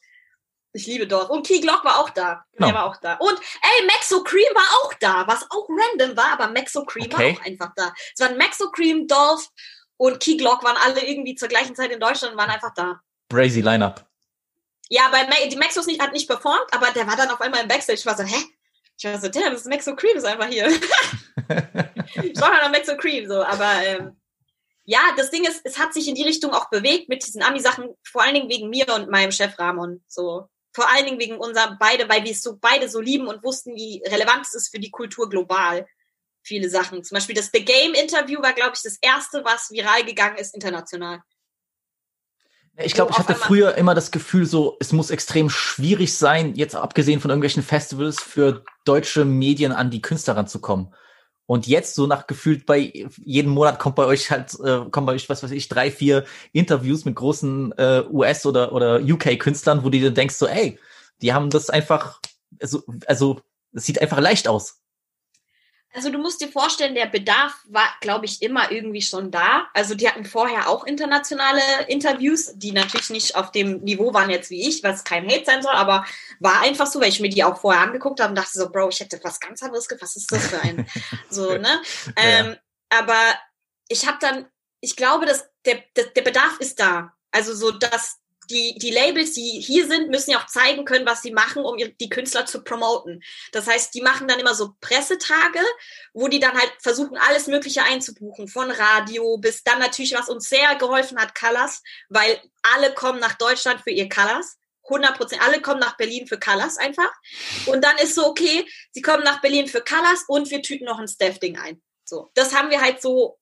Ich 0.72 0.86
liebe 0.86 1.06
Dolph. 1.06 1.30
Und 1.30 1.46
Key 1.46 1.60
Glock 1.60 1.84
war 1.84 1.98
auch 1.98 2.10
da. 2.10 2.44
Genau. 2.52 2.66
Der 2.68 2.74
war 2.74 2.84
auch 2.86 2.96
da. 2.98 3.14
Und 3.14 3.32
ey, 3.62 3.86
Maxo 3.86 4.22
Cream 4.22 4.54
war 4.54 4.66
auch 4.84 4.94
da, 5.00 5.24
was 5.26 5.44
auch 5.50 5.68
random 5.68 6.16
war, 6.16 6.32
aber 6.32 6.48
Maxo 6.52 6.84
Cream 6.84 7.06
Okay. 7.06 7.32
war 7.34 7.40
auch 7.40 7.46
einfach 7.46 7.70
da. 7.74 7.92
Es 8.14 8.20
waren 8.20 8.36
Maxo 8.36 8.70
Cream, 8.70 9.06
Dolph 9.08 9.48
und 10.00 10.18
Key 10.18 10.38
Glock 10.38 10.64
waren 10.64 10.78
alle 10.78 11.06
irgendwie 11.06 11.34
zur 11.34 11.48
gleichen 11.48 11.76
Zeit 11.76 11.90
in 11.90 12.00
Deutschland 12.00 12.32
und 12.32 12.38
waren 12.38 12.48
einfach 12.48 12.72
da. 12.74 13.02
Brazy 13.28 13.60
Lineup. 13.60 14.06
Ja, 14.88 15.10
bei 15.10 15.26
Ma 15.26 15.34
die 15.46 15.56
Maxos 15.56 15.86
nicht, 15.86 16.00
hat 16.00 16.12
nicht 16.12 16.26
performt, 16.26 16.66
aber 16.72 16.90
der 16.92 17.06
war 17.06 17.16
dann 17.16 17.28
auf 17.28 17.40
einmal 17.42 17.60
im 17.60 17.68
Backstage. 17.68 17.98
Ich 17.98 18.06
war 18.06 18.16
so, 18.16 18.22
hä? 18.22 18.42
Ich 18.96 19.04
war 19.04 19.20
so, 19.20 19.28
damn, 19.28 19.52
das 19.52 19.60
ist 19.60 19.68
Maxo 19.68 19.94
Cream 19.94 20.16
ist 20.16 20.24
einfach 20.24 20.46
hier. 20.46 20.68
ich 22.22 22.40
war 22.40 22.50
halt 22.50 22.62
noch 22.62 22.70
Maxo 22.70 22.96
Cream, 22.96 23.28
so, 23.28 23.42
aber 23.44 23.70
ähm, 23.84 24.16
ja, 24.84 25.00
das 25.18 25.30
Ding 25.30 25.44
ist, 25.44 25.60
es 25.64 25.78
hat 25.78 25.92
sich 25.92 26.08
in 26.08 26.14
die 26.14 26.24
Richtung 26.24 26.52
auch 26.54 26.70
bewegt 26.70 27.10
mit 27.10 27.26
diesen 27.26 27.42
Ami-Sachen, 27.42 27.90
vor 28.02 28.22
allen 28.22 28.34
Dingen 28.34 28.48
wegen 28.48 28.70
mir 28.70 28.86
und 28.94 29.10
meinem 29.10 29.32
Chef 29.32 29.58
Ramon. 29.58 30.02
So, 30.08 30.48
vor 30.72 30.90
allen 30.90 31.04
Dingen 31.04 31.20
wegen 31.20 31.36
unser 31.36 31.76
beide, 31.78 32.08
weil 32.08 32.24
wir 32.24 32.32
es 32.32 32.42
so 32.42 32.56
beide 32.58 32.88
so 32.88 33.02
lieben 33.02 33.28
und 33.28 33.44
wussten, 33.44 33.76
wie 33.76 34.02
relevant 34.06 34.46
es 34.46 34.54
ist 34.54 34.70
für 34.70 34.80
die 34.80 34.90
Kultur 34.90 35.28
global. 35.28 35.86
Viele 36.42 36.68
Sachen. 36.68 37.04
Zum 37.04 37.16
Beispiel 37.16 37.34
das 37.34 37.50
The 37.52 37.64
Game 37.64 37.94
Interview 37.94 38.40
war, 38.42 38.52
glaube 38.52 38.72
ich, 38.74 38.82
das 38.82 38.96
erste, 39.00 39.44
was 39.44 39.70
viral 39.70 40.04
gegangen 40.04 40.36
ist 40.36 40.54
international. 40.54 41.20
Ich 42.82 42.94
glaube, 42.94 43.10
ich 43.12 43.18
hatte 43.18 43.34
früher 43.34 43.74
immer 43.74 43.94
das 43.94 44.10
Gefühl, 44.10 44.46
so, 44.46 44.76
es 44.80 44.92
muss 44.92 45.10
extrem 45.10 45.50
schwierig 45.50 46.16
sein, 46.16 46.54
jetzt 46.54 46.74
abgesehen 46.74 47.20
von 47.20 47.30
irgendwelchen 47.30 47.62
Festivals, 47.62 48.22
für 48.22 48.64
deutsche 48.84 49.24
Medien 49.24 49.72
an 49.72 49.90
die 49.90 50.00
Künstler 50.00 50.36
ranzukommen. 50.36 50.94
Und 51.46 51.66
jetzt 51.66 51.96
so 51.96 52.06
nach 52.06 52.28
gefühlt 52.28 52.64
bei 52.64 53.08
jeden 53.24 53.50
Monat 53.50 53.80
kommt 53.80 53.96
bei 53.96 54.06
euch 54.06 54.30
halt, 54.30 54.54
äh, 54.60 54.88
kommen 54.90 55.06
bei 55.06 55.14
euch, 55.14 55.28
was 55.28 55.42
weiß 55.42 55.50
ich, 55.50 55.68
drei, 55.68 55.90
vier 55.90 56.24
Interviews 56.52 57.04
mit 57.04 57.16
großen 57.16 57.72
äh, 57.76 58.04
US- 58.08 58.46
oder, 58.46 58.72
oder 58.72 59.00
UK-Künstlern, 59.00 59.82
wo 59.82 59.90
du 59.90 59.98
dir 59.98 60.12
denkst, 60.12 60.36
so, 60.36 60.46
ey, 60.46 60.78
die 61.22 61.32
haben 61.32 61.50
das 61.50 61.68
einfach, 61.68 62.20
also, 62.62 62.84
also 63.06 63.40
es 63.72 63.84
sieht 63.84 64.00
einfach 64.00 64.20
leicht 64.20 64.46
aus. 64.46 64.80
Also 65.92 66.10
du 66.10 66.18
musst 66.18 66.40
dir 66.40 66.48
vorstellen, 66.48 66.94
der 66.94 67.06
Bedarf 67.06 67.64
war, 67.68 67.88
glaube 68.00 68.24
ich, 68.24 68.42
immer 68.42 68.70
irgendwie 68.70 69.02
schon 69.02 69.32
da. 69.32 69.68
Also 69.74 69.96
die 69.96 70.08
hatten 70.08 70.24
vorher 70.24 70.68
auch 70.68 70.84
internationale 70.84 71.60
Interviews, 71.88 72.52
die 72.54 72.70
natürlich 72.70 73.10
nicht 73.10 73.34
auf 73.34 73.50
dem 73.50 73.80
Niveau 73.80 74.14
waren 74.14 74.30
jetzt 74.30 74.50
wie 74.50 74.68
ich, 74.68 74.84
was 74.84 75.02
kein 75.02 75.28
Hate 75.28 75.44
sein 75.44 75.62
soll, 75.62 75.72
aber 75.72 76.04
war 76.38 76.60
einfach 76.60 76.86
so, 76.86 77.00
weil 77.00 77.08
ich 77.08 77.18
mir 77.18 77.28
die 77.28 77.42
auch 77.42 77.60
vorher 77.60 77.82
angeguckt 77.82 78.20
habe 78.20 78.30
und 78.30 78.36
dachte 78.36 78.56
so, 78.56 78.70
Bro, 78.70 78.90
ich 78.90 79.00
hätte 79.00 79.18
was 79.24 79.40
ganz 79.40 79.62
anderes 79.62 79.88
gefasst. 79.88 80.16
Was 80.16 80.16
ist 80.16 80.32
das 80.32 80.46
für 80.46 80.60
ein? 80.60 80.86
so, 81.30 81.56
ne? 81.56 81.82
Ähm, 82.16 82.56
aber 82.88 83.18
ich 83.88 84.06
habe 84.06 84.18
dann, 84.20 84.46
ich 84.80 84.94
glaube, 84.94 85.26
dass 85.26 85.50
der, 85.66 85.82
der, 85.96 86.06
der 86.06 86.22
Bedarf 86.22 86.58
ist 86.60 86.78
da. 86.78 87.14
Also 87.32 87.54
so, 87.54 87.72
dass 87.72 88.19
die, 88.50 88.76
die 88.78 88.90
Labels, 88.90 89.32
die 89.32 89.60
hier 89.60 89.86
sind, 89.86 90.10
müssen 90.10 90.32
ja 90.32 90.38
auch 90.38 90.46
zeigen 90.46 90.84
können, 90.84 91.06
was 91.06 91.22
sie 91.22 91.30
machen, 91.30 91.64
um 91.64 91.76
die 91.78 92.08
Künstler 92.08 92.46
zu 92.46 92.62
promoten. 92.62 93.22
Das 93.52 93.66
heißt, 93.66 93.94
die 93.94 94.02
machen 94.02 94.28
dann 94.28 94.40
immer 94.40 94.54
so 94.54 94.74
Pressetage, 94.80 95.60
wo 96.12 96.28
die 96.28 96.40
dann 96.40 96.58
halt 96.58 96.72
versuchen, 96.80 97.16
alles 97.16 97.46
Mögliche 97.46 97.82
einzubuchen, 97.82 98.48
von 98.48 98.70
Radio 98.70 99.38
bis 99.38 99.62
dann 99.62 99.78
natürlich, 99.78 100.14
was 100.14 100.28
uns 100.28 100.48
sehr 100.48 100.74
geholfen 100.74 101.18
hat, 101.18 101.34
Colors, 101.34 101.82
weil 102.08 102.40
alle 102.62 102.92
kommen 102.92 103.20
nach 103.20 103.34
Deutschland 103.34 103.80
für 103.80 103.90
ihr 103.90 104.08
Colors. 104.08 104.56
100 104.84 105.16
Prozent, 105.16 105.42
alle 105.42 105.60
kommen 105.60 105.78
nach 105.78 105.96
Berlin 105.96 106.26
für 106.26 106.38
Colors 106.38 106.76
einfach. 106.76 107.12
Und 107.66 107.84
dann 107.84 107.96
ist 107.98 108.16
so, 108.16 108.26
okay, 108.26 108.66
sie 108.90 109.02
kommen 109.02 109.22
nach 109.22 109.40
Berlin 109.40 109.68
für 109.68 109.82
Colors 109.82 110.24
und 110.26 110.50
wir 110.50 110.62
tüten 110.62 110.84
noch 110.84 110.98
ein 110.98 111.06
Staff-Ding 111.06 111.58
ein. 111.58 111.80
So, 112.04 112.30
das 112.34 112.54
haben 112.54 112.70
wir 112.70 112.80
halt 112.80 113.00
so 113.00 113.38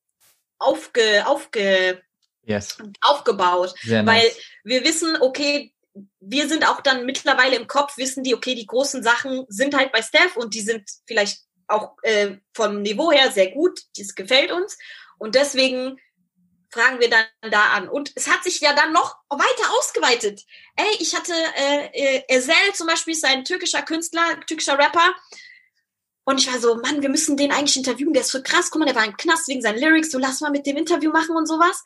aufge, 0.59 1.27
aufge, 1.27 2.03
Yes. 2.49 2.79
aufgebaut 3.03 3.75
Sehr 3.83 4.07
weil 4.07 4.23
nice. 4.23 4.37
wir 4.65 4.85
wissen, 4.85 5.17
okay, 5.21 5.73
wir 6.21 6.49
sind 6.49 6.67
auch 6.67 6.81
dann 6.81 7.05
mittlerweile 7.05 7.57
im 7.57 7.67
Kopf, 7.67 7.99
wissen 7.99 8.25
die, 8.25 8.35
okay, 8.35 8.55
die 8.55 8.67
großen 8.67 9.03
Sachen 9.03 9.45
sind 9.49 9.77
halt 9.77 9.93
bei 9.93 10.03
Steph 10.03 10.37
und 10.37 10.55
die 10.55 10.63
sind 10.63 10.89
vielleicht 11.07 11.43
auch 11.67 11.97
äh, 12.03 12.37
vom 12.55 12.83
Niveau 12.83 13.13
her 13.13 13.31
sehr 13.31 13.51
gut, 13.51 13.81
das 13.99 14.15
gefällt 14.15 14.51
uns 14.51 14.79
und 15.19 15.35
deswegen 15.35 15.99
fragen 16.71 17.01
wir 17.01 17.09
dann 17.09 17.25
da 17.51 17.73
an. 17.73 17.89
Und 17.89 18.13
es 18.15 18.29
hat 18.29 18.45
sich 18.45 18.61
ja 18.61 18.75
dann 18.75 18.93
noch 18.93 19.17
weiter 19.31 19.71
ausgeweitet. 19.79 20.45
Ey, 20.77 20.97
ich 20.99 21.15
hatte 21.15 21.33
äh, 21.57 21.87
äh, 21.93 22.23
Ezel 22.29 22.55
zum 22.75 22.87
Beispiel, 22.87 23.15
ist 23.15 23.25
ein 23.25 23.45
türkischer 23.45 23.83
Künstler, 23.83 24.41
türkischer 24.47 24.79
Rapper. 24.79 25.15
Und 26.25 26.39
ich 26.39 26.53
war 26.53 26.61
so, 26.61 26.77
Mann, 26.77 27.01
wir 27.01 27.09
müssen 27.09 27.39
den 27.39 27.53
eigentlich 27.53 27.77
interviewen, 27.77 28.13
der 28.13 28.21
ist 28.21 28.31
so 28.31 28.43
krass. 28.43 28.71
Guck 28.71 28.81
mal, 28.81 28.85
der 28.85 28.95
war 28.95 29.05
im 29.05 29.17
Knast 29.17 29.49
wegen 29.49 29.63
seinen 29.63 29.79
Lyrics, 29.79 30.11
so 30.11 30.19
lass 30.19 30.43
mal 30.43 30.51
mit 30.51 30.67
dem 30.67 30.77
Interview 30.77 31.11
machen 31.11 31.37
und 31.37 31.47
sowas. 31.47 31.83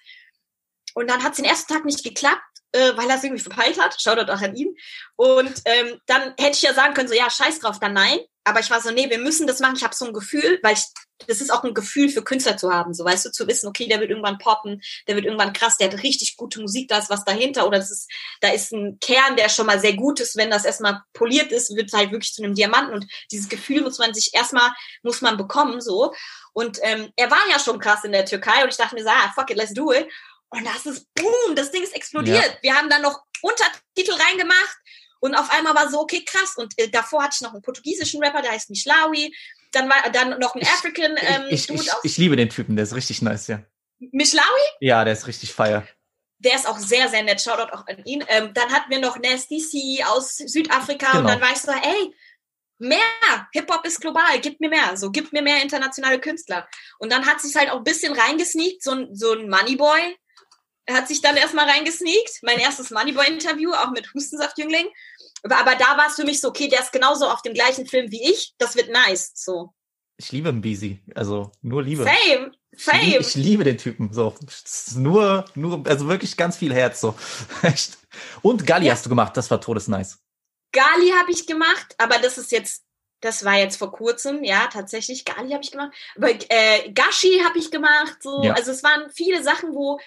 Und 0.94 1.08
dann 1.08 1.22
hat 1.22 1.32
es 1.32 1.36
den 1.36 1.44
ersten 1.44 1.72
Tag 1.72 1.84
nicht 1.84 2.04
geklappt, 2.04 2.42
äh, 2.72 2.96
weil 2.96 3.08
er 3.08 3.16
es 3.16 3.24
irgendwie 3.24 3.42
verpeilt 3.42 3.80
hat. 3.80 4.00
Shoutout 4.00 4.30
auch 4.32 4.40
an 4.40 4.56
ihn. 4.56 4.74
Und 5.16 5.52
ähm, 5.64 5.98
dann 6.06 6.34
hätte 6.38 6.56
ich 6.56 6.62
ja 6.62 6.74
sagen 6.74 6.94
können, 6.94 7.08
so 7.08 7.14
ja, 7.14 7.30
scheiß 7.30 7.60
drauf, 7.60 7.78
dann 7.78 7.92
nein. 7.92 8.18
Aber 8.44 8.60
ich 8.60 8.70
war 8.70 8.80
so, 8.80 8.90
nee, 8.90 9.08
wir 9.08 9.18
müssen 9.18 9.46
das 9.46 9.60
machen. 9.60 9.76
Ich 9.76 9.84
habe 9.84 9.94
so 9.94 10.04
ein 10.04 10.12
Gefühl, 10.12 10.58
weil 10.62 10.74
ich, 10.74 10.82
das 11.28 11.40
ist 11.40 11.52
auch 11.52 11.62
ein 11.62 11.74
Gefühl 11.74 12.08
für 12.08 12.24
Künstler 12.24 12.56
zu 12.56 12.72
haben. 12.72 12.92
So, 12.92 13.04
weißt 13.04 13.26
du, 13.26 13.30
zu 13.30 13.46
wissen, 13.46 13.68
okay, 13.68 13.86
der 13.86 14.00
wird 14.00 14.10
irgendwann 14.10 14.38
poppen, 14.38 14.82
der 15.06 15.14
wird 15.14 15.26
irgendwann 15.26 15.52
krass, 15.52 15.76
der 15.76 15.92
hat 15.92 16.02
richtig 16.02 16.36
gute 16.36 16.60
Musik, 16.60 16.88
da 16.88 16.98
ist 16.98 17.08
was 17.08 17.24
dahinter. 17.24 17.68
Oder 17.68 17.78
das 17.78 17.92
ist, 17.92 18.10
da 18.40 18.48
ist 18.48 18.72
ein 18.72 18.98
Kern, 19.00 19.36
der 19.36 19.48
schon 19.48 19.66
mal 19.66 19.78
sehr 19.78 19.94
gut 19.94 20.18
ist. 20.18 20.36
Wenn 20.36 20.50
das 20.50 20.64
erstmal 20.64 21.02
poliert 21.12 21.52
ist, 21.52 21.76
wird 21.76 21.92
halt 21.92 22.10
wirklich 22.10 22.32
zu 22.32 22.42
einem 22.42 22.54
Diamanten. 22.54 22.94
Und 22.94 23.06
dieses 23.30 23.48
Gefühl 23.48 23.82
muss 23.82 23.98
man 23.98 24.12
sich 24.12 24.30
erstmal, 24.34 24.72
muss 25.02 25.20
man 25.20 25.36
bekommen, 25.36 25.80
so. 25.80 26.12
Und 26.52 26.78
ähm, 26.82 27.12
er 27.16 27.30
war 27.30 27.40
ja 27.48 27.60
schon 27.60 27.78
krass 27.78 28.02
in 28.04 28.12
der 28.12 28.26
Türkei 28.26 28.62
und 28.64 28.70
ich 28.70 28.76
dachte 28.76 28.96
mir 28.96 29.04
so, 29.04 29.08
ah, 29.08 29.32
fuck 29.34 29.50
it, 29.50 29.56
let's 29.56 29.72
do 29.72 29.92
it. 29.92 30.08
Und 30.52 30.66
das 30.66 30.84
ist, 30.84 31.06
boom, 31.14 31.56
das 31.56 31.70
Ding 31.70 31.82
ist 31.82 31.96
explodiert. 31.96 32.44
Ja. 32.44 32.58
Wir 32.60 32.74
haben 32.74 32.90
dann 32.90 33.00
noch 33.00 33.22
Untertitel 33.40 34.12
reingemacht 34.12 34.78
und 35.20 35.34
auf 35.34 35.50
einmal 35.50 35.74
war 35.74 35.90
so, 35.90 36.00
okay, 36.00 36.24
krass. 36.24 36.54
Und 36.56 36.78
äh, 36.78 36.88
davor 36.90 37.22
hatte 37.22 37.36
ich 37.36 37.40
noch 37.40 37.54
einen 37.54 37.62
portugiesischen 37.62 38.22
Rapper, 38.22 38.42
der 38.42 38.52
heißt 38.52 38.68
Mishlawi. 38.68 39.34
Dann 39.72 39.88
war 39.88 40.10
dann 40.10 40.38
noch 40.38 40.54
ein 40.54 40.62
African 40.62 41.16
ähm, 41.18 41.46
ich, 41.48 41.66
Dude 41.66 41.82
ich, 41.82 41.92
aus 41.92 42.00
ich 42.04 42.18
liebe 42.18 42.36
den 42.36 42.50
Typen, 42.50 42.76
der 42.76 42.82
ist 42.82 42.94
richtig 42.94 43.22
nice, 43.22 43.46
ja. 43.46 43.62
Mishlawi. 43.98 44.46
Ja, 44.80 45.04
der 45.04 45.14
ist 45.14 45.26
richtig 45.26 45.54
feier. 45.54 45.86
Der 46.38 46.54
ist 46.54 46.66
auch 46.66 46.78
sehr, 46.78 47.08
sehr 47.08 47.22
nett. 47.22 47.40
Shoutout 47.40 47.72
auch 47.72 47.86
an 47.86 48.04
ihn. 48.04 48.22
Ähm, 48.28 48.52
dann 48.52 48.70
hatten 48.72 48.90
wir 48.90 48.98
noch 48.98 49.18
Nasty 49.18 49.58
C 49.58 50.04
aus 50.04 50.36
Südafrika 50.36 51.12
Genau. 51.12 51.20
und 51.20 51.26
dann 51.28 51.40
war 51.40 51.52
ich 51.52 51.58
so, 51.58 51.70
ey, 51.70 52.14
mehr. 52.78 53.48
Hip-Hop 53.52 53.86
ist 53.86 54.00
global, 54.00 54.38
gib 54.40 54.60
mir 54.60 54.68
mehr. 54.68 54.96
So, 54.96 55.10
gib 55.10 55.32
mir 55.32 55.40
mehr 55.40 55.62
internationale 55.62 56.20
Künstler. 56.20 56.68
Und 56.98 57.10
dann 57.10 57.24
hat 57.24 57.40
sich 57.40 57.54
halt 57.54 57.70
auch 57.70 57.78
ein 57.78 57.84
bisschen 57.84 58.12
reingesneakt, 58.12 58.82
so 58.82 58.90
ein, 58.90 59.14
so 59.14 59.32
ein 59.32 59.48
Moneyboy 59.48 60.16
hat 60.90 61.08
sich 61.08 61.20
dann 61.20 61.36
erstmal 61.36 61.68
reingesneakt. 61.68 62.40
Mein 62.42 62.58
erstes 62.58 62.90
Moneyboy-Interview, 62.90 63.72
auch 63.72 63.90
mit 63.90 64.12
Hustensaft-Jüngling. 64.14 64.86
Aber, 65.44 65.58
aber 65.58 65.74
da 65.76 65.96
war 65.96 66.06
es 66.08 66.14
für 66.16 66.24
mich 66.24 66.40
so, 66.40 66.48
okay, 66.48 66.68
der 66.68 66.80
ist 66.80 66.92
genauso 66.92 67.26
auf 67.28 67.42
dem 67.42 67.54
gleichen 67.54 67.86
Film 67.86 68.10
wie 68.10 68.22
ich. 68.30 68.54
Das 68.58 68.76
wird 68.76 68.90
nice. 68.90 69.32
So. 69.34 69.72
Ich 70.16 70.30
liebe 70.30 70.52
Mbisi, 70.52 71.00
also 71.14 71.50
nur 71.62 71.82
Liebe. 71.82 72.04
Fame. 72.04 72.52
Ich, 72.70 72.86
lieb- 72.86 72.90
Fame. 73.02 73.20
ich 73.20 73.34
liebe 73.34 73.64
den 73.64 73.78
Typen, 73.78 74.12
so. 74.12 74.34
Nur, 74.94 75.44
nur, 75.54 75.82
also 75.86 76.08
wirklich 76.08 76.36
ganz 76.36 76.56
viel 76.56 76.72
Herz, 76.72 77.00
so. 77.00 77.14
Echt. 77.62 77.98
Und 78.42 78.66
Galli 78.66 78.86
Ja. 78.86 78.92
hast 78.92 79.04
du 79.04 79.08
gemacht, 79.08 79.36
das 79.36 79.50
war 79.50 79.60
todesnice. 79.60 80.18
Gali 80.72 81.10
habe 81.18 81.30
ich 81.32 81.46
gemacht, 81.46 81.94
aber 81.98 82.18
das 82.18 82.38
ist 82.38 82.50
jetzt, 82.52 82.84
das 83.20 83.44
war 83.44 83.56
jetzt 83.58 83.76
vor 83.76 83.92
kurzem, 83.92 84.42
ja, 84.42 84.68
tatsächlich. 84.68 85.24
Gali 85.24 85.50
habe 85.52 85.62
ich 85.62 85.70
gemacht. 85.70 85.92
Aber 86.16 86.30
äh, 86.30 86.90
Gashi 86.92 87.40
habe 87.44 87.58
ich 87.58 87.70
gemacht. 87.70 88.16
So. 88.22 88.42
Ja. 88.42 88.54
Also 88.54 88.70
es 88.72 88.82
waren 88.82 89.10
viele 89.10 89.42
Sachen, 89.42 89.74
wo, 89.74 89.98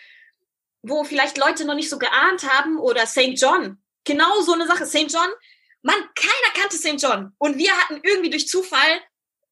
wo 0.88 1.03
vielleicht 1.03 1.38
Leute 1.38 1.65
noch 1.65 1.75
nicht 1.75 1.89
so 1.89 1.97
geahnt 1.97 2.47
haben. 2.49 2.79
Oder 2.79 3.05
St. 3.05 3.33
John. 3.36 3.77
Genau 4.03 4.41
so 4.41 4.53
eine 4.53 4.67
Sache. 4.67 4.86
St. 4.86 5.11
John. 5.11 5.29
Mann, 5.81 5.95
keiner 6.15 6.53
kannte 6.59 6.77
St. 6.77 7.01
John. 7.01 7.33
Und 7.38 7.57
wir 7.57 7.71
hatten 7.71 7.99
irgendwie 8.03 8.29
durch 8.29 8.47
Zufall 8.47 9.01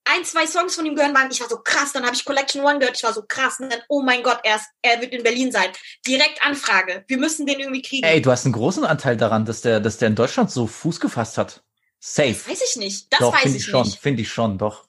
ein, 0.06 0.26
zwei 0.26 0.46
Songs 0.46 0.76
von 0.76 0.86
ihm 0.86 0.96
gehört 0.96 1.14
waren. 1.14 1.30
Ich 1.32 1.40
war 1.40 1.50
so 1.50 1.58
krass. 1.58 1.94
Dann 1.94 2.06
habe 2.06 2.16
ich 2.16 2.26
Collection 2.26 2.64
One 2.64 2.80
gehört. 2.80 2.98
Ich 2.98 3.04
war 3.04 3.14
so 3.14 3.24
krass. 3.28 3.60
Und 3.60 3.72
dann, 3.72 3.82
oh 3.88 4.02
mein 4.02 4.24
Gott, 4.24 4.40
er, 4.44 4.58
ist, 4.58 4.66
er 4.82 5.00
wird 5.02 5.14
in 5.14 5.24
Berlin 5.24 5.52
sein. 5.52 5.72
Direkt 6.06 6.44
Anfrage. 6.46 7.04
Wir 7.08 7.18
müssen 7.18 7.46
den 7.46 7.60
irgendwie 7.60 7.82
kriegen. 7.82 8.06
Ey, 8.06 8.22
du 8.22 8.32
hast 8.32 8.46
einen 8.46 8.54
großen 8.54 8.84
Anteil 8.86 9.18
daran, 9.18 9.46
dass 9.46 9.62
der, 9.62 9.80
dass 9.80 9.98
der 9.98 10.10
in 10.10 10.16
Deutschland 10.16 10.52
so 10.52 10.68
Fuß 10.68 11.00
gefasst 11.00 11.38
hat. 11.38 11.64
Safe. 12.00 12.34
das 12.34 12.50
weiß 12.50 12.62
ich 12.70 12.76
nicht. 12.76 13.14
Das 13.14 13.20
doch, 13.20 13.34
weiß 13.34 13.46
ich 13.46 13.56
ich 13.58 13.66
schon, 13.66 13.84
nicht. 13.84 14.00
finde 14.00 14.24
ich 14.24 14.30
schon, 14.30 14.58
doch. 14.58 14.88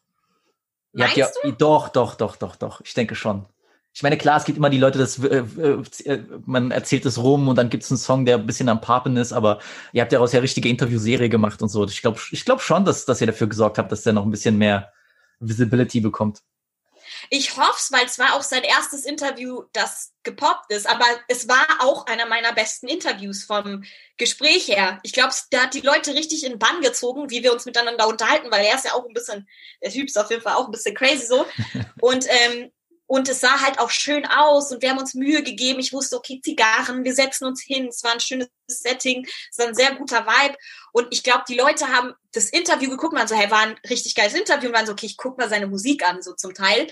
Meinst 0.92 1.16
ja, 1.16 1.28
Doch, 1.58 1.88
doch, 1.88 2.14
doch, 2.14 2.36
doch, 2.36 2.56
doch. 2.56 2.80
Ich 2.84 2.94
denke 2.94 3.14
schon. 3.14 3.46
Ich 3.94 4.02
meine, 4.02 4.18
klar, 4.18 4.38
es 4.38 4.44
gibt 4.44 4.58
immer 4.58 4.70
die 4.70 4.78
Leute, 4.78 4.98
das, 4.98 5.20
äh, 5.20 5.44
äh, 6.04 6.24
man 6.46 6.72
erzählt 6.72 7.06
es 7.06 7.16
rum 7.16 7.46
und 7.46 7.56
dann 7.56 7.70
gibt 7.70 7.84
es 7.84 7.90
einen 7.92 7.98
Song, 7.98 8.24
der 8.24 8.38
ein 8.38 8.46
bisschen 8.46 8.68
am 8.68 8.80
Papen 8.80 9.16
ist, 9.16 9.32
aber 9.32 9.60
ihr 9.92 10.02
habt 10.02 10.12
daraus 10.12 10.32
ja 10.32 10.40
richtige 10.40 10.68
Interviewserie 10.68 11.28
gemacht 11.28 11.62
und 11.62 11.68
so. 11.68 11.84
Ich 11.86 12.02
glaube 12.02 12.18
ich 12.32 12.44
glaub 12.44 12.60
schon, 12.60 12.84
dass, 12.84 13.04
dass 13.04 13.20
ihr 13.20 13.28
dafür 13.28 13.46
gesorgt 13.46 13.78
habt, 13.78 13.92
dass 13.92 14.02
der 14.02 14.12
noch 14.12 14.24
ein 14.24 14.32
bisschen 14.32 14.58
mehr 14.58 14.92
Visibility 15.38 16.00
bekommt. 16.00 16.42
Ich 17.30 17.56
hoffe 17.56 17.76
es, 17.78 17.92
weil 17.92 18.04
es 18.04 18.18
war 18.18 18.34
auch 18.34 18.42
sein 18.42 18.64
erstes 18.64 19.04
Interview, 19.04 19.62
das 19.72 20.12
gepoppt 20.24 20.72
ist. 20.72 20.88
Aber 20.88 21.04
es 21.28 21.46
war 21.48 21.66
auch 21.80 22.06
einer 22.06 22.26
meiner 22.26 22.52
besten 22.52 22.88
Interviews 22.88 23.44
vom 23.44 23.84
Gespräch 24.16 24.68
her. 24.68 24.98
Ich 25.02 25.12
glaube, 25.12 25.32
da 25.50 25.64
hat 25.64 25.74
die 25.74 25.80
Leute 25.80 26.14
richtig 26.14 26.44
in 26.44 26.58
Bann 26.58 26.80
gezogen, 26.80 27.30
wie 27.30 27.42
wir 27.42 27.52
uns 27.52 27.64
miteinander 27.64 28.08
unterhalten, 28.08 28.50
weil 28.50 28.64
er 28.64 28.74
ist 28.74 28.86
ja 28.86 28.94
auch 28.94 29.06
ein 29.06 29.14
bisschen, 29.14 29.48
der 29.82 29.90
Typ 29.90 30.06
ist 30.08 30.18
auf 30.18 30.30
jeden 30.30 30.42
Fall 30.42 30.54
auch 30.54 30.66
ein 30.66 30.72
bisschen 30.72 30.94
crazy 30.94 31.26
so. 31.26 31.46
Und 32.00 32.26
ähm, 32.28 32.72
und 33.14 33.28
es 33.28 33.38
sah 33.38 33.60
halt 33.60 33.78
auch 33.78 33.90
schön 33.90 34.26
aus 34.26 34.72
und 34.72 34.82
wir 34.82 34.90
haben 34.90 34.98
uns 34.98 35.14
Mühe 35.14 35.44
gegeben. 35.44 35.78
Ich 35.78 35.92
wusste, 35.92 36.16
okay, 36.16 36.40
Zigarren, 36.42 37.04
wir 37.04 37.14
setzen 37.14 37.44
uns 37.44 37.62
hin. 37.62 37.86
Es 37.86 38.02
war 38.02 38.10
ein 38.10 38.18
schönes 38.18 38.48
Setting, 38.66 39.24
es 39.52 39.56
war 39.56 39.68
ein 39.68 39.74
sehr 39.76 39.94
guter 39.94 40.26
Vibe. 40.26 40.56
Und 40.90 41.06
ich 41.12 41.22
glaube, 41.22 41.44
die 41.48 41.56
Leute 41.56 41.86
haben 41.86 42.14
das 42.32 42.50
Interview 42.50 42.90
geguckt 42.90 43.12
und 43.12 43.20
waren 43.20 43.28
so, 43.28 43.36
hey, 43.36 43.48
war 43.52 43.60
ein 43.60 43.78
richtig 43.88 44.16
geiles 44.16 44.34
Interview 44.34 44.66
und 44.66 44.74
waren 44.74 44.86
so, 44.86 44.92
okay, 44.92 45.06
ich 45.06 45.16
guck 45.16 45.38
mal 45.38 45.48
seine 45.48 45.68
Musik 45.68 46.04
an, 46.04 46.22
so 46.22 46.32
zum 46.32 46.54
Teil. 46.54 46.88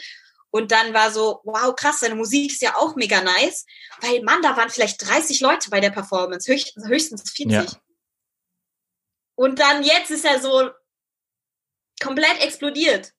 Und 0.53 0.71
dann 0.71 0.95
war 0.95 1.11
so, 1.11 1.41
wow, 1.43 1.75
krass, 1.75 1.99
seine 1.99 2.15
Musik 2.15 2.53
ist 2.53 2.63
ja 2.63 2.77
auch 2.77 2.95
mega 2.95 3.21
nice. 3.21 3.67
Weil, 4.01 4.23
Mann, 4.23 4.43
da 4.43 4.57
waren 4.57 4.71
vielleicht 4.71 5.05
30 5.05 5.41
Leute 5.41 5.71
bei 5.71 5.81
der 5.81 5.91
Performance, 5.91 6.49
höchstens, 6.53 6.87
höchstens 6.87 7.33
40. 7.33 7.53
Ja. 7.53 7.67
Und 9.35 9.59
dann 9.59 9.83
jetzt 9.83 10.13
ist 10.13 10.25
er 10.25 10.41
so 10.41 10.71
komplett 12.01 12.41
explodiert. 12.45 13.13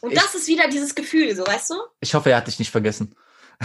Und 0.00 0.12
ich, 0.12 0.20
das 0.20 0.34
ist 0.34 0.46
wieder 0.46 0.68
dieses 0.68 0.94
Gefühl, 0.94 1.34
so 1.34 1.46
weißt 1.46 1.70
du? 1.70 1.74
Ich 2.00 2.14
hoffe, 2.14 2.30
er 2.30 2.36
hat 2.38 2.46
dich 2.46 2.58
nicht 2.58 2.70
vergessen. 2.70 3.14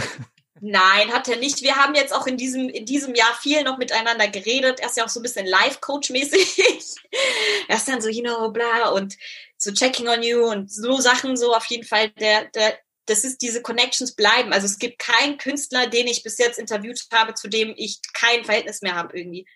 Nein, 0.60 1.12
hat 1.12 1.28
er 1.28 1.36
nicht. 1.36 1.62
Wir 1.62 1.76
haben 1.76 1.94
jetzt 1.94 2.14
auch 2.14 2.26
in 2.26 2.36
diesem, 2.36 2.68
in 2.68 2.86
diesem 2.86 3.14
Jahr 3.14 3.34
viel 3.42 3.62
noch 3.64 3.76
miteinander 3.76 4.28
geredet. 4.28 4.80
Er 4.80 4.88
ist 4.88 4.96
ja 4.96 5.04
auch 5.04 5.08
so 5.08 5.20
ein 5.20 5.22
bisschen 5.22 5.46
Life-Coach-mäßig. 5.46 6.56
er 7.68 7.76
ist 7.76 7.88
dann 7.88 8.00
so, 8.00 8.08
you 8.08 8.22
know, 8.22 8.50
bla 8.50 8.88
und 8.90 9.16
so 9.58 9.72
checking 9.72 10.08
on 10.08 10.22
you 10.22 10.46
und 10.46 10.72
so 10.72 10.98
Sachen 11.00 11.36
so 11.36 11.54
auf 11.54 11.66
jeden 11.66 11.84
Fall. 11.84 12.10
Der, 12.10 12.46
der, 12.46 12.78
das 13.06 13.24
ist, 13.24 13.42
diese 13.42 13.62
Connections 13.62 14.14
bleiben. 14.14 14.52
Also 14.52 14.66
es 14.66 14.78
gibt 14.78 14.98
keinen 14.98 15.38
Künstler, 15.38 15.86
den 15.86 16.06
ich 16.06 16.22
bis 16.22 16.38
jetzt 16.38 16.58
interviewt 16.58 17.00
habe, 17.12 17.34
zu 17.34 17.48
dem 17.48 17.74
ich 17.76 18.00
kein 18.12 18.44
Verhältnis 18.44 18.80
mehr 18.80 18.94
habe 18.94 19.18
irgendwie. 19.18 19.46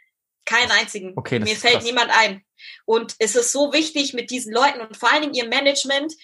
Keinen 0.44 0.70
einzigen. 0.72 1.12
Okay, 1.16 1.38
Mir 1.40 1.56
fällt 1.56 1.74
krass. 1.74 1.84
niemand 1.84 2.10
ein. 2.10 2.42
Und 2.84 3.14
es 3.18 3.36
ist 3.36 3.52
so 3.52 3.72
wichtig 3.72 4.14
mit 4.14 4.30
diesen 4.30 4.52
Leuten 4.52 4.80
und 4.80 4.96
vor 4.96 5.12
allen 5.12 5.22
Dingen 5.22 5.34
ihr 5.34 5.46
Management, 5.46 6.14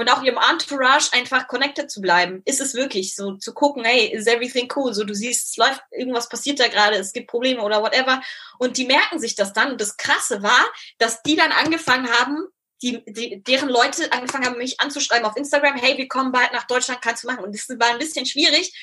und 0.00 0.08
auch 0.10 0.22
ihrem 0.22 0.38
Entourage 0.38 1.12
einfach 1.12 1.46
connected 1.46 1.90
zu 1.90 2.00
bleiben. 2.00 2.42
Ist 2.44 2.60
es 2.60 2.74
wirklich 2.74 3.14
so 3.14 3.34
zu 3.34 3.52
gucken, 3.52 3.84
hey, 3.84 4.06
is 4.06 4.26
everything 4.26 4.70
cool? 4.74 4.94
So 4.94 5.04
du 5.04 5.14
siehst, 5.14 5.50
es 5.50 5.56
läuft, 5.56 5.82
irgendwas 5.90 6.28
passiert 6.28 6.58
da 6.58 6.68
gerade, 6.68 6.96
es 6.96 7.12
gibt 7.12 7.28
Probleme 7.28 7.62
oder 7.62 7.82
whatever. 7.82 8.22
Und 8.58 8.76
die 8.76 8.86
merken 8.86 9.18
sich 9.18 9.34
das 9.34 9.52
dann. 9.52 9.72
Und 9.72 9.80
das 9.80 9.96
Krasse 9.96 10.42
war, 10.42 10.64
dass 10.98 11.22
die 11.22 11.36
dann 11.36 11.52
angefangen 11.52 12.10
haben, 12.10 12.46
die, 12.82 13.04
die, 13.06 13.42
deren 13.42 13.68
Leute 13.68 14.10
angefangen 14.12 14.46
haben, 14.46 14.58
mich 14.58 14.80
anzuschreiben 14.80 15.26
auf 15.26 15.36
Instagram, 15.36 15.76
hey, 15.76 15.98
wir 15.98 16.08
kommen 16.08 16.32
bald 16.32 16.52
nach 16.52 16.66
Deutschland, 16.66 17.02
kannst 17.02 17.24
du 17.24 17.28
machen. 17.28 17.44
Und 17.44 17.54
das 17.54 17.68
war 17.68 17.90
ein 17.90 17.98
bisschen 17.98 18.24
schwierig, 18.24 18.74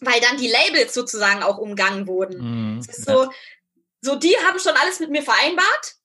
weil 0.00 0.20
dann 0.20 0.36
die 0.36 0.48
Labels 0.48 0.92
sozusagen 0.94 1.42
auch 1.42 1.58
umgangen 1.58 2.06
wurden. 2.06 2.76
Mm, 2.76 2.82
so, 2.82 3.32
so, 4.02 4.14
die 4.16 4.36
haben 4.46 4.58
schon 4.58 4.76
alles 4.76 5.00
mit 5.00 5.10
mir 5.10 5.22
vereinbart 5.22 5.97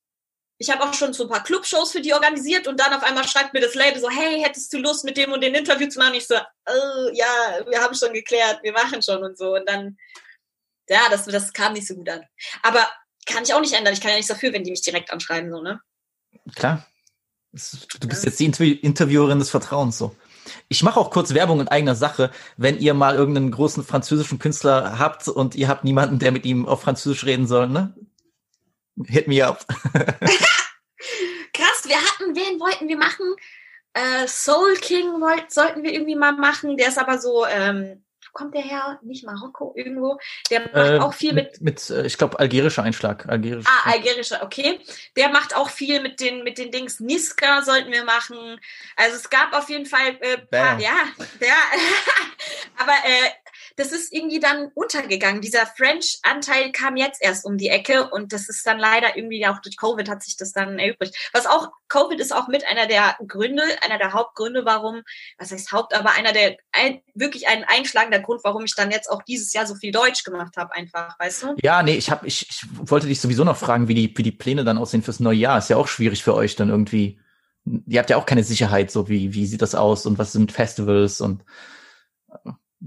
ich 0.64 0.70
habe 0.70 0.84
auch 0.84 0.94
schon 0.94 1.12
so 1.12 1.24
ein 1.24 1.30
paar 1.30 1.44
Clubshows 1.44 1.92
für 1.92 2.00
die 2.00 2.14
organisiert 2.14 2.68
und 2.68 2.80
dann 2.80 2.94
auf 2.94 3.04
einmal 3.04 3.28
schreibt 3.28 3.54
mir 3.54 3.60
das 3.60 3.76
Label 3.76 4.00
so, 4.00 4.10
hey, 4.10 4.42
hättest 4.42 4.72
du 4.72 4.78
Lust, 4.78 5.04
mit 5.04 5.18
dem 5.18 5.34
und 5.34 5.42
den 5.42 5.54
Interview 5.54 5.90
zu 5.90 6.00
machen? 6.00 6.14
Ich 6.14 6.26
so, 6.26 6.36
oh, 6.36 7.10
ja, 7.14 7.26
wir 7.70 7.82
haben 7.82 7.94
schon 7.94 8.14
geklärt, 8.14 8.60
wir 8.64 8.72
machen 8.72 9.02
schon 9.02 9.22
und 9.22 9.38
so. 9.38 9.56
Und 9.56 9.68
dann, 9.68 9.98
ja, 10.88 11.02
das, 11.12 11.26
das 11.26 11.52
kam 11.52 11.74
nicht 11.74 11.86
so 11.86 11.96
gut 11.96 12.08
an. 12.08 12.22
Aber 12.62 12.88
kann 13.26 13.44
ich 13.44 13.54
auch 13.54 13.60
nicht 13.60 13.74
ändern. 13.74 13.94
Ich 13.94 14.00
kann 14.00 14.12
ja 14.12 14.16
nichts 14.16 14.32
dafür, 14.32 14.54
wenn 14.54 14.64
die 14.64 14.72
mich 14.72 14.82
direkt 14.82 15.12
anschreiben, 15.12 15.52
so, 15.52 15.62
ne? 15.62 15.82
Klar. 16.56 16.88
Du 17.52 18.08
bist 18.08 18.24
jetzt 18.24 18.40
die 18.40 18.46
Interviewerin 18.46 19.40
des 19.40 19.50
Vertrauens, 19.50 19.98
so. 19.98 20.16
Ich 20.70 20.82
mache 20.82 21.00
auch 21.00 21.12
kurz 21.12 21.34
Werbung 21.34 21.60
in 21.60 21.68
eigener 21.68 21.96
Sache. 21.96 22.32
Wenn 22.56 22.80
ihr 22.80 22.94
mal 22.94 23.16
irgendeinen 23.16 23.52
großen 23.52 23.84
französischen 23.84 24.40
Künstler 24.40 24.98
habt 24.98 25.28
und 25.28 25.56
ihr 25.56 25.68
habt 25.68 25.84
niemanden, 25.84 26.20
der 26.20 26.32
mit 26.32 26.46
ihm 26.46 26.66
auf 26.66 26.82
Französisch 26.82 27.26
reden 27.26 27.48
soll, 27.48 27.68
ne? 27.68 27.94
Hit 29.06 29.28
me 29.28 29.46
up. 29.46 29.66
Krass, 31.54 31.84
wir 31.86 31.98
hatten, 31.98 32.36
wen 32.36 32.60
wollten 32.60 32.88
wir 32.88 32.98
machen? 32.98 33.36
Äh, 33.94 34.28
Soul 34.28 34.76
King 34.76 35.22
wollt, 35.22 35.52
sollten 35.52 35.84
wir 35.84 35.94
irgendwie 35.94 36.16
mal 36.16 36.34
machen. 36.34 36.78
Der 36.78 36.88
ist 36.88 36.98
aber 36.98 37.20
so, 37.20 37.46
ähm, 37.46 38.04
wo 38.26 38.30
kommt 38.34 38.56
der 38.56 38.64
her? 38.64 39.00
Nicht 39.04 39.26
Marokko, 39.26 39.74
irgendwo. 39.76 40.18
Der 40.50 40.62
macht 40.62 40.74
äh, 40.76 41.00
auch 41.00 41.14
viel 41.14 41.34
mit. 41.34 41.62
Mit, 41.62 41.90
mit 41.90 41.90
äh, 41.90 42.06
ich 42.06 42.18
glaube, 42.18 42.40
algerischer 42.40 42.82
Einschlag. 42.84 43.28
Algerisch. 43.28 43.66
Ah, 43.68 43.92
algerischer, 43.92 44.42
okay. 44.42 44.80
Der 45.16 45.30
macht 45.30 45.56
auch 45.56 45.70
viel 45.70 46.02
mit 46.02 46.20
den, 46.20 46.44
mit 46.44 46.58
den 46.58 46.72
Dings. 46.72 47.00
Niska 47.00 47.62
sollten 47.62 47.92
wir 47.92 48.04
machen. 48.06 48.60
Also 48.96 49.18
es 49.18 49.30
gab 49.30 49.54
auf 49.54 49.70
jeden 49.70 49.86
Fall, 49.86 50.18
äh, 50.22 50.38
paar, 50.40 50.80
ja, 50.80 50.96
der, 51.40 51.54
aber 52.78 52.94
äh, 52.94 53.30
das 53.76 53.92
ist 53.92 54.14
irgendwie 54.14 54.40
dann 54.40 54.70
untergegangen. 54.76 55.42
Dieser 55.42 55.66
French-Anteil 55.66 56.72
kam 56.72 56.96
jetzt 56.96 57.22
erst 57.22 57.46
um 57.46 57.58
die 57.58 57.70
Ecke 57.70 58.10
und 58.10 58.32
das 58.34 58.50
ist 58.50 58.66
dann 58.68 58.80
leider 58.80 59.18
irgendwie 59.18 59.46
auch 59.48 59.60
durch 59.60 59.78
Covid 59.78 60.08
hat 60.10 60.24
sich 60.24 60.38
das 60.38 60.52
dann 60.52 60.80
erübrigt. 60.80 61.16
Was 61.34 61.46
auch, 61.46 61.70
Covid 61.88 62.20
ist 62.20 62.34
auch 62.34 62.48
mit 62.48 62.68
einer 62.68 62.88
der 62.88 63.16
Gründe, 63.28 63.64
einer 63.84 63.98
der 63.98 64.14
Hauptgründe, 64.14 64.66
warum, 64.66 65.02
was 65.38 65.52
heißt 65.52 65.72
Haupt, 65.72 65.96
aber 65.96 66.12
einer 66.12 66.34
der, 66.34 66.58
ein, 66.72 67.02
wirklich 67.14 67.48
ein 67.48 67.64
einschlagender 67.64 68.20
Grund, 68.20 68.42
warum 68.44 68.66
ich 68.66 68.76
dann 68.76 68.92
jetzt 68.92 69.10
auch 69.10 69.24
dieses 69.24 69.54
Jahr 69.54 69.66
so 69.66 69.76
viel 69.76 69.92
Deutsch 69.92 70.24
gemacht 70.24 70.58
habe, 70.58 70.74
einfach, 70.74 71.18
weißt 71.20 71.44
du? 71.44 71.56
Ja, 71.62 71.82
nee, 71.84 71.96
ich 71.96 72.12
habe, 72.12 72.28
ich, 72.28 72.48
ich 72.50 72.66
wollte 72.72 73.08
dich 73.08 73.22
sowieso 73.22 73.44
noch 73.44 73.58
fragen, 73.58 73.88
wie 73.88 73.96
die, 73.96 74.18
wie 74.18 74.24
die 74.24 74.32
Pläne 74.32 74.64
dann 74.64 74.78
aussehen 74.78 75.04
fürs 75.04 75.20
neue 75.20 75.38
Jahr. 75.38 75.58
Ist 75.58 75.70
ja 75.70 75.78
auch 75.78 75.88
schwierig 75.88 76.24
für 76.24 76.36
euch 76.36 76.56
dann 76.56 76.70
irgendwie. 76.70 77.20
Ihr 77.88 78.00
habt 78.00 78.10
ja 78.10 78.18
auch 78.18 78.26
keine 78.26 78.44
Sicherheit, 78.44 78.92
so 78.92 79.08
wie, 79.08 79.34
wie 79.34 79.46
sieht 79.46 79.62
das 79.62 79.74
aus 79.74 80.06
und 80.06 80.18
was 80.18 80.34
sind 80.34 80.52
Festivals 80.52 81.22
und 81.22 81.44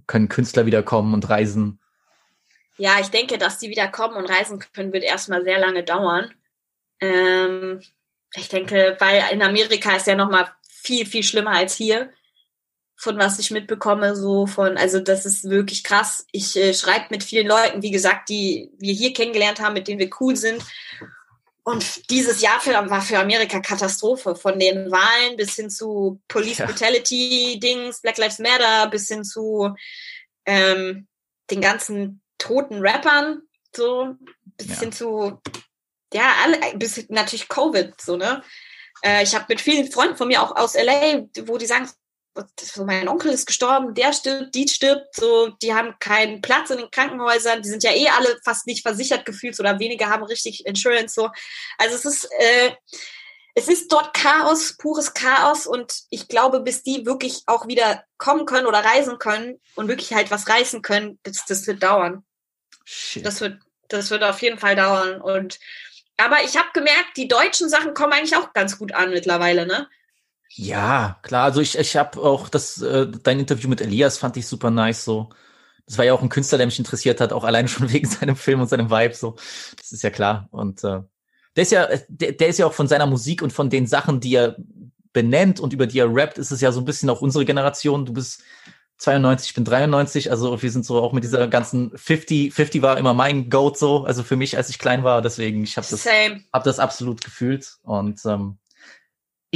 können 0.07 0.28
Künstler 0.28 0.66
wiederkommen 0.66 1.14
und 1.14 1.28
reisen? 1.28 1.80
Ja, 2.78 3.01
ich 3.01 3.09
denke, 3.09 3.38
dass 3.38 3.59
die 3.59 3.70
wieder 3.70 3.88
kommen 3.88 4.16
und 4.16 4.28
reisen 4.28 4.59
können, 4.59 4.92
wird 4.92 5.05
erstmal 5.05 5.42
sehr 5.44 5.59
lange 5.59 5.82
dauern. 5.82 6.32
Ähm, 7.01 7.80
ich 8.34 8.49
denke, 8.49 8.97
weil 8.99 9.22
in 9.32 9.42
Amerika 9.42 9.97
ist 9.97 10.07
ja 10.07 10.14
noch 10.14 10.30
mal 10.30 10.49
viel, 10.68 11.07
viel 11.07 11.22
schlimmer 11.22 11.53
als 11.53 11.74
hier. 11.74 12.11
Von 12.99 13.18
was 13.18 13.38
ich 13.38 13.51
mitbekomme, 13.51 14.16
so 14.16 14.47
von, 14.47 14.78
also 14.78 15.01
das 15.01 15.26
ist 15.26 15.49
wirklich 15.51 15.84
krass. 15.84 16.26
Ich 16.32 16.57
äh, 16.57 16.72
schreibe 16.72 17.07
mit 17.11 17.22
vielen 17.22 17.47
Leuten, 17.47 17.82
wie 17.82 17.90
gesagt, 17.90 18.30
die 18.30 18.70
wir 18.78 18.94
hier 18.94 19.12
kennengelernt 19.12 19.61
haben, 19.61 19.74
mit 19.74 19.86
denen 19.86 19.99
wir 19.99 20.11
cool 20.20 20.34
sind. 20.36 20.62
Und 21.68 22.10
dieses 22.10 22.42
Jahr 22.42 22.60
für, 22.60 22.70
war 22.74 23.02
für 23.02 23.18
Amerika 23.18 23.58
Katastrophe. 23.58 24.36
Von 24.36 24.60
den 24.60 24.88
Wahlen 24.92 25.36
bis 25.36 25.56
hin 25.56 25.68
zu 25.68 26.20
Police 26.28 26.58
ja. 26.58 26.66
Brutality 26.66 27.58
Dings, 27.60 28.00
Black 28.02 28.18
Lives 28.18 28.38
Matter, 28.38 28.88
bis 28.88 29.08
hin 29.08 29.24
zu 29.24 29.74
ähm, 30.44 31.08
den 31.50 31.60
ganzen 31.60 32.22
toten 32.38 32.78
Rappern, 32.78 33.42
so, 33.74 34.14
bis 34.56 34.68
ja. 34.68 34.78
hin 34.78 34.92
zu, 34.92 35.40
ja, 36.14 36.34
alle, 36.44 36.76
bis 36.76 37.08
natürlich 37.08 37.48
Covid, 37.48 38.00
so, 38.00 38.16
ne? 38.16 38.44
Äh, 39.02 39.24
ich 39.24 39.34
habe 39.34 39.46
mit 39.48 39.60
vielen 39.60 39.90
Freunden 39.90 40.16
von 40.16 40.28
mir 40.28 40.42
auch 40.42 40.54
aus 40.54 40.74
LA, 40.74 41.26
wo 41.46 41.58
die 41.58 41.66
sagen, 41.66 41.90
so 42.61 42.84
mein 42.84 43.09
Onkel 43.09 43.32
ist 43.32 43.47
gestorben, 43.47 43.95
der 43.95 44.12
stirbt, 44.12 44.55
die 44.55 44.68
stirbt, 44.68 45.14
so, 45.14 45.49
die 45.62 45.74
haben 45.74 45.95
keinen 45.99 46.41
Platz 46.41 46.70
in 46.70 46.78
den 46.78 46.91
Krankenhäusern, 46.91 47.62
die 47.62 47.68
sind 47.68 47.82
ja 47.82 47.93
eh 47.93 48.09
alle 48.09 48.39
fast 48.45 48.66
nicht 48.66 48.82
versichert 48.82 49.24
gefühlt 49.24 49.59
oder 49.61 49.78
wenige 49.78 50.09
haben 50.09 50.24
richtig 50.24 50.66
Insurance, 50.66 51.14
so. 51.14 51.30
Also 51.78 51.95
es 51.95 52.05
ist, 52.05 52.28
äh, 52.39 52.72
es 53.55 53.68
ist 53.68 53.91
dort 53.91 54.14
Chaos, 54.14 54.76
pures 54.76 55.14
Chaos 55.14 55.66
und 55.66 56.03
ich 56.11 56.28
glaube, 56.28 56.61
bis 56.61 56.82
die 56.82 57.07
wirklich 57.07 57.43
auch 57.47 57.66
wieder 57.66 58.05
kommen 58.18 58.45
können 58.45 58.66
oder 58.66 58.84
reisen 58.84 59.18
können 59.18 59.61
und 59.74 59.89
wirklich 59.89 60.12
halt 60.12 60.30
was 60.30 60.49
reißen 60.49 60.82
können, 60.82 61.18
das, 61.22 61.45
das 61.47 61.66
wird 61.66 61.82
dauern. 61.82 62.24
Shit. 62.84 63.24
Das 63.24 63.41
wird, 63.41 63.61
das 63.89 64.11
wird 64.11 64.22
auf 64.22 64.43
jeden 64.43 64.59
Fall 64.59 64.76
dauern 64.76 65.20
und 65.20 65.59
aber 66.18 66.43
ich 66.45 66.57
habe 66.57 66.68
gemerkt, 66.72 67.16
die 67.16 67.28
deutschen 67.28 67.68
Sachen 67.68 67.95
kommen 67.95 68.12
eigentlich 68.12 68.37
auch 68.37 68.53
ganz 68.53 68.78
gut 68.78 68.95
an 68.95 69.11
mittlerweile, 69.11 69.66
ne? 69.66 69.89
Ja, 70.51 71.18
klar. 71.22 71.44
Also 71.44 71.61
ich, 71.61 71.78
ich 71.78 71.97
habe 71.97 72.20
auch 72.20 72.49
das, 72.49 72.80
äh, 72.80 73.07
dein 73.22 73.40
Interview 73.40 73.68
mit 73.68 73.80
Elias 73.80 74.18
fand 74.18 74.36
ich 74.36 74.47
super 74.47 74.70
nice. 74.70 75.05
So, 75.05 75.30
das 75.86 75.99
war 75.99 76.05
ja 76.05 76.14
auch 76.14 76.22
ein 76.22 76.28
Künstler, 76.28 76.59
der 76.59 76.66
mich 76.66 76.78
interessiert 76.78 77.20
hat, 77.20 77.32
auch 77.32 77.44
alleine 77.44 77.68
schon 77.68 77.92
wegen 77.92 78.09
seinem 78.09 78.36
Film 78.36 78.61
und 78.61 78.68
seinem 78.68 78.90
Vibe. 78.90 79.14
So, 79.14 79.36
das 79.76 79.92
ist 79.92 80.03
ja 80.03 80.11
klar. 80.11 80.49
Und 80.51 80.84
äh, 80.84 81.01
der 81.57 81.62
ist 81.62 81.72
ja, 81.72 81.88
der, 82.09 82.32
der 82.32 82.49
ist 82.49 82.59
ja 82.59 82.66
auch 82.66 82.72
von 82.72 82.88
seiner 82.88 83.07
Musik 83.07 83.42
und 83.42 83.53
von 83.53 83.70
den 83.70 83.86
Sachen, 83.86 84.20
die 84.20 84.34
er 84.34 84.57
benennt 85.12 85.61
und 85.61 85.72
über 85.72 85.86
die 85.86 85.99
er 85.99 86.14
rappt, 86.14 86.38
ist 86.38 86.51
es 86.51 86.61
ja 86.61 86.72
so 86.72 86.80
ein 86.80 86.84
bisschen 86.84 87.09
auch 87.09 87.22
unsere 87.22 87.47
Generation. 87.47 88.05
Du 88.05 88.12
bist 88.12 88.42
92, 88.99 89.51
ich 89.51 89.55
bin 89.55 89.64
93, 89.64 90.30
also 90.30 90.61
wir 90.62 90.70
sind 90.70 90.84
so 90.84 91.03
auch 91.03 91.12
mit 91.12 91.24
dieser 91.24 91.49
ganzen 91.49 91.97
50, 91.97 92.53
50 92.53 92.82
war 92.82 92.99
immer 92.99 93.14
mein 93.14 93.51
Goat 93.51 93.78
so, 93.78 94.05
also 94.05 94.22
für 94.22 94.36
mich, 94.36 94.57
als 94.57 94.70
ich 94.70 94.78
klein 94.78 95.05
war, 95.05 95.20
deswegen, 95.20 95.64
ich 95.64 95.76
habe 95.76 95.86
das, 95.90 96.07
hab 96.53 96.64
das 96.64 96.78
absolut 96.78 97.22
gefühlt 97.22 97.76
und 97.82 98.20
ähm, 98.24 98.59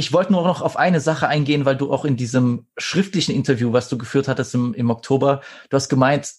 ich 0.01 0.11
wollte 0.11 0.31
nur 0.31 0.41
noch 0.41 0.63
auf 0.63 0.77
eine 0.77 0.99
Sache 0.99 1.27
eingehen, 1.27 1.63
weil 1.63 1.75
du 1.75 1.93
auch 1.93 2.05
in 2.05 2.15
diesem 2.17 2.65
schriftlichen 2.75 3.35
Interview, 3.35 3.71
was 3.71 3.87
du 3.87 3.99
geführt 3.99 4.27
hattest 4.27 4.55
im, 4.55 4.73
im 4.73 4.89
Oktober, 4.89 5.41
du 5.69 5.75
hast 5.75 5.89
gemeint, 5.89 6.31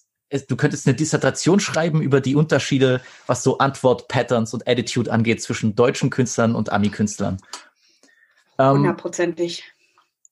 du 0.49 0.57
könntest 0.57 0.85
eine 0.85 0.97
Dissertation 0.97 1.61
schreiben 1.61 2.03
über 2.03 2.21
die 2.21 2.35
Unterschiede, 2.35 3.01
was 3.29 3.45
so 3.45 3.59
Antwort-Patterns 3.59 4.53
und 4.53 4.67
Attitude 4.67 5.13
angeht 5.13 5.41
zwischen 5.43 5.77
deutschen 5.77 6.11
Künstlern 6.11 6.57
und 6.57 6.73
Ami-Künstlern. 6.73 7.39
Ähm, 8.59 8.79
Hundertprozentig. 8.79 9.63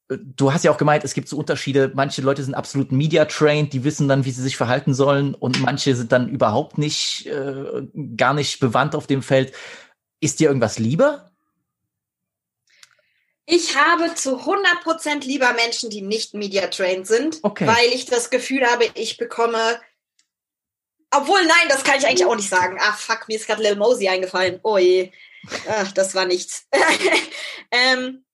du 0.09 0.53
hast 0.53 0.65
ja 0.65 0.73
auch 0.73 0.79
gemeint, 0.79 1.05
es 1.05 1.15
gibt 1.15 1.29
so 1.29 1.39
Unterschiede. 1.39 1.93
Manche 1.95 2.23
Leute 2.23 2.43
sind 2.43 2.55
absolut 2.55 2.91
media-trained, 2.91 3.73
die 3.73 3.85
wissen 3.85 4.09
dann, 4.09 4.25
wie 4.25 4.33
sie 4.33 4.43
sich 4.43 4.57
verhalten 4.57 4.93
sollen 4.93 5.37
und 5.37 5.61
manche 5.61 5.95
sind 5.95 6.11
dann 6.11 6.29
überhaupt 6.29 6.79
nicht, 6.79 7.27
äh, 7.27 7.87
gar 8.17 8.35
nicht 8.35 8.59
bewandt 8.59 8.97
auf 8.97 9.07
dem 9.07 9.23
Feld. 9.23 9.53
Ist 10.19 10.41
dir 10.41 10.49
irgendwas 10.49 10.81
lieber? 10.81 11.30
Ich 13.51 13.77
habe 13.77 14.15
zu 14.15 14.37
100% 14.39 15.25
lieber 15.25 15.53
Menschen, 15.55 15.91
die 15.91 16.03
nicht 16.03 16.35
media-trained 16.35 17.07
sind, 17.07 17.39
Okay. 17.43 17.67
weil 17.67 17.89
ich 17.93 18.05
das 18.07 18.31
Gefühl 18.31 18.65
habe, 18.67 18.89
ich 18.95 19.17
bekomme 19.17 19.81
obwohl, 21.13 21.45
nein, 21.45 21.69
das 21.69 21.83
kann 21.83 21.99
ich 21.99 22.07
eigentlich 22.07 22.25
auch 22.25 22.37
nicht 22.37 22.49
sagen. 22.49 22.79
Ach, 22.81 22.97
fuck, 22.97 23.27
mir 23.27 23.35
ist 23.37 23.49
gerade 23.49 23.63
Lil 23.65 23.75
Mosey 23.75 24.09
eingefallen. 24.09 24.61
Oh 24.63 24.79
je. 24.79 25.11
Ach, 25.69 25.91
das 25.91 26.15
war 26.15 26.25
nichts. 26.25 26.69
ähm, 27.73 28.25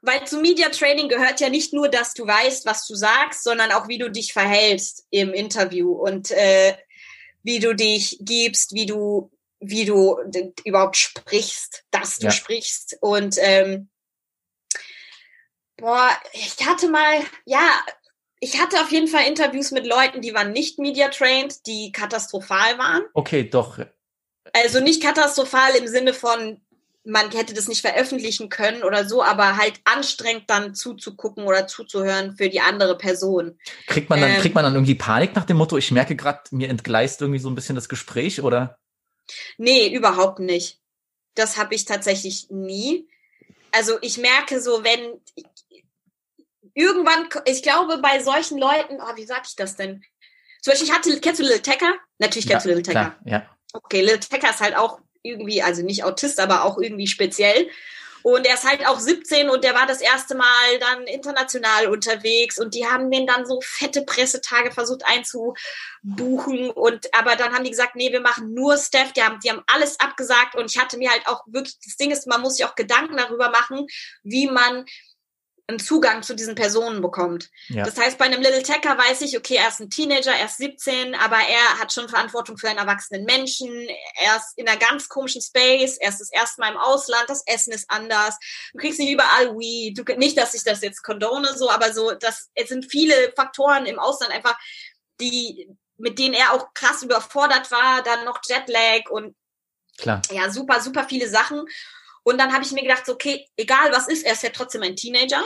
weil 0.00 0.26
zu 0.26 0.38
Media 0.38 0.70
Training 0.70 1.08
gehört 1.10 1.40
ja 1.40 1.50
nicht 1.50 1.74
nur, 1.74 1.90
dass 1.90 2.14
du 2.14 2.26
weißt, 2.26 2.64
was 2.64 2.86
du 2.86 2.94
sagst, 2.94 3.42
sondern 3.44 3.72
auch, 3.72 3.88
wie 3.88 3.98
du 3.98 4.10
dich 4.10 4.32
verhältst 4.32 5.06
im 5.10 5.34
Interview 5.34 5.92
und 5.92 6.30
äh, 6.30 6.78
wie 7.42 7.58
du 7.58 7.74
dich 7.74 8.16
gibst, 8.22 8.72
wie 8.72 8.86
du, 8.86 9.30
wie 9.60 9.84
du 9.84 10.16
überhaupt 10.64 10.96
sprichst, 10.96 11.84
dass 11.90 12.16
du 12.18 12.26
Ja. 12.28 12.30
sprichst. 12.32 12.96
Und 13.02 13.36
ähm, 13.38 13.90
boah, 15.78 16.10
ich 16.32 16.56
hatte 16.66 16.88
mal, 16.88 17.20
ja, 17.46 17.68
ich 18.40 18.60
hatte 18.60 18.80
auf 18.80 18.90
jeden 18.92 19.08
Fall 19.08 19.26
Interviews 19.26 19.70
mit 19.70 19.86
Leuten, 19.86 20.20
die 20.20 20.34
waren 20.34 20.52
nicht 20.52 20.78
media 20.78 21.08
trained, 21.08 21.66
die 21.66 21.90
katastrophal 21.92 22.78
waren. 22.78 23.02
Okay, 23.14 23.48
doch. 23.48 23.78
Also 24.52 24.80
nicht 24.80 25.02
katastrophal 25.02 25.74
im 25.76 25.88
Sinne 25.88 26.14
von, 26.14 26.60
man 27.04 27.30
hätte 27.30 27.54
das 27.54 27.68
nicht 27.68 27.80
veröffentlichen 27.80 28.48
können 28.48 28.82
oder 28.82 29.08
so, 29.08 29.22
aber 29.22 29.56
halt 29.56 29.80
anstrengend 29.84 30.44
dann 30.48 30.74
zuzugucken 30.74 31.44
oder 31.44 31.66
zuzuhören 31.66 32.36
für 32.36 32.48
die 32.48 32.60
andere 32.60 32.96
Person. 32.96 33.58
Kriegt 33.86 34.10
man 34.10 34.20
dann, 34.20 34.30
Ähm. 34.30 34.40
kriegt 34.40 34.54
man 34.54 34.64
dann 34.64 34.74
irgendwie 34.74 34.94
Panik 34.94 35.34
nach 35.34 35.44
dem 35.44 35.56
Motto, 35.56 35.76
ich 35.76 35.90
merke 35.90 36.16
gerade, 36.16 36.42
mir 36.50 36.68
entgleist 36.68 37.20
irgendwie 37.20 37.40
so 37.40 37.48
ein 37.48 37.54
bisschen 37.54 37.74
das 37.74 37.88
Gespräch, 37.88 38.42
oder? 38.42 38.78
Nee, 39.56 39.88
überhaupt 39.88 40.38
nicht. 40.38 40.80
Das 41.34 41.56
habe 41.56 41.74
ich 41.74 41.84
tatsächlich 41.84 42.48
nie. 42.50 43.08
Also 43.72 43.98
ich 44.00 44.18
merke 44.18 44.60
so, 44.60 44.82
wenn 44.84 45.20
irgendwann, 46.78 47.28
ich 47.44 47.62
glaube, 47.62 47.98
bei 47.98 48.20
solchen 48.20 48.56
Leuten, 48.56 49.00
oh, 49.00 49.16
wie 49.16 49.26
sag 49.26 49.42
ich 49.46 49.56
das 49.56 49.74
denn? 49.74 50.04
Zum 50.62 50.72
Beispiel, 50.72 50.88
ich 50.88 50.94
hatte, 50.94 51.20
kennst 51.20 51.40
du 51.40 51.44
Lil 51.44 51.60
Tecca? 51.60 51.92
Natürlich 52.18 52.46
kennst 52.46 52.66
du 52.66 52.70
Lil 52.70 52.82
Tecca. 52.82 53.16
klar, 53.16 53.18
ja. 53.24 53.50
Okay, 53.72 54.00
Lil 54.00 54.20
Tecca 54.20 54.50
ist 54.50 54.60
halt 54.60 54.76
auch 54.76 55.00
irgendwie, 55.22 55.60
also 55.60 55.82
nicht 55.82 56.04
Autist, 56.04 56.38
aber 56.38 56.64
auch 56.64 56.78
irgendwie 56.78 57.08
speziell. 57.08 57.68
Und 58.22 58.46
er 58.46 58.54
ist 58.54 58.68
halt 58.68 58.86
auch 58.86 58.98
17 58.98 59.48
und 59.48 59.64
der 59.64 59.74
war 59.74 59.86
das 59.86 60.00
erste 60.00 60.36
Mal 60.36 60.78
dann 60.80 61.04
international 61.04 61.86
unterwegs 61.88 62.58
und 62.58 62.74
die 62.74 62.86
haben 62.86 63.10
den 63.10 63.26
dann 63.26 63.46
so 63.46 63.60
fette 63.62 64.02
Pressetage 64.02 64.72
versucht 64.72 65.02
einzubuchen 65.06 66.70
und 66.70 67.14
aber 67.14 67.36
dann 67.36 67.54
haben 67.54 67.64
die 67.64 67.70
gesagt, 67.70 67.94
nee, 67.94 68.12
wir 68.12 68.20
machen 68.20 68.54
nur 68.54 68.76
Steph, 68.76 69.12
die 69.12 69.22
haben, 69.22 69.38
die 69.40 69.50
haben 69.50 69.62
alles 69.66 70.00
abgesagt 70.00 70.56
und 70.56 70.70
ich 70.70 70.78
hatte 70.78 70.98
mir 70.98 71.10
halt 71.10 71.26
auch 71.26 71.44
wirklich, 71.46 71.78
das 71.84 71.96
Ding 71.96 72.10
ist, 72.10 72.26
man 72.26 72.40
muss 72.40 72.56
sich 72.56 72.66
auch 72.66 72.74
Gedanken 72.74 73.16
darüber 73.16 73.50
machen, 73.50 73.86
wie 74.24 74.48
man 74.48 74.84
einen 75.68 75.78
Zugang 75.78 76.22
zu 76.22 76.34
diesen 76.34 76.54
Personen 76.54 77.02
bekommt. 77.02 77.50
ja. 77.68 77.84
Das 77.84 77.98
heißt, 77.98 78.16
bei 78.16 78.24
einem 78.24 78.40
Little 78.40 78.62
Tacker 78.62 78.96
weiß 78.96 79.20
ich, 79.20 79.36
okay, 79.36 79.56
er 79.56 79.68
ist 79.68 79.80
ein 79.80 79.90
Teenager, 79.90 80.32
er 80.32 80.46
ist 80.46 80.56
17, 80.56 81.14
aber 81.14 81.36
er 81.36 81.78
hat 81.78 81.92
schon 81.92 82.08
Verantwortung 82.08 82.56
für 82.56 82.70
einen 82.70 82.78
erwachsenen 82.78 83.24
Menschen. 83.24 83.70
Er 84.14 84.36
ist 84.36 84.56
in 84.56 84.66
einer 84.66 84.78
ganz 84.78 85.10
komischen 85.10 85.42
Space. 85.42 85.98
Er 85.98 86.08
ist 86.08 86.20
das 86.20 86.32
erste 86.32 86.62
Mal 86.62 86.72
im 86.72 86.78
Ausland. 86.78 87.24
Das 87.28 87.42
Essen 87.46 87.74
ist 87.74 87.90
anders. 87.90 88.38
Du 88.72 88.78
kriegst 88.78 88.98
nicht 88.98 89.12
überall 89.12 89.54
Weed. 89.58 89.98
Du, 89.98 90.04
nicht, 90.16 90.38
dass 90.38 90.54
ich 90.54 90.64
das 90.64 90.80
jetzt 90.80 91.02
condone 91.02 91.54
so, 91.54 91.68
aber 91.68 91.92
so, 91.92 92.12
das, 92.12 92.48
es 92.54 92.70
sind 92.70 92.90
viele 92.90 93.32
Faktoren 93.36 93.84
im 93.84 93.98
Ausland 93.98 94.32
einfach, 94.32 94.58
die, 95.20 95.68
mit 95.98 96.18
denen 96.18 96.34
er 96.34 96.54
auch 96.54 96.72
krass 96.72 97.02
überfordert 97.02 97.70
war. 97.70 98.02
Dann 98.02 98.24
noch 98.24 98.40
Jetlag 98.48 99.10
und 99.10 99.36
Klar. 99.98 100.22
ja, 100.30 100.50
super, 100.50 100.80
super 100.80 101.04
viele 101.06 101.28
Sachen. 101.28 101.66
Und 102.22 102.38
dann 102.38 102.54
habe 102.54 102.64
ich 102.64 102.72
mir 102.72 102.82
gedacht, 102.82 103.06
okay, 103.08 103.46
egal 103.56 103.92
was 103.92 104.08
ist, 104.08 104.24
er 104.24 104.32
ist 104.32 104.42
ja 104.42 104.50
trotzdem 104.50 104.82
ein 104.82 104.96
Teenager. 104.96 105.42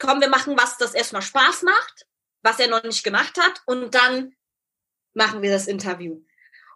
Komm, 0.00 0.20
wir 0.20 0.28
machen 0.28 0.56
was, 0.58 0.76
das 0.76 0.94
erstmal 0.94 1.22
Spaß 1.22 1.62
macht, 1.62 2.06
was 2.42 2.58
er 2.58 2.68
noch 2.68 2.82
nicht 2.82 3.04
gemacht 3.04 3.38
hat, 3.38 3.62
und 3.66 3.94
dann 3.94 4.34
machen 5.14 5.42
wir 5.42 5.50
das 5.50 5.66
Interview. 5.66 6.20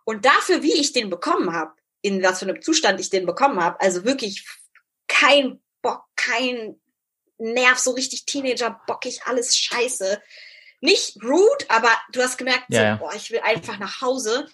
Und 0.04 0.24
dafür, 0.24 0.62
wie 0.62 0.72
ich 0.72 0.92
den 0.92 1.10
bekommen 1.10 1.52
habe, 1.52 1.74
in 2.00 2.22
was 2.22 2.38
für 2.38 2.46
einem 2.46 2.62
Zustand 2.62 3.00
ich 3.00 3.10
den 3.10 3.26
bekommen 3.26 3.60
habe, 3.62 3.80
also 3.80 4.04
wirklich 4.04 4.46
kein 5.08 5.60
Bock, 5.82 6.04
kein 6.16 6.80
Nerv, 7.38 7.78
so 7.78 7.92
richtig 7.92 8.24
Teenager, 8.24 8.80
bockig, 8.86 9.22
alles 9.24 9.56
scheiße. 9.56 10.20
Nicht 10.80 11.22
rude, 11.22 11.64
aber 11.68 11.90
du 12.12 12.22
hast 12.22 12.36
gemerkt, 12.36 12.66
Ja, 12.68 12.78
so, 12.78 12.84
ja. 12.84 12.96
boah, 12.96 13.14
ich 13.14 13.30
will 13.30 13.40
einfach 13.40 13.78
nach 13.78 14.00
Hause 14.00 14.48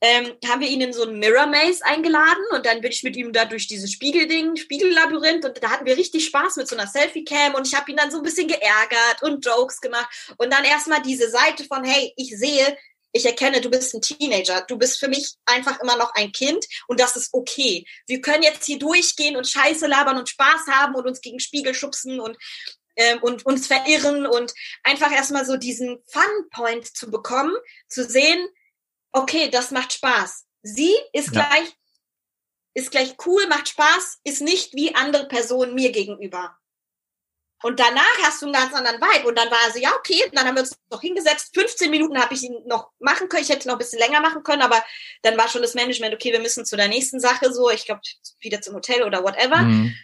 ähm, 0.00 0.32
haben 0.48 0.60
wir 0.60 0.68
ihn 0.68 0.80
in 0.80 0.92
so 0.92 1.06
ein 1.06 1.18
Mirror 1.18 1.46
Maze 1.46 1.84
eingeladen 1.84 2.42
und 2.52 2.64
dann 2.64 2.80
bin 2.80 2.90
ich 2.90 3.02
mit 3.02 3.16
ihm 3.16 3.32
da 3.32 3.44
durch 3.44 3.66
dieses 3.66 3.92
Spiegelding, 3.92 4.56
Spiegellabyrinth 4.56 5.44
und 5.44 5.62
da 5.62 5.70
hatten 5.70 5.84
wir 5.84 5.96
richtig 5.96 6.24
Spaß 6.26 6.56
mit 6.56 6.68
so 6.68 6.76
einer 6.76 6.86
Selfie-Cam 6.86 7.54
und 7.54 7.66
ich 7.66 7.74
habe 7.74 7.90
ihn 7.90 7.96
dann 7.96 8.10
so 8.10 8.16
ein 8.18 8.22
bisschen 8.22 8.48
geärgert 8.48 9.22
und 9.22 9.44
Jokes 9.44 9.80
gemacht 9.80 10.08
und 10.38 10.52
dann 10.52 10.64
erstmal 10.64 11.02
diese 11.02 11.28
Seite 11.28 11.64
von, 11.64 11.84
hey, 11.84 12.14
ich 12.16 12.36
sehe, 12.38 12.76
ich 13.12 13.26
erkenne, 13.26 13.60
du 13.60 13.70
bist 13.70 13.94
ein 13.94 14.00
Teenager, 14.00 14.62
du 14.62 14.78
bist 14.78 14.98
für 14.98 15.08
mich 15.08 15.34
einfach 15.44 15.80
immer 15.80 15.96
noch 15.96 16.14
ein 16.14 16.32
Kind 16.32 16.64
und 16.86 17.00
das 17.00 17.16
ist 17.16 17.30
okay. 17.32 17.84
Wir 18.06 18.20
können 18.20 18.42
jetzt 18.42 18.64
hier 18.64 18.78
durchgehen 18.78 19.36
und 19.36 19.48
Scheiße 19.48 19.86
labern 19.86 20.16
und 20.16 20.28
Spaß 20.28 20.66
haben 20.68 20.94
und 20.94 21.06
uns 21.06 21.20
gegen 21.20 21.40
Spiegel 21.40 21.74
schubsen 21.74 22.20
und 22.20 22.38
ähm, 22.96 23.18
und 23.22 23.46
uns 23.46 23.66
verirren 23.66 24.26
und 24.26 24.52
einfach 24.82 25.12
erstmal 25.12 25.44
so 25.44 25.56
diesen 25.56 26.02
Fun-Point 26.06 26.96
zu 26.96 27.10
bekommen, 27.10 27.54
zu 27.88 28.04
sehen, 28.04 28.48
okay, 29.12 29.48
das 29.50 29.70
macht 29.70 29.92
Spaß. 29.92 30.46
Sie 30.62 30.94
ist 31.12 31.34
Ja. 31.34 31.48
gleich, 31.48 31.72
ist 32.74 32.90
gleich 32.90 33.14
cool, 33.26 33.46
macht 33.48 33.68
Spaß, 33.68 34.20
ist 34.24 34.42
nicht 34.42 34.74
wie 34.74 34.94
andere 34.94 35.26
Personen 35.28 35.74
mir 35.74 35.90
gegenüber. 35.92 36.56
Und 37.62 37.78
danach 37.78 38.18
hast 38.22 38.40
du 38.40 38.46
einen 38.46 38.54
ganz 38.54 38.72
anderen 38.74 39.00
Vibe. 39.02 39.28
Und 39.28 39.36
dann 39.36 39.50
war 39.50 39.70
so, 39.70 39.78
ja, 39.78 39.94
okay, 39.96 40.24
und 40.24 40.34
dann 40.34 40.46
haben 40.46 40.54
wir 40.54 40.62
uns 40.62 40.78
noch 40.90 41.02
hingesetzt. 41.02 41.50
15 41.52 41.90
Minuten 41.90 42.18
habe 42.18 42.32
ich 42.32 42.42
ihn 42.42 42.56
noch 42.64 42.90
machen 43.00 43.28
können. 43.28 43.42
Ich 43.42 43.50
hätte 43.50 43.68
noch 43.68 43.74
ein 43.74 43.78
bisschen 43.78 43.98
länger 43.98 44.20
machen 44.22 44.42
können, 44.42 44.62
aber 44.62 44.82
dann 45.22 45.36
war 45.36 45.46
schon 45.46 45.60
das 45.60 45.74
Management, 45.74 46.14
okay, 46.14 46.32
wir 46.32 46.40
müssen 46.40 46.64
zu 46.64 46.76
der 46.76 46.88
nächsten 46.88 47.20
Sache 47.20 47.52
so, 47.52 47.68
ich 47.70 47.84
glaube, 47.84 48.00
wieder 48.40 48.62
zum 48.62 48.76
Hotel 48.76 49.02
oder 49.02 49.22
whatever 49.22 49.58
Mhm. 49.62 49.94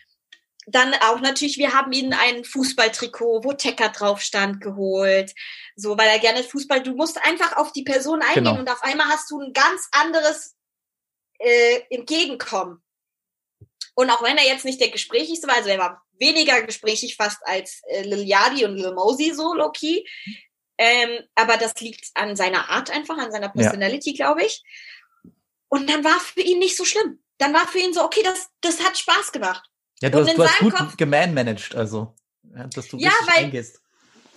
Dann 0.66 0.94
auch 0.94 1.20
natürlich, 1.20 1.58
wir 1.58 1.72
haben 1.74 1.92
ihnen 1.92 2.12
ein 2.12 2.44
Fußballtrikot, 2.44 3.44
wo 3.44 3.52
Tecker 3.52 3.90
drauf 3.90 4.20
stand, 4.20 4.60
geholt. 4.60 5.32
So, 5.76 5.96
weil 5.96 6.08
er 6.08 6.18
gerne 6.18 6.42
Fußball, 6.42 6.82
du 6.82 6.94
musst 6.94 7.24
einfach 7.24 7.56
auf 7.56 7.72
die 7.72 7.84
Person 7.84 8.20
eingehen 8.20 8.44
Genau. 8.44 8.58
und 8.58 8.68
auf 8.68 8.82
einmal 8.82 9.06
hast 9.06 9.30
du 9.30 9.40
ein 9.40 9.52
ganz 9.52 9.88
anderes 9.92 10.56
äh, 11.38 11.82
Entgegenkommen. 11.90 12.82
Und 13.94 14.10
auch 14.10 14.22
wenn 14.22 14.36
er 14.36 14.44
jetzt 14.46 14.64
nicht 14.64 14.80
der 14.80 14.90
gesprächigste 14.90 15.46
war, 15.46 15.56
also 15.56 15.68
er 15.70 15.78
war 15.78 16.02
weniger 16.18 16.60
gesprächig 16.62 17.16
fast 17.16 17.38
als 17.46 17.82
äh, 17.88 18.02
Lil 18.02 18.26
Yadi 18.26 18.64
und 18.64 18.76
Lil 18.76 18.92
Mosey 18.92 19.32
so, 19.34 19.54
low-key. 19.54 20.04
Ähm, 20.78 21.20
aber 21.34 21.56
das 21.56 21.74
liegt 21.80 22.10
an 22.14 22.36
seiner 22.36 22.68
Art 22.68 22.90
einfach, 22.90 23.16
an 23.16 23.30
seiner 23.30 23.46
Ja. 23.46 23.52
Personality, 23.52 24.14
glaube 24.14 24.44
ich. 24.44 24.62
Und 25.68 25.88
dann 25.88 26.04
war 26.04 26.18
für 26.20 26.40
ihn 26.42 26.58
nicht 26.58 26.76
so 26.76 26.84
schlimm. 26.84 27.22
Dann 27.38 27.54
war 27.54 27.66
für 27.68 27.78
ihn 27.78 27.94
so, 27.94 28.02
okay, 28.02 28.22
das, 28.22 28.48
das 28.60 28.82
hat 28.82 28.98
Spaß 28.98 29.32
gemacht. 29.32 29.68
Ja, 30.02 30.10
du 30.10 30.18
Und 30.18 30.28
hast, 30.28 30.36
du 30.38 30.44
hast 30.44 30.58
gut 30.58 30.98
gemanmanaged, 30.98 31.74
also. 31.74 32.14
Ja, 32.54 32.66
dass 32.66 32.88
du 32.88 32.96
Ja, 32.98 33.10
richtig 33.10 33.26
weil- 33.34 33.44
eingehst. 33.44 33.80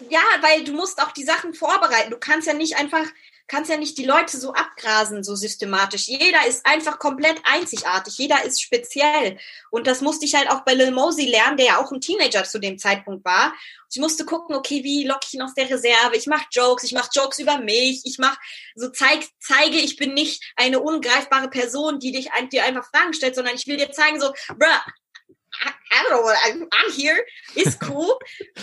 Ja, 0.09 0.21
weil 0.39 0.63
du 0.63 0.71
musst 0.71 1.01
auch 1.01 1.11
die 1.11 1.25
Sachen 1.25 1.53
vorbereiten. 1.53 2.09
Du 2.09 2.17
kannst 2.17 2.47
ja 2.47 2.53
nicht 2.53 2.77
einfach, 2.77 3.05
kannst 3.47 3.69
ja 3.69 3.75
nicht 3.75 3.97
die 3.97 4.05
Leute 4.05 4.37
so 4.37 4.53
abgrasen, 4.53 5.25
so 5.25 5.35
systematisch. 5.35 6.07
Jeder 6.07 6.47
ist 6.47 6.65
einfach 6.65 6.99
komplett 6.99 7.41
einzigartig. 7.43 8.17
Jeder 8.17 8.45
ist 8.45 8.61
speziell. 8.61 9.37
Und 9.71 9.87
das 9.87 9.99
musste 9.99 10.23
ich 10.23 10.35
halt 10.35 10.49
auch 10.49 10.61
bei 10.61 10.73
Lil 10.73 10.91
Mosey 10.91 11.25
lernen, 11.29 11.57
der 11.57 11.65
ja 11.65 11.77
auch 11.83 11.91
ein 11.91 11.99
Teenager 11.99 12.45
zu 12.45 12.59
dem 12.59 12.77
Zeitpunkt 12.79 13.25
war. 13.25 13.53
Ich 13.91 13.99
musste 13.99 14.23
gucken, 14.23 14.55
okay, 14.55 14.85
wie 14.85 15.03
locke 15.03 15.25
ich 15.27 15.33
ihn 15.33 15.41
aus 15.41 15.53
der 15.53 15.69
Reserve? 15.69 16.15
Ich 16.15 16.27
mache 16.27 16.45
Jokes, 16.51 16.83
ich 16.83 16.93
mache 16.93 17.09
Jokes 17.11 17.39
über 17.39 17.57
mich, 17.57 18.01
ich 18.05 18.19
mache 18.19 18.37
so 18.75 18.87
zeig, 18.89 19.27
zeige, 19.39 19.77
ich 19.77 19.97
bin 19.97 20.13
nicht 20.13 20.41
eine 20.55 20.79
ungreifbare 20.79 21.49
Person, 21.49 21.99
die 21.99 22.13
dich 22.13 22.29
dir 22.53 22.63
einfach 22.63 22.89
Fragen 22.89 23.13
stellt, 23.13 23.35
sondern 23.35 23.55
ich 23.55 23.67
will 23.67 23.75
dir 23.75 23.91
zeigen, 23.91 24.21
so, 24.21 24.31
bruh, 24.57 24.91
I, 25.51 26.03
don't 26.03 26.09
know, 26.09 26.21
what 26.21 26.37
I'm, 26.45 26.67
I'm 26.69 26.91
here, 26.91 27.17
ist 27.55 27.79
cool. 27.89 28.17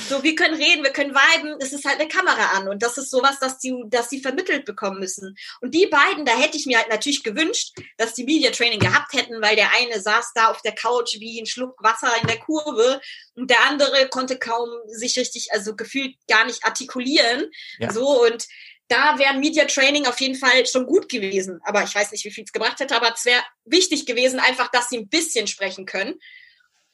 So, 0.08 0.22
wir 0.22 0.34
können 0.34 0.54
reden, 0.54 0.84
wir 0.84 0.92
können 0.92 1.14
viben, 1.14 1.56
es 1.60 1.72
ist 1.72 1.84
halt 1.84 2.00
eine 2.00 2.08
Kamera 2.08 2.52
an 2.56 2.68
und 2.68 2.82
das 2.82 2.96
ist 2.96 3.10
sowas, 3.10 3.38
dass 3.40 3.58
die, 3.58 3.74
dass 3.88 4.08
die 4.08 4.20
vermittelt 4.20 4.64
bekommen 4.64 5.00
müssen. 5.00 5.36
Und 5.60 5.74
die 5.74 5.86
beiden, 5.86 6.24
da 6.24 6.36
hätte 6.36 6.56
ich 6.56 6.66
mir 6.66 6.78
halt 6.78 6.88
natürlich 6.88 7.22
gewünscht, 7.22 7.76
dass 7.96 8.14
die 8.14 8.24
Media 8.24 8.50
Training 8.50 8.78
gehabt 8.80 9.12
hätten, 9.12 9.42
weil 9.42 9.56
der 9.56 9.70
eine 9.74 10.00
saß 10.00 10.32
da 10.34 10.48
auf 10.50 10.62
der 10.62 10.74
Couch 10.74 11.18
wie 11.18 11.40
ein 11.40 11.46
Schluck 11.46 11.74
Wasser 11.82 12.12
in 12.20 12.28
der 12.28 12.38
Kurve 12.38 13.00
und 13.34 13.50
der 13.50 13.64
andere 13.64 14.08
konnte 14.08 14.38
kaum 14.38 14.68
sich 14.86 15.18
richtig, 15.18 15.52
also 15.52 15.74
gefühlt 15.74 16.14
gar 16.28 16.44
nicht 16.46 16.64
artikulieren. 16.64 17.50
Ja. 17.78 17.92
So 17.92 18.24
und 18.24 18.46
da 18.88 19.18
wäre 19.18 19.34
Media 19.34 19.64
Training 19.64 20.06
auf 20.06 20.20
jeden 20.20 20.36
Fall 20.36 20.64
schon 20.66 20.86
gut 20.86 21.08
gewesen. 21.08 21.60
Aber 21.64 21.82
ich 21.82 21.94
weiß 21.94 22.12
nicht, 22.12 22.24
wie 22.24 22.30
viel 22.30 22.44
es 22.44 22.52
gebracht 22.52 22.78
hätte, 22.78 22.94
aber 22.94 23.12
es 23.12 23.24
wäre 23.24 23.42
wichtig 23.64 24.06
gewesen, 24.06 24.38
einfach, 24.38 24.70
dass 24.70 24.88
sie 24.88 24.98
ein 24.98 25.08
bisschen 25.08 25.46
sprechen 25.46 25.86
können. 25.86 26.20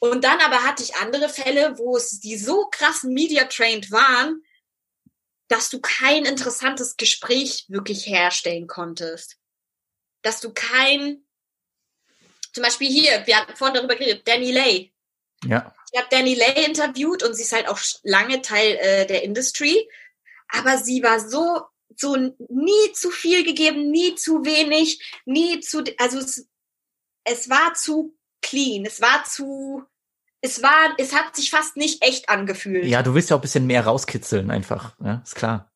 Und 0.02 0.24
dann 0.24 0.40
aber 0.40 0.64
hatte 0.64 0.82
ich 0.82 0.96
andere 0.96 1.28
Fälle, 1.28 1.78
wo 1.78 1.96
es 1.96 2.18
die 2.18 2.36
so 2.36 2.66
krassen 2.72 3.14
Media-trained 3.14 3.92
waren, 3.92 4.42
dass 5.46 5.70
du 5.70 5.80
kein 5.80 6.24
interessantes 6.24 6.96
Gespräch 6.96 7.66
wirklich 7.68 8.08
herstellen 8.08 8.66
konntest. 8.66 9.36
Dass 10.22 10.40
du 10.40 10.52
kein, 10.52 11.24
zum 12.52 12.64
Beispiel 12.64 12.90
hier, 12.90 13.24
wir 13.28 13.36
hatten 13.36 13.54
vorhin 13.54 13.76
darüber 13.76 13.94
geredet, 13.94 14.26
Danny 14.26 14.50
Lay. 14.50 14.92
Ja. 15.44 15.72
Ich 15.92 16.00
habe 16.00 16.08
Danny 16.10 16.34
Lay 16.34 16.64
interviewt 16.64 17.22
und 17.22 17.34
sie 17.34 17.42
ist 17.42 17.52
halt 17.52 17.68
auch 17.68 17.78
lange 18.02 18.42
Teil 18.42 18.78
äh, 18.78 19.06
der 19.06 19.22
Industry, 19.22 19.88
aber 20.48 20.78
sie 20.78 21.04
war 21.04 21.20
so 21.20 21.62
so 21.94 22.16
nie 22.16 22.92
zu 22.94 23.10
viel 23.10 23.44
gegeben, 23.44 23.92
nie 23.92 24.16
zu 24.16 24.44
wenig, 24.44 25.00
nie 25.26 25.60
zu, 25.60 25.84
also 25.98 26.18
es, 26.18 26.48
es 27.22 27.48
war 27.48 27.74
zu 27.74 28.18
clean, 28.40 28.84
es 28.86 29.00
war 29.00 29.24
zu, 29.24 29.84
es 30.42 30.62
war, 30.62 30.94
es 30.98 31.14
hat 31.14 31.34
sich 31.34 31.50
fast 31.50 31.76
nicht 31.76 32.04
echt 32.04 32.28
angefühlt. 32.28 32.84
Ja, 32.84 33.02
du 33.02 33.14
willst 33.14 33.30
ja 33.30 33.36
auch 33.36 33.40
ein 33.40 33.42
bisschen 33.42 33.66
mehr 33.66 33.84
rauskitzeln 33.86 34.50
einfach, 34.50 34.94
ja, 35.02 35.22
ist 35.24 35.36
klar. 35.36 35.70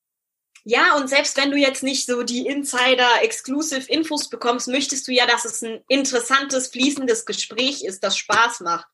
Ja, 0.64 0.96
und 0.96 1.08
selbst 1.08 1.36
wenn 1.36 1.52
du 1.52 1.56
jetzt 1.56 1.84
nicht 1.84 2.06
so 2.06 2.24
die 2.24 2.48
Insider-Exclusive-Infos 2.48 4.28
bekommst, 4.28 4.66
möchtest 4.66 5.06
du 5.06 5.12
ja, 5.12 5.24
dass 5.24 5.44
es 5.44 5.62
ein 5.62 5.80
interessantes, 5.86 6.66
fließendes 6.66 7.24
Gespräch 7.24 7.84
ist, 7.84 8.02
das 8.02 8.18
Spaß 8.18 8.60
macht. 8.60 8.88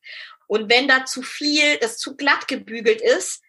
Und 0.45 0.69
wenn 0.69 0.87
da 0.87 1.05
zu 1.05 1.23
viel, 1.23 1.77
das 1.77 1.97
zu 1.97 2.15
glatt 2.15 2.47
gebügelt 2.47 3.01
ist, 3.01 3.41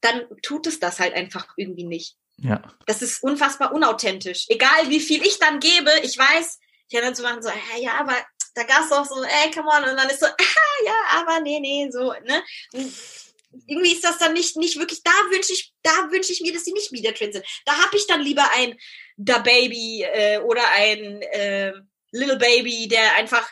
dann 0.00 0.22
tut 0.42 0.66
es 0.66 0.80
das 0.80 0.98
halt 0.98 1.14
einfach 1.14 1.46
irgendwie 1.56 1.84
nicht. 1.84 2.16
Ja. 2.38 2.60
Das 2.86 3.02
ist 3.02 3.22
unfassbar 3.22 3.72
unauthentisch. 3.72 4.46
Egal 4.48 4.88
wie 4.88 4.98
viel 4.98 5.22
ich 5.22 5.38
dann 5.38 5.60
gebe, 5.60 5.92
ich 6.02 6.18
weiß, 6.18 6.58
ich 6.88 6.96
kann 6.96 7.04
dann 7.04 7.14
so 7.14 7.22
machen, 7.22 7.42
so, 7.42 7.50
ja, 7.80 7.92
aber 8.00 8.16
da 8.54 8.62
gab 8.64 8.82
es 8.82 8.90
doch 8.90 9.04
so, 9.04 9.22
ey, 9.22 9.50
come 9.52 9.68
on, 9.68 9.90
und 9.90 9.96
dann 9.96 10.10
ist 10.10 10.20
so, 10.20 10.26
ah, 10.26 10.84
ja, 10.84 10.94
aber 11.20 11.40
nee, 11.40 11.60
nee, 11.60 11.88
so, 11.90 12.12
ne? 12.24 12.42
irgendwie 13.66 13.92
ist 13.92 14.04
das 14.04 14.18
dann 14.18 14.32
nicht, 14.32 14.56
nicht 14.56 14.78
wirklich, 14.78 15.02
da 15.02 15.10
wünsche 15.30 15.52
ich, 15.52 15.72
da 15.82 15.90
wünsche 16.10 16.32
ich 16.32 16.40
mir, 16.40 16.52
dass 16.52 16.64
sie 16.64 16.72
nicht 16.72 16.92
wieder 16.92 17.12
drin 17.12 17.32
sind. 17.32 17.44
Da 17.64 17.72
habe 17.72 17.96
ich 17.96 18.06
dann 18.06 18.20
lieber 18.20 18.48
ein 18.52 18.78
Da 19.16 19.38
Baby 19.38 20.02
äh, 20.02 20.38
oder 20.38 20.62
ein 20.70 21.22
äh, 21.22 21.72
Little 22.12 22.36
Baby, 22.36 22.88
der 22.88 23.16
einfach 23.16 23.48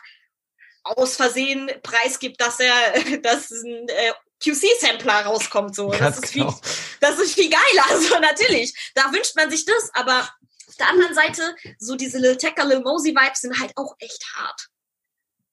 aus 0.83 1.15
Versehen 1.15 1.69
preisgibt, 1.83 2.39
dass 2.39 2.59
er, 2.59 2.73
dass 3.21 3.51
ein 3.51 3.87
äh, 3.89 4.13
QC-Sampler 4.41 5.25
rauskommt. 5.25 5.75
So. 5.75 5.91
Das, 5.91 6.19
ist 6.19 6.33
genau. 6.33 6.51
viel, 6.51 6.71
das 7.01 7.19
ist 7.19 7.33
viel 7.35 7.49
geiler. 7.49 7.85
Also 7.89 8.19
natürlich, 8.19 8.73
da 8.95 9.11
wünscht 9.11 9.35
man 9.35 9.49
sich 9.51 9.65
das, 9.65 9.89
aber 9.93 10.29
auf 10.67 10.75
der 10.77 10.89
anderen 10.89 11.13
Seite, 11.13 11.55
so 11.77 11.95
diese 11.95 12.19
Lil 12.19 12.37
Tecca, 12.37 12.63
Lil 12.63 12.81
Mosey 12.81 13.11
Vibes 13.11 13.41
sind 13.41 13.59
halt 13.59 13.73
auch 13.75 13.95
echt 13.99 14.23
hart. 14.35 14.69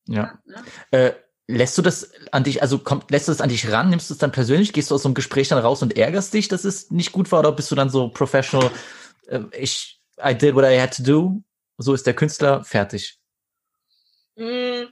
Ja. 0.08 0.38
Ne? 0.44 0.64
Äh, 0.90 1.12
lässt 1.48 1.78
du 1.78 1.82
das 1.82 2.10
an 2.32 2.44
dich, 2.44 2.62
also 2.62 2.78
kommt, 2.78 3.10
lässt 3.10 3.28
du 3.28 3.32
das 3.32 3.40
an 3.40 3.48
dich 3.48 3.70
ran, 3.70 3.90
nimmst 3.90 4.10
du 4.10 4.14
es 4.14 4.18
dann 4.18 4.32
persönlich, 4.32 4.72
gehst 4.72 4.90
du 4.90 4.96
aus 4.96 5.02
so 5.02 5.08
einem 5.08 5.14
Gespräch 5.14 5.48
dann 5.48 5.58
raus 5.58 5.82
und 5.82 5.96
ärgerst 5.96 6.34
dich, 6.34 6.48
dass 6.48 6.64
es 6.64 6.90
nicht 6.90 7.12
gut 7.12 7.30
war, 7.30 7.40
oder 7.40 7.52
bist 7.52 7.70
du 7.70 7.74
dann 7.74 7.90
so 7.90 8.08
professional, 8.08 8.70
äh, 9.28 9.40
ich, 9.52 10.00
I 10.24 10.34
did 10.34 10.54
what 10.54 10.64
I 10.64 10.80
had 10.80 10.96
to 10.96 11.02
do, 11.02 11.42
so 11.78 11.94
ist 11.94 12.06
der 12.06 12.14
Künstler, 12.14 12.64
fertig. 12.64 13.18
Mm, 14.36 14.86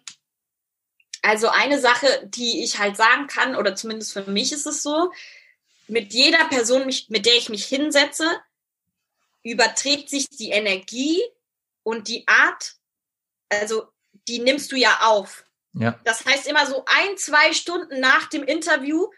Also 1.22 1.48
eine 1.48 1.80
Sache, 1.80 2.06
die 2.26 2.62
ich 2.62 2.78
halt 2.78 2.96
sagen 2.96 3.26
kann, 3.26 3.56
oder 3.56 3.74
zumindest 3.74 4.12
für 4.12 4.30
mich 4.30 4.52
ist 4.52 4.66
es 4.66 4.82
so, 4.82 5.10
mit 5.88 6.12
jeder 6.12 6.44
Person, 6.48 6.86
mit 7.08 7.26
der 7.26 7.36
ich 7.36 7.48
mich 7.48 7.64
hinsetze, 7.64 8.26
überträgt 9.42 10.08
sich 10.08 10.28
die 10.28 10.50
Energie 10.50 11.20
und 11.82 12.08
die 12.08 12.26
Art, 12.26 12.76
also 13.48 13.88
die 14.28 14.38
nimmst 14.38 14.72
du 14.72 14.76
ja 14.76 15.00
auf. 15.02 15.44
Ja. 15.72 15.98
Das 16.04 16.24
heißt 16.24 16.46
immer 16.46 16.66
so 16.66 16.84
ein, 16.86 17.16
zwei 17.16 17.52
Stunden 17.52 18.00
nach 18.00 18.28
dem 18.28 18.44
Interview 18.44 19.08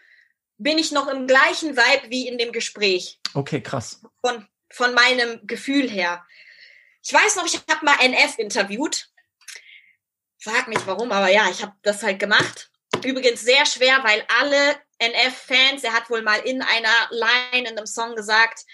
bin 0.57 0.77
ich 0.77 0.91
noch 0.91 1.07
im 1.07 1.27
gleichen 1.27 1.77
Vibe 1.77 2.09
wie 2.09 2.27
in 2.27 2.37
dem 2.37 2.51
Gespräch 2.51 3.19
Okay, 3.33 3.61
krass. 3.61 4.01
von, 4.21 4.47
von 4.71 4.93
meinem 4.93 5.45
Gefühl 5.45 5.89
her. 5.89 6.25
Ich 7.03 7.13
weiß 7.13 7.35
noch, 7.35 7.45
ich 7.45 7.61
habe 7.69 7.85
mal 7.85 7.95
NF 8.01 8.39
interviewt. 8.39 9.09
Frag 10.39 10.67
mich 10.67 10.85
warum, 10.85 11.11
aber 11.11 11.29
ja, 11.29 11.49
ich 11.49 11.61
habe 11.61 11.73
das 11.83 12.03
halt 12.03 12.19
gemacht. 12.19 12.71
Übrigens 13.03 13.41
sehr 13.41 13.65
schwer, 13.65 14.03
weil 14.03 14.25
alle 14.39 14.75
NF-Fans, 14.99 15.83
er 15.83 15.93
hat 15.93 16.09
wohl 16.09 16.21
mal 16.21 16.39
in 16.39 16.61
einer 16.61 17.07
Line 17.11 17.69
in 17.69 17.77
einem 17.77 17.85
Song 17.85 18.15
gesagt, 18.15 18.65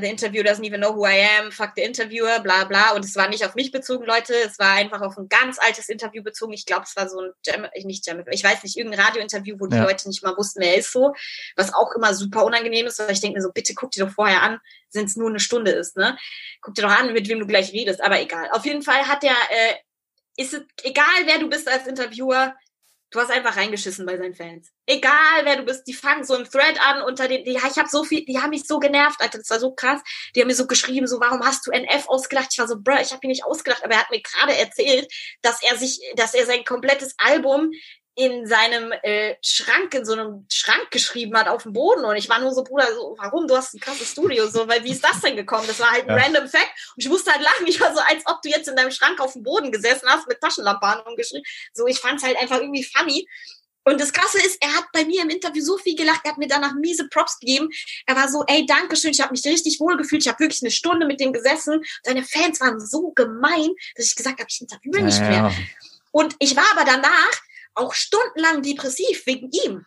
the 0.00 0.08
interviewer 0.08 0.42
doesn't 0.42 0.64
even 0.64 0.80
know 0.80 0.94
who 0.94 1.04
I 1.04 1.26
am, 1.38 1.50
fuck 1.52 1.72
the 1.76 1.82
interviewer, 1.82 2.40
bla 2.40 2.64
bla. 2.64 2.92
Und 2.92 3.04
es 3.04 3.14
war 3.16 3.28
nicht 3.28 3.44
auf 3.44 3.54
mich 3.54 3.70
bezogen, 3.70 4.06
Leute, 4.06 4.34
es 4.34 4.58
war 4.58 4.72
einfach 4.72 5.02
auf 5.02 5.18
ein 5.18 5.28
ganz 5.28 5.58
altes 5.58 5.88
Interview 5.88 6.22
bezogen. 6.22 6.54
Ich 6.54 6.64
glaube, 6.64 6.84
es 6.86 6.96
war 6.96 7.08
so 7.08 7.20
ein 7.20 7.30
Jam, 7.44 7.66
nicht 7.84 8.06
Jam, 8.06 8.24
ich 8.30 8.42
weiß 8.42 8.62
nicht, 8.62 8.76
irgendein 8.76 9.00
Radiointerview, 9.00 9.56
wo 9.58 9.66
die 9.66 9.76
Ja. 9.76 9.84
Leute 9.84 10.08
nicht 10.08 10.22
mal 10.22 10.36
wussten, 10.36 10.60
wer 10.62 10.72
er 10.72 10.78
ist 10.78 10.90
so. 10.90 11.14
Was 11.56 11.74
auch 11.74 11.92
immer 11.94 12.14
super 12.14 12.44
unangenehm 12.44 12.86
ist, 12.86 12.98
weil 12.98 13.12
ich 13.12 13.20
denke 13.20 13.38
mir 13.38 13.42
so, 13.42 13.52
bitte 13.52 13.74
guck 13.74 13.90
dir 13.90 14.06
doch 14.06 14.12
vorher 14.12 14.42
an, 14.42 14.58
wenn 14.92 15.04
es 15.04 15.16
nur 15.16 15.28
eine 15.28 15.40
Stunde 15.40 15.72
ist, 15.72 15.96
ne? 15.96 16.16
Guck 16.62 16.74
dir 16.74 16.82
doch 16.82 16.90
an, 16.90 17.12
mit 17.12 17.28
wem 17.28 17.40
du 17.40 17.46
gleich 17.46 17.72
redest, 17.72 18.02
aber 18.02 18.20
egal. 18.20 18.48
Auf 18.52 18.64
jeden 18.64 18.82
Fall 18.82 19.06
hat 19.06 19.22
der, 19.22 19.32
äh, 19.32 19.74
ist 20.36 20.54
es 20.54 20.62
egal, 20.82 21.04
wer 21.26 21.38
du 21.38 21.48
bist 21.48 21.68
als 21.68 21.86
Interviewer, 21.86 22.54
du 23.10 23.20
hast 23.20 23.30
einfach 23.30 23.56
reingeschissen 23.56 24.06
bei 24.06 24.16
seinen 24.16 24.34
Fans. 24.34 24.70
Egal, 24.86 25.44
wer 25.44 25.56
du 25.56 25.62
bist, 25.62 25.86
die 25.86 25.94
fangen 25.94 26.24
so 26.24 26.34
im 26.34 26.44
Thread 26.44 26.80
an 26.84 27.02
unter 27.02 27.28
den, 27.28 27.44
die, 27.44 27.52
ich 27.52 27.78
habe 27.78 27.88
so 27.88 28.04
viel, 28.04 28.24
die 28.24 28.38
haben 28.38 28.50
mich 28.50 28.66
so 28.66 28.78
genervt, 28.78 29.20
Alter, 29.20 29.38
das 29.38 29.50
war 29.50 29.60
so 29.60 29.74
krass. 29.74 30.02
Die 30.34 30.40
haben 30.40 30.48
mir 30.48 30.54
so 30.54 30.66
geschrieben, 30.66 31.06
so, 31.06 31.20
warum 31.20 31.44
hast 31.44 31.66
du 31.66 31.70
NF 31.70 32.08
ausgelacht? 32.08 32.48
Ich 32.52 32.58
war 32.58 32.68
so, 32.68 32.80
bruh, 32.80 33.00
ich 33.00 33.12
habe 33.12 33.20
ihn 33.22 33.30
nicht 33.30 33.44
ausgelacht, 33.44 33.84
aber 33.84 33.94
er 33.94 34.00
hat 34.00 34.10
mir 34.10 34.20
gerade 34.20 34.56
erzählt, 34.56 35.12
dass 35.42 35.62
er 35.62 35.76
sich, 35.76 36.00
dass 36.16 36.34
er 36.34 36.46
sein 36.46 36.64
komplettes 36.64 37.14
Album 37.18 37.70
in 38.16 38.46
seinem 38.46 38.92
äh, 39.02 39.34
Schrank, 39.42 39.92
in 39.94 40.04
so 40.04 40.12
einem 40.12 40.46
Schrank 40.48 40.90
geschrieben 40.90 41.36
hat 41.36 41.48
auf 41.48 41.64
dem 41.64 41.72
Boden. 41.72 42.04
Und 42.04 42.16
ich 42.16 42.28
war 42.28 42.38
nur 42.38 42.52
so, 42.52 42.62
Bruder, 42.62 42.86
so, 42.94 43.16
warum? 43.18 43.48
Du 43.48 43.56
hast 43.56 43.74
ein 43.74 43.80
krasses 43.80 44.10
Studio, 44.12 44.46
so, 44.46 44.68
weil 44.68 44.84
wie 44.84 44.92
ist 44.92 45.02
das 45.04 45.20
denn 45.20 45.34
gekommen? 45.36 45.64
Das 45.66 45.80
war 45.80 45.90
halt 45.90 46.08
ein 46.08 46.16
Ja. 46.16 46.22
random 46.22 46.48
Fact. 46.48 46.70
Und 46.96 47.02
ich 47.02 47.08
musste 47.08 47.32
halt 47.32 47.42
lachen. 47.42 47.66
Ich 47.66 47.80
war 47.80 47.92
so, 47.92 48.00
als 48.00 48.22
ob 48.26 48.40
du 48.42 48.50
jetzt 48.50 48.68
in 48.68 48.76
deinem 48.76 48.92
Schrank 48.92 49.20
auf 49.20 49.32
dem 49.32 49.42
Boden 49.42 49.72
gesessen 49.72 50.08
hast 50.08 50.28
mit 50.28 50.40
Taschenlampe 50.40 50.86
an 50.86 51.00
und 51.00 51.16
geschrieben. 51.16 51.44
So, 51.72 51.86
ich 51.86 51.98
fand's 51.98 52.22
halt 52.22 52.36
einfach 52.38 52.60
irgendwie 52.60 52.84
funny. 52.84 53.26
Und 53.86 54.00
das 54.00 54.12
Krasse 54.12 54.38
ist, 54.38 54.62
er 54.62 54.72
hat 54.74 54.86
bei 54.92 55.04
mir 55.04 55.22
im 55.22 55.28
Interview 55.28 55.62
so 55.62 55.76
viel 55.76 55.94
gelacht, 55.94 56.20
er 56.24 56.30
hat 56.30 56.38
mir 56.38 56.48
danach 56.48 56.72
miese 56.74 57.06
Props 57.08 57.38
gegeben. 57.38 57.68
Er 58.06 58.16
war 58.16 58.30
so, 58.30 58.42
ey, 58.46 58.64
danke 58.64 58.96
schön, 58.96 59.10
ich 59.10 59.20
habe 59.20 59.32
mich 59.32 59.44
richtig 59.44 59.78
wohl 59.78 59.96
gefühlt, 59.98 60.22
ich 60.22 60.28
habe 60.28 60.38
wirklich 60.38 60.62
eine 60.62 60.70
Stunde 60.70 61.06
mit 61.06 61.20
dem 61.20 61.34
gesessen. 61.34 61.82
Seine 62.02 62.22
Fans 62.24 62.60
waren 62.60 62.80
so 62.80 63.10
gemein, 63.10 63.70
dass 63.96 64.06
ich 64.06 64.16
gesagt 64.16 64.38
habe, 64.38 64.48
ich 64.48 64.60
interviewe 64.60 65.02
nicht 65.02 65.18
ja, 65.20 65.28
mehr. 65.28 65.36
ja. 65.36 65.52
Und 66.12 66.34
ich 66.38 66.56
war 66.56 66.64
aber 66.72 66.84
danach 66.84 67.32
auch 67.74 67.94
stundenlang 67.94 68.62
depressiv 68.62 69.26
wegen 69.26 69.50
ihm. 69.50 69.86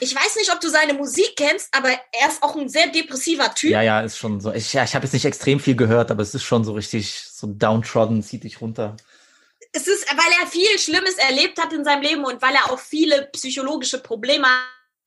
Ich 0.00 0.14
weiß 0.14 0.36
nicht, 0.36 0.52
ob 0.52 0.60
du 0.60 0.68
seine 0.68 0.94
Musik 0.94 1.34
kennst, 1.36 1.68
aber 1.72 1.88
er 1.88 2.28
ist 2.28 2.42
auch 2.42 2.56
ein 2.56 2.68
sehr 2.68 2.88
depressiver 2.88 3.54
Typ. 3.54 3.70
Ja, 3.70 3.82
ja, 3.82 4.00
ist 4.00 4.18
schon 4.18 4.40
so. 4.40 4.52
Ich, 4.52 4.72
ja, 4.72 4.84
ich 4.84 4.94
habe 4.94 5.04
jetzt 5.04 5.12
nicht 5.12 5.24
extrem 5.24 5.60
viel 5.60 5.76
gehört, 5.76 6.10
aber 6.10 6.22
es 6.22 6.34
ist 6.34 6.42
schon 6.42 6.64
so 6.64 6.72
richtig 6.72 7.22
so 7.30 7.46
downtrodden, 7.46 8.22
zieht 8.22 8.44
dich 8.44 8.60
runter. 8.60 8.96
Es 9.72 9.86
ist, 9.86 10.06
weil 10.08 10.40
er 10.40 10.46
viel 10.46 10.78
Schlimmes 10.78 11.14
erlebt 11.14 11.60
hat 11.60 11.72
in 11.72 11.84
seinem 11.84 12.02
Leben 12.02 12.24
und 12.24 12.42
weil 12.42 12.54
er 12.54 12.70
auch 12.70 12.78
viele 12.78 13.28
psychologische 13.32 13.98
Probleme 13.98 14.46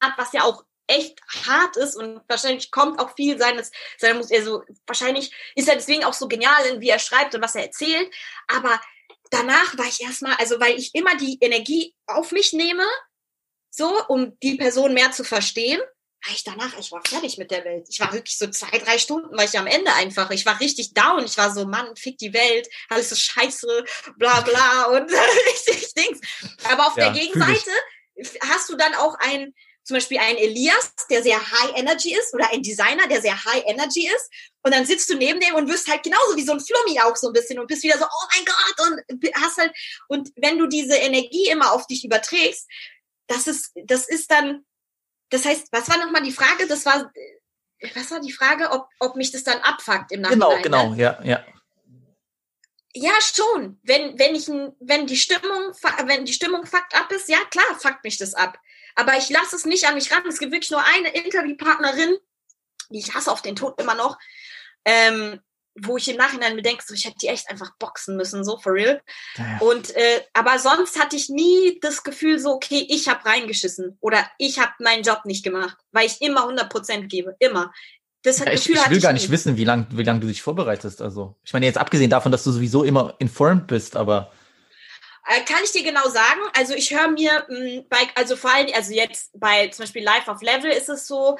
hat, 0.01 0.13
was 0.17 0.33
ja 0.33 0.43
auch 0.43 0.63
echt 0.87 1.19
hart 1.45 1.75
ist 1.77 1.95
und 1.95 2.21
wahrscheinlich 2.27 2.71
kommt 2.71 2.99
auch 2.99 3.13
viel 3.15 3.37
seines, 3.37 3.71
seiner 3.97 4.15
Musik, 4.15 4.37
also 4.37 4.63
wahrscheinlich 4.85 5.31
ist 5.55 5.67
er 5.67 5.75
deswegen 5.75 6.05
auch 6.05 6.13
so 6.13 6.27
genial, 6.27 6.65
in 6.71 6.81
wie 6.81 6.89
er 6.89 6.99
schreibt 6.99 7.35
und 7.35 7.41
was 7.41 7.55
er 7.55 7.63
erzählt, 7.63 8.09
aber 8.47 8.79
danach 9.31 9.77
war 9.77 9.85
ich 9.85 10.01
erstmal, 10.01 10.35
also 10.35 10.59
weil 10.59 10.77
ich 10.77 10.93
immer 10.95 11.15
die 11.17 11.37
Energie 11.41 11.93
auf 12.05 12.31
mich 12.31 12.53
nehme, 12.53 12.85
so, 13.69 13.93
um 14.07 14.37
die 14.39 14.55
Person 14.55 14.93
mehr 14.93 15.11
zu 15.11 15.23
verstehen, 15.23 15.79
war 16.25 16.33
ich 16.33 16.43
danach, 16.43 16.77
ich 16.79 16.91
war 16.91 17.01
fertig 17.05 17.37
mit 17.37 17.51
der 17.51 17.63
Welt. 17.63 17.87
Ich 17.89 17.99
war 17.99 18.11
wirklich 18.11 18.37
so 18.37 18.47
zwei, 18.47 18.77
drei 18.79 18.97
Stunden, 18.97 19.37
war 19.37 19.45
ich 19.45 19.57
am 19.57 19.67
Ende 19.67 19.93
einfach. 19.93 20.31
Ich 20.31 20.45
war 20.45 20.59
richtig 20.59 20.93
down. 20.93 21.23
Ich 21.23 21.37
war 21.37 21.53
so, 21.53 21.65
Mann, 21.65 21.95
fick 21.95 22.17
die 22.17 22.33
Welt, 22.33 22.67
alles 22.89 23.09
so 23.09 23.15
scheiße, 23.15 23.85
bla 24.17 24.41
bla 24.41 24.85
und 24.85 25.11
richtig 25.47 25.93
Dings. 25.93 26.19
Aber 26.63 26.87
auf 26.87 26.97
Ja, 26.97 27.11
der. 27.11 27.21
Gegenseite 27.21 27.71
hast 28.49 28.69
du 28.69 28.75
dann 28.75 28.95
auch 28.95 29.15
ein, 29.19 29.53
zum 29.87 29.95
Beispiel 29.95 30.17
einen 30.17 30.37
Elias, 30.37 30.93
der 31.09 31.23
sehr 31.23 31.39
high 31.39 31.71
energy 31.75 32.13
ist, 32.13 32.33
oder 32.33 32.51
ein 32.51 32.61
Designer, 32.61 33.07
der 33.07 33.21
sehr 33.21 33.41
high 33.45 33.63
energy 33.65 34.05
ist. 34.05 34.29
Und 34.61 34.73
dann 34.73 34.85
sitzt 34.85 35.09
du 35.09 35.15
neben 35.15 35.39
dem 35.39 35.55
und 35.55 35.69
wirst 35.69 35.89
halt 35.89 36.03
genauso 36.03 36.35
wie 36.35 36.43
so 36.43 36.51
ein 36.51 36.59
Flummi 36.59 36.99
auch 36.99 37.15
so 37.15 37.27
ein 37.27 37.33
bisschen 37.33 37.57
und 37.57 37.67
bist 37.67 37.83
wieder 37.83 37.97
so, 37.97 38.03
oh 38.03 38.27
mein 38.35 38.43
Gott, 38.43 39.07
und 39.09 39.35
hast 39.35 39.57
halt, 39.57 39.71
und 40.09 40.29
wenn 40.35 40.57
du 40.57 40.67
diese 40.67 40.95
Energie 40.95 41.47
immer 41.47 41.71
auf 41.71 41.87
dich 41.87 42.03
überträgst, 42.03 42.67
das 43.27 43.47
ist, 43.47 43.71
das 43.85 44.09
ist 44.09 44.29
dann, 44.29 44.65
das 45.29 45.45
heißt, 45.45 45.67
was 45.71 45.87
war 45.87 45.97
nochmal 45.97 46.23
die 46.23 46.33
Frage? 46.33 46.67
Das 46.67 46.85
war, 46.85 47.09
äh, 47.79 47.89
was 47.95 48.11
war 48.11 48.19
die 48.19 48.33
Frage, 48.33 48.71
ob, 48.71 48.89
ob 48.99 49.15
mich 49.15 49.31
das 49.31 49.45
dann 49.45 49.59
abfuckt 49.59 50.11
im 50.11 50.19
Nachhinein? 50.19 50.61
Genau, 50.61 50.89
genau, 50.89 50.93
ja, 50.95 51.17
ja. 51.23 51.45
Ja, 52.93 53.13
schon. 53.21 53.79
Wenn, 53.83 54.19
wenn 54.19 54.35
ich, 54.35 54.49
wenn 54.79 55.07
die 55.07 55.17
Stimmung, 55.17 55.71
wenn 56.05 56.25
die 56.25 56.33
Stimmung 56.33 56.65
fuckt 56.65 56.93
ab 56.93 57.09
ist, 57.11 57.29
ja 57.29 57.37
klar, 57.51 57.79
fuckt 57.79 58.03
mich 58.03 58.17
das 58.17 58.33
ab. 58.33 58.57
Aber 58.97 59.15
ich 59.17 59.29
lasse 59.29 59.55
es 59.55 59.65
nicht 59.65 59.87
an 59.87 59.93
mich 59.93 60.11
ran. 60.11 60.23
Es 60.27 60.39
gibt 60.39 60.51
wirklich 60.51 60.71
nur 60.71 60.83
eine 60.83 61.09
Interviewpartnerin, 61.09 62.17
die 62.89 62.99
ich 62.99 63.13
hasse 63.13 63.31
auf 63.31 63.41
den 63.41 63.55
Tod 63.55 63.79
immer 63.79 63.95
noch. 63.95 64.17
Ähm, 64.85 65.39
wo 65.79 65.97
ich 65.97 66.09
im 66.09 66.17
Nachhinein 66.17 66.55
mir 66.55 66.63
denke, 66.63 66.83
so, 66.85 66.93
ich 66.93 67.05
hätte 67.05 67.17
die 67.21 67.27
echt 67.27 67.49
einfach 67.49 67.71
boxen 67.77 68.17
müssen, 68.17 68.43
so 68.43 68.57
for 68.57 68.73
real. 68.73 68.99
Ja. 69.37 69.59
Und 69.59 69.95
äh, 69.95 70.21
aber 70.33 70.57
sonst 70.59 70.99
hatte 70.99 71.15
ich 71.15 71.29
nie 71.29 71.79
das 71.81 72.03
Gefühl 72.03 72.39
so, 72.39 72.53
okay, 72.53 72.85
ich 72.89 73.07
habe 73.07 73.23
reingeschissen 73.25 73.97
oder 74.01 74.27
ich 74.39 74.59
habe 74.59 74.71
meinen 74.79 75.03
Job 75.03 75.21
nicht 75.25 75.43
gemacht, 75.43 75.77
weil 75.91 76.07
ich 76.07 76.19
immer 76.21 76.43
100 76.43 76.69
Prozent 76.69 77.09
gebe, 77.09 77.35
immer. 77.39 77.71
Das 78.23 78.39
Ja, 78.39 78.47
ich, 78.51 78.61
Gefühl 78.61 78.75
ich 78.75 78.81
hatte 78.81 78.91
will 78.95 79.01
gar 79.01 79.13
nie. 79.13 79.19
nicht 79.19 79.29
wissen, 79.29 79.57
wie 79.57 79.63
lange 79.65 79.85
wie 79.91 80.03
lang 80.03 80.19
du 80.19 80.27
dich 80.27 80.41
vorbereitest. 80.41 81.01
Also, 81.01 81.35
ich 81.43 81.53
meine, 81.53 81.67
jetzt 81.67 81.77
abgesehen 81.77 82.09
davon, 82.09 82.31
dass 82.31 82.43
du 82.43 82.51
sowieso 82.51 82.83
immer 82.83 83.13
informed 83.19 83.67
bist, 83.67 83.95
aber 83.95 84.31
Kann 85.45 85.63
ich 85.63 85.71
dir 85.73 85.83
genau 85.83 86.07
sagen. 86.09 86.39
Also 86.53 86.73
ich 86.73 86.93
höre 86.93 87.09
mir 87.09 87.45
mh, 87.49 87.83
bei, 87.89 87.99
also 88.15 88.37
vor 88.37 88.53
allem, 88.53 88.69
also 88.73 88.93
jetzt 88.93 89.31
bei 89.33 89.67
zum 89.67 89.83
Beispiel 89.83 90.03
Life 90.03 90.31
of 90.31 90.41
Level 90.41 90.71
ist 90.71 90.87
es 90.87 91.05
so, 91.05 91.37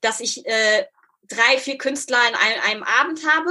dass 0.00 0.20
ich 0.20 0.46
äh, 0.46 0.86
drei, 1.28 1.58
vier 1.58 1.76
Künstler 1.76 2.18
in 2.28 2.34
einem, 2.34 2.62
einem 2.62 2.82
Abend 2.84 3.20
habe. 3.26 3.50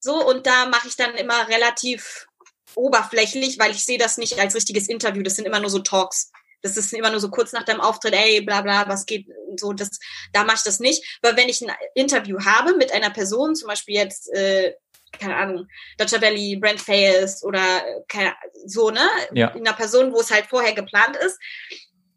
So, 0.00 0.22
und 0.24 0.46
da 0.46 0.66
mache 0.66 0.88
ich 0.88 0.96
dann 0.96 1.14
immer 1.14 1.48
relativ 1.48 2.26
oberflächlich, 2.74 3.58
weil 3.58 3.70
ich 3.70 3.84
sehe 3.84 3.98
das 3.98 4.18
nicht 4.18 4.38
als 4.38 4.54
richtiges 4.54 4.88
Interview. 4.88 5.22
Das 5.22 5.36
sind 5.36 5.46
immer 5.46 5.60
nur 5.60 5.70
so 5.70 5.78
Talks. 5.78 6.30
Das 6.62 6.76
ist 6.76 6.92
immer 6.92 7.10
nur 7.10 7.20
so 7.20 7.30
kurz 7.30 7.52
nach 7.52 7.64
deinem 7.64 7.80
Auftritt, 7.80 8.14
ey, 8.14 8.40
bla 8.42 8.60
bla, 8.60 8.88
was 8.88 9.06
geht 9.06 9.28
so. 9.56 9.72
Das, 9.72 9.98
da 10.32 10.44
mache 10.44 10.56
ich 10.56 10.62
das 10.62 10.80
nicht. 10.80 11.18
Weil 11.22 11.36
wenn 11.36 11.48
ich 11.48 11.62
ein 11.62 11.74
Interview 11.94 12.38
habe 12.44 12.76
mit 12.76 12.92
einer 12.92 13.10
Person, 13.10 13.54
zum 13.54 13.68
Beispiel 13.68 13.94
jetzt, 13.94 14.32
äh, 14.34 14.74
keine 15.12 15.36
Ahnung, 15.36 15.68
Dutcher 15.98 16.20
Valley, 16.20 16.56
Brent 16.56 16.80
Fayes 16.80 17.42
oder 17.42 17.60
äh, 17.60 18.02
keine, 18.08 18.34
so, 18.66 18.90
ne? 18.90 19.08
Ja. 19.32 19.48
In 19.48 19.66
einer 19.66 19.76
Person, 19.76 20.12
wo 20.12 20.20
es 20.20 20.30
halt 20.30 20.46
vorher 20.46 20.72
geplant 20.74 21.16
ist, 21.16 21.38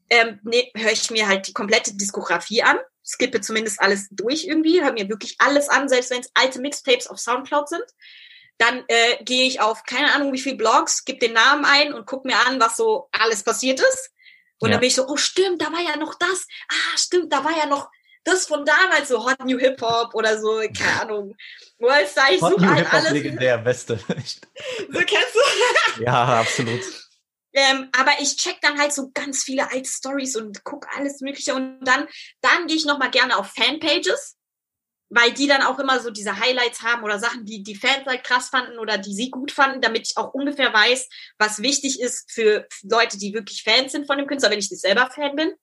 ähm, 0.10 0.40
nee, 0.44 0.72
höre 0.76 0.92
ich 0.92 1.10
mir 1.12 1.28
halt 1.28 1.48
die 1.48 1.54
komplette 1.54 1.96
Diskografie 1.96 2.64
an, 2.64 2.80
skippe 3.06 3.42
zumindest 3.42 3.80
alles 3.80 4.08
durch 4.12 4.46
irgendwie, 4.46 4.82
höre 4.82 4.94
mir 4.94 5.08
wirklich 5.08 5.36
alles 5.40 5.70
an, 5.70 5.88
selbst 5.88 6.12
wenn 6.12 6.22
es 6.22 6.32
alte 6.34 6.60
Mixtapes 6.60 7.08
auf 7.08 7.20
Soundcloud 7.20 7.70
sind. 7.70 7.86
Dann 8.58 8.84
äh, 8.88 9.24
gehe 9.24 9.48
ich 9.48 9.62
auf 9.62 9.84
keine 9.84 10.14
Ahnung 10.14 10.34
wie 10.34 10.40
viel 10.40 10.56
Blogs, 10.56 11.06
gebe 11.06 11.20
den 11.20 11.34
Namen 11.34 11.64
ein 11.64 11.94
und 11.94 12.06
guck 12.06 12.26
mir 12.26 12.38
an, 12.46 12.60
was 12.60 12.76
so 12.76 13.08
alles 13.12 13.44
passiert 13.44 13.80
ist. 13.80 14.12
Und 14.60 14.70
Ja. 14.70 14.74
dann 14.74 14.82
bin 14.82 14.88
ich 14.88 14.96
so, 14.96 15.08
oh 15.08 15.16
stimmt, 15.16 15.62
da 15.62 15.72
war 15.72 15.82
ja 15.82 15.96
noch 15.96 16.16
das. 16.16 16.46
Ah, 16.68 16.98
stimmt, 16.98 17.32
da 17.32 17.44
war 17.46 17.56
ja 17.58 17.68
noch 17.68 17.90
das 18.30 18.46
von 18.46 18.66
damals, 18.66 19.10
so 19.10 19.26
Hot 19.26 19.44
New 19.46 19.58
Hip 19.60 19.82
Hop 19.82 20.14
oder 20.14 20.40
so, 20.40 20.62
keine 20.78 21.02
Ahnung. 21.02 21.36
World 21.80 22.08
Star, 22.08 22.32
ich 22.32 22.40
suche 22.40 22.70
halt 22.70 22.94
alles. 22.94 23.12
legendär, 23.12 23.58
beste. 23.58 24.00
So 24.92 25.00
kennst 25.00 25.36
du? 25.36 26.04
ja, 26.04 26.40
absolut. 26.40 26.82
Ähm, 27.54 27.90
aber 27.98 28.12
ich 28.22 28.38
check 28.38 28.60
dann 28.62 28.80
halt 28.80 28.94
so 28.94 29.10
ganz 29.14 29.44
viele 29.44 29.72
alte 29.72 29.90
Stories 29.90 30.36
und 30.36 30.64
guck 30.64 30.88
alles 30.96 31.22
Mögliche 31.22 31.56
und 31.56 31.80
dann, 31.82 32.08
dann 32.42 32.68
gehe 32.68 32.78
ich 32.78 32.86
noch 32.86 33.00
mal 33.00 33.10
gerne 33.10 33.38
auf 33.38 33.52
Fanpages, 33.54 34.38
weil 35.10 35.34
die 35.34 35.48
dann 35.48 35.64
auch 35.64 35.80
immer 35.80 36.00
so 36.00 36.12
diese 36.12 36.40
Highlights 36.40 36.84
haben 36.84 37.04
oder 37.04 37.18
Sachen, 37.20 37.46
die 37.46 37.64
die 37.64 37.76
Fans 37.76 38.06
halt 38.06 38.24
krass 38.24 38.50
fanden 38.50 38.78
oder 38.78 38.98
die 38.98 39.14
sie 39.14 39.32
gut 39.32 39.52
fanden, 39.52 39.82
damit 39.82 40.08
ich 40.08 40.18
auch 40.18 40.34
ungefähr 40.34 40.72
weiß, 40.72 41.10
was 41.40 41.62
wichtig 41.62 42.00
ist 42.00 42.32
für 42.32 42.68
Leute, 42.84 43.18
die 43.18 43.34
wirklich 43.34 43.64
Fans 43.64 43.92
sind 43.92 44.06
von 44.06 44.18
dem 44.18 44.28
Künstler, 44.28 44.52
wenn 44.52 44.60
ich 44.60 44.70
nicht 44.70 44.82
selber 44.82 45.10
Fan 45.10 45.36
bin. 45.36 45.54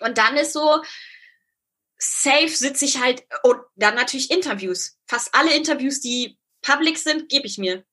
Und 0.00 0.18
dann 0.18 0.36
ist 0.36 0.52
so, 0.52 0.82
safe 2.02 2.48
sitze 2.48 2.84
ich 2.84 3.00
halt, 3.00 3.24
und 3.44 3.60
dann 3.76 3.94
natürlich 3.94 4.30
Interviews. 4.30 4.98
Fast 5.06 5.32
alle 5.34 5.54
Interviews, 5.54 6.00
die 6.00 6.36
public 6.60 6.98
sind, 6.98 7.28
gebe 7.28 7.46
ich 7.46 7.58
mir. 7.58 7.84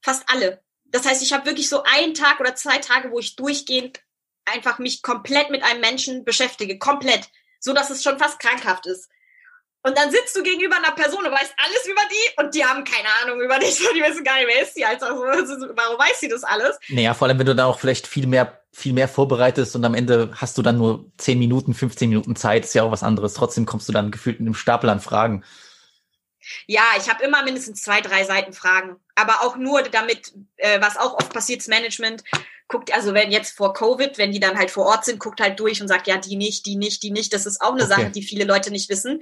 Fast 0.00 0.24
alle. 0.28 0.62
Das 0.86 1.04
heißt, 1.04 1.22
ich 1.22 1.32
habe 1.32 1.44
wirklich 1.44 1.68
so 1.68 1.82
einen 1.82 2.14
Tag 2.14 2.40
oder 2.40 2.54
zwei 2.54 2.78
Tage, 2.78 3.10
wo 3.10 3.18
ich 3.18 3.36
durchgehend 3.36 4.02
einfach 4.46 4.78
mich 4.78 5.02
komplett 5.02 5.50
mit 5.50 5.62
einem 5.62 5.80
Menschen 5.80 6.24
beschäftige. 6.24 6.78
Komplett. 6.78 7.28
So 7.60 7.74
dass 7.74 7.90
es 7.90 8.02
schon 8.02 8.18
fast 8.18 8.38
krankhaft 8.40 8.86
ist. 8.86 9.08
Und 9.84 9.98
dann 9.98 10.10
sitzt 10.12 10.36
du 10.36 10.42
gegenüber 10.42 10.76
einer 10.76 10.92
Person 10.92 11.24
und 11.24 11.32
weißt 11.32 11.54
alles 11.56 11.86
über 11.86 12.00
die 12.10 12.42
und 12.42 12.54
die 12.54 12.64
haben 12.64 12.84
keine 12.84 13.08
Ahnung 13.22 13.40
über 13.40 13.58
dich. 13.58 13.74
So, 13.74 13.92
die 13.94 14.02
wissen 14.02 14.22
gar 14.22 14.36
nicht, 14.36 14.48
wer 14.48 14.62
ist 14.62 14.76
die. 14.76 14.84
Also, 14.84 15.06
warum 15.06 15.98
weiß 15.98 16.20
sie 16.20 16.28
das 16.28 16.44
alles? 16.44 16.78
Naja, 16.88 17.14
vor 17.14 17.26
allem, 17.26 17.38
wenn 17.38 17.46
du 17.46 17.54
dann 17.54 17.66
auch 17.66 17.80
vielleicht 17.80 18.06
viel 18.06 18.26
mehr, 18.26 18.62
viel 18.72 18.92
mehr 18.92 19.08
vorbereitest 19.08 19.74
und 19.74 19.84
am 19.84 19.94
Ende 19.94 20.30
hast 20.36 20.56
du 20.56 20.62
dann 20.62 20.78
nur 20.78 21.10
10 21.18 21.38
Minuten, 21.38 21.74
15 21.74 22.08
Minuten 22.08 22.36
Zeit, 22.36 22.64
ist 22.64 22.74
ja 22.74 22.84
auch 22.84 22.92
was 22.92 23.02
anderes. 23.02 23.34
Trotzdem 23.34 23.66
kommst 23.66 23.88
du 23.88 23.92
dann 23.92 24.12
gefühlt 24.12 24.38
in 24.38 24.46
einem 24.46 24.54
Stapel 24.54 24.88
an 24.88 25.00
Fragen. 25.00 25.44
Ja, 26.66 26.82
ich 26.98 27.08
habe 27.08 27.22
immer 27.24 27.42
mindestens 27.44 27.82
zwei, 27.82 28.00
drei 28.00 28.24
Seiten 28.24 28.52
Fragen. 28.52 28.96
Aber 29.14 29.42
auch 29.42 29.56
nur 29.56 29.82
damit, 29.82 30.32
äh, 30.56 30.80
was 30.80 30.96
auch 30.96 31.14
oft 31.14 31.32
passiert, 31.32 31.60
das 31.60 31.68
Management 31.68 32.24
guckt, 32.68 32.92
also 32.94 33.14
wenn 33.14 33.30
jetzt 33.30 33.56
vor 33.56 33.74
Covid, 33.74 34.18
wenn 34.18 34.32
die 34.32 34.40
dann 34.40 34.58
halt 34.58 34.70
vor 34.70 34.86
Ort 34.86 35.04
sind, 35.04 35.20
guckt 35.20 35.40
halt 35.40 35.60
durch 35.60 35.80
und 35.80 35.88
sagt, 35.88 36.06
ja, 36.06 36.16
die 36.16 36.36
nicht, 36.36 36.66
die 36.66 36.76
nicht, 36.76 37.02
die 37.02 37.10
nicht. 37.10 37.32
Das 37.32 37.46
ist 37.46 37.60
auch 37.60 37.72
eine 37.72 37.84
Okay. 37.84 37.92
Sache, 37.92 38.10
die 38.10 38.22
viele 38.22 38.44
Leute 38.44 38.70
nicht 38.70 38.88
wissen, 38.88 39.20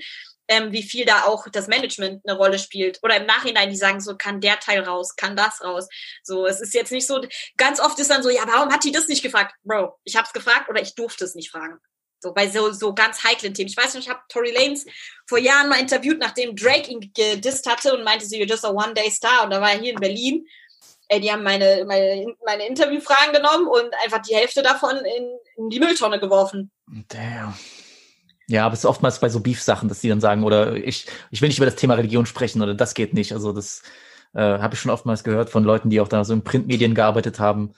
ähm, 0.51 0.72
wie 0.72 0.82
viel 0.82 1.06
da 1.06 1.24
auch 1.24 1.47
das 1.48 1.68
Management 1.68 2.22
eine 2.27 2.36
Rolle 2.36 2.59
spielt. 2.59 2.98
Oder 3.02 3.18
im 3.18 3.27
Nachhinein, 3.27 3.70
die 3.70 3.77
sagen 3.77 4.01
so, 4.01 4.16
kann 4.16 4.40
der 4.40 4.59
Teil 4.59 4.81
raus, 4.81 5.14
kann 5.14 5.36
das 5.36 5.62
raus. 5.62 5.89
So, 6.24 6.44
es 6.44 6.60
ist 6.60 6.74
jetzt 6.74 6.90
nicht 6.90 7.06
so, 7.06 7.24
ganz 7.56 7.78
oft 7.78 7.98
ist 8.01 8.10
dann 8.10 8.24
so, 8.24 8.31
ja, 8.31 8.43
warum 8.47 8.72
hat 8.72 8.82
die 8.82 8.90
das 8.90 9.06
nicht 9.06 9.22
gefragt? 9.22 9.55
Bro, 9.62 9.97
ich 10.02 10.16
habe 10.16 10.27
es 10.27 10.32
gefragt 10.32 10.68
oder 10.68 10.82
ich 10.82 10.97
durfte 10.97 11.24
es 11.24 11.36
nicht 11.36 11.52
fragen. 11.52 11.78
So 12.18 12.35
bei 12.35 12.51
so, 12.51 12.72
so 12.72 12.93
ganz 12.93 13.22
heiklen 13.22 13.55
Themen. 13.55 13.70
Ich 13.70 13.77
weiß 13.77 13.94
nicht, 13.94 14.05
ich 14.05 14.10
habe 14.10 14.20
Tory 14.28 14.51
Lanez 14.51 14.85
vor 15.27 15.39
Jahren 15.39 15.68
mal 15.68 15.81
interviewt, 15.81 16.18
nachdem 16.18 16.56
Drake 16.56 16.90
ihn 16.90 17.12
gedisst 17.14 17.70
hatte 17.70 17.94
und 17.97 18.02
meinte, 18.02 18.27
so, 18.27 18.35
you're 18.35 18.48
just 18.48 18.64
a 18.64 18.70
one-day-star. 18.70 19.44
Und 19.44 19.51
da 19.51 19.60
war 19.60 19.70
er 19.70 19.78
hier 19.78 19.93
in 19.93 20.01
Berlin. 20.01 20.47
Ey, 21.09 21.20
die 21.20 21.31
haben 21.31 21.44
meine, 21.44 21.85
meine, 21.86 22.27
meine 22.44 22.66
Interviewfragen 22.66 23.32
genommen 23.32 23.68
und 23.68 23.94
einfach 24.05 24.20
die 24.22 24.35
Hälfte 24.35 24.62
davon 24.62 24.97
in, 24.97 25.31
in 25.56 25.70
die 25.70 25.81
Mülltonne 25.81 26.20
geworfen. 26.20 26.70
Damn. 27.09 27.56
Ja, 28.51 28.66
aber 28.66 28.72
es 28.72 28.81
ist 28.81 28.86
oftmals 28.86 29.20
bei 29.20 29.28
so 29.28 29.39
Beef-Sachen, 29.39 29.89
dass 29.89 30.01
die 30.01 30.09
dann 30.09 30.20
sagen, 30.20 30.43
oder 30.43 30.74
ich, 30.74 31.06
ich 31.31 31.40
will 31.40 31.48
nicht 31.48 31.59
über 31.59 31.66
das 31.66 31.77
Thema 31.77 31.94
Religion 31.94 32.27
sprechen 32.27 32.60
oder 32.62 32.74
das 32.74 32.94
geht 32.94 33.14
nicht. 33.14 33.32
Also 33.32 33.52
das 33.52 33.82
äh, 34.35 34.40
habe 34.40 34.74
ich 34.74 34.81
schon 34.81 34.90
oftmals 34.90 35.22
gehört 35.22 35.51
von 35.51 35.62
Leuten, 35.62 35.89
die 35.89 36.01
auch 36.01 36.09
da 36.09 36.24
so 36.24 36.32
in 36.32 36.43
Printmedien 36.43 36.97
gearbeitet 36.97 37.39
haben. 37.39 37.74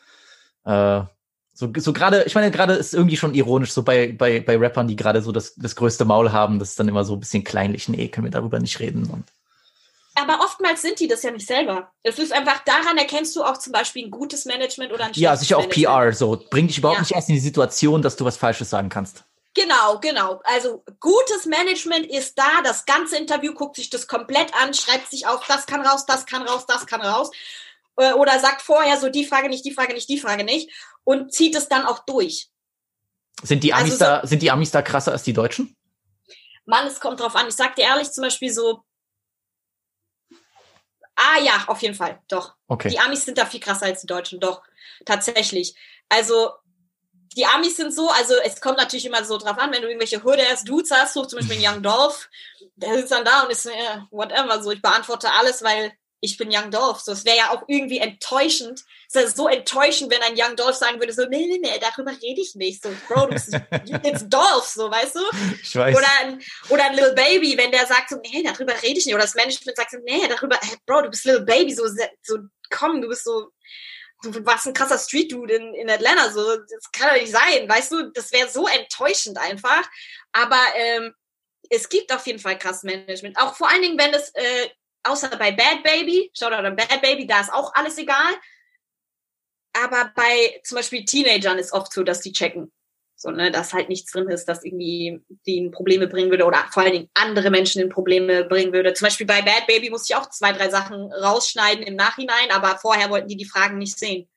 Äh, 0.64 1.02
so, 1.52 1.70
so 1.76 1.92
gerade, 1.92 2.22
ich 2.24 2.34
meine, 2.34 2.50
gerade 2.50 2.72
ist 2.72 2.94
irgendwie 2.94 3.18
schon 3.18 3.34
ironisch, 3.34 3.70
so 3.72 3.82
bei, 3.82 4.12
bei, 4.12 4.40
bei 4.40 4.56
Rappern, 4.56 4.88
die 4.88 4.96
gerade 4.96 5.20
so 5.20 5.30
das, 5.30 5.54
das 5.56 5.76
größte 5.76 6.06
Maul 6.06 6.32
haben, 6.32 6.58
das 6.58 6.70
ist 6.70 6.80
dann 6.80 6.88
immer 6.88 7.04
so 7.04 7.12
ein 7.12 7.20
bisschen 7.20 7.44
kleinlich, 7.44 7.90
nee, 7.90 8.08
können 8.08 8.24
wir 8.24 8.30
darüber 8.30 8.58
nicht 8.58 8.80
reden. 8.80 9.04
Und 9.10 9.24
Aber 10.14 10.42
oftmals 10.42 10.80
sind 10.80 10.98
die 11.00 11.06
das 11.08 11.22
ja 11.22 11.32
nicht 11.32 11.46
selber. 11.46 11.90
Es 12.02 12.18
ist 12.18 12.32
einfach, 12.32 12.64
daran 12.64 12.96
erkennst 12.96 13.36
du 13.36 13.44
auch 13.44 13.58
zum 13.58 13.74
Beispiel 13.74 14.06
ein 14.06 14.10
gutes 14.10 14.46
Management 14.46 14.90
oder 14.90 15.04
ein 15.04 15.10
ja, 15.12 15.28
schlechtes 15.36 15.40
sicher 15.40 15.58
auch 15.58 15.68
Management. 15.68 15.86
PR, 15.86 16.12
so. 16.14 16.42
Bring 16.48 16.68
dich 16.68 16.78
überhaupt 16.78 16.96
Ja. 16.96 17.02
nicht 17.02 17.12
erst 17.12 17.28
in 17.28 17.34
die 17.34 17.40
Situation, 17.42 18.00
dass 18.00 18.16
du 18.16 18.24
was 18.24 18.38
Falsches 18.38 18.70
sagen 18.70 18.88
kannst. 18.88 19.24
Genau, 19.54 19.98
genau. 20.00 20.40
Also 20.44 20.82
gutes 20.98 21.44
Management 21.44 22.06
ist 22.06 22.38
da, 22.38 22.62
das 22.64 22.86
ganze 22.86 23.16
Interview 23.18 23.52
guckt 23.52 23.76
sich 23.76 23.90
das 23.90 24.06
komplett 24.08 24.54
an, 24.54 24.72
schreibt 24.72 25.10
sich 25.10 25.26
auf, 25.26 25.46
das 25.46 25.66
kann 25.66 25.84
raus, 25.86 26.06
das 26.06 26.24
kann 26.24 26.42
raus, 26.42 26.64
das 26.66 26.86
kann 26.86 27.02
raus. 27.02 27.30
Äh, 27.98 28.12
Oder 28.14 28.38
sagt 28.38 28.62
vorher 28.62 28.98
so 28.98 29.10
die 29.10 29.26
Frage 29.26 29.50
nicht, 29.50 29.64
die 29.66 29.72
Frage 29.74 29.92
nicht, 29.92 30.08
die 30.08 30.18
Frage 30.18 30.44
nicht 30.44 30.70
und 31.04 31.32
zieht 31.34 31.54
es 31.54 31.68
dann 31.68 31.84
auch 31.84 31.98
durch. 32.06 32.48
Sind 33.42 33.62
die 33.64 33.74
Amis 33.74 33.92
Also 33.92 33.96
so- 33.96 34.04
da, 34.04 34.26
sind 34.26 34.40
die 34.42 34.50
Amis 34.50 34.70
da 34.70 34.80
krasser 34.80 35.12
als 35.12 35.22
die 35.24 35.32
Deutschen? 35.34 35.76
Mann, 36.64 36.86
es 36.86 37.00
kommt 37.00 37.20
drauf 37.20 37.34
an. 37.36 37.48
Ich 37.48 37.54
sag 37.54 37.74
dir 37.76 37.82
ehrlich, 37.82 38.10
zum 38.10 38.22
Beispiel 38.22 38.50
so. 38.52 38.84
Ah 41.16 41.38
ja, 41.42 41.64
auf 41.66 41.82
jeden 41.82 41.94
Fall, 41.94 42.20
doch. 42.28 42.54
Okay. 42.68 42.88
Die 42.88 42.98
Amis 42.98 43.24
sind 43.24 43.36
da 43.36 43.44
viel 43.46 43.60
krasser 43.60 43.86
als 43.86 44.00
die 44.00 44.06
Deutschen, 44.06 44.40
doch. 44.40 44.62
Tatsächlich. 45.04 45.74
Also, 46.08 46.52
die 47.34 47.46
Amis 47.46 47.76
sind 47.76 47.94
so, 47.94 48.08
also 48.08 48.34
es 48.44 48.60
kommt 48.60 48.78
natürlich 48.78 49.06
immer 49.06 49.24
so 49.24 49.38
drauf 49.38 49.58
an, 49.58 49.72
wenn 49.72 49.82
du 49.82 49.88
irgendwelche 49.88 50.22
Hood-ass-Dudes 50.22 50.90
hast, 50.90 51.14
so 51.14 51.24
zum 51.24 51.38
Beispiel 51.38 51.58
Young 51.60 51.82
Dolph, 51.82 52.28
der 52.76 52.94
sitzt 52.94 53.12
dann 53.12 53.24
da 53.24 53.42
und 53.42 53.50
ist, 53.50 53.66
äh, 53.66 53.98
whatever, 54.10 54.62
so 54.62 54.70
ich 54.70 54.82
beantworte 54.82 55.30
alles, 55.30 55.62
weil 55.62 55.92
ich 56.24 56.36
bin 56.36 56.50
Young 56.52 56.70
Dolph. 56.70 57.00
So, 57.00 57.12
es 57.12 57.24
wäre 57.24 57.36
ja 57.36 57.50
auch 57.50 57.64
irgendwie 57.66 57.98
enttäuschend. 57.98 58.84
Es 59.08 59.14
wäre 59.16 59.28
so 59.28 59.48
enttäuschend, 59.48 60.10
wenn 60.12 60.22
ein 60.22 60.34
Young 60.36 60.54
Dolph 60.54 60.76
sagen 60.76 61.00
würde, 61.00 61.12
so, 61.12 61.26
nee, 61.26 61.46
nee, 61.46 61.58
nee, 61.60 61.80
darüber 61.80 62.12
rede 62.12 62.40
ich 62.40 62.54
nicht. 62.54 62.80
So, 62.80 62.90
Bro, 63.08 63.26
du 63.26 63.32
bist 63.32 63.52
jetzt 64.04 64.28
Dolph, 64.28 64.66
so, 64.66 64.88
weißt 64.88 65.16
du? 65.16 65.20
Ich 65.60 65.74
weiß. 65.74 65.96
Oder 65.96 66.06
ein, 66.20 66.40
oder 66.68 66.84
ein 66.84 66.94
Little 66.94 67.14
Baby, 67.14 67.58
wenn 67.58 67.72
der 67.72 67.86
sagt 67.86 68.10
so, 68.10 68.16
nee, 68.22 68.42
darüber 68.44 68.72
rede 68.82 68.98
ich 68.98 69.04
nicht. 69.04 69.14
Oder 69.14 69.24
das 69.24 69.34
Management 69.34 69.76
sagt 69.76 69.90
so, 69.90 69.98
nee, 70.04 70.28
darüber, 70.28 70.56
hey, 70.62 70.76
Bro, 70.86 71.02
du 71.02 71.10
bist 71.10 71.24
Little 71.24 71.42
Baby, 71.42 71.74
so, 71.74 71.84
so, 72.22 72.38
komm, 72.70 73.02
du 73.02 73.08
bist 73.08 73.24
so, 73.24 73.50
du 74.22 74.46
warst 74.46 74.66
ein 74.66 74.74
krasser 74.74 74.98
Street 74.98 75.32
Dude 75.32 75.54
in, 75.54 75.74
in 75.74 75.90
Atlanta, 75.90 76.30
so, 76.30 76.56
das 76.56 76.90
kann 76.92 77.08
doch 77.14 77.20
nicht 77.20 77.32
sein, 77.32 77.68
weißt 77.68 77.92
du, 77.92 78.10
das 78.12 78.32
wäre 78.32 78.48
so 78.48 78.66
enttäuschend 78.66 79.38
einfach. 79.38 79.88
Aber 80.32 80.60
ähm, 80.74 81.14
es 81.70 81.88
gibt 81.88 82.12
auf 82.12 82.26
jeden 82.26 82.38
Fall 82.38 82.58
krasses 82.58 82.82
Management. 82.84 83.38
Auch 83.38 83.56
vor 83.56 83.68
allen 83.68 83.82
Dingen, 83.82 83.98
wenn 83.98 84.12
es, 84.14 84.30
äh, 84.34 84.68
außer 85.04 85.28
bei 85.36 85.52
Bad 85.52 85.82
Baby, 85.82 86.30
Shoutout 86.36 86.66
an 86.66 86.76
Bad 86.76 87.00
Baby, 87.02 87.26
da 87.26 87.40
ist 87.40 87.52
auch 87.52 87.72
alles 87.74 87.98
egal. 87.98 88.34
Aber 89.72 90.12
bei 90.14 90.60
zum 90.64 90.76
Beispiel 90.76 91.04
Teenagern 91.04 91.58
ist 91.58 91.72
oft 91.72 91.92
so, 91.92 92.02
dass 92.02 92.20
die 92.20 92.32
checken. 92.32 92.70
So, 93.22 93.30
ne, 93.30 93.52
dass 93.52 93.72
halt 93.72 93.88
nichts 93.88 94.10
drin 94.10 94.28
ist, 94.28 94.46
das 94.46 94.64
irgendwie 94.64 95.22
die 95.46 95.58
in 95.58 95.70
Probleme 95.70 96.08
bringen 96.08 96.28
würde 96.30 96.44
oder 96.44 96.64
vor 96.72 96.82
allen 96.82 96.92
Dingen 96.92 97.08
andere 97.14 97.50
Menschen 97.50 97.80
in 97.80 97.88
Probleme 97.88 98.42
bringen 98.42 98.72
würde. 98.72 98.94
Zum 98.94 99.06
Beispiel 99.06 99.26
bei 99.28 99.42
Bad 99.42 99.68
Baby 99.68 99.90
musste 99.90 100.12
ich 100.12 100.16
auch 100.18 100.28
zwei, 100.28 100.52
drei 100.52 100.68
Sachen 100.70 101.12
rausschneiden 101.12 101.84
im 101.84 101.94
Nachhinein, 101.94 102.50
aber 102.50 102.78
vorher 102.78 103.10
wollten 103.10 103.28
die 103.28 103.36
die 103.36 103.44
Fragen 103.44 103.78
nicht 103.78 103.96
sehen. 103.96 104.28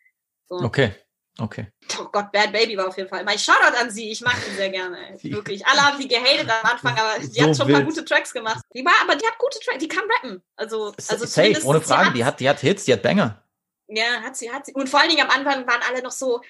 So. 0.48 0.58
Okay. 0.58 0.92
Okay. 1.40 1.68
Oh 2.00 2.06
Gott, 2.12 2.32
Bad 2.32 2.54
Baby 2.54 2.78
war 2.78 2.88
auf 2.88 2.96
jeden 2.96 3.10
Fall. 3.10 3.24
Mein 3.24 3.40
Shoutout 3.40 3.76
an 3.76 3.90
sie, 3.90 4.12
ich 4.12 4.22
mag 4.22 4.36
sie 4.36 4.52
sehr 4.56 4.70
gerne. 4.70 5.18
Wirklich. 5.24 5.66
Alle 5.66 5.82
haben 5.82 6.00
sie 6.00 6.08
gehatet 6.08 6.48
am 6.48 6.72
Anfang, 6.72 6.94
aber 6.98 7.20
sie 7.22 7.42
So 7.42 7.48
hat 7.50 7.58
schon 7.58 7.68
ein 7.68 7.74
paar 7.74 7.84
gute 7.84 8.06
Tracks 8.06 8.32
gemacht. 8.34 8.62
Die 8.76 8.86
war, 8.86 8.94
aber 9.02 9.16
die 9.16 9.26
hat 9.26 9.38
gute 9.40 9.60
Tracks, 9.62 9.80
die 9.80 9.88
kann 9.88 10.04
rappen. 10.18 10.44
Also, 10.56 10.94
also 11.10 11.26
Safe, 11.26 11.60
ohne 11.66 11.80
sie 11.80 11.86
Frage. 11.86 12.06
hat- 12.06 12.16
Die 12.16 12.24
hat, 12.24 12.40
die 12.40 12.50
hat 12.50 12.60
Hits, 12.60 12.86
die 12.86 12.94
hat 12.94 13.02
Banger. 13.02 13.44
Ja, 13.88 14.22
hat 14.22 14.38
sie, 14.38 14.52
hat 14.52 14.68
sie. 14.68 14.74
Und 14.74 14.88
vor 14.90 15.00
allen 15.02 15.10
Dingen 15.10 15.24
am 15.24 15.30
Anfang 15.32 15.68
waren 15.68 15.82
alle 15.90 16.04
noch 16.04 16.12
so, 16.12 16.42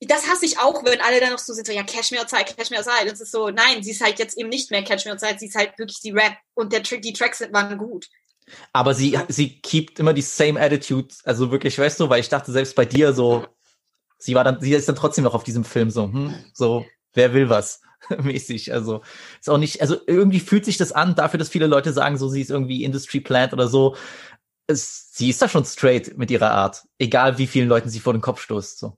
das 0.00 0.28
hasse 0.28 0.44
ich 0.46 0.58
auch, 0.58 0.84
wenn 0.84 1.00
alle 1.00 1.20
dann 1.20 1.30
noch 1.32 1.38
so 1.38 1.52
sind, 1.52 1.66
so, 1.66 1.72
ja, 1.72 1.82
Cash 1.82 2.10
Me 2.12 2.20
Outside, 2.20 2.44
Cash 2.44 2.70
Me 2.70 2.78
Outside. 2.78 3.10
Das 3.10 3.20
ist 3.20 3.32
so, 3.32 3.48
nein, 3.50 3.82
sie 3.82 3.90
ist 3.90 4.00
halt 4.00 4.18
jetzt 4.18 4.38
eben 4.38 4.48
nicht 4.48 4.70
mehr 4.70 4.82
Cash 4.84 5.04
Me 5.04 5.12
Outside, 5.12 5.36
sie 5.38 5.46
ist 5.46 5.56
halt 5.56 5.78
wirklich 5.78 6.00
die 6.00 6.12
Rap 6.12 6.36
und 6.54 6.72
der 6.72 6.82
Trick, 6.82 7.02
die 7.02 7.12
Tracks 7.12 7.38
sind- 7.38 7.52
waren 7.52 7.76
gut. 7.78 8.06
Aber 8.72 8.94
sie, 8.94 9.18
sie 9.28 9.60
keept 9.60 9.98
immer 9.98 10.14
die 10.14 10.22
same 10.22 10.60
attitude. 10.60 11.14
Also 11.24 11.50
wirklich, 11.50 11.78
weißt 11.78 12.00
du, 12.00 12.08
weil 12.08 12.20
ich 12.20 12.28
dachte 12.28 12.52
selbst 12.52 12.74
bei 12.76 12.84
dir 12.86 13.12
so, 13.12 13.46
sie 14.18 14.34
war 14.34 14.44
dann, 14.44 14.60
sie 14.60 14.72
ist 14.72 14.88
dann 14.88 14.96
trotzdem 14.96 15.24
noch 15.24 15.34
auf 15.34 15.44
diesem 15.44 15.64
Film 15.64 15.90
so, 15.90 16.04
hm, 16.04 16.34
so, 16.54 16.86
wer 17.14 17.34
will 17.34 17.48
was? 17.50 17.82
mäßig. 18.22 18.72
Also 18.72 19.02
ist 19.40 19.50
auch 19.50 19.58
nicht, 19.58 19.80
also 19.80 19.96
irgendwie 20.06 20.40
fühlt 20.40 20.64
sich 20.64 20.76
das 20.76 20.92
an, 20.92 21.14
dafür, 21.14 21.38
dass 21.38 21.48
viele 21.48 21.66
Leute 21.66 21.92
sagen, 21.92 22.16
so 22.16 22.28
sie 22.28 22.40
ist 22.40 22.50
irgendwie 22.50 22.84
Industry 22.84 23.20
Plant 23.20 23.52
oder 23.52 23.68
so. 23.68 23.96
Es, 24.66 25.10
sie 25.12 25.30
ist 25.30 25.42
da 25.42 25.48
schon 25.48 25.64
straight 25.64 26.16
mit 26.16 26.30
ihrer 26.30 26.50
Art. 26.52 26.84
Egal 26.98 27.38
wie 27.38 27.46
vielen 27.46 27.68
Leuten 27.68 27.88
sie 27.88 28.00
vor 28.00 28.12
den 28.12 28.22
Kopf 28.22 28.40
stoßt. 28.40 28.78
So. 28.78 28.96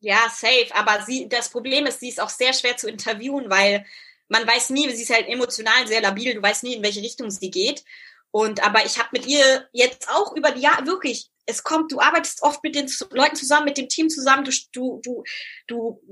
Ja, 0.00 0.28
safe. 0.30 0.68
Aber 0.74 1.02
sie, 1.04 1.28
das 1.28 1.48
Problem 1.48 1.86
ist, 1.86 2.00
sie 2.00 2.08
ist 2.08 2.20
auch 2.20 2.28
sehr 2.28 2.52
schwer 2.52 2.76
zu 2.76 2.88
interviewen, 2.88 3.50
weil 3.50 3.84
man 4.28 4.46
weiß 4.46 4.70
nie, 4.70 4.90
sie 4.90 5.02
ist 5.02 5.14
halt 5.14 5.28
emotional 5.28 5.86
sehr 5.86 6.00
labil, 6.00 6.34
du 6.34 6.42
weißt 6.42 6.64
nie, 6.64 6.74
in 6.74 6.82
welche 6.82 7.02
Richtung 7.02 7.30
sie 7.30 7.50
geht. 7.50 7.84
Und 8.30 8.62
aber 8.62 8.84
ich 8.84 8.98
habe 8.98 9.08
mit 9.12 9.26
ihr 9.26 9.68
jetzt 9.72 10.08
auch 10.10 10.34
über 10.36 10.50
die 10.50 10.60
Jahre 10.60 10.86
wirklich, 10.86 11.30
es 11.46 11.62
kommt, 11.62 11.92
du 11.92 12.00
arbeitest 12.00 12.42
oft 12.42 12.62
mit 12.64 12.74
den 12.74 12.90
Leuten 13.10 13.36
zusammen, 13.36 13.66
mit 13.66 13.78
dem 13.78 13.88
Team 13.88 14.10
zusammen, 14.10 14.44
du, 14.44 14.50
du, 14.72 15.00
du, 15.00 15.22
du 15.68 16.02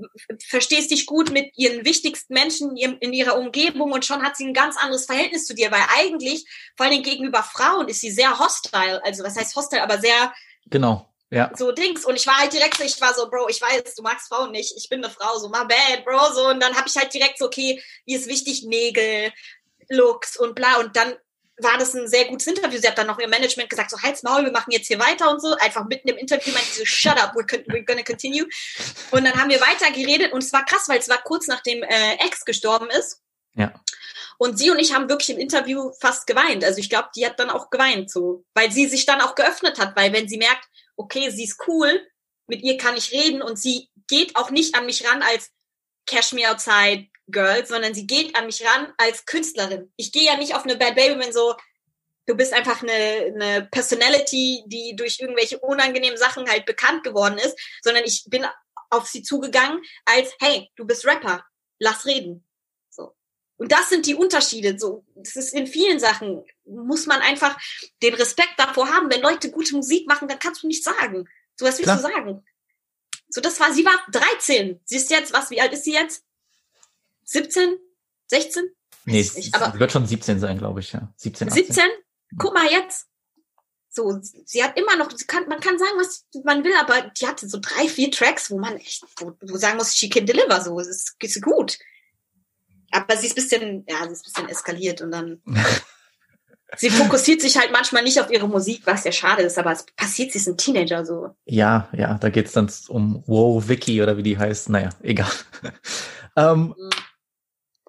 verstehst 0.47 0.91
dich 0.91 1.05
gut 1.05 1.29
mit 1.31 1.51
ihren 1.57 1.85
wichtigsten 1.85 2.33
Menschen 2.33 2.77
in 2.77 3.13
ihrer 3.13 3.37
Umgebung 3.37 3.91
und 3.91 4.05
schon 4.05 4.23
hat 4.23 4.37
sie 4.37 4.45
ein 4.45 4.53
ganz 4.53 4.77
anderes 4.77 5.05
Verhältnis 5.05 5.45
zu 5.45 5.53
dir, 5.53 5.71
weil 5.71 5.83
eigentlich, 5.97 6.45
vor 6.77 6.85
allem 6.85 7.03
gegenüber 7.03 7.43
Frauen, 7.43 7.89
ist 7.89 7.99
sie 7.99 8.11
sehr 8.11 8.39
hostile. 8.39 9.03
Also 9.03 9.23
was 9.23 9.35
heißt 9.35 9.55
hostile, 9.55 9.83
aber 9.83 9.99
sehr 9.99 10.33
Genau. 10.67 11.07
Ja. 11.31 11.51
so 11.57 11.71
Dings. 11.71 12.05
Und 12.05 12.15
ich 12.15 12.27
war 12.27 12.37
halt 12.37 12.53
direkt 12.53 12.77
so, 12.77 12.83
ich 12.83 12.99
war 13.01 13.13
so, 13.13 13.29
Bro, 13.29 13.49
ich 13.49 13.61
weiß, 13.61 13.95
du 13.95 14.03
magst 14.03 14.27
Frauen 14.27 14.51
nicht, 14.51 14.73
ich 14.77 14.89
bin 14.89 15.03
eine 15.03 15.11
Frau, 15.13 15.37
so, 15.37 15.49
my 15.49 15.65
bad, 15.67 16.05
Bro, 16.05 16.33
so. 16.33 16.47
Und 16.49 16.61
dann 16.61 16.75
habe 16.75 16.87
ich 16.87 16.95
halt 16.95 17.13
direkt 17.13 17.39
so, 17.39 17.45
okay, 17.45 17.81
wie 18.05 18.15
ist 18.15 18.27
wichtig, 18.27 18.63
Nägel, 18.63 19.31
Looks 19.89 20.37
und 20.37 20.55
bla. 20.55 20.77
Und 20.77 20.95
dann 20.95 21.15
war 21.57 21.77
das 21.77 21.93
ein 21.93 22.07
sehr 22.07 22.25
gutes 22.25 22.47
Interview. 22.47 22.79
Sie 22.79 22.87
hat 22.87 22.97
dann 22.97 23.07
noch 23.07 23.19
ihr 23.19 23.27
Management 23.27 23.69
gesagt, 23.69 23.89
so, 23.89 24.01
halt's 24.01 24.23
Maul, 24.23 24.43
wir 24.43 24.51
machen 24.51 24.71
jetzt 24.71 24.87
hier 24.87 24.99
weiter 24.99 25.31
und 25.31 25.41
so. 25.41 25.55
Einfach 25.55 25.85
mitten 25.85 26.09
im 26.09 26.17
Interview 26.17 26.53
meinte 26.53 26.69
sie 26.69 26.79
so, 26.79 26.85
shut 26.85 27.21
up, 27.21 27.33
we're, 27.35 27.65
we're 27.67 27.85
gonna 27.85 28.03
continue. 28.03 28.45
Und 29.11 29.25
dann 29.25 29.33
haben 29.35 29.49
wir 29.49 29.61
weiter 29.61 29.91
geredet 29.91 30.33
und 30.33 30.43
es 30.43 30.51
war 30.51 30.65
krass, 30.65 30.87
weil 30.87 30.99
es 30.99 31.09
war 31.09 31.21
kurz 31.23 31.47
nachdem 31.47 31.83
äh, 31.83 32.15
Ex 32.25 32.43
gestorben 32.45 32.89
ist. 32.89 33.21
Ja. 33.55 33.73
Und 34.37 34.57
sie 34.57 34.69
und 34.69 34.79
ich 34.79 34.93
haben 34.93 35.07
wirklich 35.07 35.29
im 35.29 35.39
Interview 35.39 35.91
fast 36.01 36.27
geweint. 36.27 36.63
Also 36.65 36.79
ich 36.79 36.89
glaube, 36.89 37.09
die 37.15 37.25
hat 37.25 37.39
dann 37.39 37.49
auch 37.49 37.69
geweint, 37.69 38.11
so, 38.11 38.43
weil 38.53 38.69
sie 38.69 38.87
sich 38.87 39.05
dann 39.05 39.21
auch 39.21 39.35
geöffnet 39.35 39.79
hat, 39.79 39.95
weil 39.95 40.11
wenn 40.11 40.27
sie 40.27 40.37
merkt, 40.37 40.67
okay, 40.95 41.29
sie 41.29 41.43
ist 41.43 41.61
cool, 41.67 42.05
mit 42.47 42.61
ihr 42.61 42.77
kann 42.77 42.97
ich 42.97 43.11
reden 43.11 43.41
und 43.41 43.57
sie 43.57 43.89
geht 44.07 44.35
auch 44.35 44.51
nicht 44.51 44.75
an 44.75 44.85
mich 44.85 45.07
ran 45.07 45.21
als 45.21 45.51
Cash 46.05 46.33
Me 46.33 46.49
Outside 46.49 47.07
Girl, 47.27 47.65
sondern 47.65 47.93
sie 47.93 48.05
geht 48.05 48.35
an 48.35 48.45
mich 48.45 48.63
ran 48.65 48.93
als 48.97 49.25
Künstlerin. 49.25 49.91
Ich 49.95 50.11
gehe 50.11 50.25
ja 50.25 50.37
nicht 50.37 50.53
auf 50.53 50.63
eine 50.63 50.77
Bad 50.77 50.95
Baby, 50.95 51.19
wenn 51.19 51.33
so, 51.33 51.55
du 52.27 52.35
bist 52.35 52.53
einfach 52.53 52.83
eine, 52.83 52.93
eine 52.93 53.67
Personality, 53.71 54.63
die 54.67 54.95
durch 54.95 55.19
irgendwelche 55.19 55.59
unangenehmen 55.59 56.17
Sachen 56.17 56.47
halt 56.47 56.65
bekannt 56.65 57.03
geworden 57.03 57.37
ist, 57.37 57.57
sondern 57.81 58.03
ich 58.05 58.25
bin 58.27 58.45
auf 58.91 59.07
sie 59.07 59.23
zugegangen 59.23 59.81
als, 60.05 60.33
hey, 60.39 60.69
du 60.75 60.85
bist 60.85 61.05
Rapper, 61.05 61.43
lass 61.79 62.05
reden. 62.05 62.47
Und 63.57 63.71
das 63.71 63.89
sind 63.89 64.05
die 64.05 64.15
Unterschiede. 64.15 64.77
So, 64.77 65.05
das 65.15 65.35
ist 65.35 65.53
in 65.53 65.67
vielen 65.67 65.99
Sachen 65.99 66.43
muss 66.65 67.05
man 67.05 67.21
einfach 67.21 67.57
den 68.01 68.13
Respekt 68.15 68.53
davor 68.57 68.89
haben. 68.89 69.09
Wenn 69.09 69.21
Leute 69.21 69.51
gute 69.51 69.75
Musik 69.75 70.07
machen, 70.07 70.27
dann 70.27 70.39
kannst 70.39 70.63
du 70.63 70.67
nichts 70.67 70.83
sagen. 70.83 71.27
So 71.55 71.65
was 71.65 71.77
willst 71.77 71.83
Klar. 71.83 71.97
du 71.97 72.01
sagen? 72.01 72.45
So, 73.29 73.41
das 73.41 73.59
war, 73.59 73.73
sie 73.73 73.85
war 73.85 73.99
13. 74.11 74.79
Sie 74.83 74.95
ist 74.97 75.09
jetzt, 75.09 75.33
was, 75.33 75.49
wie 75.49 75.61
alt 75.61 75.73
ist 75.73 75.83
sie 75.83 75.93
jetzt? 75.93 76.23
17? 77.25 77.77
16? 78.27 78.69
Nee, 79.05 79.29
aber- 79.51 79.79
wird 79.79 79.91
schon 79.91 80.05
17 80.05 80.39
sein, 80.39 80.57
glaube 80.57 80.79
ich, 80.79 80.93
ja. 80.93 81.13
17, 81.17 81.49
18. 81.49 81.65
17? 81.65 81.83
Guck 82.37 82.53
mal 82.53 82.69
jetzt. 82.71 83.07
So, 83.89 84.19
sie 84.21 84.61
hat 84.63 84.77
immer 84.77 84.97
noch, 84.97 85.09
sie 85.11 85.25
kann, 85.25 85.47
man 85.47 85.61
kann 85.61 85.79
sagen, 85.79 85.93
was 85.97 86.25
man 86.43 86.63
will, 86.65 86.73
aber 86.75 87.11
die 87.17 87.27
hatte 87.27 87.47
so 87.47 87.59
drei, 87.61 87.87
vier 87.87 88.11
Tracks, 88.11 88.51
wo 88.51 88.59
man 88.59 88.75
echt, 88.75 89.05
wo 89.19 89.31
du 89.31 89.55
sagen 89.55 89.77
muss, 89.77 89.95
she 89.95 90.09
can 90.09 90.25
deliver, 90.25 90.59
so, 90.61 90.77
es 90.79 90.87
ist, 90.87 91.15
ist 91.17 91.41
gut. 91.41 91.77
Aber 92.91 93.17
sie 93.17 93.27
ist 93.27 93.35
bisschen, 93.35 93.85
ja, 93.87 94.05
sie 94.05 94.13
ist 94.13 94.23
bisschen 94.23 94.49
eskaliert 94.49 95.01
und 95.01 95.11
dann, 95.11 95.41
sie 96.77 96.89
fokussiert 96.89 97.41
sich 97.41 97.57
halt 97.57 97.71
manchmal 97.71 98.03
nicht 98.03 98.19
auf 98.19 98.31
ihre 98.31 98.47
Musik, 98.47 98.81
was 98.85 99.03
ja 99.03 99.11
schade 99.11 99.43
ist, 99.43 99.57
aber 99.57 99.71
es 99.71 99.85
passiert, 99.95 100.31
sie 100.31 100.39
ist 100.39 100.47
ein 100.47 100.57
Teenager, 100.57 101.05
so. 101.05 101.29
Ja, 101.45 101.89
ja, 101.93 102.15
da 102.15 102.29
geht's 102.29 102.53
dann 102.53 102.69
um 102.87 103.23
Wow 103.27 103.67
Vicky 103.67 104.01
oder 104.01 104.17
wie 104.17 104.23
die 104.23 104.37
heißt. 104.37 104.69
Naja, 104.69 104.89
egal. 105.01 105.31
ähm, 106.35 106.73
Mhm. 106.77 106.89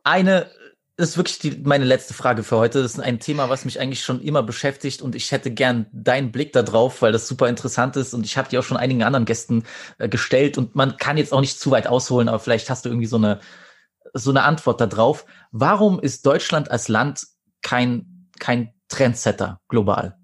eine, 0.05 0.51
das 0.97 1.11
ist 1.11 1.17
wirklich 1.19 1.39
die, 1.39 1.51
meine 1.65 1.85
letzte 1.85 2.15
Frage 2.15 2.43
für 2.43 2.57
heute. 2.57 2.83
Das 2.83 2.95
ist 2.95 3.01
ein 3.01 3.21
Thema, 3.21 3.51
was 3.51 3.67
mich 3.67 3.81
eigentlich 3.81 4.03
schon 4.03 4.23
immer 4.23 4.43
beschäftigt 4.43 5.03
und 5.03 5.15
ich 5.15 5.31
hätte 5.31 5.51
gern 5.51 5.87
deinen 5.93 6.33
Blick 6.33 6.53
da 6.53 6.63
drauf, 6.63 7.03
weil 7.03 7.13
das 7.13 7.29
super 7.29 7.49
interessant 7.49 7.97
ist 7.97 8.15
und 8.15 8.25
ich 8.25 8.39
habe 8.39 8.49
die 8.49 8.57
auch 8.59 8.63
schon 8.63 8.79
einigen 8.79 9.03
anderen 9.03 9.27
Gästen 9.27 9.65
äh, 9.99 10.09
gestellt 10.09 10.57
und 10.57 10.75
man 10.75 10.97
kann 10.97 11.19
jetzt 11.19 11.33
auch 11.33 11.41
nicht 11.43 11.61
zu 11.61 11.71
weit 11.71 11.87
ausholen, 11.87 12.29
aber 12.29 12.39
vielleicht 12.39 12.71
hast 12.71 12.85
du 12.85 12.89
irgendwie 12.89 13.07
so 13.07 13.17
eine 13.17 13.41
so 14.19 14.31
eine 14.31 14.43
Antwort 14.43 14.81
da 14.81 14.87
drauf. 14.87 15.27
Warum 15.53 16.01
ist 16.01 16.27
Deutschland 16.27 16.71
als 16.71 16.89
Land 16.89 17.27
kein 17.63 18.29
kein 18.39 18.75
Trendsetter 18.89 19.61
global? 19.69 20.19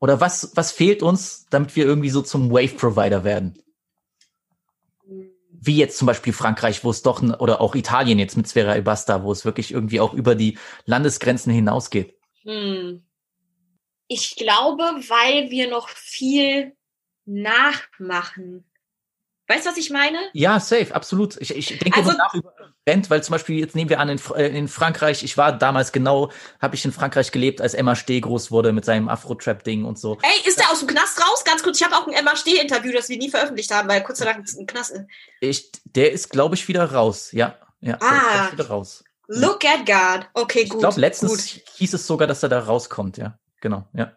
Oder 0.00 0.20
was 0.20 0.52
was 0.54 0.72
fehlt 0.72 1.02
uns, 1.02 1.46
damit 1.50 1.76
wir 1.76 1.84
irgendwie 1.84 2.10
so 2.10 2.22
zum 2.22 2.50
Wave 2.50 2.76
Provider 2.76 3.24
werden? 3.24 3.62
wie 5.60 5.76
jetzt 5.76 5.98
zum 5.98 6.06
Beispiel 6.06 6.32
Frankreich, 6.32 6.82
wo 6.84 6.90
es 6.90 7.02
doch, 7.02 7.22
oder 7.38 7.60
auch 7.60 7.74
Italien 7.74 8.18
jetzt 8.18 8.36
mit 8.36 8.48
Sfera 8.48 8.76
e 8.76 8.80
Basta, 8.80 9.22
wo 9.22 9.30
es 9.30 9.44
wirklich 9.44 9.72
irgendwie 9.72 10.00
auch 10.00 10.14
über 10.14 10.34
die 10.34 10.58
Landesgrenzen 10.86 11.52
hinausgeht. 11.52 12.14
Hm. 12.42 13.04
Ich 14.08 14.36
glaube, 14.36 14.82
weil 14.82 15.50
wir 15.50 15.68
noch 15.68 15.90
viel 15.90 16.74
nachmachen. 17.26 18.64
Weißt 19.50 19.66
du, 19.66 19.70
was 19.70 19.76
ich 19.76 19.90
meine? 19.90 20.18
Ja, 20.32 20.60
safe, 20.60 20.94
absolut. 20.94 21.36
Ich, 21.40 21.54
ich 21.54 21.78
denke 21.78 21.98
Also- 21.98 22.12
nach 22.12 22.32
über 22.34 22.52
Band, 22.84 23.10
weil 23.10 23.22
zum 23.22 23.32
Beispiel 23.32 23.58
jetzt 23.58 23.74
nehmen 23.74 23.90
wir 23.90 23.98
an 24.00 24.08
in, 24.08 24.20
äh, 24.36 24.46
in 24.56 24.68
Frankreich, 24.68 25.22
ich 25.22 25.36
war 25.36 25.52
damals 25.56 25.92
genau, 25.92 26.30
habe 26.60 26.74
ich 26.76 26.84
in 26.84 26.92
Frankreich 26.92 27.30
gelebt, 27.32 27.60
als 27.60 27.74
Emma 27.74 27.94
Steh 27.96 28.20
groß 28.20 28.50
wurde 28.50 28.72
mit 28.72 28.84
seinem 28.84 29.08
Afro-Trap-Ding 29.08 29.84
und 29.84 29.98
so. 29.98 30.16
Ey, 30.22 30.48
ist 30.48 30.58
der 30.58 30.70
aus 30.70 30.78
dem 30.78 30.88
Knast 30.88 31.20
raus? 31.20 31.44
Ganz 31.44 31.62
kurz, 31.62 31.78
ich 31.80 31.84
habe 31.86 31.96
auch 31.96 32.06
ein 32.06 32.14
MHD-Interview, 32.24 32.92
das 32.92 33.08
wir 33.08 33.18
nie 33.18 33.28
veröffentlicht 33.28 33.70
haben, 33.74 33.88
weil 33.88 34.02
kurz 34.02 34.20
danach 34.20 34.36
im 34.36 34.66
Knast 34.66 34.92
ist. 34.92 35.02
Ich, 35.40 35.70
der 35.84 36.12
ist, 36.12 36.30
glaube 36.30 36.54
ich, 36.54 36.66
wieder 36.68 36.92
raus. 36.92 37.32
Ja, 37.32 37.58
ja, 37.80 37.94
ist, 37.96 38.02
Ah. 38.02 38.46
ich, 38.46 38.52
wieder 38.52 38.68
raus. 38.68 39.04
Look 39.28 39.64
at 39.64 39.84
God. 39.86 40.26
Okay, 40.34 40.60
Ich 40.60 40.70
gut. 40.70 40.80
glaube, 40.80 41.00
letztens 41.00 41.30
Gut. 41.54 41.62
hieß 41.74 41.94
es 41.94 42.06
sogar, 42.06 42.26
dass 42.26 42.42
er 42.42 42.48
da 42.48 42.60
rauskommt, 42.60 43.18
ja. 43.18 43.38
Genau, 43.60 43.86
ja. 43.92 44.16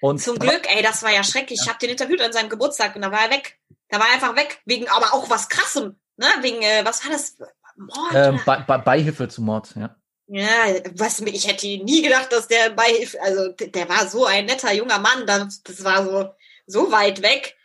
Und 0.00 0.20
Zum 0.20 0.38
Glück, 0.38 0.62
ey, 0.68 0.82
das 0.82 1.02
war 1.02 1.12
ja 1.12 1.22
schrecklich. 1.24 1.60
Ich 1.62 1.68
habe 1.68 1.78
den 1.78 1.90
interviewt 1.90 2.20
an 2.20 2.32
seinem 2.32 2.48
Geburtstag 2.48 2.94
und 2.96 3.02
da 3.02 3.10
war 3.12 3.20
er 3.26 3.30
weg. 3.30 3.58
Da 3.88 3.98
war 3.98 4.06
er 4.08 4.14
einfach 4.14 4.36
weg. 4.36 4.60
Wegen, 4.64 4.88
aber 4.88 5.14
auch 5.14 5.30
was 5.30 5.48
krassem. 5.48 5.96
Ne? 6.16 6.26
Wegen, 6.40 6.62
äh, 6.62 6.84
was 6.84 7.04
war 7.04 7.12
das? 7.12 7.36
Mord? 7.76 8.14
ähm? 8.14 8.40
Be 8.44 8.64
Be 8.66 8.78
Beihilfe 8.78 9.28
zu 9.28 9.42
Mord, 9.42 9.74
ja. 9.76 9.96
Ja, 10.26 10.48
was 10.96 11.20
ich 11.20 11.46
hätte 11.46 11.66
nie 11.66 12.02
gedacht, 12.02 12.32
dass 12.32 12.48
der 12.48 12.70
bei, 12.70 13.06
also 13.22 13.52
der 13.52 13.88
war 13.88 14.06
so 14.08 14.24
ein 14.24 14.46
netter 14.46 14.72
junger 14.72 14.98
Mann, 14.98 15.26
das, 15.26 15.62
das 15.62 15.84
war 15.84 16.04
so, 16.04 16.30
so 16.66 16.90
weit 16.90 17.20
weg. 17.20 17.56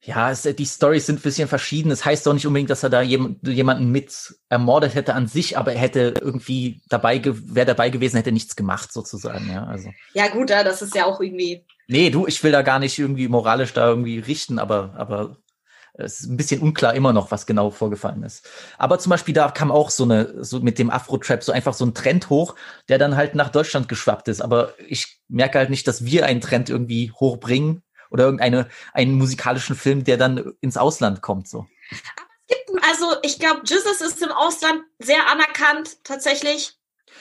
Ja, 0.00 0.30
es, 0.30 0.42
die 0.42 0.66
Stories 0.66 1.06
sind 1.06 1.18
ein 1.18 1.22
bisschen 1.22 1.48
verschieden. 1.48 1.90
Es 1.90 2.04
heißt 2.04 2.24
doch 2.24 2.32
nicht 2.32 2.46
unbedingt, 2.46 2.70
dass 2.70 2.84
er 2.84 2.90
da 2.90 3.02
jem, 3.02 3.40
jemanden 3.42 3.90
mit 3.90 4.32
ermordet 4.48 4.94
hätte 4.94 5.14
an 5.14 5.26
sich, 5.26 5.58
aber 5.58 5.72
er 5.72 5.80
hätte 5.80 6.14
irgendwie 6.20 6.80
dabei, 6.88 7.20
wäre 7.24 7.66
dabei 7.66 7.90
gewesen, 7.90 8.16
hätte 8.16 8.30
nichts 8.30 8.54
gemacht 8.54 8.92
sozusagen. 8.92 9.50
Ja, 9.50 9.64
also 9.64 9.90
Ja 10.14 10.28
gut, 10.28 10.50
ja, 10.50 10.62
das 10.62 10.82
ist 10.82 10.94
ja 10.94 11.04
auch 11.04 11.20
irgendwie, 11.20 11.64
nee, 11.88 12.10
du, 12.10 12.28
ich 12.28 12.42
will 12.44 12.52
da 12.52 12.62
gar 12.62 12.78
nicht 12.78 12.96
irgendwie 12.96 13.26
moralisch 13.26 13.72
da 13.72 13.88
irgendwie 13.88 14.20
richten, 14.20 14.60
aber 14.60 14.94
aber 14.96 15.36
es 15.98 16.20
ist 16.20 16.28
ein 16.28 16.36
bisschen 16.36 16.60
unklar 16.60 16.94
immer 16.94 17.12
noch, 17.12 17.30
was 17.30 17.46
genau 17.46 17.70
vorgefallen 17.70 18.22
ist. 18.22 18.48
Aber 18.78 18.98
zum 18.98 19.10
Beispiel 19.10 19.34
da 19.34 19.50
kam 19.50 19.72
auch 19.72 19.90
so 19.90 20.04
eine 20.04 20.44
so 20.44 20.60
mit 20.60 20.78
dem 20.78 20.90
Afro-Trap 20.90 21.42
so 21.42 21.52
einfach 21.52 21.74
so 21.74 21.84
ein 21.84 21.94
Trend 21.94 22.30
hoch, 22.30 22.54
der 22.88 22.98
dann 22.98 23.16
halt 23.16 23.34
nach 23.34 23.48
Deutschland 23.48 23.88
geschwappt 23.88 24.28
ist. 24.28 24.40
Aber 24.40 24.74
ich 24.86 25.20
merke 25.28 25.58
halt 25.58 25.70
nicht, 25.70 25.88
dass 25.88 26.04
wir 26.04 26.24
einen 26.24 26.40
Trend 26.40 26.70
irgendwie 26.70 27.12
hochbringen 27.12 27.82
oder 28.10 28.24
irgendeine 28.24 28.68
einen 28.92 29.14
musikalischen 29.14 29.76
Film, 29.76 30.04
der 30.04 30.16
dann 30.16 30.52
ins 30.60 30.76
Ausland 30.76 31.20
kommt 31.20 31.48
so. 31.48 31.66
gibt, 32.46 32.70
also 32.88 33.16
ich 33.22 33.38
glaube, 33.38 33.62
Jesus 33.64 34.00
ist 34.00 34.22
im 34.22 34.32
Ausland 34.32 34.82
sehr 34.98 35.28
anerkannt, 35.30 36.04
tatsächlich. 36.04 36.74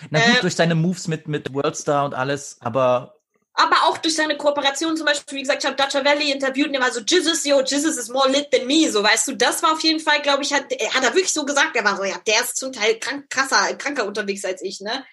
Na 0.10 0.20
gut, 0.20 0.38
Äh, 0.38 0.42
durch 0.42 0.56
seine 0.56 0.76
Moves 0.76 1.08
mit, 1.08 1.28
mit 1.28 1.54
Worldstar 1.54 2.06
und 2.06 2.14
alles, 2.14 2.58
aber 2.60 3.17
aber 3.58 3.84
auch 3.86 3.98
durch 3.98 4.16
seine 4.16 4.38
Kooperation 4.38 4.96
zum 4.96 5.06
Beispiel, 5.06 5.38
wie 5.38 5.42
gesagt, 5.42 5.64
ich 5.64 5.68
habe 5.68 5.76
Dutcher 5.76 6.06
Valley 6.06 6.32
interviewt 6.32 6.68
und 6.68 6.74
der 6.74 6.82
war 6.82 6.92
so, 6.92 7.02
Jesus, 7.02 7.44
yo, 7.44 7.62
Jesus 7.62 7.98
is 7.98 8.08
more 8.10 8.30
lit 8.30 8.52
than 8.52 8.68
me, 8.68 8.90
so, 8.90 9.04
weißt 9.04 9.28
du, 9.28 9.36
das 9.36 9.62
war 9.64 9.74
auf 9.74 9.82
jeden 9.82 10.00
Fall, 10.00 10.22
glaube 10.22 10.44
ich, 10.44 10.54
hat, 10.54 10.66
hat 10.66 11.04
er 11.04 11.14
wirklich 11.16 11.34
so 11.34 11.44
gesagt, 11.44 11.76
er 11.76 11.84
war 11.84 11.98
so, 11.98 12.04
ja, 12.04 12.18
der 12.26 12.42
ist 12.42 12.56
zum 12.58 12.72
Teil 12.72 13.00
krank, 13.00 13.30
krasser, 13.30 13.74
kranker 13.76 14.06
unterwegs 14.06 14.46
als 14.46 14.62
ich, 14.62 14.80
ne? 14.80 15.06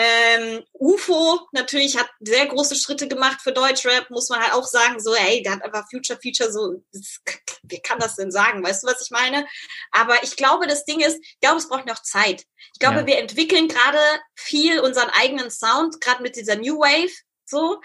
Ähm, 0.00 0.62
UFO 0.74 1.40
natürlich 1.50 1.98
hat 1.98 2.08
sehr 2.20 2.46
große 2.46 2.76
Schritte 2.76 3.08
gemacht 3.08 3.40
für 3.42 3.50
Deutschrap, 3.50 4.10
muss 4.10 4.28
man 4.28 4.40
halt 4.40 4.52
auch 4.52 4.66
sagen, 4.66 5.00
so, 5.00 5.12
ey, 5.12 5.42
der 5.42 5.54
hat 5.54 5.64
einfach 5.64 5.88
Future 5.90 6.16
Feature 6.22 6.52
so, 6.52 6.84
das, 6.92 7.18
wie 7.64 7.80
kann 7.80 7.98
das 7.98 8.14
denn 8.14 8.30
sagen? 8.30 8.62
Weißt 8.62 8.84
du, 8.84 8.86
was 8.86 9.02
ich 9.02 9.10
meine? 9.10 9.44
Aber 9.90 10.22
ich 10.22 10.36
glaube, 10.36 10.68
das 10.68 10.84
Ding 10.84 11.00
ist, 11.00 11.18
ich 11.20 11.40
glaube, 11.40 11.56
es 11.56 11.68
braucht 11.68 11.86
noch 11.86 12.00
Zeit. 12.00 12.44
Ich 12.74 12.78
glaube, 12.78 13.00
Ja. 13.00 13.06
wir 13.06 13.18
entwickeln 13.18 13.66
gerade 13.66 13.98
viel 14.36 14.78
unseren 14.78 15.10
eigenen 15.10 15.50
Sound, 15.50 16.00
gerade 16.00 16.22
mit 16.22 16.36
dieser 16.36 16.54
New 16.54 16.78
Wave, 16.78 17.12
so. 17.48 17.80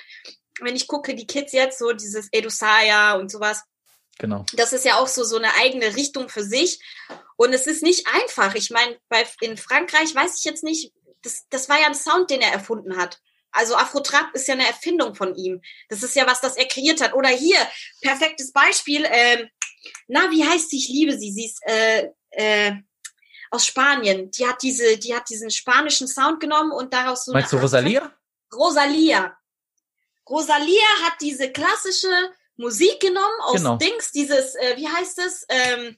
Wenn 0.60 0.76
ich 0.76 0.88
gucke, 0.88 1.15
die 1.15 1.27
Kids 1.27 1.52
jetzt, 1.52 1.80
so 1.80 1.94
dieses 1.94 2.30
Edusaya 2.31 3.15
und 3.15 3.31
sowas, 3.31 3.64
Genau. 4.19 4.45
das 4.53 4.73
ist 4.73 4.85
ja 4.85 4.99
auch 4.99 5.07
so, 5.07 5.23
so 5.23 5.38
eine 5.38 5.56
eigene 5.56 5.95
Richtung 5.95 6.30
für 6.30 6.44
sich. 6.44 6.80
Und 7.35 7.52
es 7.53 7.65
ist 7.65 7.81
nicht 7.81 8.07
einfach. 8.14 8.53
Ich 8.56 8.69
meine, 8.69 8.98
bei, 9.10 9.26
in 9.41 9.57
Frankreich 9.57 10.14
weiß 10.14 10.38
ich 10.38 10.44
jetzt 10.44 10.64
nicht, 10.64 10.94
das, 11.23 11.48
das 11.49 11.69
war 11.69 11.80
ja 11.80 11.88
ein 11.88 11.95
Sound, 11.95 12.30
den 12.30 12.41
er 12.41 12.52
erfunden 12.52 12.98
hat. 12.98 13.19
Also 13.52 13.76
Afro-Trap 13.76 14.34
ist 14.34 14.48
ja 14.48 14.56
eine 14.56 14.68
Erfindung 14.68 15.15
von 15.15 15.35
ihm. 15.35 15.61
Das 15.90 16.03
ist 16.03 16.15
ja 16.15 16.27
was, 16.27 16.41
das 16.41 16.57
er 16.57 16.68
kreiert 16.68 17.02
hat. 17.02 17.14
Oder 17.14 17.30
hier, 17.30 17.57
perfektes 18.02 18.52
Beispiel, 18.52 19.06
ähm, 19.10 19.48
na, 20.07 20.31
wie 20.31 20.45
heißt 20.45 20.69
sie? 20.69 20.77
Ich 20.77 20.90
liebe 20.90 21.18
sie. 21.18 21.31
Sie 21.31 21.45
ist 21.45 21.60
äh, 21.68 22.10
äh, 22.31 22.73
aus 23.52 23.65
Spanien. 23.65 24.31
Die 24.31 24.48
hat 24.48 24.61
diese, 24.61 24.98
die 24.98 25.15
hat 25.15 25.30
diesen 25.30 25.52
spanischen 25.52 26.07
Sound 26.07 26.40
genommen 26.40 26.72
und 26.72 26.94
daraus 26.94 27.26
so 27.26 27.34
Meinst 27.34 27.53
du 27.53 27.57
Rosalia? 27.57 28.11
Rosalia. 28.53 29.38
Rosalia 30.29 30.87
hat 31.03 31.13
diese 31.21 31.51
klassische 31.51 32.11
Musik 32.57 32.99
genommen 32.99 33.39
aus 33.45 33.55
Genau. 33.57 33.77
Dings, 33.77 34.11
dieses, 34.11 34.55
äh, 34.55 34.75
wie 34.77 34.87
heißt 34.87 35.19
es, 35.19 35.45
ähm, 35.49 35.97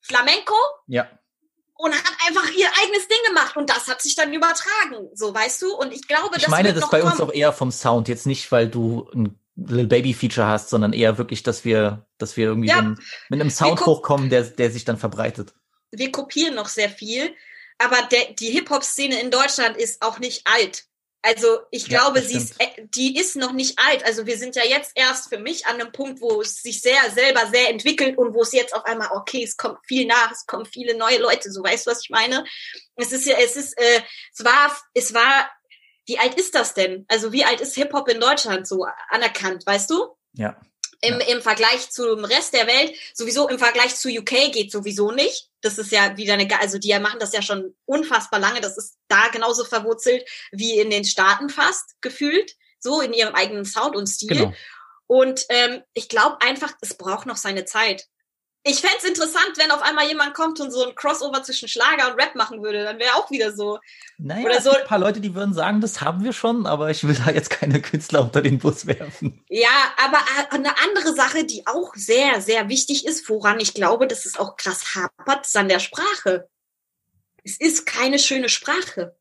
Flamenco 0.00 0.54
Ja. 0.86 1.08
und 1.76 1.92
hat 1.94 2.12
einfach 2.26 2.50
ihr 2.52 2.68
eigenes 2.82 3.06
Ding 3.08 3.18
gemacht 3.28 3.56
und 3.56 3.68
das 3.70 3.86
hat 3.88 4.00
sich 4.02 4.14
dann 4.14 4.32
übertragen, 4.32 5.08
so 5.14 5.34
weißt 5.34 5.62
du. 5.62 5.74
Und 5.76 5.92
ich 5.92 6.06
glaube, 6.08 6.36
Ich 6.38 6.48
meine 6.48 6.72
das 6.74 6.88
bei 6.90 7.02
uns 7.02 7.16
kommen. 7.16 7.30
auch 7.30 7.34
eher 7.34 7.52
vom 7.52 7.70
Sound, 7.70 8.08
jetzt 8.08 8.26
nicht, 8.26 8.50
weil 8.52 8.68
du 8.68 9.08
ein 9.14 9.38
Little 9.54 9.86
Baby 9.86 10.14
Feature 10.14 10.46
hast, 10.46 10.70
sondern 10.70 10.92
eher 10.94 11.18
wirklich, 11.18 11.42
dass 11.42 11.64
wir, 11.64 12.06
dass 12.18 12.36
wir 12.36 12.46
irgendwie 12.46 12.68
Ja. 12.70 12.78
ein, 12.78 12.98
mit 13.28 13.40
einem 13.40 13.50
Sound 13.50 13.84
hochkommen, 13.84 14.30
der, 14.30 14.44
der 14.44 14.70
sich 14.70 14.84
dann 14.84 14.96
verbreitet. 14.98 15.52
Wir 15.90 16.10
kopieren 16.10 16.54
noch 16.54 16.68
sehr 16.68 16.88
viel, 16.88 17.34
aber 17.78 18.00
der, 18.10 18.32
die 18.32 18.50
Hip-Hop-Szene 18.50 19.20
in 19.20 19.30
Deutschland 19.30 19.76
ist 19.76 20.00
auch 20.02 20.18
nicht 20.18 20.46
alt. 20.46 20.86
Also 21.22 21.60
ich 21.70 21.86
Ja, 21.86 22.00
glaube, 22.00 22.20
sie 22.20 22.36
ist, 22.36 22.60
äh, 22.60 22.66
die 22.94 23.16
ist 23.16 23.36
noch 23.36 23.52
nicht 23.52 23.78
alt. 23.78 24.04
Also 24.04 24.26
wir 24.26 24.36
sind 24.36 24.56
ja 24.56 24.64
jetzt 24.64 24.90
erst 24.96 25.28
für 25.28 25.38
mich 25.38 25.66
an 25.66 25.80
einem 25.80 25.92
Punkt, 25.92 26.20
wo 26.20 26.40
es 26.42 26.62
sich 26.62 26.80
sehr 26.80 27.10
selber 27.14 27.46
sehr 27.46 27.70
entwickelt 27.70 28.18
und 28.18 28.34
wo 28.34 28.42
es 28.42 28.52
jetzt 28.52 28.74
auf 28.74 28.84
einmal, 28.84 29.10
okay, 29.12 29.44
es 29.44 29.56
kommt 29.56 29.78
viel 29.86 30.06
nach, 30.06 30.32
es 30.32 30.46
kommen 30.46 30.66
viele 30.66 30.96
neue 30.96 31.18
Leute, 31.18 31.52
so 31.52 31.62
weißt 31.62 31.86
du, 31.86 31.92
was 31.92 32.02
ich 32.02 32.10
meine? 32.10 32.44
Es 32.96 33.12
ist 33.12 33.24
ja, 33.26 33.36
es 33.38 33.54
ist, 33.54 33.78
äh, 33.78 34.02
es 34.32 34.44
war, 34.44 34.76
es 34.94 35.14
war, 35.14 35.48
wie 36.06 36.18
alt 36.18 36.34
ist 36.34 36.56
das 36.56 36.74
denn? 36.74 37.04
Also 37.08 37.32
wie 37.32 37.44
alt 37.44 37.60
ist 37.60 37.76
Hip-Hop 37.76 38.08
in 38.08 38.20
Deutschland 38.20 38.66
so 38.66 38.84
anerkannt, 39.08 39.64
weißt 39.64 39.90
du? 39.90 40.16
Ja. 40.32 40.60
Im, 41.04 41.18
Im 41.20 41.42
Vergleich 41.42 41.90
zum 41.90 42.24
Rest 42.24 42.54
der 42.54 42.66
Welt, 42.66 42.94
sowieso 43.12 43.48
im 43.48 43.58
Vergleich 43.58 43.96
zu 43.96 44.08
UK 44.08 44.52
geht 44.52 44.70
sowieso 44.70 45.10
nicht. 45.10 45.50
Das 45.60 45.76
ist 45.76 45.90
ja 45.90 46.16
wieder 46.16 46.34
eine, 46.34 46.48
also 46.60 46.78
die 46.78 46.96
machen 46.98 47.18
das 47.18 47.32
ja 47.32 47.42
schon 47.42 47.74
unfassbar 47.84 48.38
lange. 48.38 48.60
Das 48.60 48.78
ist 48.78 48.96
da 49.08 49.28
genauso 49.28 49.64
verwurzelt 49.64 50.24
wie 50.52 50.78
in 50.78 50.90
den 50.90 51.04
Staaten 51.04 51.48
fast 51.50 52.00
gefühlt, 52.00 52.54
so 52.78 53.00
in 53.00 53.12
ihrem 53.12 53.34
eigenen 53.34 53.64
Sound 53.64 53.96
und 53.96 54.06
Stil. 54.06 54.28
Genau. 54.28 54.52
Und 55.06 55.44
ähm, 55.48 55.82
ich 55.92 56.08
glaube 56.08 56.40
einfach, 56.40 56.72
es 56.80 56.94
braucht 56.94 57.26
noch 57.26 57.36
seine 57.36 57.64
Zeit. 57.64 58.06
Ich 58.64 58.80
fänd's 58.80 59.02
es 59.02 59.08
interessant, 59.08 59.56
wenn 59.56 59.72
auf 59.72 59.82
einmal 59.82 60.06
jemand 60.06 60.34
kommt 60.34 60.60
und 60.60 60.70
so 60.70 60.86
ein 60.86 60.94
Crossover 60.94 61.42
zwischen 61.42 61.66
Schlager 61.68 62.08
und 62.12 62.20
Rap 62.20 62.36
machen 62.36 62.62
würde. 62.62 62.84
Dann 62.84 62.98
wäre 63.00 63.16
auch 63.16 63.28
wieder 63.30 63.52
so. 63.52 63.80
Naja, 64.18 64.44
Oder 64.46 64.60
so- 64.60 64.70
ein 64.70 64.86
paar 64.86 65.00
Leute, 65.00 65.20
die 65.20 65.34
würden 65.34 65.52
sagen, 65.52 65.80
das 65.80 66.00
haben 66.00 66.22
wir 66.22 66.32
schon, 66.32 66.66
aber 66.66 66.88
ich 66.90 67.02
will 67.02 67.14
da 67.14 67.32
jetzt 67.32 67.50
keine 67.50 67.82
Künstler 67.82 68.20
unter 68.22 68.40
den 68.40 68.58
Bus 68.60 68.86
werfen. 68.86 69.44
Ja, 69.48 69.68
aber 69.96 70.18
äh, 70.18 70.54
eine 70.54 70.78
andere 70.78 71.12
Sache, 71.14 71.44
die 71.44 71.66
auch 71.66 71.92
sehr, 71.96 72.40
sehr 72.40 72.68
wichtig 72.68 73.04
ist, 73.04 73.28
woran 73.28 73.58
ich 73.58 73.74
glaube, 73.74 74.06
dass 74.06 74.26
es 74.26 74.38
auch 74.38 74.56
krass 74.56 74.94
hapert, 74.94 75.44
ist 75.44 75.56
an 75.56 75.68
der 75.68 75.80
Sprache. 75.80 76.48
Es 77.42 77.58
ist 77.58 77.84
keine 77.84 78.20
schöne 78.20 78.48
Sprache. 78.48 79.16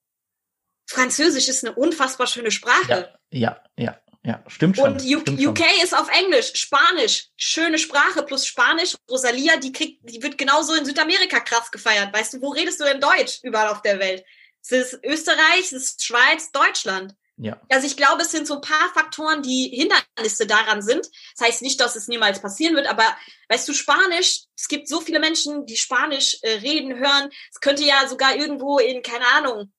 Französisch 0.87 1.47
ist 1.47 1.65
eine 1.65 1.73
unfassbar 1.75 2.27
schöne 2.27 2.51
Sprache. 2.51 3.11
Ja, 3.31 3.39
ja, 3.39 3.63
ja, 3.77 4.01
ja, 4.23 4.43
stimmt 4.47 4.77
schon. 4.77 4.93
Und 4.93 5.01
U 5.01 5.19
stimmt 5.21 5.41
schon. 5.41 5.49
UK 5.49 5.83
ist 5.83 5.97
auf 5.97 6.07
Englisch, 6.09 6.53
Spanisch, 6.55 7.29
schöne 7.37 7.79
Sprache 7.79 8.23
plus 8.23 8.45
Spanisch. 8.45 8.95
Rosalia, 9.09 9.57
die 9.57 9.71
kriegt, 9.71 10.07
die 10.07 10.21
wird 10.21 10.37
genauso 10.37 10.75
in 10.75 10.85
Südamerika 10.85 11.39
krass 11.39 11.71
gefeiert. 11.71 12.13
Weißt 12.13 12.33
du, 12.33 12.41
wo 12.41 12.49
redest 12.49 12.79
du 12.79 12.83
denn 12.83 13.01
Deutsch 13.01 13.39
überall 13.43 13.69
auf 13.69 13.81
der 13.81 13.99
Welt? 13.99 14.23
Es 14.61 14.71
ist 14.71 14.99
Österreich, 15.03 15.61
es 15.61 15.71
ist 15.71 16.03
Schweiz, 16.03 16.51
Deutschland. 16.51 17.15
Ja, 17.37 17.59
Also 17.69 17.87
ich 17.87 17.97
glaube, 17.97 18.21
es 18.21 18.29
sind 18.29 18.45
so 18.45 18.55
ein 18.55 18.61
paar 18.61 18.93
Faktoren, 18.93 19.41
die 19.41 19.69
Hindernisse 19.69 20.45
daran 20.45 20.83
sind. 20.83 21.07
Das 21.35 21.47
heißt 21.47 21.63
nicht, 21.63 21.79
dass 21.79 21.95
es 21.95 22.07
niemals 22.07 22.39
passieren 22.39 22.75
wird, 22.75 22.85
aber 22.85 23.05
weißt 23.49 23.67
du, 23.67 23.73
Spanisch, 23.73 24.41
es 24.55 24.67
gibt 24.67 24.87
so 24.87 25.01
viele 25.01 25.19
Menschen, 25.19 25.65
die 25.65 25.77
Spanisch 25.77 26.37
äh, 26.43 26.57
reden, 26.57 26.99
hören. 26.99 27.31
Es 27.51 27.59
könnte 27.59 27.83
ja 27.83 28.07
sogar 28.07 28.35
irgendwo 28.35 28.77
in, 28.77 29.01
keine 29.01 29.25
Ahnung, 29.33 29.73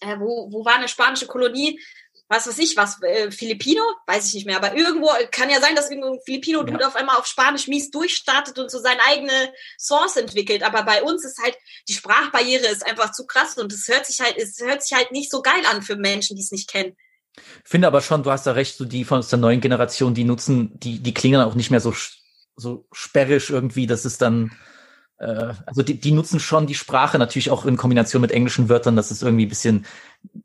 äh, 0.00 0.18
wo, 0.18 0.50
wo 0.50 0.64
war 0.64 0.74
eine 0.74 0.88
spanische 0.88 1.28
Kolonie? 1.28 1.80
Was 2.32 2.46
weiß 2.46 2.56
ich, 2.58 2.78
was, 2.78 3.02
äh, 3.02 3.30
Filipino? 3.30 3.82
Weiß 4.06 4.26
ich 4.28 4.34
nicht 4.34 4.46
mehr, 4.46 4.56
aber 4.56 4.74
irgendwo, 4.74 5.10
kann 5.30 5.50
ja 5.50 5.60
sein, 5.60 5.76
dass 5.76 5.90
irgendwo 5.90 6.14
ein 6.14 6.20
Filipino-Dude 6.24 6.80
Ja. 6.80 6.88
auf 6.88 6.96
einmal 6.96 7.16
auf 7.18 7.26
Spanisch 7.26 7.68
mies 7.68 7.90
durchstartet 7.90 8.58
und 8.58 8.70
so 8.70 8.78
seine 8.78 9.00
eigene 9.06 9.52
Source 9.78 10.16
entwickelt. 10.16 10.62
Aber 10.62 10.82
bei 10.84 11.02
uns 11.02 11.26
ist 11.26 11.38
halt, 11.42 11.54
die 11.88 11.92
Sprachbarriere 11.92 12.66
ist 12.68 12.86
einfach 12.86 13.12
zu 13.12 13.26
krass 13.26 13.58
und 13.58 13.70
es 13.70 13.86
hört 13.86 14.06
sich 14.06 14.20
halt, 14.20 14.38
es 14.38 14.58
hört 14.60 14.82
sich 14.82 14.96
halt 14.96 15.12
nicht 15.12 15.30
so 15.30 15.42
geil 15.42 15.62
an 15.70 15.82
für 15.82 15.96
Menschen, 15.96 16.36
die 16.36 16.42
es 16.42 16.52
nicht 16.52 16.70
kennen. 16.70 16.96
finde 17.64 17.86
aber 17.86 18.00
schon, 18.00 18.22
du 18.22 18.30
hast 18.30 18.46
da 18.46 18.52
recht, 18.52 18.76
so 18.78 18.86
die 18.86 19.04
von 19.04 19.22
der 19.30 19.38
neuen 19.38 19.60
Generation, 19.60 20.14
die 20.14 20.24
nutzen, 20.24 20.78
die, 20.80 21.00
die 21.02 21.12
klingen 21.14 21.42
auch 21.42 21.54
nicht 21.54 21.70
mehr 21.70 21.80
so, 21.80 21.94
so 22.56 22.86
sperrisch 22.92 23.50
irgendwie, 23.50 23.86
dass 23.86 24.06
es 24.06 24.16
dann, 24.16 24.52
also 25.18 25.82
die, 25.82 26.00
die 26.00 26.12
nutzen 26.12 26.40
schon 26.40 26.66
die 26.66 26.74
Sprache 26.74 27.18
natürlich 27.18 27.50
auch 27.50 27.64
in 27.64 27.76
Kombination 27.76 28.22
mit 28.22 28.32
englischen 28.32 28.68
Wörtern, 28.68 28.96
dass 28.96 29.10
es 29.10 29.22
irgendwie 29.22 29.46
ein 29.46 29.50
bisschen 29.50 29.86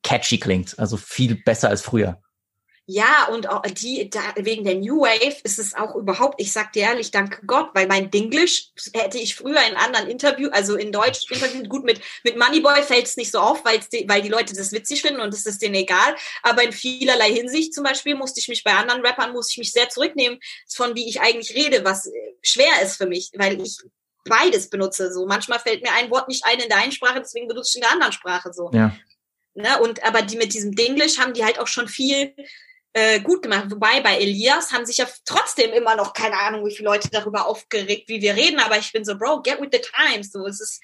catchy 0.03 0.39
klingt, 0.39 0.77
also 0.77 0.98
viel 0.98 1.35
besser 1.35 1.69
als 1.69 1.81
früher. 1.81 2.22
Ja, 2.89 3.27
und 3.34 3.49
auch 3.49 3.64
die, 3.64 4.10
da, 4.10 4.22
wegen 4.38 4.64
der 4.64 4.76
New 4.76 5.02
Wave 5.02 5.41
ist 5.44 5.60
es 5.60 5.73
auch 5.73 5.94
überhaupt, 5.95 6.39
ich 6.39 6.53
sag 6.53 6.72
dir 6.72 6.84
ehrlich, 6.84 7.11
danke 7.11 7.45
Gott, 7.45 7.72
weil 7.73 7.85
mein 7.85 8.10
Dinglish 8.11 8.69
hätte 8.94 9.18
ich 9.18 9.35
früher 9.35 9.60
in 9.69 9.76
anderen 9.76 10.07
Interview, 10.07 10.48
also 10.53 10.77
in 10.77 10.94
Deutsch 10.94 11.27
gut, 11.68 11.84
mit, 11.84 11.99
mit 12.23 12.38
Moneyboy 12.38 12.81
fällt 12.84 13.07
es 13.07 13.18
nicht 13.18 13.30
so 13.30 13.39
auf, 13.39 13.65
weil's 13.65 13.89
die, 13.89 14.06
weil 14.07 14.22
die 14.22 14.30
Leute 14.30 14.53
das 14.53 14.72
witzig 14.72 15.02
finden 15.02 15.19
und 15.19 15.34
es 15.34 15.45
ist 15.45 15.61
denen 15.61 15.76
egal. 15.76 16.15
Aber 16.44 16.64
in 16.64 16.72
vielerlei 16.72 17.34
Hinsicht 17.34 17.73
zum 17.73 17.84
Beispiel 17.84 18.15
musste 18.15 18.39
ich 18.39 18.48
mich 18.48 18.64
bei 18.64 18.73
anderen 18.73 19.06
Rappern, 19.06 19.34
musste 19.34 19.52
ich 19.52 19.57
mich 19.57 19.73
sehr 19.73 19.89
zurücknehmen, 19.89 20.39
von 20.69 20.95
wie 20.95 21.10
ich 21.10 21.19
eigentlich 21.19 21.57
rede, 21.57 21.84
was 21.84 22.07
äh, 22.07 22.11
schwer 22.41 22.81
ist 22.81 22.95
für 22.95 23.07
mich, 23.07 23.31
weil 23.35 23.60
ich 23.61 23.80
beides 24.28 24.70
benutze. 24.70 25.12
So 25.12 25.26
manchmal 25.26 25.60
fällt 25.60 25.84
mir 25.84 25.91
ein 25.94 26.10
Wort 26.12 26.28
nicht 26.28 26.45
ein 26.45 26.60
in 26.60 26.70
der 26.70 26.78
einen 26.78 26.91
Sprache, 26.91 27.20
deswegen 27.20 27.48
benutze 27.48 27.72
ich 27.72 27.76
in 27.76 27.82
der 27.82 27.91
anderen 27.91 28.14
Sprache 28.14 28.54
so. 28.54 28.70
Ja. 28.74 28.95
Ne? 29.54 29.80
Und 29.82 30.04
aber 30.04 30.22
die 30.22 30.38
mit 30.38 30.54
diesem 30.54 30.76
Dinglish 30.76 31.18
haben 31.18 31.34
die 31.34 31.44
halt 31.44 31.60
auch 31.60 31.68
schon 31.68 31.88
viel 31.88 32.34
äh, 32.94 33.20
gut 33.20 33.44
gemacht. 33.44 33.66
Wobei 33.70 34.02
bei 34.02 34.18
Elias 34.18 34.72
haben 34.72 34.86
sich 34.86 34.98
ja 34.98 35.08
trotzdem 35.26 35.72
immer 35.72 35.95
noch 35.95 36.14
keine 36.14 36.38
Ahnung, 36.40 36.66
wie 36.66 36.76
viele 36.76 36.90
Leute 36.90 37.10
darüber 37.12 37.45
aufgeregt, 37.45 38.10
wie 38.10 38.22
wir 38.22 38.36
reden. 38.36 38.60
Aber 38.60 38.78
ich 38.78 38.91
bin 38.91 39.06
so, 39.06 39.18
Bro, 39.18 39.41
get 39.44 39.62
with 39.62 39.70
the 39.72 39.80
times. 39.80 40.32
So, 40.32 40.45
es 40.45 40.60
ist, 40.62 40.82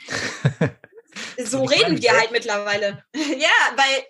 so 1.50 1.64
reden 1.64 2.02
wir 2.02 2.12
halt 2.12 2.32
mittlerweile. 2.32 3.04
ja, 3.16 3.76
weil 3.76 4.06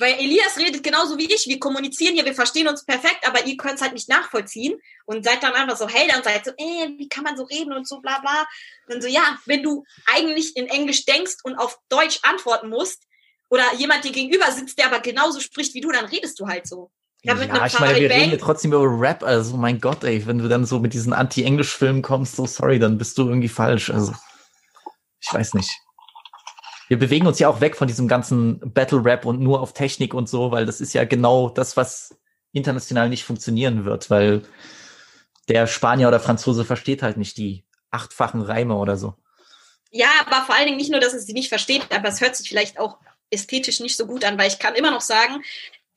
weil 0.00 0.14
Elias 0.14 0.56
redet 0.58 0.82
genauso 0.82 1.18
wie 1.18 1.32
ich. 1.32 1.46
Wir 1.46 1.60
kommunizieren 1.60 2.14
hier, 2.14 2.24
wir 2.24 2.34
verstehen 2.34 2.68
uns 2.68 2.84
perfekt, 2.84 3.26
aber 3.26 3.46
ihr 3.46 3.56
könnt 3.56 3.74
es 3.74 3.82
halt 3.82 3.92
nicht 3.92 4.08
nachvollziehen 4.08 4.80
und 5.04 5.24
seid 5.24 5.42
dann 5.42 5.52
einfach 5.52 5.76
so 5.76 5.88
Hater 5.88 6.16
und 6.16 6.24
seid 6.24 6.44
so, 6.44 6.50
äh, 6.52 6.88
wie 6.98 7.08
kann 7.08 7.24
man 7.24 7.36
so 7.36 7.44
reden 7.44 7.72
und 7.72 7.86
so 7.86 8.00
bla 8.00 8.18
bla. 8.18 8.46
Und 8.88 9.02
so, 9.02 9.08
ja, 9.08 9.38
wenn 9.46 9.62
du 9.62 9.84
eigentlich 10.12 10.56
in 10.56 10.66
Englisch 10.66 11.04
denkst 11.04 11.36
und 11.44 11.56
auf 11.56 11.78
Deutsch 11.88 12.20
antworten 12.22 12.68
musst, 12.68 13.04
oder 13.50 13.74
jemand 13.74 14.04
dir 14.04 14.12
gegenüber 14.12 14.50
sitzt, 14.52 14.78
der 14.78 14.86
aber 14.86 15.00
genauso 15.00 15.40
spricht 15.40 15.74
wie 15.74 15.80
du, 15.80 15.90
dann 15.90 16.06
redest 16.06 16.38
du 16.40 16.46
halt 16.46 16.66
so. 16.66 16.90
Ja, 17.22 17.34
einem 17.34 17.42
ich 17.66 17.78
meine, 17.78 18.00
wir 18.00 18.08
reden 18.08 18.20
ja 18.22 18.28
Bang- 18.30 18.38
trotzdem 18.38 18.72
über 18.72 18.86
Rap, 18.86 19.22
also 19.22 19.56
mein 19.56 19.78
Gott, 19.80 20.04
ey, 20.04 20.26
wenn 20.26 20.38
du 20.38 20.48
dann 20.48 20.64
so 20.64 20.78
mit 20.78 20.94
diesen 20.94 21.12
Anti-Englisch-Filmen 21.12 22.00
kommst, 22.00 22.36
so 22.36 22.46
sorry, 22.46 22.78
dann 22.78 22.96
bist 22.96 23.18
du 23.18 23.28
irgendwie 23.28 23.48
falsch. 23.48 23.90
Also, 23.90 24.14
ich 25.20 25.34
weiß 25.34 25.54
nicht. 25.54 25.70
Wir 26.90 26.98
bewegen 26.98 27.28
uns 27.28 27.38
ja 27.38 27.48
auch 27.48 27.60
weg 27.60 27.76
von 27.76 27.86
diesem 27.86 28.08
ganzen 28.08 28.58
Battle-Rap 28.74 29.24
und 29.24 29.38
nur 29.38 29.60
auf 29.60 29.74
Technik 29.74 30.12
und 30.12 30.28
so, 30.28 30.50
weil 30.50 30.66
das 30.66 30.80
ist 30.80 30.92
ja 30.92 31.04
genau 31.04 31.48
das, 31.48 31.76
was 31.76 32.18
international 32.50 33.08
nicht 33.08 33.22
funktionieren 33.22 33.84
wird, 33.84 34.10
weil 34.10 34.42
der 35.48 35.68
Spanier 35.68 36.08
oder 36.08 36.18
Franzose 36.18 36.64
versteht 36.64 37.04
halt 37.04 37.16
nicht 37.16 37.36
die 37.36 37.64
achtfachen 37.92 38.42
Reime 38.42 38.74
oder 38.74 38.96
so. 38.96 39.14
Ja, 39.92 40.08
aber 40.26 40.44
vor 40.44 40.56
allen 40.56 40.66
Dingen 40.66 40.78
nicht 40.78 40.90
nur, 40.90 40.98
dass 40.98 41.14
es 41.14 41.26
sie 41.26 41.32
nicht 41.32 41.48
versteht, 41.48 41.86
aber 41.94 42.08
es 42.08 42.20
hört 42.20 42.34
sich 42.34 42.48
vielleicht 42.48 42.80
auch 42.80 42.98
ästhetisch 43.30 43.78
nicht 43.78 43.96
so 43.96 44.08
gut 44.08 44.24
an, 44.24 44.36
weil 44.36 44.48
ich 44.48 44.58
kann 44.58 44.74
immer 44.74 44.90
noch 44.90 45.00
sagen, 45.00 45.44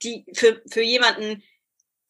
die 0.03 0.25
für, 0.35 0.61
für 0.69 0.83
jemanden, 0.83 1.41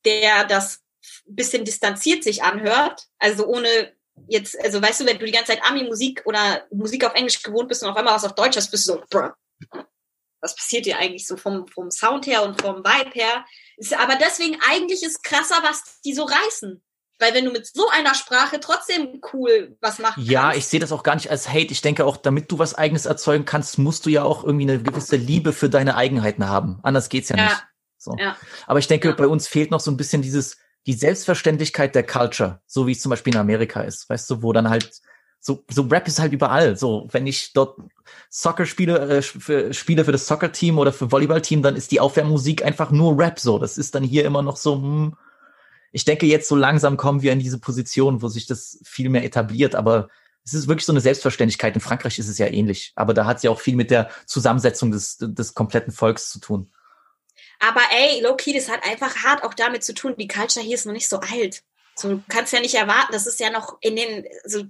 der 0.03 0.43
das 0.43 0.83
bisschen 1.25 1.63
distanziert 1.63 2.21
sich 2.21 2.43
anhört, 2.43 3.07
also 3.17 3.45
ohne 3.47 3.93
jetzt, 4.27 4.59
also 4.63 4.81
weißt 4.81 5.01
du, 5.01 5.05
wenn 5.05 5.19
du 5.19 5.25
die 5.25 5.31
ganze 5.31 5.51
Zeit 5.53 5.63
Ami-Musik 5.63 6.21
oder 6.25 6.63
Musik 6.71 7.05
auf 7.05 7.13
Englisch 7.13 7.41
gewohnt 7.41 7.67
bist 7.69 7.83
und 7.83 7.89
auf 7.89 7.97
einmal 7.97 8.15
was 8.15 8.25
auf 8.25 8.35
Deutsch 8.35 8.55
hast, 8.57 8.71
bist 8.71 8.87
du 8.87 8.93
so, 8.93 9.03
bruh, 9.09 9.29
was 10.41 10.55
passiert 10.55 10.85
dir 10.85 10.97
eigentlich 10.97 11.25
so 11.25 11.37
vom, 11.37 11.67
vom 11.67 11.89
Sound 11.89 12.27
her 12.27 12.43
und 12.43 12.61
vom 12.61 12.77
Vibe 12.83 13.11
her? 13.13 13.45
Ist, 13.77 13.97
aber 13.97 14.15
deswegen 14.17 14.57
eigentlich 14.69 15.01
ist 15.03 15.23
krasser, 15.23 15.55
was 15.63 16.01
die 16.05 16.13
so 16.13 16.23
reißen. 16.23 16.83
Weil 17.19 17.33
wenn 17.33 17.45
du 17.45 17.51
mit 17.51 17.65
so 17.67 17.87
einer 17.89 18.15
Sprache 18.15 18.59
trotzdem 18.59 19.21
cool 19.31 19.77
was 19.79 19.99
machen 19.99 20.21
Ja, 20.25 20.43
kannst. 20.45 20.57
ich 20.57 20.65
sehe 20.67 20.79
das 20.79 20.91
auch 20.91 21.03
gar 21.03 21.15
nicht 21.15 21.29
als 21.29 21.47
Hate. 21.47 21.71
Ich 21.71 21.81
denke 21.81 22.05
auch, 22.05 22.17
damit 22.17 22.51
du 22.51 22.59
was 22.59 22.75
Eigenes 22.75 23.05
erzeugen 23.05 23.45
kannst, 23.45 23.77
musst 23.77 24.05
du 24.05 24.09
ja 24.09 24.23
auch 24.23 24.43
irgendwie 24.43 24.69
eine 24.69 24.81
gewisse 24.83 25.15
Liebe 25.15 25.53
für 25.53 25.69
deine 25.69 25.95
Eigenheiten 25.95 26.49
haben. 26.49 26.79
Anders 26.83 27.07
geht's 27.09 27.29
ja, 27.29 27.37
Ja. 27.37 27.43
nicht. 27.45 27.63
So. 27.97 28.15
Ja. 28.19 28.35
Aber 28.67 28.79
ich 28.79 28.87
denke, 28.87 29.09
Ja. 29.09 29.15
bei 29.15 29.27
uns 29.27 29.47
fehlt 29.47 29.71
noch 29.71 29.79
so 29.79 29.91
ein 29.91 29.95
bisschen 29.95 30.21
dieses, 30.21 30.57
die 30.85 30.93
Selbstverständlichkeit 30.93 31.95
der 31.95 32.05
Culture, 32.05 32.61
so 32.65 32.87
wie 32.87 32.91
es 32.91 33.01
zum 33.01 33.09
Beispiel 33.09 33.33
in 33.33 33.39
Amerika 33.39 33.81
ist, 33.81 34.09
weißt 34.09 34.29
du, 34.29 34.43
wo 34.43 34.53
dann 34.53 34.69
halt 34.69 35.01
so, 35.45 35.65
so 35.69 35.81
Rap 35.83 36.07
ist 36.07 36.19
halt 36.19 36.31
überall. 36.31 36.77
So, 36.77 37.07
wenn 37.11 37.27
ich 37.27 37.51
dort 37.53 37.77
Soccer 38.29 38.65
spiele, 38.65 38.99
äh, 38.99 39.21
für, 39.21 39.73
spiele 39.73 40.05
für 40.05 40.13
das 40.13 40.25
Soccer-Team 40.25 40.79
oder 40.79 40.93
für 40.93 41.11
Volleyball-Team, 41.11 41.61
dann 41.61 41.75
ist 41.75 41.91
die 41.91 41.99
Aufwärmmusik 41.99 42.63
einfach 42.63 42.91
nur 42.91 43.19
Rap. 43.19 43.39
So, 43.39 43.59
das 43.59 43.77
ist 43.77 43.93
dann 43.93 44.03
hier 44.03 44.23
immer 44.23 44.41
noch 44.41 44.55
so. 44.55 44.75
Hm, 44.75 45.17
ich 45.91 46.05
denke, 46.05 46.25
jetzt 46.25 46.47
so 46.47 46.55
langsam 46.55 46.95
kommen 46.95 47.21
wir 47.21 47.33
in 47.33 47.39
diese 47.39 47.59
Position, 47.59 48.21
wo 48.21 48.29
sich 48.29 48.45
das 48.47 48.79
viel 48.85 49.09
mehr 49.09 49.25
etabliert. 49.25 49.75
Aber 49.75 50.07
es 50.45 50.53
ist 50.53 50.69
wirklich 50.69 50.85
so 50.85 50.93
eine 50.93 51.01
Selbstverständlichkeit. 51.01 51.75
In 51.75 51.81
Frankreich 51.81 52.17
ist 52.19 52.29
es 52.29 52.37
ja 52.37 52.47
ähnlich. 52.47 52.93
Aber 52.95 53.13
da 53.13 53.25
hat 53.25 53.37
es 53.37 53.43
ja 53.43 53.51
auch 53.51 53.59
viel 53.59 53.75
mit 53.75 53.91
der 53.91 54.09
Zusammensetzung 54.25 54.91
des, 54.91 55.17
des 55.19 55.53
kompletten 55.53 55.91
Volks 55.91 56.29
zu 56.31 56.39
tun. 56.39 56.71
Aber 57.63 57.81
ey, 57.91 58.19
Low-Key, 58.19 58.53
das 58.53 58.69
hat 58.69 58.83
einfach 58.83 59.23
hart 59.23 59.43
auch 59.43 59.53
damit 59.53 59.85
zu 59.85 59.93
tun, 59.93 60.15
die 60.17 60.27
Culture 60.27 60.65
hier 60.65 60.75
ist 60.75 60.85
noch 60.85 60.91
nicht 60.91 61.07
so 61.07 61.19
alt. 61.19 61.63
So, 61.95 62.09
du 62.09 62.23
kannst 62.27 62.51
ja 62.51 62.59
nicht 62.59 62.73
erwarten, 62.73 63.13
das 63.13 63.27
ist 63.27 63.39
ja 63.39 63.51
noch 63.51 63.77
in 63.79 63.95
den, 63.95 64.25
so 64.45 64.63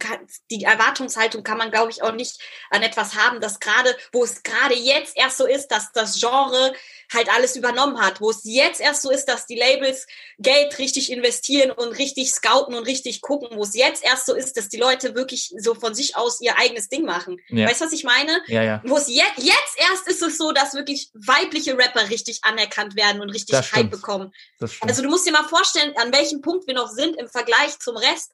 die 0.52 0.64
Erwartungshaltung 0.64 1.42
kann 1.42 1.58
man, 1.58 1.72
glaube 1.72 1.90
ich, 1.90 2.04
auch 2.04 2.12
nicht 2.12 2.40
an 2.70 2.84
etwas 2.84 3.16
haben, 3.16 3.40
das 3.40 3.62
gerade, 3.62 3.96
wo 4.12 4.24
es 4.24 4.44
gerade 4.44 4.76
jetzt 4.76 5.16
erst 5.18 5.38
so 5.38 5.48
ist, 5.48 5.70
dass 5.70 5.92
das 5.94 6.20
Genre 6.20 6.74
halt 7.12 7.30
alles 7.30 7.56
übernommen 7.56 8.00
hat, 8.00 8.22
wo 8.22 8.30
es 8.30 8.42
jetzt 8.44 8.82
erst 8.82 9.02
so 9.02 9.12
ist, 9.12 9.26
dass 9.26 9.46
die 9.46 9.56
Labels 9.56 10.08
Geld 10.40 10.78
richtig 10.80 11.12
investieren 11.12 11.72
und 11.72 11.98
richtig 11.98 12.32
scouten 12.32 12.76
und 12.76 12.86
richtig 12.88 13.22
gucken, 13.22 13.50
wo 13.58 13.64
es 13.64 13.76
jetzt 13.76 14.04
erst 14.04 14.26
so 14.26 14.34
ist, 14.34 14.58
dass 14.58 14.70
die 14.70 14.78
Leute 14.78 15.16
wirklich 15.16 15.54
so 15.58 15.76
von 15.76 15.94
sich 15.96 16.16
aus 16.16 16.42
ihr 16.42 16.58
eigenes 16.58 16.90
Ding 16.90 17.06
machen. 17.06 17.40
Ja. 17.50 17.68
Weißt 17.68 17.82
du, 17.82 17.86
was 17.86 17.94
ich 17.94 18.04
meine? 18.04 18.42
Ja, 18.48 18.64
ja. 18.64 18.82
Wo 18.86 18.98
es 18.98 19.08
je 19.08 19.24
jetzt 19.38 19.78
erst 19.78 20.08
ist 20.08 20.22
es 20.22 20.38
so, 20.38 20.52
dass 20.52 20.74
wirklich 20.74 21.10
weibliche 21.14 21.78
Rapper 21.78 22.10
richtig 22.10 22.40
anerkannt 22.44 22.96
werden 22.96 23.22
und 23.22 23.30
richtig 23.30 23.56
Das 23.56 23.72
Hype 23.72 23.88
stimmt. 23.88 23.92
bekommen. 23.92 24.34
Also 24.82 25.02
du 25.02 25.10
musst 25.10 25.26
dir 25.26 25.32
mal 25.32 25.48
vorstellen, 25.48 25.94
an 25.98 26.14
welchem 26.14 26.42
Punkt 26.42 26.68
wir 26.68 26.74
noch 26.74 26.90
sind 26.90 27.16
im 27.18 27.28
Vergleich 27.28 27.80
zum 27.80 27.98
Rest. 27.98 28.32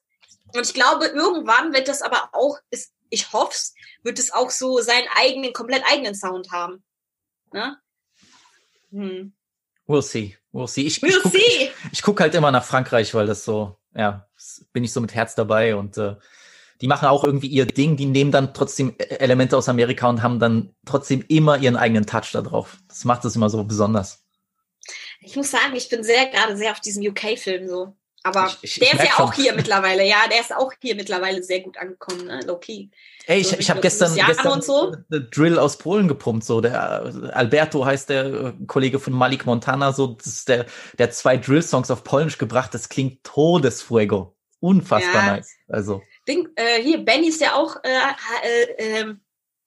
Und 0.54 0.66
ich 0.66 0.74
glaube, 0.74 1.06
irgendwann 1.06 1.72
wird 1.72 1.88
das 1.88 2.02
aber 2.02 2.30
auch, 2.32 2.58
ist, 2.70 2.92
ich 3.08 3.32
hoff's, 3.32 3.74
wird 4.02 4.18
es 4.18 4.32
auch 4.32 4.50
so 4.50 4.80
seinen 4.80 5.06
eigenen, 5.16 5.52
komplett 5.52 5.84
eigenen 5.86 6.14
Sound 6.14 6.50
haben. 6.50 6.82
Ne? 7.52 7.76
Hm. 8.90 9.32
We'll 9.86 10.02
see. 10.02 10.36
We'll 10.52 10.68
see. 10.68 10.82
Ich, 10.82 11.02
ich 11.02 11.02
We'll 11.02 11.22
guck, 11.22 11.32
see. 11.32 11.70
ich 11.92 12.02
guck 12.02 12.20
halt 12.20 12.34
immer 12.34 12.50
nach 12.50 12.64
Frankreich, 12.64 13.12
weil 13.14 13.26
das 13.26 13.44
so, 13.44 13.76
ja, 13.94 14.28
bin 14.72 14.84
ich 14.84 14.92
so 14.92 15.00
mit 15.00 15.14
Herz 15.14 15.34
dabei 15.34 15.76
und 15.76 15.96
äh, 15.98 16.16
die 16.80 16.86
machen 16.86 17.08
auch 17.08 17.24
irgendwie 17.24 17.48
ihr 17.48 17.66
Ding, 17.66 17.96
die 17.96 18.06
nehmen 18.06 18.30
dann 18.30 18.54
trotzdem 18.54 18.94
E- 18.98 19.02
Elemente 19.16 19.56
aus 19.56 19.68
Amerika 19.68 20.08
und 20.08 20.22
haben 20.22 20.38
dann 20.38 20.74
trotzdem 20.86 21.24
immer 21.28 21.58
ihren 21.58 21.76
eigenen 21.76 22.06
Touch 22.06 22.30
da 22.32 22.40
drauf. 22.42 22.78
Das 22.88 23.04
macht 23.04 23.24
es 23.24 23.36
immer 23.36 23.50
so 23.50 23.64
besonders. 23.64 24.24
Ich 25.20 25.36
muss 25.36 25.50
sagen, 25.50 25.76
ich 25.76 25.88
bin 25.88 26.02
sehr 26.02 26.26
gerade 26.30 26.56
sehr 26.56 26.72
auf 26.72 26.80
diesem 26.80 27.06
UK-Film 27.06 27.68
so. 27.68 27.94
Aber 28.22 28.46
Ich- 28.48 28.58
ich- 28.62 28.72
ich 28.72 28.78
der 28.80 28.88
ist 28.88 28.94
merk 28.98 29.08
ja 29.08 29.14
schon. 29.16 29.24
auch 29.26 29.32
hier 29.32 29.54
mittlerweile. 29.54 30.04
Ja, 30.06 30.28
der 30.30 30.40
ist 30.40 30.54
auch 30.54 30.72
hier 30.80 30.94
mittlerweile 30.94 31.42
sehr 31.42 31.60
gut 31.60 31.78
angekommen, 31.78 32.26
ne? 32.26 32.40
Low-key. 32.46 32.88
Ey, 33.26 33.40
ich, 33.40 33.48
So 33.48 33.56
ich 33.58 33.70
habe 33.70 33.80
gestern, 33.80 34.14
gestern 34.14 34.60
so. 34.60 34.92
äh, 35.10 35.20
Drill 35.20 35.58
aus 35.58 35.78
Polen 35.78 36.06
gepumpt, 36.08 36.44
so 36.44 36.60
der 36.60 37.04
äh, 37.24 37.28
Alberto 37.30 37.84
heißt 37.86 38.10
der 38.10 38.24
äh, 38.26 38.52
Kollege 38.66 38.98
von 38.98 39.12
Malik 39.14 39.46
Montana, 39.46 39.92
so 39.92 40.08
das 40.08 40.26
ist 40.26 40.48
der 40.48 40.66
der 40.98 41.06
hat 41.06 41.14
zwei 41.14 41.36
Drill-Songs 41.38 41.90
auf 41.90 42.04
Polnisch 42.04 42.36
gebracht. 42.38 42.74
Das 42.74 42.88
klingt 42.88 43.24
Todesfuego, 43.24 44.36
unfassbar 44.60 45.26
Ja. 45.26 45.36
nice. 45.36 45.52
Also 45.68 46.02
Ding, 46.28 46.48
äh, 46.56 46.82
hier, 46.82 46.98
Benny 47.04 47.28
ist 47.28 47.40
ja 47.40 47.54
auch 47.54 47.76
äh, 47.82 47.88
äh, 47.88 49.00
ähm, 49.00 49.20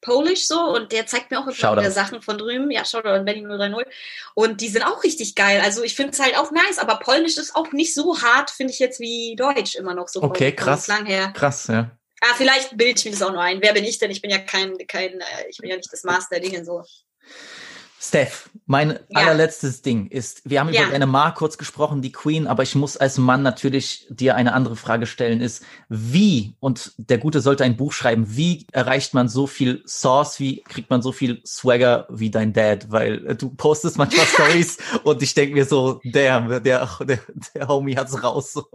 Polish 0.03 0.47
so 0.47 0.59
und 0.59 0.91
der 0.91 1.07
zeigt 1.07 1.31
mir 1.31 1.39
auch 1.39 1.47
immer 1.47 1.77
wieder 1.77 1.91
Sachen 1.91 2.21
von 2.21 2.37
drüben. 2.37 2.69
Ja, 2.69 2.85
Shoutout 2.85 3.09
an 3.09 3.25
Benny 3.25 3.41
030. 3.41 3.87
Und 4.35 4.61
die 4.61 4.69
sind 4.69 4.83
auch 4.83 5.03
richtig 5.03 5.35
geil. 5.35 5.61
Also 5.63 5.83
ich 5.83 5.95
finde 5.95 6.11
es 6.11 6.19
halt 6.19 6.37
auch 6.37 6.51
nice, 6.51 6.77
aber 6.77 6.97
Polnisch 6.97 7.37
ist 7.37 7.55
auch 7.55 7.71
nicht 7.71 7.93
so 7.93 8.21
hart, 8.21 8.51
finde 8.51 8.73
ich 8.73 8.79
jetzt 8.79 8.99
wie 8.99 9.35
Deutsch 9.35 9.75
immer 9.75 9.95
noch 9.95 10.07
so. 10.07 10.21
Okay, 10.21 10.49
vom 10.49 10.57
krass. 10.57 10.85
Klang 10.85 11.05
her. 11.05 11.31
krass, 11.33 11.67
ja. 11.67 11.91
Ah, 12.21 12.35
vielleicht 12.37 12.77
bilde 12.77 12.93
ich 12.97 13.05
mir 13.05 13.11
das 13.11 13.21
auch 13.21 13.31
nur 13.31 13.41
ein. 13.41 13.61
Wer 13.61 13.73
bin 13.73 13.83
ich 13.83 13.97
denn? 13.99 14.11
Ich 14.11 14.21
bin 14.21 14.31
ja 14.31 14.37
kein, 14.37 14.77
kein, 14.87 15.19
äh, 15.19 15.49
ich 15.49 15.57
bin 15.57 15.69
ja 15.69 15.75
nicht 15.75 15.91
das 15.91 16.03
Master 16.03 16.39
der 16.39 16.49
Dinge 16.49 16.63
so. 16.63 16.83
Steph, 18.05 18.49
mein 18.65 18.99
Ja. 19.07 19.21
allerletztes 19.21 19.81
Ding 19.81 20.07
ist, 20.07 20.41
wir 20.43 20.59
haben 20.59 20.73
Ja. 20.73 20.81
über 20.81 20.91
deine 20.91 21.05
Ma 21.05 21.31
kurz 21.31 21.57
gesprochen, 21.57 22.01
die 22.01 22.11
Queen, 22.11 22.47
aber 22.47 22.61
ich 22.63 22.75
muss 22.75 22.97
als 22.97 23.17
Mann 23.17 23.43
natürlich 23.43 24.05
dir 24.09 24.35
eine 24.35 24.51
andere 24.53 24.75
Frage 24.75 25.05
stellen, 25.05 25.39
ist, 25.39 25.63
wie, 25.87 26.57
und 26.59 26.91
der 26.97 27.17
Gute 27.17 27.39
sollte 27.39 27.63
ein 27.63 27.77
Buch 27.77 27.93
schreiben, 27.93 28.25
wie 28.35 28.67
erreicht 28.73 29.13
man 29.13 29.29
so 29.29 29.47
viel 29.47 29.83
Sauce, 29.85 30.37
wie 30.41 30.63
kriegt 30.63 30.89
man 30.89 31.01
so 31.01 31.13
viel 31.13 31.41
Swagger 31.45 32.05
wie 32.09 32.29
dein 32.29 32.51
Dad? 32.51 32.91
Weil 32.91 33.25
äh, 33.25 33.35
du 33.35 33.49
postest 33.55 33.97
manchmal 33.97 34.25
Stories 34.65 34.77
und 35.05 35.21
ich 35.23 35.33
denke 35.33 35.53
mir 35.55 35.65
so, 35.65 36.01
damn, 36.03 36.49
der, 36.49 36.61
der, 36.99 37.19
der 37.55 37.67
Homie 37.69 37.95
hat's 37.95 38.21
raus. 38.21 38.51
So. 38.51 38.65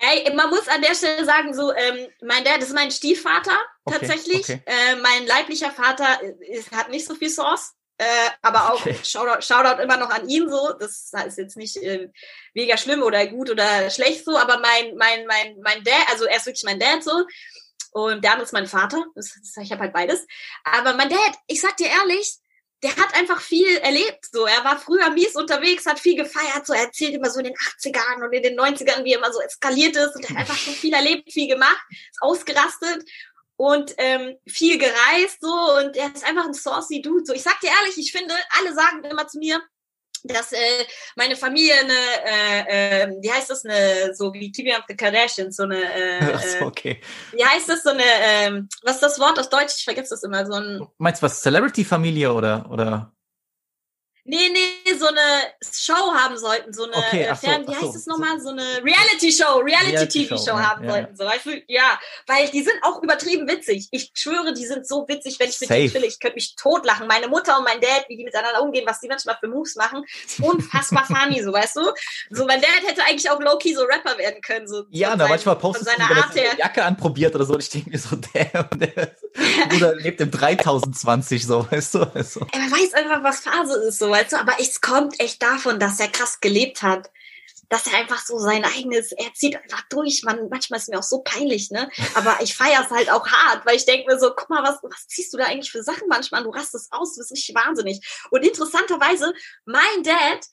Ey, 0.00 0.34
man 0.34 0.50
muss 0.50 0.66
an 0.66 0.82
der 0.82 0.94
Stelle 0.96 1.24
sagen, 1.24 1.54
so, 1.54 1.72
ähm, 1.72 2.08
mein 2.22 2.42
Dad 2.42 2.58
ist 2.58 2.74
mein 2.74 2.90
Stiefvater, 2.90 3.56
Okay, 3.84 3.98
tatsächlich. 4.00 4.40
okay. 4.42 4.62
Äh, 4.66 4.96
mein 4.96 5.28
leiblicher 5.28 5.70
Vater 5.70 6.06
ist, 6.50 6.72
hat 6.72 6.90
nicht 6.90 7.06
so 7.06 7.14
viel 7.14 7.30
Sauce. 7.30 7.72
Äh, 7.98 8.30
aber 8.42 8.72
auch 8.72 8.80
Okay. 8.80 8.96
Shoutout, 9.02 9.42
Shoutout 9.42 9.82
immer 9.82 9.96
noch 9.96 10.10
an 10.10 10.28
ihn 10.28 10.48
so. 10.48 10.72
Das 10.78 11.12
ist 11.26 11.38
jetzt 11.38 11.56
nicht 11.56 11.76
äh, 11.78 12.10
mega 12.54 12.76
schlimm 12.76 13.02
oder 13.02 13.26
gut 13.26 13.50
oder 13.50 13.90
schlecht 13.90 14.24
so, 14.24 14.36
aber 14.36 14.58
mein, 14.60 14.96
mein, 14.96 15.26
mein, 15.26 15.56
mein 15.62 15.82
Dad, 15.82 16.10
also 16.10 16.24
er 16.24 16.36
ist 16.36 16.46
wirklich 16.46 16.64
mein 16.64 16.78
Dad 16.78 17.02
so. 17.02 17.24
Und 17.92 18.22
der 18.22 18.32
andere 18.32 18.44
ist 18.44 18.52
mein 18.52 18.66
Vater. 18.66 19.02
Das, 19.14 19.32
das, 19.34 19.64
ich 19.64 19.72
habe 19.72 19.82
halt 19.82 19.94
beides. 19.94 20.26
Aber 20.64 20.92
mein 20.94 21.08
Dad, 21.08 21.32
ich 21.46 21.60
sag 21.60 21.76
dir 21.78 21.88
ehrlich, 21.88 22.38
der 22.82 22.94
hat 22.96 23.14
einfach 23.14 23.40
viel 23.40 23.78
erlebt. 23.78 24.26
So, 24.30 24.44
er 24.44 24.62
war 24.62 24.78
früher 24.78 25.08
mies 25.10 25.34
unterwegs, 25.34 25.86
hat 25.86 25.98
viel 25.98 26.16
gefeiert. 26.16 26.66
So, 26.66 26.74
er 26.74 26.82
erzählt 26.82 27.14
immer 27.14 27.30
so 27.30 27.38
in 27.38 27.46
den 27.46 27.54
80ern 27.54 28.22
und 28.22 28.32
in 28.34 28.42
den 28.42 28.58
90ern, 28.58 29.02
wie 29.04 29.12
er 29.12 29.18
immer 29.18 29.32
so 29.32 29.40
eskaliert 29.40 29.96
ist 29.96 30.14
und 30.14 30.24
er 30.24 30.30
hat 30.30 30.36
einfach 30.36 30.56
schon 30.56 30.74
viel 30.74 30.92
erlebt, 30.92 31.32
viel 31.32 31.48
gemacht, 31.48 31.82
ist 31.88 32.20
ausgerastet 32.20 33.02
und 33.56 33.94
ähm, 33.98 34.36
viel 34.46 34.78
gereist 34.78 35.40
so 35.40 35.52
und 35.78 35.96
er 35.96 36.14
ist 36.14 36.26
einfach 36.26 36.46
ein 36.46 36.54
saucy 36.54 37.00
Dude. 37.02 37.24
So, 37.24 37.32
ich 37.32 37.42
sag 37.42 37.58
dir 37.60 37.70
ehrlich, 37.70 37.98
ich 37.98 38.12
finde, 38.12 38.34
alle 38.58 38.74
sagen 38.74 39.04
immer 39.04 39.26
zu 39.26 39.38
mir, 39.38 39.60
dass 40.24 40.52
äh, 40.52 40.84
meine 41.14 41.36
Familie 41.36 41.74
eine, 41.74 41.92
äh, 42.24 43.02
äh, 43.02 43.16
wie 43.20 43.30
heißt 43.30 43.50
das, 43.50 43.64
eine, 43.64 44.14
so 44.14 44.32
wie 44.32 44.50
Keeping 44.50 44.74
Up 44.74 44.84
the 44.88 44.96
Kardashians, 44.96 45.56
so 45.56 45.64
eine, 45.64 45.82
äh, 45.82 46.20
Ach 46.34 46.42
so, 46.42 46.58
äh, 46.58 46.64
okay. 46.64 47.00
wie 47.32 47.44
heißt 47.44 47.68
das, 47.68 47.82
so 47.82 47.90
eine, 47.90 48.02
ähm, 48.02 48.68
was 48.82 48.96
ist 48.96 49.02
das 49.02 49.18
Wort 49.18 49.38
auf 49.38 49.48
Deutsch? 49.48 49.74
Ich 49.78 49.84
vergesse 49.84 50.10
das 50.10 50.22
immer, 50.22 50.44
so 50.46 50.54
ein, 50.54 50.86
Meinst 50.98 51.22
du 51.22 51.26
was, 51.26 51.42
Celebrity-Familie 51.42 52.32
oder, 52.32 52.68
oder? 52.70 53.15
Nee, 54.28 54.50
nee, 54.52 54.94
so 54.98 55.06
eine 55.06 55.20
Show 55.72 56.12
haben 56.12 56.36
sollten, 56.36 56.72
so 56.72 56.84
eine, 56.84 56.96
Okay, 56.96 57.22
äh, 57.22 57.28
so, 57.34 57.46
Fern, 57.46 57.62
wie 57.68 57.74
so, 57.74 57.80
heißt 57.86 57.96
es 57.96 58.06
nochmal, 58.06 58.40
so 58.40 58.50
eine 58.50 58.62
Reality-Show, 58.84 59.58
Reality-TV-Show 59.58 59.62
Reality-Show, 59.62 60.50
ja, 60.56 60.70
haben 60.70 60.84
ja, 60.84 60.90
sollten, 60.90 61.16
so, 61.16 61.24
weißt 61.24 61.46
du, 61.46 61.62
ja, 61.68 61.98
weil 62.26 62.48
die 62.48 62.62
sind 62.62 62.74
auch 62.82 63.02
übertrieben 63.02 63.48
witzig. 63.48 63.88
Ich 63.92 64.10
schwöre, 64.14 64.52
die 64.52 64.66
sind 64.66 64.86
so 64.86 65.06
witzig, 65.08 65.38
wenn 65.38 65.48
ich 65.48 65.60
mit 65.60 65.68
Safe. 65.68 65.80
denen 65.80 65.90
chill, 65.92 66.04
ich 66.04 66.18
könnte 66.20 66.34
mich 66.34 66.56
totlachen. 66.56 67.06
Meine 67.06 67.28
Mutter 67.28 67.56
und 67.58 67.64
mein 67.64 67.80
Dad, 67.80 68.04
wie 68.08 68.16
die 68.16 68.24
miteinander 68.24 68.62
umgehen, 68.62 68.84
was 68.86 69.00
die 69.00 69.08
manchmal 69.08 69.36
für 69.38 69.48
Moves 69.48 69.76
machen, 69.76 70.04
ist 70.26 70.40
unfassbar 70.40 71.04
funny, 71.06 71.42
so, 71.42 71.52
weißt 71.52 71.76
du? 71.76 71.92
So, 72.30 72.46
mein 72.46 72.60
Dad 72.60 72.70
hätte 72.86 73.02
eigentlich 73.04 73.30
auch 73.30 73.40
low-key 73.40 73.74
so 73.74 73.82
Rapper 73.84 74.18
werden 74.18 74.40
können, 74.40 74.66
so. 74.66 74.84
Ja, 74.90 75.10
von 75.10 75.18
da 75.18 75.24
seinem- 75.24 75.30
manchmal 75.30 75.56
wenn 75.62 76.00
er 76.00 76.16
Art 76.16 76.34
seine 76.34 76.46
her. 76.48 76.56
Jacke 76.58 76.84
anprobiert 76.84 77.34
oder 77.34 77.44
so 77.44 77.54
und 77.54 77.62
ich 77.62 77.70
denke 77.70 77.90
mir 77.90 77.98
so, 77.98 78.16
damn, 78.34 78.68
der 78.78 79.14
Bruder 79.68 79.94
lebt 79.94 80.20
im 80.20 80.30
3020 80.32 81.46
so, 81.46 81.70
weißt 81.70 81.94
du? 81.94 82.02
Also, 82.14 82.40
Er 82.52 82.60
weiß 82.70 82.94
einfach, 82.94 83.22
was 83.22 83.40
Phase 83.40 83.78
ist, 83.86 83.98
so, 83.98 84.10
weißt 84.16 84.32
du, 84.32 84.36
aber 84.36 84.54
es 84.60 84.80
kommt 84.80 85.20
echt 85.20 85.42
davon, 85.42 85.78
dass 85.78 86.00
er 86.00 86.08
krass 86.08 86.40
gelebt 86.40 86.82
hat. 86.82 87.10
Dass 87.68 87.88
er 87.88 87.98
einfach 87.98 88.24
so 88.24 88.38
sein 88.38 88.64
eigenes, 88.64 89.10
er 89.10 89.34
zieht 89.34 89.56
einfach 89.56 89.82
durch. 89.90 90.22
Man, 90.22 90.48
manchmal 90.48 90.78
ist 90.78 90.88
mir 90.88 91.00
auch 91.00 91.02
so 91.02 91.22
peinlich, 91.22 91.72
ne? 91.72 91.90
Aber 92.14 92.38
ich 92.40 92.54
feiere 92.54 92.84
es 92.84 92.90
halt 92.90 93.10
auch 93.10 93.26
hart, 93.26 93.66
weil 93.66 93.74
ich 93.74 93.84
denke 93.84 94.06
mir 94.06 94.20
so, 94.20 94.30
guck 94.36 94.48
mal, 94.48 94.62
was, 94.62 94.78
was 94.84 95.08
ziehst 95.08 95.32
du 95.32 95.38
da 95.38 95.46
eigentlich 95.46 95.72
für 95.72 95.82
Sachen 95.82 96.06
manchmal? 96.06 96.44
Du 96.44 96.50
rastest 96.50 96.92
aus, 96.92 97.14
du 97.14 97.20
bist 97.20 97.32
richtig 97.32 97.56
wahnsinnig. 97.56 98.06
Und 98.30 98.44
interessanterweise, 98.44 99.34
mein 99.64 100.02
Dad 100.04 100.46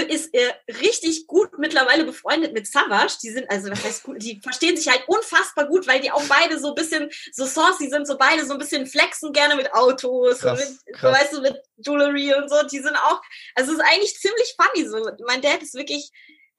ist 0.00 0.34
äh, 0.34 0.52
richtig 0.80 1.26
gut 1.26 1.58
mittlerweile 1.58 2.04
befreundet 2.04 2.52
mit 2.52 2.66
Savage. 2.66 3.18
Die 3.22 3.30
sind, 3.30 3.50
also 3.50 3.70
was 3.70 3.84
heißt 3.84 4.02
gut, 4.02 4.22
die 4.22 4.40
verstehen 4.42 4.76
sich 4.76 4.88
halt 4.88 5.04
unfassbar 5.06 5.66
gut, 5.66 5.86
weil 5.86 6.00
die 6.00 6.10
auch 6.10 6.24
beide 6.24 6.58
so 6.58 6.68
ein 6.68 6.74
bisschen 6.74 7.10
so 7.32 7.44
saucy 7.44 7.88
sind, 7.88 8.06
so 8.06 8.16
beide 8.16 8.44
so 8.46 8.52
ein 8.52 8.58
bisschen 8.58 8.86
flexen 8.86 9.32
gerne 9.32 9.56
mit 9.56 9.72
Autos 9.72 10.40
Krass, 10.40 10.60
und 10.60 10.68
mit, 10.86 10.96
krass. 10.96 11.20
weißt 11.20 11.32
du, 11.34 11.40
mit 11.42 11.56
Jewelry 11.78 12.34
und 12.34 12.48
so. 12.48 12.56
Die 12.66 12.80
sind 12.80 12.96
auch, 12.96 13.20
also 13.54 13.72
es 13.72 13.78
ist 13.78 13.84
eigentlich 13.84 14.16
ziemlich 14.18 14.56
funny 14.56 14.88
so. 14.88 15.24
Mein 15.26 15.42
Dad 15.42 15.62
ist 15.62 15.74
wirklich, 15.74 16.10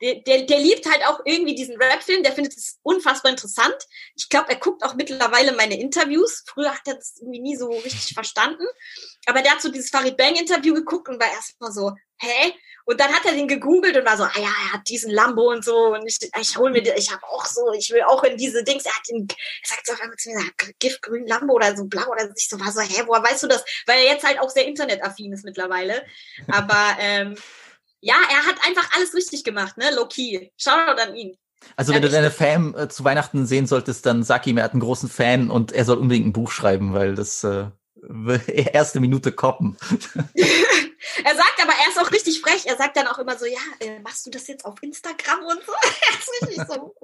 der, 0.03 0.41
der, 0.41 0.59
liebt 0.59 0.85
halt 0.85 1.05
auch 1.07 1.21
irgendwie 1.23 1.55
diesen 1.55 1.77
Rap-Film, 1.77 2.23
der 2.23 2.33
findet 2.33 2.57
es 2.57 2.79
unfassbar 2.83 3.31
interessant. 3.31 3.75
Ich 4.15 4.27
glaube, 4.27 4.49
er 4.49 4.57
guckt 4.57 4.83
auch 4.83 4.95
mittlerweile 4.95 5.53
meine 5.53 5.79
Interviews. 5.79 6.43
Früher 6.45 6.71
hat 6.71 6.85
er 6.87 6.95
das 6.95 7.15
irgendwie 7.19 7.39
nie 7.39 7.55
so 7.55 7.69
richtig 7.69 8.13
verstanden. 8.13 8.65
Aber 9.27 9.41
der 9.41 9.53
hat 9.53 9.61
so 9.61 9.71
dieses 9.71 9.89
Farid 9.89 10.17
Bang-Interview 10.17 10.73
geguckt 10.73 11.07
und 11.07 11.21
war 11.21 11.31
erstmal 11.31 11.71
so, 11.71 11.93
hä? 12.17 12.53
Und 12.85 12.99
dann 12.99 13.13
hat 13.13 13.25
er 13.25 13.31
den 13.31 13.47
gegoogelt 13.47 13.95
und 13.95 14.05
war 14.05 14.17
so, 14.17 14.23
ah 14.23 14.31
ja, 14.35 14.41
er 14.41 14.73
hat 14.73 14.89
diesen 14.89 15.09
Lambo 15.09 15.49
und 15.49 15.63
so 15.63 15.93
und 15.93 16.05
ich, 16.05 16.17
ich 16.37 16.57
hol 16.57 16.69
mir, 16.69 16.81
ich 16.97 17.11
habe 17.11 17.23
auch 17.27 17.45
so, 17.45 17.71
ich 17.71 17.89
will 17.91 18.01
auch 18.01 18.23
in 18.25 18.35
diese 18.35 18.61
Dings. 18.65 18.83
Er 18.85 18.93
hat 18.93 19.07
den, 19.09 19.25
er 19.29 19.67
sagt 19.69 19.87
so 19.87 19.93
auf 19.93 20.01
einmal 20.01 20.17
zu 20.17 20.29
mir, 20.31 20.43
giftgrün 20.79 21.25
Lambo 21.25 21.53
oder 21.53 21.77
so 21.77 21.85
blau 21.85 22.05
oder 22.11 22.27
so. 22.27 22.33
Ich 22.35 22.49
so 22.49 22.59
war 22.59 22.73
so, 22.73 22.81
hä, 22.81 23.03
woher 23.05 23.23
weißt 23.23 23.43
du 23.43 23.47
das? 23.47 23.63
Weil 23.85 23.99
er 23.99 24.11
jetzt 24.13 24.25
halt 24.25 24.39
auch 24.39 24.49
sehr 24.49 24.65
internetaffin 24.65 25.31
ist 25.31 25.45
mittlerweile. 25.45 26.05
Aber 26.49 26.97
ähm, 26.99 27.37
ja, 28.03 28.15
er 28.29 28.45
hat 28.45 28.57
einfach 28.67 28.89
alles 28.95 29.13
richtig 29.13 29.43
gemacht, 29.43 29.77
ne? 29.77 29.93
Low 29.95 30.05
key. 30.07 30.49
Shoutout 30.57 31.01
an 31.01 31.15
ihn. 31.15 31.37
Also 31.77 31.93
wenn 31.93 32.01
Ja, 32.01 32.09
du 32.09 32.09
deine 32.09 32.31
Fan 32.31 32.75
äh, 32.75 32.89
zu 32.89 33.03
Weihnachten 33.05 33.45
sehen 33.45 33.67
solltest, 33.67 34.05
dann 34.05 34.23
sag 34.23 34.45
ihm, 34.47 34.57
er 34.57 34.65
hat 34.65 34.73
einen 34.73 34.81
großen 34.81 35.09
Fan 35.09 35.49
und 35.49 35.71
er 35.71 35.85
soll 35.85 35.97
unbedingt 35.97 36.27
ein 36.27 36.33
Buch 36.33 36.51
schreiben, 36.51 36.93
weil 36.93 37.15
das 37.15 37.43
äh, 37.45 37.67
erste 38.47 38.99
Minute 38.99 39.31
koppen. 39.31 39.77
Er 41.25 41.35
sagt 41.35 41.61
aber, 41.61 41.73
er 41.73 41.89
ist 41.89 41.99
auch 41.99 42.11
richtig 42.11 42.41
frech. 42.41 42.65
Er 42.65 42.77
sagt 42.77 42.97
dann 42.97 43.07
auch 43.07 43.19
immer 43.19 43.37
so, 43.37 43.45
ja, 43.45 43.59
äh, 43.79 43.99
machst 43.99 44.25
du 44.25 44.31
das 44.31 44.47
jetzt 44.47 44.65
auf 44.65 44.81
Instagram 44.81 45.45
und 45.45 45.59
so? 45.65 45.71
er 46.11 46.19
ist 46.19 46.41
richtig 46.41 46.67
so, 46.67 46.95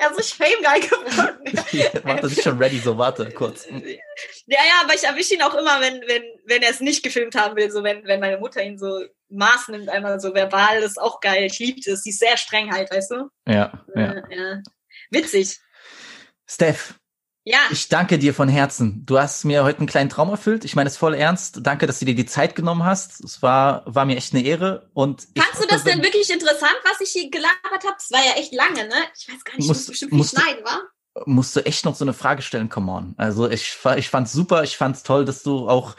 er 0.00 0.10
ist 0.10 0.28
so 0.30 0.44
Fame-Guy 0.44 0.80
geworden. 0.80 2.02
warte, 2.04 2.26
ist 2.26 2.42
schon 2.42 2.58
ready, 2.58 2.78
so 2.78 2.98
warte, 2.98 3.30
kurz. 3.30 3.66
Ja, 3.66 4.58
ja, 4.64 4.80
aber 4.82 4.94
ich 4.94 5.04
erwische 5.04 5.34
ihn 5.34 5.42
auch 5.42 5.54
immer, 5.54 5.80
wenn, 5.80 6.00
wenn, 6.06 6.24
wenn 6.46 6.62
er 6.62 6.70
es 6.70 6.80
nicht 6.80 7.02
gefilmt 7.02 7.36
haben 7.36 7.56
will, 7.56 7.70
so 7.70 7.82
wenn, 7.84 8.04
wenn 8.04 8.20
meine 8.20 8.38
Mutter 8.38 8.62
ihn 8.62 8.78
so 8.78 9.04
Maß 9.30 9.68
nimmt, 9.68 9.88
einmal 9.88 10.18
so 10.20 10.34
verbal, 10.34 10.80
das 10.80 10.92
ist 10.92 11.00
auch 11.00 11.20
geil. 11.20 11.44
Ich 11.44 11.58
liebe 11.58 11.80
es. 11.90 12.02
Sie 12.02 12.10
ist 12.10 12.18
sehr 12.18 12.36
streng 12.36 12.72
halt, 12.72 12.90
weißt 12.90 13.10
du? 13.10 13.28
Ja, 13.46 13.72
ja. 13.94 14.12
Äh, 14.12 14.22
ja. 14.36 14.62
Witzig. 15.10 15.60
Steph, 16.46 16.94
Ja, 17.44 17.58
ich 17.70 17.88
danke 17.88 18.18
dir 18.18 18.32
von 18.34 18.48
Herzen. 18.48 19.04
Du 19.06 19.18
hast 19.18 19.44
mir 19.44 19.64
heute 19.64 19.78
einen 19.78 19.86
kleinen 19.86 20.08
Traum 20.10 20.30
erfüllt. 20.30 20.64
Ich 20.64 20.74
meine 20.76 20.88
es 20.88 20.96
voll 20.96 21.14
ernst. 21.14 21.60
Danke, 21.62 21.86
dass 21.86 21.98
du 21.98 22.04
dir 22.06 22.14
die 22.14 22.26
Zeit 22.26 22.54
genommen 22.54 22.84
hast. 22.84 23.22
Es 23.22 23.42
war, 23.42 23.82
war 23.86 24.04
mir 24.06 24.16
echt 24.16 24.34
eine 24.34 24.42
Ehre. 24.44 24.90
Und 24.94 25.26
ich 25.34 25.42
fandst 25.42 25.62
du 25.62 25.66
das 25.68 25.84
denn 25.84 26.02
wirklich 26.02 26.30
interessant, 26.30 26.76
was 26.84 27.00
ich 27.00 27.10
hier 27.10 27.30
gelabert 27.30 27.84
habe? 27.84 27.94
Das 27.96 28.10
war 28.10 28.24
ja 28.24 28.32
echt 28.32 28.52
lange, 28.54 28.86
ne? 28.88 28.94
Ich 29.16 29.28
weiß 29.28 29.44
gar 29.44 29.56
nicht, 29.56 29.66
Musst- 29.68 29.80
muss 29.80 29.86
bestimmt 29.88 30.10
viel 30.10 30.18
musst 30.18 30.36
du- 30.36 30.40
schneiden, 30.40 30.64
wa? 30.64 30.80
musst 31.26 31.56
du 31.56 31.64
echt 31.66 31.84
noch 31.84 31.96
so 31.96 32.04
eine 32.04 32.12
Frage 32.12 32.42
stellen, 32.42 32.68
come 32.68 32.92
on. 32.92 33.14
Also 33.16 33.50
ich, 33.50 33.76
ich 33.96 34.08
fand's 34.08 34.32
super, 34.32 34.62
ich 34.62 34.76
fand's 34.76 35.02
toll, 35.02 35.24
dass 35.24 35.42
du 35.42 35.68
auch 35.68 35.96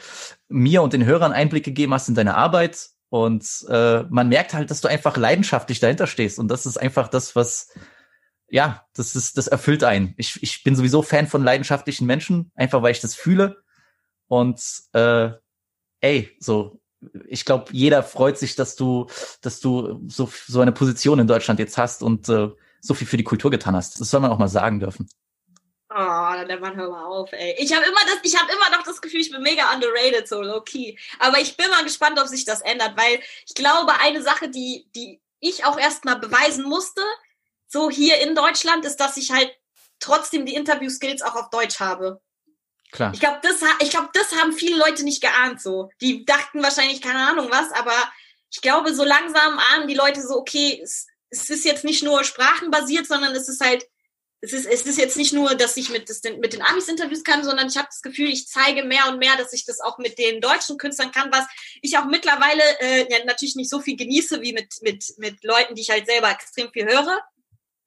mir 0.48 0.82
und 0.82 0.92
den 0.94 1.04
Hörern 1.04 1.32
Einblick 1.32 1.64
gegeben 1.64 1.92
hast 1.92 2.08
in 2.08 2.14
deine 2.14 2.36
Arbeit. 2.36 2.88
Und 3.10 3.66
äh, 3.68 4.04
man 4.08 4.28
merkt 4.28 4.54
halt, 4.54 4.70
dass 4.70 4.80
du 4.80 4.88
einfach 4.88 5.16
leidenschaftlich 5.16 5.80
dahinter 5.80 6.06
stehst. 6.06 6.38
Und 6.38 6.48
das 6.48 6.64
ist 6.64 6.76
einfach 6.76 7.08
das, 7.08 7.34
was, 7.34 7.68
ja, 8.48 8.86
das 8.94 9.16
ist, 9.16 9.36
das 9.36 9.48
erfüllt 9.48 9.84
einen. 9.84 10.14
Ich, 10.16 10.40
ich 10.42 10.62
bin 10.62 10.76
sowieso 10.76 11.02
Fan 11.02 11.26
von 11.26 11.42
leidenschaftlichen 11.42 12.06
Menschen, 12.06 12.52
einfach 12.54 12.82
weil 12.82 12.92
ich 12.92 13.00
das 13.00 13.16
fühle. 13.16 13.62
Und 14.28 14.62
äh, 14.92 15.30
ey, 16.00 16.30
so, 16.38 16.80
ich 17.26 17.44
glaube, 17.44 17.66
jeder 17.72 18.04
freut 18.04 18.38
sich, 18.38 18.54
dass 18.54 18.76
du, 18.76 19.08
dass 19.40 19.58
du 19.58 20.02
so, 20.06 20.30
so 20.46 20.60
eine 20.60 20.72
Position 20.72 21.18
in 21.18 21.26
Deutschland 21.26 21.58
jetzt 21.58 21.78
hast 21.78 22.04
und 22.04 22.28
äh, 22.28 22.48
so 22.80 22.94
viel 22.94 23.08
für 23.08 23.16
die 23.16 23.24
Kultur 23.24 23.50
getan 23.50 23.74
hast. 23.74 24.00
Das 24.00 24.10
soll 24.10 24.20
man 24.20 24.30
auch 24.30 24.38
mal 24.38 24.48
sagen 24.48 24.78
dürfen. 24.78 25.08
Oh, 25.92 26.44
der 26.46 26.60
Mann, 26.60 26.76
hör 26.76 26.88
mal 26.88 27.04
auf, 27.04 27.32
ey. 27.32 27.56
Ich 27.58 27.74
habe 27.74 27.84
immer 27.84 28.00
das, 28.06 28.18
ich 28.22 28.38
habe 28.38 28.52
immer 28.52 28.70
noch 28.76 28.84
das 28.84 29.00
Gefühl, 29.00 29.20
ich 29.20 29.30
bin 29.32 29.42
mega 29.42 29.74
underrated, 29.74 30.28
so 30.28 30.40
low 30.40 30.60
key. 30.60 30.96
Aber 31.18 31.40
ich 31.40 31.56
bin 31.56 31.68
mal 31.68 31.82
gespannt, 31.82 32.20
ob 32.20 32.28
sich 32.28 32.44
das 32.44 32.60
ändert, 32.60 32.96
weil 32.96 33.20
ich 33.44 33.54
glaube, 33.54 33.92
eine 34.00 34.22
Sache, 34.22 34.48
die, 34.48 34.86
die 34.94 35.20
ich 35.40 35.64
auch 35.64 35.76
erstmal 35.76 36.20
beweisen 36.20 36.64
musste, 36.64 37.02
so 37.66 37.90
hier 37.90 38.18
in 38.20 38.36
Deutschland, 38.36 38.84
ist, 38.84 38.98
dass 38.98 39.16
ich 39.16 39.32
halt 39.32 39.52
trotzdem 39.98 40.46
die 40.46 40.54
Interview-Skills 40.54 41.22
auch 41.22 41.34
auf 41.34 41.50
Deutsch 41.50 41.80
habe. 41.80 42.20
Klar. 42.92 43.12
Ich 43.12 43.18
glaube, 43.18 43.40
das, 43.42 43.56
ich 43.80 43.90
glaube, 43.90 44.10
das 44.12 44.32
haben 44.40 44.52
viele 44.52 44.78
Leute 44.78 45.02
nicht 45.02 45.20
geahnt, 45.20 45.60
so. 45.60 45.90
Die 46.00 46.24
dachten 46.24 46.62
wahrscheinlich 46.62 47.02
keine 47.02 47.28
Ahnung 47.28 47.48
was, 47.50 47.72
aber 47.72 47.94
ich 48.52 48.60
glaube, 48.60 48.94
so 48.94 49.04
langsam 49.04 49.58
ahnen 49.58 49.88
die 49.88 49.94
Leute 49.94 50.22
so, 50.22 50.36
okay, 50.36 50.80
es, 50.82 51.08
es 51.30 51.50
ist 51.50 51.64
jetzt 51.64 51.84
nicht 51.84 52.04
nur 52.04 52.22
sprachenbasiert, 52.22 53.06
sondern 53.06 53.34
es 53.34 53.48
ist 53.48 53.60
halt, 53.64 53.88
es 54.42 54.52
ist, 54.52 54.66
es 54.66 54.82
ist 54.82 54.98
jetzt 54.98 55.16
nicht 55.16 55.32
nur, 55.32 55.54
dass 55.54 55.76
ich 55.76 55.90
mit, 55.90 56.08
das, 56.08 56.22
mit 56.22 56.54
den 56.54 56.62
Amis 56.62 56.88
Interviews 56.88 57.24
kann, 57.24 57.44
sondern 57.44 57.68
ich 57.68 57.76
habe 57.76 57.88
das 57.88 58.00
Gefühl, 58.00 58.28
ich 58.28 58.48
zeige 58.48 58.84
mehr 58.84 59.08
und 59.08 59.18
mehr, 59.18 59.36
dass 59.36 59.52
ich 59.52 59.66
das 59.66 59.80
auch 59.80 59.98
mit 59.98 60.18
den 60.18 60.40
deutschen 60.40 60.78
Künstlern 60.78 61.12
kann, 61.12 61.30
was 61.30 61.46
ich 61.82 61.98
auch 61.98 62.06
mittlerweile 62.06 62.62
äh, 62.80 63.06
ja, 63.10 63.24
natürlich 63.26 63.56
nicht 63.56 63.70
so 63.70 63.80
viel 63.80 63.96
genieße 63.96 64.40
wie 64.40 64.52
mit, 64.52 64.74
mit, 64.80 65.04
mit 65.18 65.44
Leuten, 65.44 65.74
die 65.74 65.82
ich 65.82 65.90
halt 65.90 66.06
selber 66.06 66.30
extrem 66.30 66.70
viel 66.72 66.86
höre. 66.86 67.20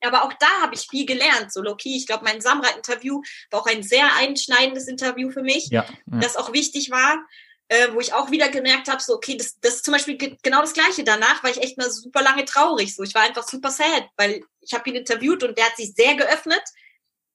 Aber 0.02 0.24
auch 0.24 0.34
da 0.34 0.62
habe 0.62 0.76
ich 0.76 0.88
viel 0.90 1.06
gelernt, 1.06 1.52
so 1.52 1.62
Loki. 1.62 1.96
Ich 1.96 2.06
glaube, 2.06 2.26
mein 2.26 2.42
Samra-Interview 2.42 3.22
war 3.50 3.62
auch 3.62 3.68
ein 3.68 3.84
sehr 3.84 4.14
einschneidendes 4.18 4.88
Interview 4.88 5.32
für 5.32 5.44
mich 5.44 5.70
Ja. 5.70 5.86
ja. 5.86 6.20
das 6.20 6.36
auch 6.36 6.54
wichtig 6.54 6.92
war, 6.92 7.26
äh, 7.74 7.94
wo 7.94 8.00
ich 8.00 8.14
auch 8.14 8.30
wieder 8.30 8.50
gemerkt 8.50 8.88
habe, 8.88 9.02
so 9.02 9.16
okay, 9.16 9.36
das, 9.36 9.60
das 9.60 9.76
ist 9.76 9.86
zum 9.86 9.94
Beispiel 9.94 10.16
ge- 10.18 10.38
genau 10.44 10.62
das 10.62 10.74
Gleiche. 10.74 11.04
Danach 11.04 11.44
war 11.44 11.50
ich 11.50 11.58
echt 11.62 11.78
mal 11.78 11.90
super 11.90 12.22
lange 12.22 12.45
traurig. 12.45 12.95
So, 12.95 13.02
ich 13.04 13.16
war 13.16 13.24
einfach 13.24 13.48
super 13.48 13.72
sad, 13.72 14.04
weil 14.18 14.44
ich 14.62 14.74
habe 14.74 14.88
ihn 14.90 14.95
interviewt 14.95 15.44
und 15.44 15.58
der 15.58 15.66
hat 15.66 15.76
sich 15.78 15.94
sehr 15.95 16.16
geöffnet, 16.16 16.62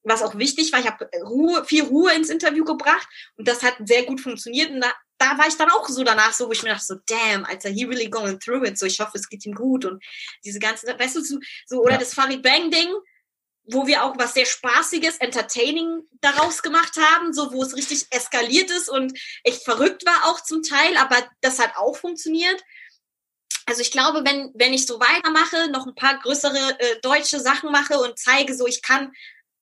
was 0.04 0.22
auch 0.22 0.36
wichtig 0.38 0.72
war. 0.72 0.80
Ich 0.80 0.86
habe 0.86 1.10
Ruhe, 1.24 1.64
viel 1.64 1.84
Ruhe 1.84 2.12
ins 2.14 2.30
Interview 2.30 2.64
gebracht 2.64 3.08
und 3.36 3.48
das 3.48 3.62
hat 3.62 3.74
sehr 3.84 4.04
gut 4.04 4.20
funktioniert. 4.20 4.70
Und 4.70 4.80
da, 4.80 4.92
da 5.18 5.36
war 5.36 5.48
ich 5.48 5.56
dann 5.56 5.70
auch 5.70 5.88
so 5.88 6.04
danach, 6.04 6.32
so 6.32 6.46
wo 6.46 6.52
ich 6.52 6.62
mir 6.62 6.70
dachte, 6.70 6.84
so 6.84 6.94
damn, 7.06 7.44
Alter, 7.44 7.70
he 7.70 7.84
really 7.84 8.08
going 8.08 8.38
through 8.38 8.64
it. 8.64 8.78
So, 8.78 8.86
ich 8.86 9.00
hoffe, 9.00 9.18
es 9.18 9.28
geht 9.28 9.44
ihm 9.44 9.54
gut 9.54 9.84
und 9.84 10.02
diese 10.44 10.60
ganzen, 10.60 10.88
weißt 10.96 11.16
du, 11.16 11.20
so, 11.22 11.38
so 11.66 11.80
oder 11.82 11.94
Ja. 11.94 11.98
das 11.98 12.14
Farid 12.14 12.42
Bang 12.42 12.70
Ding 12.70 12.94
wo 13.70 13.86
wir 13.86 14.02
auch 14.02 14.14
was 14.18 14.34
sehr 14.34 14.46
Spaßiges, 14.46 15.18
Entertaining 15.18 16.02
daraus 16.20 16.62
gemacht 16.62 16.96
haben, 16.96 17.32
so 17.32 17.52
wo 17.52 17.62
es 17.62 17.76
richtig 17.76 18.06
eskaliert 18.10 18.70
ist 18.70 18.88
und 18.88 19.18
echt 19.44 19.62
verrückt 19.62 20.06
war 20.06 20.26
auch 20.26 20.40
zum 20.42 20.62
Teil, 20.62 20.96
aber 20.96 21.16
das 21.42 21.58
hat 21.58 21.76
auch 21.76 21.96
funktioniert. 21.96 22.62
Also 23.66 23.82
ich 23.82 23.90
glaube, 23.90 24.24
wenn, 24.24 24.50
wenn 24.54 24.72
ich 24.72 24.86
so 24.86 24.98
weitermache, 24.98 25.70
noch 25.70 25.86
ein 25.86 25.94
paar 25.94 26.18
größere 26.18 26.80
äh, 26.80 27.00
deutsche 27.02 27.38
Sachen 27.38 27.70
mache 27.70 27.98
und 27.98 28.18
zeige, 28.18 28.54
so 28.54 28.66
ich 28.66 28.80
kann 28.80 29.12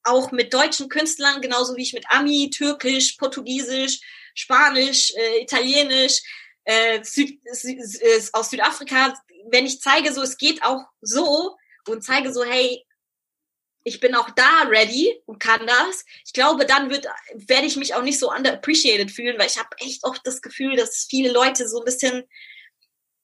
auch 0.05 0.31
mit 0.31 0.55
deutschen 0.55 0.89
Künstlern, 0.89 1.41
genauso 1.41 1.75
wie 1.75 1.83
ich 1.83 1.93
mit 1.93 2.05
Ami, 2.09 2.51
Türkisch, 2.51 3.17
Portugiesisch, 3.19 3.99
Spanisch, 4.37 5.13
äh, 5.17 5.43
Italienisch, 5.43 6.23
äh, 6.65 7.03
Süd, 7.03 7.41
Sü- 7.53 8.01
äh, 8.01 8.23
aus 8.33 8.51
Südafrika, 8.51 9.15
wenn 9.51 9.67
ich 9.67 9.81
zeige, 9.81 10.13
so 10.13 10.23
es 10.23 10.37
geht 10.37 10.63
auch 10.63 10.85
so 11.01 11.57
und 11.89 12.05
zeige 12.05 12.33
so, 12.33 12.45
hey, 12.45 12.86
ich 13.87 14.01
bin 14.01 14.17
auch 14.17 14.31
da 14.31 14.63
ready 14.63 15.23
und 15.27 15.39
kann 15.39 15.65
das. 15.65 16.05
Ich 16.25 16.33
glaube, 16.33 16.67
dann 16.67 16.91
wird, 16.91 17.07
werde 17.35 17.69
ich 17.69 17.77
mich 17.77 17.95
auch 17.95 18.03
nicht 18.03 18.19
so 18.19 18.33
underappreciated 18.33 19.13
fühlen, 19.13 19.39
weil 19.39 19.47
ich 19.47 19.59
habe 19.59 19.69
echt 19.79 20.03
oft 20.03 20.27
das 20.27 20.43
Gefühl, 20.43 20.75
dass 20.75 21.07
viele 21.09 21.31
Leute 21.31 21.69
so 21.69 21.79
ein 21.79 21.85
bisschen 21.85 22.25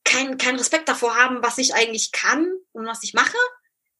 keinen 0.05 0.39
keinen 0.39 0.59
Respekt 0.59 0.89
davor 0.89 1.17
haben, 1.17 1.43
was 1.43 1.59
ich 1.59 1.75
eigentlich 1.75 2.13
kann 2.13 2.49
und 2.71 2.87
was 2.87 3.03
ich 3.03 3.13
mache. 3.13 3.37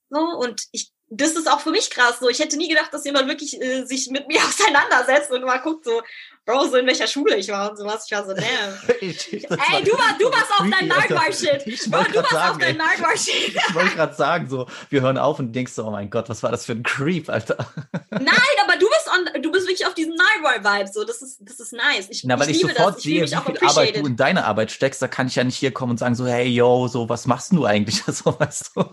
So, 0.09 0.21
und 0.21 0.69
ich, 0.71 0.93
das 1.15 1.33
ist 1.33 1.51
auch 1.51 1.61
für 1.61 1.71
mich 1.71 1.91
krass. 1.91 2.17
So, 2.21 2.29
ich 2.29 2.39
hätte 2.39 2.57
nie 2.57 2.69
gedacht, 2.69 2.93
dass 2.93 3.05
jemand 3.05 3.29
wirklich 3.29 3.61
äh, 3.61 3.85
sich 3.85 4.09
mit 4.11 4.29
mir 4.29 4.39
auseinandersetzt 4.49 5.31
und 5.31 5.45
mal 5.45 5.59
guckt, 5.59 5.85
so, 5.85 6.03
Bro, 6.45 6.67
so 6.71 6.77
in 6.77 6.87
welcher 6.89 7.07
Schule 7.07 7.37
ich 7.37 7.49
war 7.51 7.71
und 7.71 7.77
sowas. 7.77 8.05
Ich 8.07 8.17
war 8.17 8.27
so, 8.27 8.33
damn. 8.35 8.43
Ich- 9.01 9.33
ich- 9.33 9.47
das 9.47 9.59
Ey, 9.73 9.85
du, 9.85 9.93
war, 9.93 10.17
du 10.19 10.25
warst 10.27 10.51
auf 10.59 10.67
dein. 10.69 10.89
Nightmare-Shit. 10.89 11.67
Ich 11.67 11.83
du 11.85 11.93
warst 11.93 12.17
auf 12.17 12.31
sagen, 12.31 12.59
dein 12.59 12.71
ey. 12.71 12.77
Nightmare-Shit. 12.77 13.55
Ich 13.69 13.75
wollte 13.75 13.95
gerade 13.95 14.15
sagen, 14.15 14.49
so, 14.49 14.67
wir 14.91 15.03
hören 15.03 15.19
auf 15.19 15.39
und 15.39 15.53
denkst 15.53 15.73
so, 15.75 15.85
oh 15.87 15.91
mein 15.93 16.11
Gott, 16.11 16.29
was 16.29 16.43
war 16.43 16.51
das 16.51 16.65
für 16.67 16.73
ein 16.73 16.83
Creep, 16.83 17.29
Alter. 17.29 17.59
Nein, 18.11 18.25
aber 18.65 18.77
du 18.77 18.89
bist 18.89 19.09
on, 19.37 19.43
du 19.43 19.53
bist 19.53 19.69
wirklich 19.69 19.87
auf 19.87 19.95
diesem 19.95 20.15
Nightmare-Vibe. 20.15 20.91
So, 20.93 21.05
das 21.05 21.23
ist, 21.23 21.39
das 21.43 21.61
ist 21.61 21.73
nice. 21.73 22.07
Ich, 22.11 22.25
Na, 22.25 22.41
weil 22.41 22.51
ich, 22.51 22.57
ich 22.57 22.63
sofort 22.63 22.95
das. 22.95 22.97
Ich 22.99 23.03
sehe, 23.05 23.21
mich 23.21 23.31
wie 23.31 23.37
viel 23.59 23.69
Arbeit 23.69 23.97
du 23.97 24.07
in 24.07 24.17
deine 24.17 24.45
Arbeit 24.45 24.73
steckst, 24.73 25.01
da 25.01 25.07
kann 25.07 25.29
ich 25.29 25.37
ja 25.37 25.45
nicht 25.45 25.57
hier 25.59 25.73
kommen 25.73 25.93
und 25.93 25.99
sagen 25.99 26.17
so, 26.17 26.27
hey, 26.27 26.49
yo, 26.49 26.89
so, 26.89 27.09
was 27.09 27.27
machst 27.27 27.53
du 27.53 27.65
eigentlich? 27.67 28.03
So, 28.07 28.37
weißt 28.39 28.73
du? 28.75 28.85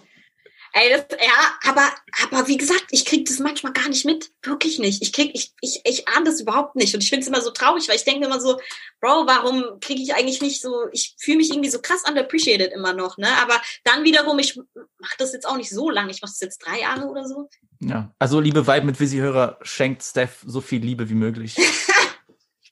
Ey, 0.73 0.89
das, 0.91 1.05
ja, 1.19 1.69
aber, 1.69 1.87
aber 2.23 2.47
wie 2.47 2.57
gesagt, 2.57 2.85
ich 2.91 3.05
krieg 3.05 3.25
das 3.25 3.39
manchmal 3.39 3.73
gar 3.73 3.89
nicht 3.89 4.05
mit. 4.05 4.31
Wirklich 4.43 4.77
nicht. 4.79 5.01
Ich 5.01 5.11
krieg, 5.13 5.31
ich, 5.33 5.51
ich, 5.61 5.81
ich 5.83 6.07
ahne 6.07 6.25
das 6.25 6.39
überhaupt 6.41 6.75
nicht. 6.75 6.93
Und 6.93 7.03
ich 7.03 7.09
finde 7.09 7.21
es 7.23 7.27
immer 7.27 7.41
so 7.41 7.49
traurig, 7.51 7.87
weil 7.89 7.95
ich 7.95 8.03
denke 8.03 8.25
immer 8.25 8.39
so, 8.39 8.59
Bro, 9.01 9.25
warum 9.27 9.79
kriege 9.79 10.01
ich 10.01 10.13
eigentlich 10.13 10.41
nicht 10.41 10.61
so, 10.61 10.87
ich 10.91 11.15
fühle 11.19 11.37
mich 11.37 11.49
irgendwie 11.49 11.69
so 11.69 11.81
krass 11.81 12.03
underappreciated 12.07 12.71
immer 12.71 12.93
noch, 12.93 13.17
ne? 13.17 13.27
Aber 13.41 13.59
dann 13.83 14.03
wiederum, 14.03 14.37
ich 14.39 14.57
mache 14.99 15.15
das 15.17 15.33
jetzt 15.33 15.47
auch 15.47 15.57
nicht 15.57 15.69
so 15.71 15.89
lange. 15.89 16.11
Ich 16.11 16.21
mache 16.21 16.31
das 16.31 16.39
jetzt 16.39 16.59
drei 16.59 16.81
Jahre 16.81 17.07
oder 17.07 17.27
so. 17.27 17.49
Ja. 17.81 18.13
Also, 18.19 18.39
liebe 18.39 18.67
Vibe 18.67 18.85
mit 18.85 18.99
Visi-Hörer, 18.99 19.57
schenkt 19.63 20.03
Steph 20.03 20.43
so 20.45 20.61
viel 20.61 20.81
Liebe 20.83 21.09
wie 21.09 21.15
möglich. 21.15 21.55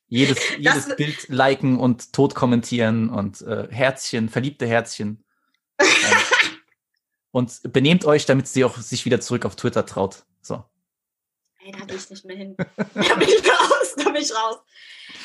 jedes 0.08 0.38
jedes 0.60 0.86
Das- 0.88 0.96
Bild 0.98 1.30
liken 1.30 1.80
und 1.80 2.14
tot 2.14 2.36
kommentieren 2.36 3.10
und 3.10 3.42
äh, 3.42 3.68
Herzchen, 3.72 4.30
verliebte 4.30 4.68
Herzchen. 4.68 5.24
Und 7.38 7.62
benehmt 7.72 8.04
euch, 8.04 8.26
damit 8.26 8.48
sie 8.48 8.66
auch 8.66 8.78
sich 8.78 9.06
wieder 9.06 9.22
zurück 9.22 9.46
auf 9.46 9.56
Twitter 9.56 9.86
traut. 9.86 10.24
So. 10.42 10.64
Ey, 11.60 11.72
da 11.72 11.88
will 11.88 11.96
ich 11.96 12.10
nicht 12.10 12.26
mehr 12.26 12.36
hin. 12.36 12.58
Da 12.58 13.16
bin 13.16 13.30
ich 13.30 13.48
raus, 13.48 13.94
da 13.96 14.06
bin 14.06 14.24
ich 14.24 14.32
raus. 14.34 14.56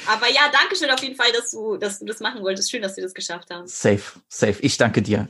Aber 0.07 0.29
ja, 0.29 0.43
danke 0.53 0.77
schön 0.77 0.91
auf 0.91 1.03
jeden 1.03 1.17
Fall, 1.17 1.33
dass 1.33 1.53
du, 1.53 1.79
dass 1.79 2.01
du 2.01 2.05
das 2.05 2.21
machen 2.21 2.43
wolltest. 2.43 2.71
Schön, 2.71 2.83
dass 2.83 2.97
du 2.97 3.01
das 3.01 3.15
geschafft 3.15 3.49
hast. 3.51 3.81
Safe, 3.81 4.03
safe. 4.29 4.57
Ich 4.61 4.77
danke 4.77 5.01
dir. 5.01 5.29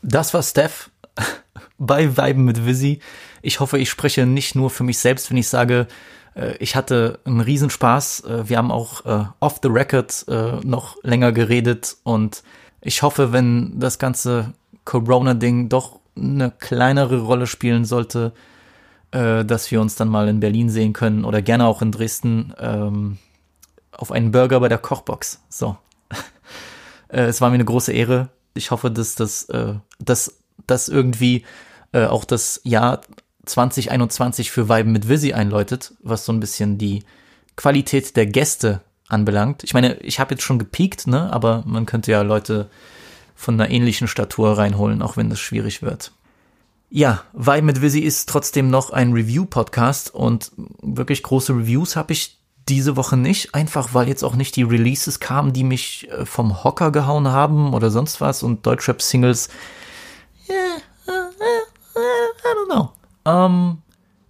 Das 0.00 0.32
war 0.32 0.44
Steph 0.44 0.90
bei 1.76 2.16
Weiben 2.16 2.44
mit 2.44 2.64
Visi. 2.64 3.00
Ich 3.42 3.58
hoffe, 3.58 3.76
ich 3.76 3.90
spreche 3.90 4.26
nicht 4.26 4.54
nur 4.54 4.70
für 4.70 4.84
mich 4.84 4.98
selbst, 4.98 5.28
wenn 5.32 5.38
ich 5.38 5.48
sage, 5.48 5.88
äh, 6.36 6.54
ich 6.58 6.76
hatte 6.76 7.18
einen 7.24 7.40
Riesenspaß. 7.40 8.20
Äh, 8.20 8.48
wir 8.48 8.58
haben 8.58 8.70
auch 8.70 9.04
äh, 9.06 9.24
off 9.40 9.58
the 9.60 9.70
record 9.70 10.24
noch 10.62 11.02
länger 11.02 11.32
geredet 11.32 11.96
und 12.04 12.44
ich 12.80 13.02
hoffe, 13.02 13.32
wenn 13.32 13.80
das 13.80 13.98
ganze 13.98 14.54
Corona-Ding 14.86 15.68
doch 15.68 16.00
eine 16.16 16.50
kleinere 16.50 17.20
Rolle 17.20 17.46
spielen 17.46 17.84
sollte, 17.84 18.32
dass 19.10 19.70
wir 19.70 19.80
uns 19.80 19.96
dann 19.96 20.08
mal 20.08 20.28
in 20.28 20.40
Berlin 20.40 20.70
sehen 20.70 20.94
können 20.94 21.24
oder 21.24 21.42
gerne 21.42 21.66
auch 21.66 21.82
in 21.82 21.92
Dresden 21.92 22.54
ähm, 22.58 23.18
auf 23.92 24.10
einen 24.12 24.32
Burger 24.32 24.60
bei 24.60 24.68
der 24.68 24.78
Kochbox. 24.78 25.42
So. 25.50 25.76
es 27.08 27.40
war 27.40 27.50
mir 27.50 27.54
eine 27.56 27.64
große 27.64 27.92
Ehre. 27.92 28.30
Ich 28.54 28.70
hoffe, 28.70 28.90
dass 28.90 29.14
das, 29.14 29.46
dass 29.98 30.38
das 30.66 30.88
irgendwie 30.88 31.44
auch 31.92 32.24
das 32.24 32.60
Jahr 32.64 33.00
2021 33.46 34.50
für 34.50 34.68
Weiben 34.68 34.92
mit 34.92 35.08
Visi 35.08 35.32
einläutet, 35.32 35.94
was 36.02 36.24
so 36.24 36.32
ein 36.32 36.40
bisschen 36.40 36.78
die 36.78 37.04
Qualität 37.56 38.16
der 38.16 38.26
Gäste 38.26 38.82
anbelangt. 39.08 39.64
Ich 39.64 39.72
meine, 39.72 39.94
ich 40.00 40.20
habe 40.20 40.34
jetzt 40.34 40.42
schon 40.42 40.58
gepiekt, 40.58 41.06
ne, 41.06 41.32
aber 41.32 41.62
man 41.64 41.86
könnte 41.86 42.10
ja 42.10 42.22
Leute 42.22 42.68
von 43.36 43.54
einer 43.54 43.70
ähnlichen 43.70 44.08
Statur 44.08 44.58
reinholen, 44.58 45.02
auch 45.02 45.16
wenn 45.16 45.30
das 45.30 45.38
schwierig 45.38 45.82
wird. 45.82 46.12
Ja, 46.88 47.22
Weiben 47.32 47.66
mit 47.66 47.82
Visi 47.82 48.00
ist 48.00 48.28
trotzdem 48.28 48.70
noch 48.70 48.90
ein 48.90 49.12
Review-Podcast 49.12 50.14
und 50.14 50.52
wirklich 50.82 51.22
große 51.22 51.52
Reviews 51.52 51.96
habe 51.96 52.12
ich 52.12 52.38
diese 52.68 52.96
Woche 52.96 53.16
nicht, 53.16 53.54
einfach 53.54 53.94
weil 53.94 54.08
jetzt 54.08 54.24
auch 54.24 54.34
nicht 54.34 54.56
die 54.56 54.62
Releases 54.62 55.20
kamen, 55.20 55.52
die 55.52 55.64
mich 55.64 56.08
äh, 56.10 56.26
vom 56.26 56.64
Hocker 56.64 56.90
gehauen 56.90 57.28
haben 57.28 57.74
oder 57.74 57.90
sonst 57.90 58.20
was 58.20 58.42
und 58.42 58.66
Deutschrap-Singles. 58.66 59.48
Yeah, 60.48 60.56
uh, 61.06 61.12
uh, 61.12 61.98
I 61.98 62.54
don't 62.56 62.72
know. 62.72 62.90
Ähm, 63.24 63.78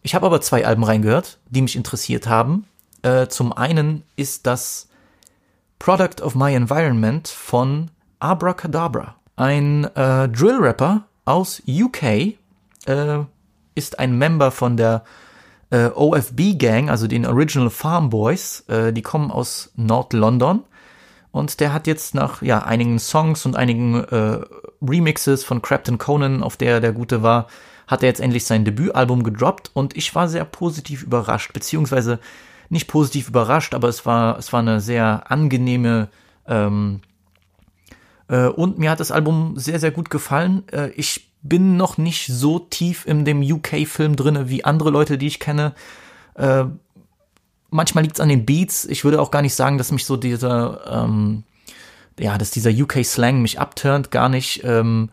ich 0.02 0.14
habe 0.14 0.26
aber 0.26 0.40
zwei 0.40 0.66
Alben 0.66 0.84
reingehört, 0.84 1.38
die 1.48 1.62
mich 1.62 1.76
interessiert 1.76 2.26
haben. 2.26 2.66
Äh, 3.02 3.28
zum 3.28 3.52
einen 3.52 4.02
ist 4.16 4.46
das 4.46 4.88
Product 5.78 6.22
of 6.22 6.34
My 6.34 6.54
Environment 6.54 7.28
von 7.28 7.90
Abracadabra. 8.26 9.16
Ein 9.36 9.84
äh, 9.94 10.28
Drill-Rapper 10.28 11.04
aus 11.24 11.62
UK 11.68 12.02
äh, 12.02 12.36
ist 13.74 13.98
ein 13.98 14.18
Member 14.18 14.50
von 14.50 14.76
der 14.76 15.04
äh, 15.70 15.86
OFB-Gang, 15.86 16.90
also 16.90 17.06
den 17.06 17.24
Original 17.26 17.70
Farm 17.70 18.10
Boys. 18.10 18.64
Äh, 18.68 18.92
die 18.92 19.02
kommen 19.02 19.30
aus 19.30 19.72
Nord-London. 19.76 20.64
Und 21.30 21.60
der 21.60 21.72
hat 21.72 21.86
jetzt 21.86 22.14
nach 22.14 22.42
ja, 22.42 22.64
einigen 22.64 22.98
Songs 22.98 23.46
und 23.46 23.56
einigen 23.56 24.02
äh, 24.04 24.40
Remixes 24.82 25.44
von 25.44 25.62
Crapton 25.62 25.98
Conan, 25.98 26.42
auf 26.42 26.56
der 26.56 26.80
der 26.80 26.92
Gute 26.92 27.22
war, 27.22 27.46
hat 27.86 28.02
er 28.02 28.08
jetzt 28.08 28.20
endlich 28.20 28.44
sein 28.44 28.64
Debütalbum 28.64 29.22
gedroppt 29.22 29.70
und 29.72 29.96
ich 29.96 30.14
war 30.14 30.28
sehr 30.28 30.44
positiv 30.44 31.02
überrascht, 31.02 31.52
beziehungsweise 31.52 32.18
nicht 32.68 32.88
positiv 32.88 33.28
überrascht, 33.28 33.74
aber 33.74 33.88
es 33.88 34.04
war, 34.06 34.38
es 34.38 34.52
war 34.52 34.60
eine 34.60 34.80
sehr 34.80 35.30
angenehme 35.30 36.08
ähm, 36.48 37.00
äh, 37.02 37.15
und 38.34 38.78
mir 38.78 38.90
hat 38.90 39.00
das 39.00 39.10
Album 39.10 39.54
sehr, 39.56 39.78
sehr 39.78 39.90
gut 39.90 40.10
gefallen. 40.10 40.64
Äh, 40.72 40.90
ich 40.90 41.28
bin 41.42 41.76
noch 41.76 41.96
nicht 41.98 42.26
so 42.26 42.58
tief 42.58 43.06
in 43.06 43.24
dem 43.24 43.40
UK-Film 43.40 44.16
drinne 44.16 44.48
wie 44.48 44.64
andere 44.64 44.90
Leute, 44.90 45.18
die 45.18 45.28
ich 45.28 45.38
kenne. 45.40 45.74
Äh, 46.34 46.64
manchmal 47.70 48.02
liegt 48.04 48.16
es 48.16 48.20
an 48.20 48.28
den 48.28 48.46
Beats. 48.46 48.84
Ich 48.84 49.04
würde 49.04 49.20
auch 49.20 49.30
gar 49.30 49.42
nicht 49.42 49.54
sagen, 49.54 49.78
dass 49.78 49.92
mich 49.92 50.04
so 50.04 50.16
dieser, 50.16 51.04
ähm, 51.04 51.44
ja, 52.18 52.36
dass 52.38 52.50
dieser 52.50 52.70
UK-Slang 52.70 53.42
mich 53.42 53.60
abturnt, 53.60 54.10
gar 54.10 54.28
nicht. 54.28 54.62
Ähm, 54.64 55.10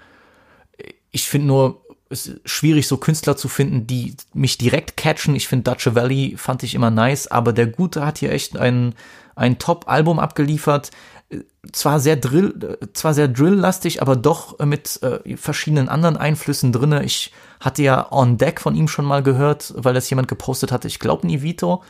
ich 1.11 1.27
finde 1.27 1.48
nur, 1.48 1.81
es 2.10 2.27
ist 2.27 2.49
schwierig, 2.49 2.88
so 2.88 2.98
Künstler 2.98 3.38
zu 3.38 3.48
finden, 3.48 3.88
die 3.88 4.15
mich 4.34 4.57
direkt 4.57 4.98
catchen. 4.98 5.35
Ich 5.35 5.48
finde 5.48 5.69
Dutch 5.69 5.94
Valley 5.94 6.35
fand 6.38 6.64
ich 6.64 6.76
immer 6.76 6.91
nice, 6.91 7.27
aber 7.27 7.53
der 7.53 7.68
Gute 7.68 8.06
hat 8.06 8.19
hier 8.19 8.31
echt 8.31 8.57
ein, 8.57 8.95
ein 9.35 9.60
Top-Album 9.60 10.19
abgeliefert. 10.19 10.91
Zwar 11.72 11.99
sehr 11.99 12.18
Drill, 12.18 12.77
zwar 12.93 13.14
sehr 13.14 13.27
Drill-lastig, 13.27 14.01
aber 14.01 14.15
doch 14.15 14.60
mit 14.60 15.01
äh, 15.01 15.38
verschiedenen 15.38 15.89
anderen 15.89 16.18
Einflüssen 16.18 16.72
drinne. 16.72 17.03
Ich 17.03 17.31
hatte 17.60 17.84
ja 17.84 18.11
On 18.11 18.38
Deck 18.38 18.60
von 18.60 18.76
ihm 18.76 18.88
schon 18.88 19.05
mal 19.05 19.23
gehört, 19.23 19.73
weil 19.77 19.93
das 19.93 20.10
jemand 20.10 20.27
gepostet 20.27 20.72
hatte. 20.72 20.88
Ich 20.88 20.99
glaube 20.99 21.26
Nivito. 21.26 21.84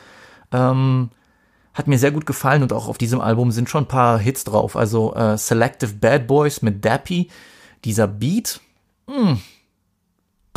Ähm, 0.52 1.10
hat 1.74 1.88
mir 1.88 1.98
sehr 1.98 2.11
gut 2.11 2.26
gefallen 2.26 2.61
und 2.61 2.72
auch 2.72 2.88
auf 2.88 2.99
diesem 2.99 3.20
Album 3.20 3.52
sind 3.52 3.70
schon 3.70 3.86
ein 3.86 3.88
paar 3.88 4.20
Hits 4.20 4.44
drauf. 4.44 4.76
Also 4.76 5.15
äh, 5.15 5.38
Selective 5.38 5.94
Bad 5.94 6.28
Boys 6.28 6.61
mit 6.61 6.86
Dappy. 6.86 7.30
Dieser 7.84 8.07
Beat, 8.07 8.61
mh, 9.07 9.15
hm, 9.15 9.41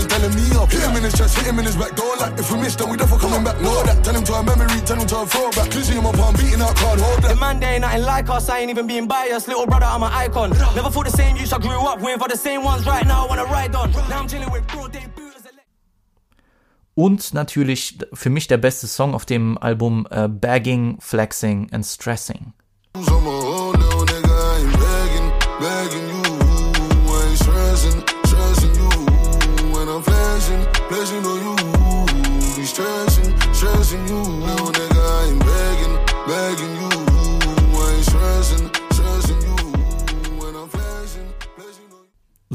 telling 0.04 0.34
me 0.34 0.44
up. 0.56 0.70
Hit 0.70 0.82
him 0.82 0.96
in 0.96 1.04
his 1.04 1.14
chest, 1.14 1.36
hit 1.38 1.46
him 1.46 1.58
in 1.58 1.64
his 1.64 1.76
back 1.76 1.96
door. 1.96 2.16
Like 2.16 2.38
if 2.38 2.50
we 2.52 2.58
miss, 2.58 2.76
then 2.76 2.90
we 2.90 2.96
definitely 2.96 3.28
coming 3.28 3.44
back. 3.44 3.60
Know 3.60 3.82
that. 3.84 4.04
Tell 4.04 4.14
him 4.14 4.24
to 4.24 4.32
a 4.34 4.42
memory, 4.42 4.80
tell 4.84 5.00
him 5.00 5.06
to 5.06 5.16
a 5.20 5.26
throwback. 5.26 5.70
Clearly, 5.70 6.00
my 6.00 6.12
palm 6.12 6.34
beating 6.34 6.60
out, 6.60 6.76
can't 6.76 7.00
hold 7.00 7.22
that. 7.22 7.28
The 7.28 7.36
man, 7.36 7.60
they 7.60 7.66
ain't 7.66 7.82
nothing 7.82 8.02
like 8.02 8.28
us. 8.28 8.48
I 8.48 8.60
ain't 8.60 8.70
even 8.70 8.86
being 8.86 9.08
biased. 9.08 9.48
Little 9.48 9.66
brother, 9.66 9.86
I'm 9.86 10.02
an 10.02 10.12
icon. 10.12 10.50
Never 10.50 10.90
thought 10.90 11.06
the 11.06 11.10
same 11.10 11.36
use 11.36 11.52
I 11.52 11.58
grew 11.58 11.80
up 11.86 12.00
with 12.00 12.20
are 12.22 12.28
the 12.28 12.36
same 12.36 12.62
ones 12.64 12.86
right 12.86 13.06
now 13.06 13.26
I 13.26 13.28
wanna 13.28 13.44
ride 13.44 13.74
on. 13.74 13.90
Now 13.92 14.20
I'm 14.20 14.28
chilling 14.28 14.50
with 14.50 14.66
bro, 14.68 14.88
they 14.88 15.06
und 16.96 17.34
natürlich 17.34 17.98
für 18.14 18.30
mich 18.30 18.46
der 18.48 18.56
beste 18.56 18.86
Song 18.86 19.14
auf 19.14 19.26
dem 19.26 19.58
Album 19.58 20.06
uh, 20.10 20.28
Bagging, 20.28 20.96
Flexing 20.98 21.68
and 21.70 21.84
Stressing. 21.84 22.54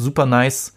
Super 0.02 0.26
nice, 0.26 0.74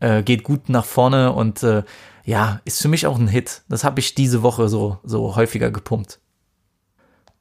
äh, 0.00 0.22
geht 0.22 0.42
gut 0.42 0.68
nach 0.68 0.84
vorne 0.84 1.32
und 1.32 1.62
äh, 1.62 1.82
ja, 2.24 2.60
ist 2.64 2.82
für 2.82 2.88
mich 2.88 3.06
auch 3.06 3.18
ein 3.18 3.28
Hit. 3.28 3.62
Das 3.68 3.84
habe 3.84 4.00
ich 4.00 4.14
diese 4.14 4.42
Woche 4.42 4.68
so, 4.68 4.98
so 5.04 5.36
häufiger 5.36 5.70
gepumpt. 5.70 6.18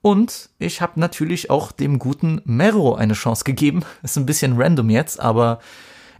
Und 0.01 0.49
ich 0.59 0.81
habe 0.81 0.99
natürlich 0.99 1.49
auch 1.49 1.71
dem 1.71 1.97
guten 1.97 2.39
Mero 2.45 2.93
eine 2.93 3.13
Chance 3.13 3.43
gegeben. 3.43 3.83
Ist 4.03 4.17
ein 4.17 4.27
bisschen 4.27 4.61
random 4.61 4.91
jetzt, 4.91 5.19
aber 5.19 5.59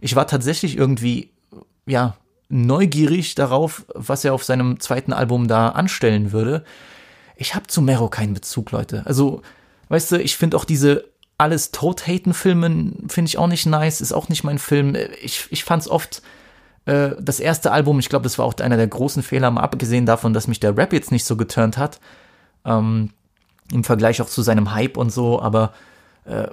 ich 0.00 0.16
war 0.16 0.26
tatsächlich 0.26 0.76
irgendwie, 0.76 1.30
ja, 1.86 2.16
neugierig 2.48 3.36
darauf, 3.36 3.86
was 3.94 4.24
er 4.24 4.34
auf 4.34 4.42
seinem 4.42 4.80
zweiten 4.80 5.12
Album 5.12 5.46
da 5.46 5.68
anstellen 5.68 6.32
würde. 6.32 6.64
Ich 7.36 7.54
habe 7.54 7.68
zu 7.68 7.80
Mero 7.80 8.08
keinen 8.08 8.34
Bezug, 8.34 8.72
Leute. 8.72 9.04
Also, 9.06 9.42
weißt 9.88 10.12
du, 10.12 10.20
ich 10.20 10.36
finde 10.36 10.56
auch 10.56 10.64
diese 10.64 11.04
alles 11.38 11.70
Tod-Haten-Filmen 11.70 13.08
finde 13.08 13.28
ich 13.28 13.38
auch 13.38 13.46
nicht 13.46 13.66
nice, 13.66 14.00
ist 14.00 14.12
auch 14.12 14.28
nicht 14.28 14.44
mein 14.44 14.58
Film. 14.58 14.96
Ich, 15.22 15.46
ich 15.50 15.64
fand 15.64 15.82
es 15.82 15.88
oft, 15.88 16.22
äh, 16.86 17.10
das 17.20 17.40
erste 17.40 17.72
Album, 17.72 17.98
ich 17.98 18.08
glaube, 18.08 18.22
das 18.22 18.38
war 18.38 18.46
auch 18.46 18.54
einer 18.54 18.76
der 18.76 18.86
großen 18.86 19.22
Fehler, 19.22 19.50
mal 19.50 19.60
abgesehen 19.60 20.06
davon, 20.06 20.32
dass 20.32 20.48
mich 20.48 20.60
der 20.60 20.76
Rap 20.76 20.92
jetzt 20.92 21.12
nicht 21.12 21.24
so 21.24 21.36
geturnt 21.36 21.76
hat, 21.76 22.00
ähm, 22.64 23.10
im 23.72 23.84
Vergleich 23.84 24.22
auch 24.22 24.28
zu 24.28 24.42
seinem 24.42 24.72
Hype 24.72 24.96
und 24.96 25.10
so, 25.10 25.42
aber 25.42 25.74
äh, 26.24 26.46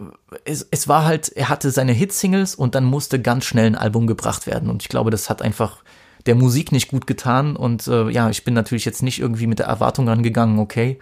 es, 0.43 0.67
es 0.69 0.87
war 0.87 1.05
halt, 1.05 1.29
er 1.29 1.49
hatte 1.49 1.71
seine 1.71 1.93
Hit-Singles 1.93 2.55
und 2.55 2.75
dann 2.75 2.83
musste 2.83 3.21
ganz 3.21 3.45
schnell 3.45 3.67
ein 3.67 3.75
Album 3.75 4.07
gebracht 4.07 4.47
werden 4.47 4.69
und 4.69 4.81
ich 4.81 4.89
glaube, 4.89 5.11
das 5.11 5.29
hat 5.29 5.41
einfach 5.41 5.83
der 6.25 6.35
Musik 6.35 6.71
nicht 6.71 6.89
gut 6.89 7.07
getan 7.07 7.55
und 7.55 7.87
äh, 7.87 8.09
ja, 8.09 8.29
ich 8.29 8.43
bin 8.43 8.53
natürlich 8.53 8.85
jetzt 8.85 9.03
nicht 9.03 9.19
irgendwie 9.19 9.47
mit 9.47 9.59
der 9.59 9.67
Erwartung 9.67 10.09
rangegangen, 10.09 10.59
okay, 10.59 10.99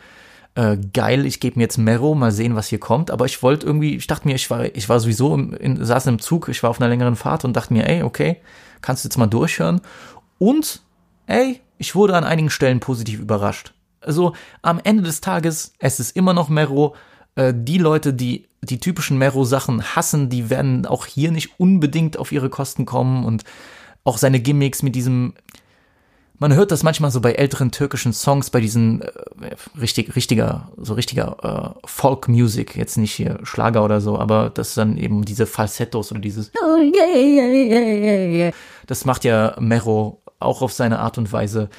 äh, 0.56 0.78
geil, 0.94 1.26
ich 1.26 1.40
gebe 1.40 1.58
mir 1.58 1.64
jetzt 1.64 1.78
Mero, 1.78 2.14
mal 2.14 2.32
sehen, 2.32 2.56
was 2.56 2.68
hier 2.68 2.80
kommt. 2.80 3.12
Aber 3.12 3.26
ich 3.26 3.42
wollte 3.42 3.66
irgendwie, 3.66 3.96
ich 3.96 4.08
dachte 4.08 4.28
mir, 4.28 4.36
ich 4.36 4.50
war, 4.50 4.66
ich 4.66 4.90
war 4.90 5.00
sowieso 5.00 5.34
im, 5.34 5.54
in, 5.54 5.84
saß 5.84 6.08
im 6.08 6.20
Zug, 6.20 6.50
ich 6.50 6.62
war 6.64 6.70
auf 6.70 6.82
einer 6.82 6.90
längeren 6.90 7.16
Fahrt 7.16 7.46
und 7.46 7.56
dachte 7.56 7.74
mir, 7.74 7.88
ey, 7.88 8.04
okay, 8.04 8.38
kannst 8.82 9.04
du 9.04 9.08
jetzt 9.08 9.18
mal 9.18 9.28
durchhören. 9.28 9.82
Und, 10.40 10.82
ey, 11.28 11.62
ich 11.78 11.96
wurde 11.96 12.16
an 12.16 12.24
einigen 12.24 12.50
Stellen 12.50 12.80
positiv 12.80 13.20
überrascht. 13.20 13.74
Also 14.02 14.34
am 14.62 14.80
Ende 14.84 15.04
des 15.04 15.22
Tages, 15.22 15.74
es 15.80 16.00
ist 16.00 16.16
immer 16.16 16.34
noch 16.34 16.50
Mero. 16.50 16.96
Äh, 17.36 17.54
die 17.56 17.78
Leute, 17.78 18.14
die 18.14 18.48
die 18.64 18.80
typischen 18.80 19.18
Mero-Sachen 19.18 19.96
hassen, 19.96 20.30
die 20.30 20.50
werden 20.50 20.86
auch 20.86 21.08
hier 21.08 21.32
nicht 21.32 21.60
unbedingt 21.60 22.18
auf 22.18 22.32
ihre 22.32 22.50
Kosten 22.50 22.86
kommen 22.86 23.26
und 23.26 23.44
auch 24.04 24.18
seine 24.18 24.40
Gimmicks 24.40 24.84
mit 24.84 24.96
diesem 24.96 25.34
man 26.42 26.56
hört 26.56 26.72
das 26.72 26.82
manchmal 26.82 27.12
so 27.12 27.22
bei 27.22 27.34
älteren 27.34 27.70
türkischen 27.70 28.14
Songs, 28.14 28.50
bei 28.50 28.60
diesen 28.60 29.04
äh, 29.04 29.12
richtig, 29.80 30.16
richtiger, 30.16 30.72
so 30.76 30.96
richtiger 30.96 31.76
äh, 31.84 31.88
Folk-Music, 31.88 32.76
jetzt 32.76 32.98
nicht 32.98 33.14
hier 33.14 33.38
Schlager 33.44 33.86
oder 33.86 34.02
so, 34.02 34.18
aber 34.18 34.50
das 34.50 34.74
dann 34.74 34.98
eben 34.98 35.24
diese 35.24 35.46
Falsettos 35.46 36.12
oder 36.12 36.20
dieses 36.20 36.52
Das 38.88 39.06
macht 39.06 39.24
ja 39.24 39.56
Mero 39.60 40.20
auch 40.40 40.64
auf 40.64 40.74
seine 40.74 40.98
Art 40.98 41.20
und 41.20 41.32
Weise 41.32 41.70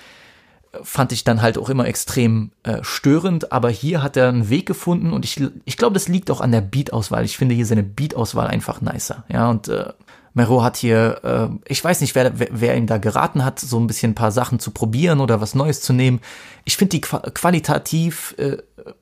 fand 0.81 1.11
ich 1.11 1.25
dann 1.25 1.43
halt 1.43 1.59
auch 1.59 1.69
immer 1.69 1.87
extrem 1.87 2.53
äh, 2.63 2.79
störend, 2.83 3.51
aber 3.51 3.69
hier 3.69 4.01
hat 4.01 4.17
er 4.17 4.29
einen 4.29 4.49
Weg 4.49 4.67
gefunden 4.67 5.13
und 5.13 5.25
ich, 5.25 5.43
ich 5.65 5.77
glaube, 5.77 5.95
das 5.95 6.07
liegt 6.07 6.31
auch 6.31 6.41
an 6.41 6.53
der 6.53 6.61
Beat-Auswahl. 6.61 7.25
Ich 7.25 7.37
finde 7.37 7.57
hier 7.57 7.67
seine 7.67 7.83
Beat-Auswahl 7.83 8.47
einfach 8.47 8.81
nicer. 8.81 9.25
Ja, 9.29 9.51
und 9.51 9.67
äh, 9.67 9.93
Mero 10.35 10.63
hat 10.63 10.77
hier, 10.77 11.21
äh, 11.25 11.71
ich 11.71 11.83
weiß 11.83 12.01
nicht, 12.01 12.15
wer, 12.15 12.39
wer, 12.39 12.49
wer 12.51 12.77
ihm 12.77 12.87
da 12.87 12.99
geraten 12.99 13.45
hat, 13.45 13.61
so 13.61 13.79
ein 13.79 13.87
bisschen 13.87 14.13
ein 14.13 14.17
paar 14.17 14.33
Sachen 14.33 14.59
zu 14.59 14.71
probieren 14.71 15.21
oder 15.21 15.41
was 15.41 15.55
Neues 15.55 15.81
zu 15.81 15.93
nehmen. 15.93 16.21
Ich 16.65 16.77
finde 16.77 16.91
die 16.91 17.01
qualitativ 17.01 18.35
äh, 18.39 18.57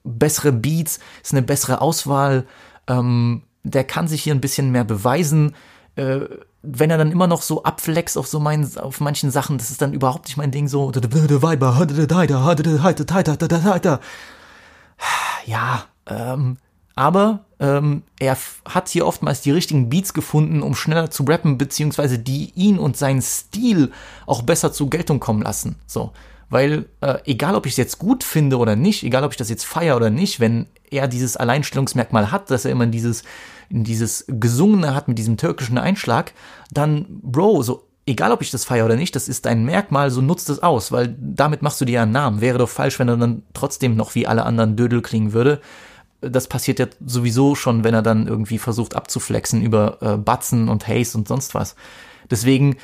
bessere 0.05 0.53
Beats, 0.53 0.99
ist 1.23 1.33
eine 1.33 1.43
bessere 1.43 1.81
Auswahl. 1.81 2.47
Ähm, 2.89 3.43
der 3.63 3.85
kann 3.85 4.09
sich 4.09 4.23
hier 4.23 4.35
ein 4.35 4.41
bisschen 4.41 4.71
mehr 4.71 4.85
beweisen. 4.85 5.55
Äh, 5.97 6.21
wenn 6.63 6.91
er 6.91 6.99
dann 6.99 7.13
immer 7.13 7.27
noch 7.27 7.43
so 7.43 7.63
abflext 7.63 8.19
auf 8.19 8.27
so 8.27 8.39
meinen, 8.39 8.77
auf 8.79 9.01
manchen 9.01 9.31
Sachen, 9.31 9.57
das 9.57 9.71
ist 9.71 9.81
dann 9.81 9.95
überhaupt 9.95 10.27
nicht 10.27 10.37
mein 10.37 10.51
Ding 10.51 10.69
so. 10.69 10.91
Ja, 15.47 15.85
ähm, 16.07 16.59
aber 16.95 17.45
ähm, 17.59 18.03
er 18.19 18.37
hat 18.67 18.89
hier 18.89 19.07
oftmals 19.07 19.41
die 19.41 19.51
richtigen 19.51 19.89
Beats 19.89 20.15
gefunden, 20.15 20.63
um 20.63 20.75
schneller 20.75 21.11
zu 21.11 21.25
rappen, 21.25 21.59
beziehungsweise 21.59 22.19
die 22.19 22.53
ihn 22.55 22.79
und 22.79 22.97
seinen 22.97 23.23
Stil 23.23 23.93
auch 24.27 24.43
besser 24.43 24.73
zur 24.73 24.91
Geltung 24.91 25.21
kommen 25.21 25.43
lassen. 25.43 25.77
So, 25.87 26.13
weil 26.49 26.87
äh, 27.01 27.19
egal, 27.25 27.55
ob 27.55 27.67
ich 27.67 27.73
es 27.73 27.79
jetzt 27.79 27.99
gut 27.99 28.25
finde 28.25 28.59
oder 28.59 28.77
nicht, 28.77 29.03
egal, 29.03 29.25
ob 29.25 29.33
ich 29.33 29.37
das 29.37 29.51
jetzt 29.51 29.65
feier 29.65 29.97
oder 29.97 30.11
nicht, 30.11 30.41
wenn 30.41 30.67
er 30.91 31.09
dieses 31.09 31.37
Alleinstellungsmerkmal 31.37 32.33
hat, 32.33 32.51
dass 32.51 32.65
er 32.65 32.73
immer 32.73 32.87
dieses 32.87 33.23
dieses 33.71 34.25
Gesungene 34.27 34.95
hat 34.95 35.07
mit 35.09 35.17
diesem 35.17 35.37
türkischen 35.37 35.79
Einschlag, 35.79 36.33
dann, 36.73 37.07
Bro, 37.23 37.63
so 37.63 37.87
egal 38.07 38.33
ob 38.33 38.43
ich 38.43 38.51
das 38.51 38.65
feiere 38.65 38.87
oder 38.87 38.97
nicht, 38.97 39.15
das 39.15 39.29
ist 39.29 39.47
ein 39.47 39.65
Merkmal, 39.65 40.11
so 40.11 40.21
nutzt 40.21 40.51
es 40.51 40.63
aus, 40.63 40.91
weil 40.91 41.17
damit 41.19 41.63
machst 41.63 41.81
du 41.81 41.85
dir 41.85 42.03
einen 42.03 42.13
Namen. 42.13 42.41
Wäre 42.41 42.59
doch 42.59 42.69
falsch, 42.69 42.99
wenn 42.99 43.09
er 43.09 43.17
dann 43.17 43.43
trotzdem 43.55 43.95
noch 43.95 44.15
wie 44.15 44.27
alle 44.27 44.45
anderen 44.45 44.77
Dödel 44.77 45.01
klingen 45.01 45.33
würde. 45.33 45.61
Das 46.21 46.49
passiert 46.49 46.79
ja 46.79 46.87
sowieso 47.05 47.55
schon, 47.55 47.85
wenn 47.85 47.95
er 47.95 48.03
dann 48.03 48.27
irgendwie 48.27 48.59
versucht 48.59 48.95
abzuflexen 48.95 49.63
über 49.63 49.99
äh, 50.01 50.17
Batzen 50.17 50.69
und 50.69 50.87
Haze 50.87 51.17
und 51.17 51.29
sonst 51.29 51.55
was. 51.55 51.77
Deswegen, 52.31 52.77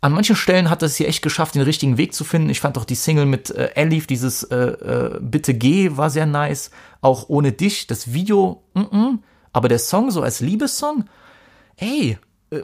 an 0.00 0.12
manchen 0.12 0.36
Stellen 0.36 0.70
hat 0.70 0.82
er 0.82 0.86
es 0.86 0.96
hier 0.96 1.08
echt 1.08 1.22
geschafft, 1.22 1.54
den 1.54 1.62
richtigen 1.62 1.96
Weg 1.96 2.14
zu 2.14 2.24
finden. 2.24 2.50
Ich 2.50 2.60
fand 2.60 2.78
auch 2.78 2.84
die 2.84 2.94
Single 2.94 3.26
mit 3.26 3.50
äh, 3.50 3.70
Elif, 3.74 4.06
dieses 4.06 4.44
äh, 4.44 4.56
äh, 4.56 5.18
Bitte 5.20 5.54
geh, 5.54 5.96
war 5.96 6.10
sehr 6.10 6.26
nice. 6.26 6.70
Auch 7.00 7.28
ohne 7.28 7.52
dich, 7.52 7.86
das 7.86 8.12
Video, 8.12 8.62
mm 8.74 8.80
-mm. 8.80 9.18
Aber 9.54 9.68
der 9.68 9.78
Song 9.78 10.10
so 10.10 10.20
als 10.20 10.40
Liebessong, 10.40 11.04
ey, 11.76 12.18
äh, 12.50 12.62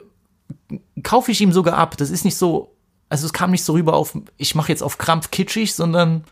kaufe 1.03 1.31
ich 1.31 1.41
ihm 1.41 1.53
sogar 1.53 1.79
ab. 1.79 1.97
Das 1.97 2.11
ist 2.11 2.25
nicht 2.25 2.37
so, 2.37 2.75
also 3.09 3.27
es 3.27 3.33
kam 3.33 3.53
nicht 3.53 3.65
so 3.65 3.75
rüber 3.75 3.95
auf, 3.95 4.19
ich 4.37 4.55
mache 4.57 4.73
jetzt 4.73 4.83
auf 4.83 4.99
Krampf 4.99 5.31
kitschig, 5.31 5.75
sondern 5.75 6.25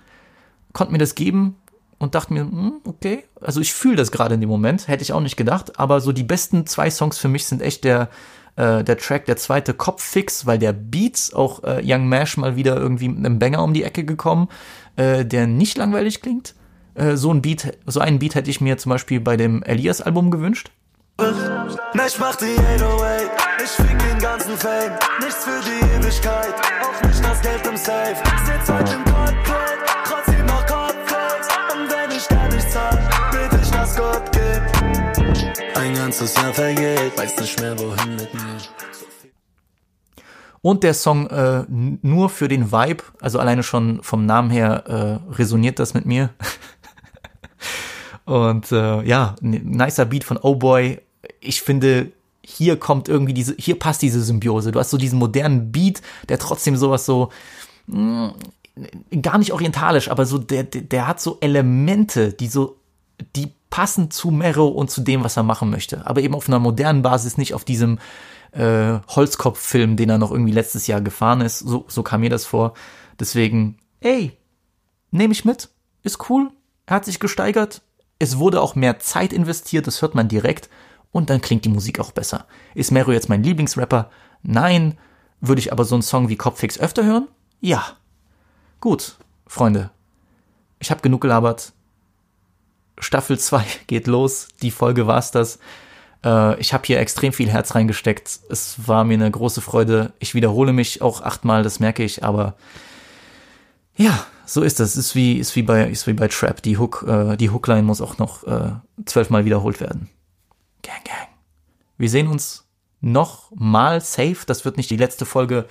konnte 0.72 0.92
mir 0.92 0.98
das 0.98 1.14
geben 1.14 1.56
und 1.98 2.14
dachte 2.14 2.32
mir, 2.32 2.42
hm, 2.42 2.80
okay, 2.84 3.24
also 3.40 3.60
ich 3.60 3.72
fühle 3.72 3.96
das 3.96 4.12
gerade 4.12 4.34
in 4.34 4.40
dem 4.40 4.50
Moment, 4.50 4.88
hätte 4.88 5.02
ich 5.02 5.12
auch 5.12 5.20
nicht 5.20 5.36
gedacht, 5.36 5.78
aber 5.78 6.00
so 6.00 6.12
die 6.12 6.22
besten 6.22 6.66
zwei 6.66 6.90
Songs 6.90 7.18
für 7.18 7.28
mich 7.28 7.46
sind 7.46 7.62
echt 7.62 7.84
der 7.84 8.08
äh, 8.58 8.82
der 8.82 8.98
Track, 8.98 9.26
der 9.26 9.36
zweite 9.36 9.72
Kopffix, 9.72 10.44
weil 10.44 10.58
der 10.58 10.72
Beats, 10.72 11.32
auch 11.32 11.62
äh, 11.62 11.80
Young 11.84 12.08
Mash 12.08 12.36
mal 12.36 12.56
wieder 12.56 12.76
irgendwie 12.76 13.08
mit 13.08 13.24
einem 13.24 13.38
Banger 13.38 13.62
um 13.62 13.72
die 13.72 13.84
Ecke 13.84 14.04
gekommen, 14.04 14.48
äh, 14.96 15.24
der 15.24 15.46
nicht 15.46 15.78
langweilig 15.78 16.20
klingt. 16.20 16.54
Äh, 16.94 17.16
so 17.16 17.32
ein 17.32 17.40
Beat, 17.40 17.78
so 17.86 18.00
einen 18.00 18.18
Beat 18.18 18.34
hätte 18.34 18.50
ich 18.50 18.60
mir 18.60 18.76
zum 18.76 18.90
Beispiel 18.90 19.20
bei 19.20 19.36
dem 19.36 19.62
Elias-Album 19.62 20.32
gewünscht. 20.32 20.72
Ich 21.20 22.18
mach 22.18 22.36
die 22.36 22.56
808, 22.58 23.30
ich 23.62 23.70
fick 23.70 23.98
den 23.98 24.18
ganzen 24.18 24.56
Fame, 24.56 24.92
nichts 25.20 25.44
für 25.44 25.60
die 25.62 25.96
Ewigkeit, 25.96 26.54
auch 26.82 27.06
nicht 27.06 27.24
das 27.24 27.40
Geld 27.40 27.66
im 27.66 27.76
Safe. 27.76 28.16
Sitz 28.44 28.68
heute 28.68 28.94
im 28.94 29.04
Cockpit, 29.04 29.77
gibt. 35.88 35.98
Ein 35.98 36.04
ganzes 36.04 36.34
Jahr 36.34 36.54
vergeht, 36.54 37.16
weiß 37.16 37.40
nicht 37.40 37.60
mehr 37.60 37.78
wohin 37.78 38.16
mit 38.16 38.34
mir. 38.34 38.58
Und 40.60 40.82
der 40.82 40.94
Song 40.94 41.28
äh, 41.28 41.64
nur 41.68 42.28
für 42.28 42.48
den 42.48 42.72
Vibe, 42.72 43.04
also 43.20 43.38
alleine 43.38 43.62
schon 43.62 44.02
vom 44.02 44.26
Namen 44.26 44.50
her 44.50 44.84
äh, 45.30 45.32
resoniert 45.32 45.78
das 45.78 45.94
mit 45.94 46.04
mir. 46.04 46.30
Und 48.24 48.72
äh, 48.72 49.02
ja, 49.04 49.36
nicer 49.40 50.04
Beat 50.04 50.24
von 50.24 50.36
Oh 50.36 50.56
Boy. 50.56 51.00
Ich 51.40 51.62
finde, 51.62 52.12
hier 52.44 52.76
kommt 52.78 53.08
irgendwie 53.08 53.32
diese, 53.32 53.54
hier 53.56 53.78
passt 53.78 54.02
diese 54.02 54.22
Symbiose. 54.22 54.72
Du 54.72 54.80
hast 54.80 54.90
so 54.90 54.98
diesen 54.98 55.18
modernen 55.18 55.72
Beat, 55.72 56.02
der 56.28 56.38
trotzdem 56.38 56.76
sowas 56.76 57.06
so 57.06 57.30
mh, 57.86 58.34
hm, 58.74 59.22
gar 59.22 59.38
nicht 59.38 59.52
orientalisch, 59.52 60.10
aber 60.10 60.26
so 60.26 60.38
der, 60.38 60.64
der 60.64 61.06
hat 61.06 61.20
so 61.20 61.38
Elemente, 61.40 62.32
die 62.32 62.48
so, 62.48 62.76
die 63.36 63.52
passen 63.70 64.10
zu 64.10 64.30
Mero 64.30 64.68
und 64.68 64.90
zu 64.90 65.00
dem, 65.02 65.24
was 65.24 65.36
er 65.36 65.42
machen 65.42 65.70
möchte. 65.70 66.06
Aber 66.06 66.20
eben 66.20 66.34
auf 66.34 66.48
einer 66.48 66.58
modernen 66.58 67.02
Basis, 67.02 67.36
nicht 67.36 67.54
auf 67.54 67.64
diesem 67.64 67.98
äh, 68.52 68.98
Holzkopf-Film, 69.08 69.96
den 69.96 70.10
er 70.10 70.18
noch 70.18 70.30
irgendwie 70.30 70.52
letztes 70.52 70.86
Jahr 70.86 71.00
gefahren 71.00 71.40
ist. 71.40 71.58
So, 71.60 71.84
so 71.88 72.02
kam 72.02 72.20
mir 72.20 72.30
das 72.30 72.46
vor. 72.46 72.74
Deswegen, 73.20 73.78
ey, 74.00 74.36
nehme 75.10 75.32
ich 75.32 75.44
mit. 75.44 75.68
Ist 76.02 76.30
cool. 76.30 76.50
Er 76.86 76.96
hat 76.96 77.04
sich 77.04 77.20
gesteigert. 77.20 77.82
Es 78.18 78.38
wurde 78.38 78.60
auch 78.60 78.74
mehr 78.74 78.98
Zeit 78.98 79.32
investiert, 79.32 79.86
das 79.86 80.02
hört 80.02 80.14
man 80.14 80.28
direkt 80.28 80.68
und 81.12 81.30
dann 81.30 81.40
klingt 81.40 81.64
die 81.64 81.70
Musik 81.70 82.00
auch 82.00 82.12
besser. 82.12 82.46
Ist 82.74 82.90
Mero 82.90 83.12
jetzt 83.12 83.28
mein 83.28 83.42
Lieblingsrapper? 83.42 84.10
Nein. 84.42 84.98
Würde 85.40 85.60
ich 85.60 85.72
aber 85.72 85.84
so 85.84 85.94
einen 85.94 86.02
Song 86.02 86.28
wie 86.28 86.36
Kopfix 86.36 86.80
öfter 86.80 87.04
hören? 87.04 87.28
Ja. 87.60 87.84
Gut, 88.80 89.18
Freunde. 89.46 89.90
Ich 90.80 90.90
habe 90.90 91.00
genug 91.00 91.20
gelabert. 91.20 91.72
Staffel 93.00 93.38
2 93.38 93.64
geht 93.86 94.06
los. 94.06 94.48
Die 94.62 94.70
Folge 94.70 95.06
war's 95.06 95.30
das. 95.30 95.58
Äh, 96.24 96.60
ich 96.60 96.72
habe 96.72 96.84
hier 96.86 96.98
extrem 96.98 97.32
viel 97.32 97.50
Herz 97.50 97.74
reingesteckt. 97.74 98.40
Es 98.50 98.86
war 98.86 99.04
mir 99.04 99.14
eine 99.14 99.30
große 99.30 99.60
Freude. 99.60 100.12
Ich 100.18 100.34
wiederhole 100.34 100.72
mich 100.72 101.02
auch 101.02 101.22
achtmal, 101.22 101.62
das 101.62 101.80
merke 101.80 102.04
ich, 102.04 102.24
aber 102.24 102.56
ja, 103.96 104.26
so 104.46 104.62
ist 104.62 104.80
das. 104.80 104.96
Ist 104.96 105.14
wie, 105.14 105.34
ist 105.34 105.56
wie 105.56 105.62
bei, 105.62 105.88
ist 105.88 106.06
wie 106.06 106.12
bei 106.12 106.28
Trap. 106.28 106.62
Die 106.62 106.78
Hook, 106.78 107.04
äh, 107.06 107.36
die 107.36 107.50
Hookline 107.50 107.82
muss 107.82 108.00
auch 108.00 108.18
noch 108.18 108.44
äh, 108.44 108.70
zwölfmal 109.04 109.44
wiederholt 109.44 109.80
werden. 109.80 110.08
Gang, 110.82 111.04
gang. 111.04 111.28
Wir 111.98 112.08
sehen 112.08 112.28
uns 112.28 112.68
noch 113.00 113.50
mal 113.54 114.00
safe. 114.00 114.38
Das 114.46 114.64
wird 114.64 114.76
nicht 114.76 114.90
die 114.90 114.96
letzte 114.96 115.26
Folge 115.26 115.66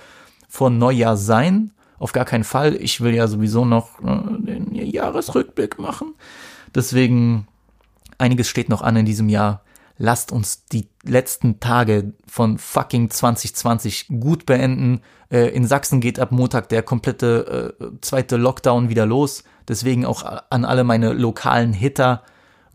vor 0.48 0.70
Neujahr 0.70 1.16
sein. 1.16 1.72
Auf 1.98 2.12
gar 2.12 2.24
keinen 2.24 2.44
Fall. 2.44 2.76
Ich 2.76 3.00
will 3.00 3.14
ja 3.14 3.26
sowieso 3.26 3.64
noch 3.64 3.98
äh, 4.00 4.42
den 4.42 4.74
Jahresrückblick 4.74 5.78
machen. 5.78 6.14
Deswegen, 6.74 7.46
einiges 8.18 8.48
steht 8.48 8.68
noch 8.68 8.82
an 8.82 8.96
in 8.96 9.06
diesem 9.06 9.28
Jahr 9.28 9.62
lasst 9.98 10.32
uns 10.32 10.64
die 10.66 10.88
letzten 11.02 11.60
Tage 11.60 12.12
von 12.26 12.58
fucking 12.58 13.10
2020 13.10 14.06
gut 14.20 14.46
beenden. 14.46 15.02
Äh, 15.30 15.48
in 15.48 15.66
Sachsen 15.66 16.00
geht 16.00 16.20
ab 16.20 16.30
Montag 16.32 16.68
der 16.68 16.82
komplette 16.82 17.74
äh, 17.80 17.86
zweite 18.00 18.36
Lockdown 18.36 18.88
wieder 18.88 19.04
los. 19.04 19.44
Deswegen 19.66 20.06
auch 20.06 20.24
an 20.50 20.64
alle 20.64 20.84
meine 20.84 21.12
lokalen 21.12 21.72
Hitter. 21.72 22.22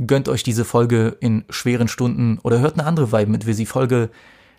Gönnt 0.05 0.27
euch 0.27 0.43
diese 0.43 0.65
Folge 0.65 1.17
in 1.21 1.45
schweren 1.49 1.87
Stunden 1.87 2.39
oder 2.39 2.59
hört 2.59 2.77
eine 2.77 2.85
andere 2.85 3.11
Vibe 3.11 3.31
mit 3.31 3.47
Visi 3.47 3.65
Folge. 3.65 4.09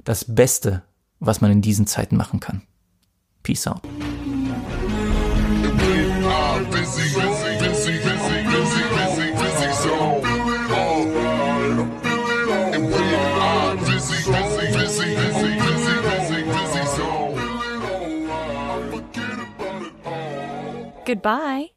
Das 0.04 0.34
Beste, 0.34 0.82
was 1.20 1.40
man 1.40 1.50
in 1.50 1.62
diesen 1.62 1.86
Zeiten 1.86 2.16
machen 2.16 2.40
kann. 2.40 2.62
Peace 3.42 3.66
out. 3.66 3.82
Goodbye. 21.14 21.73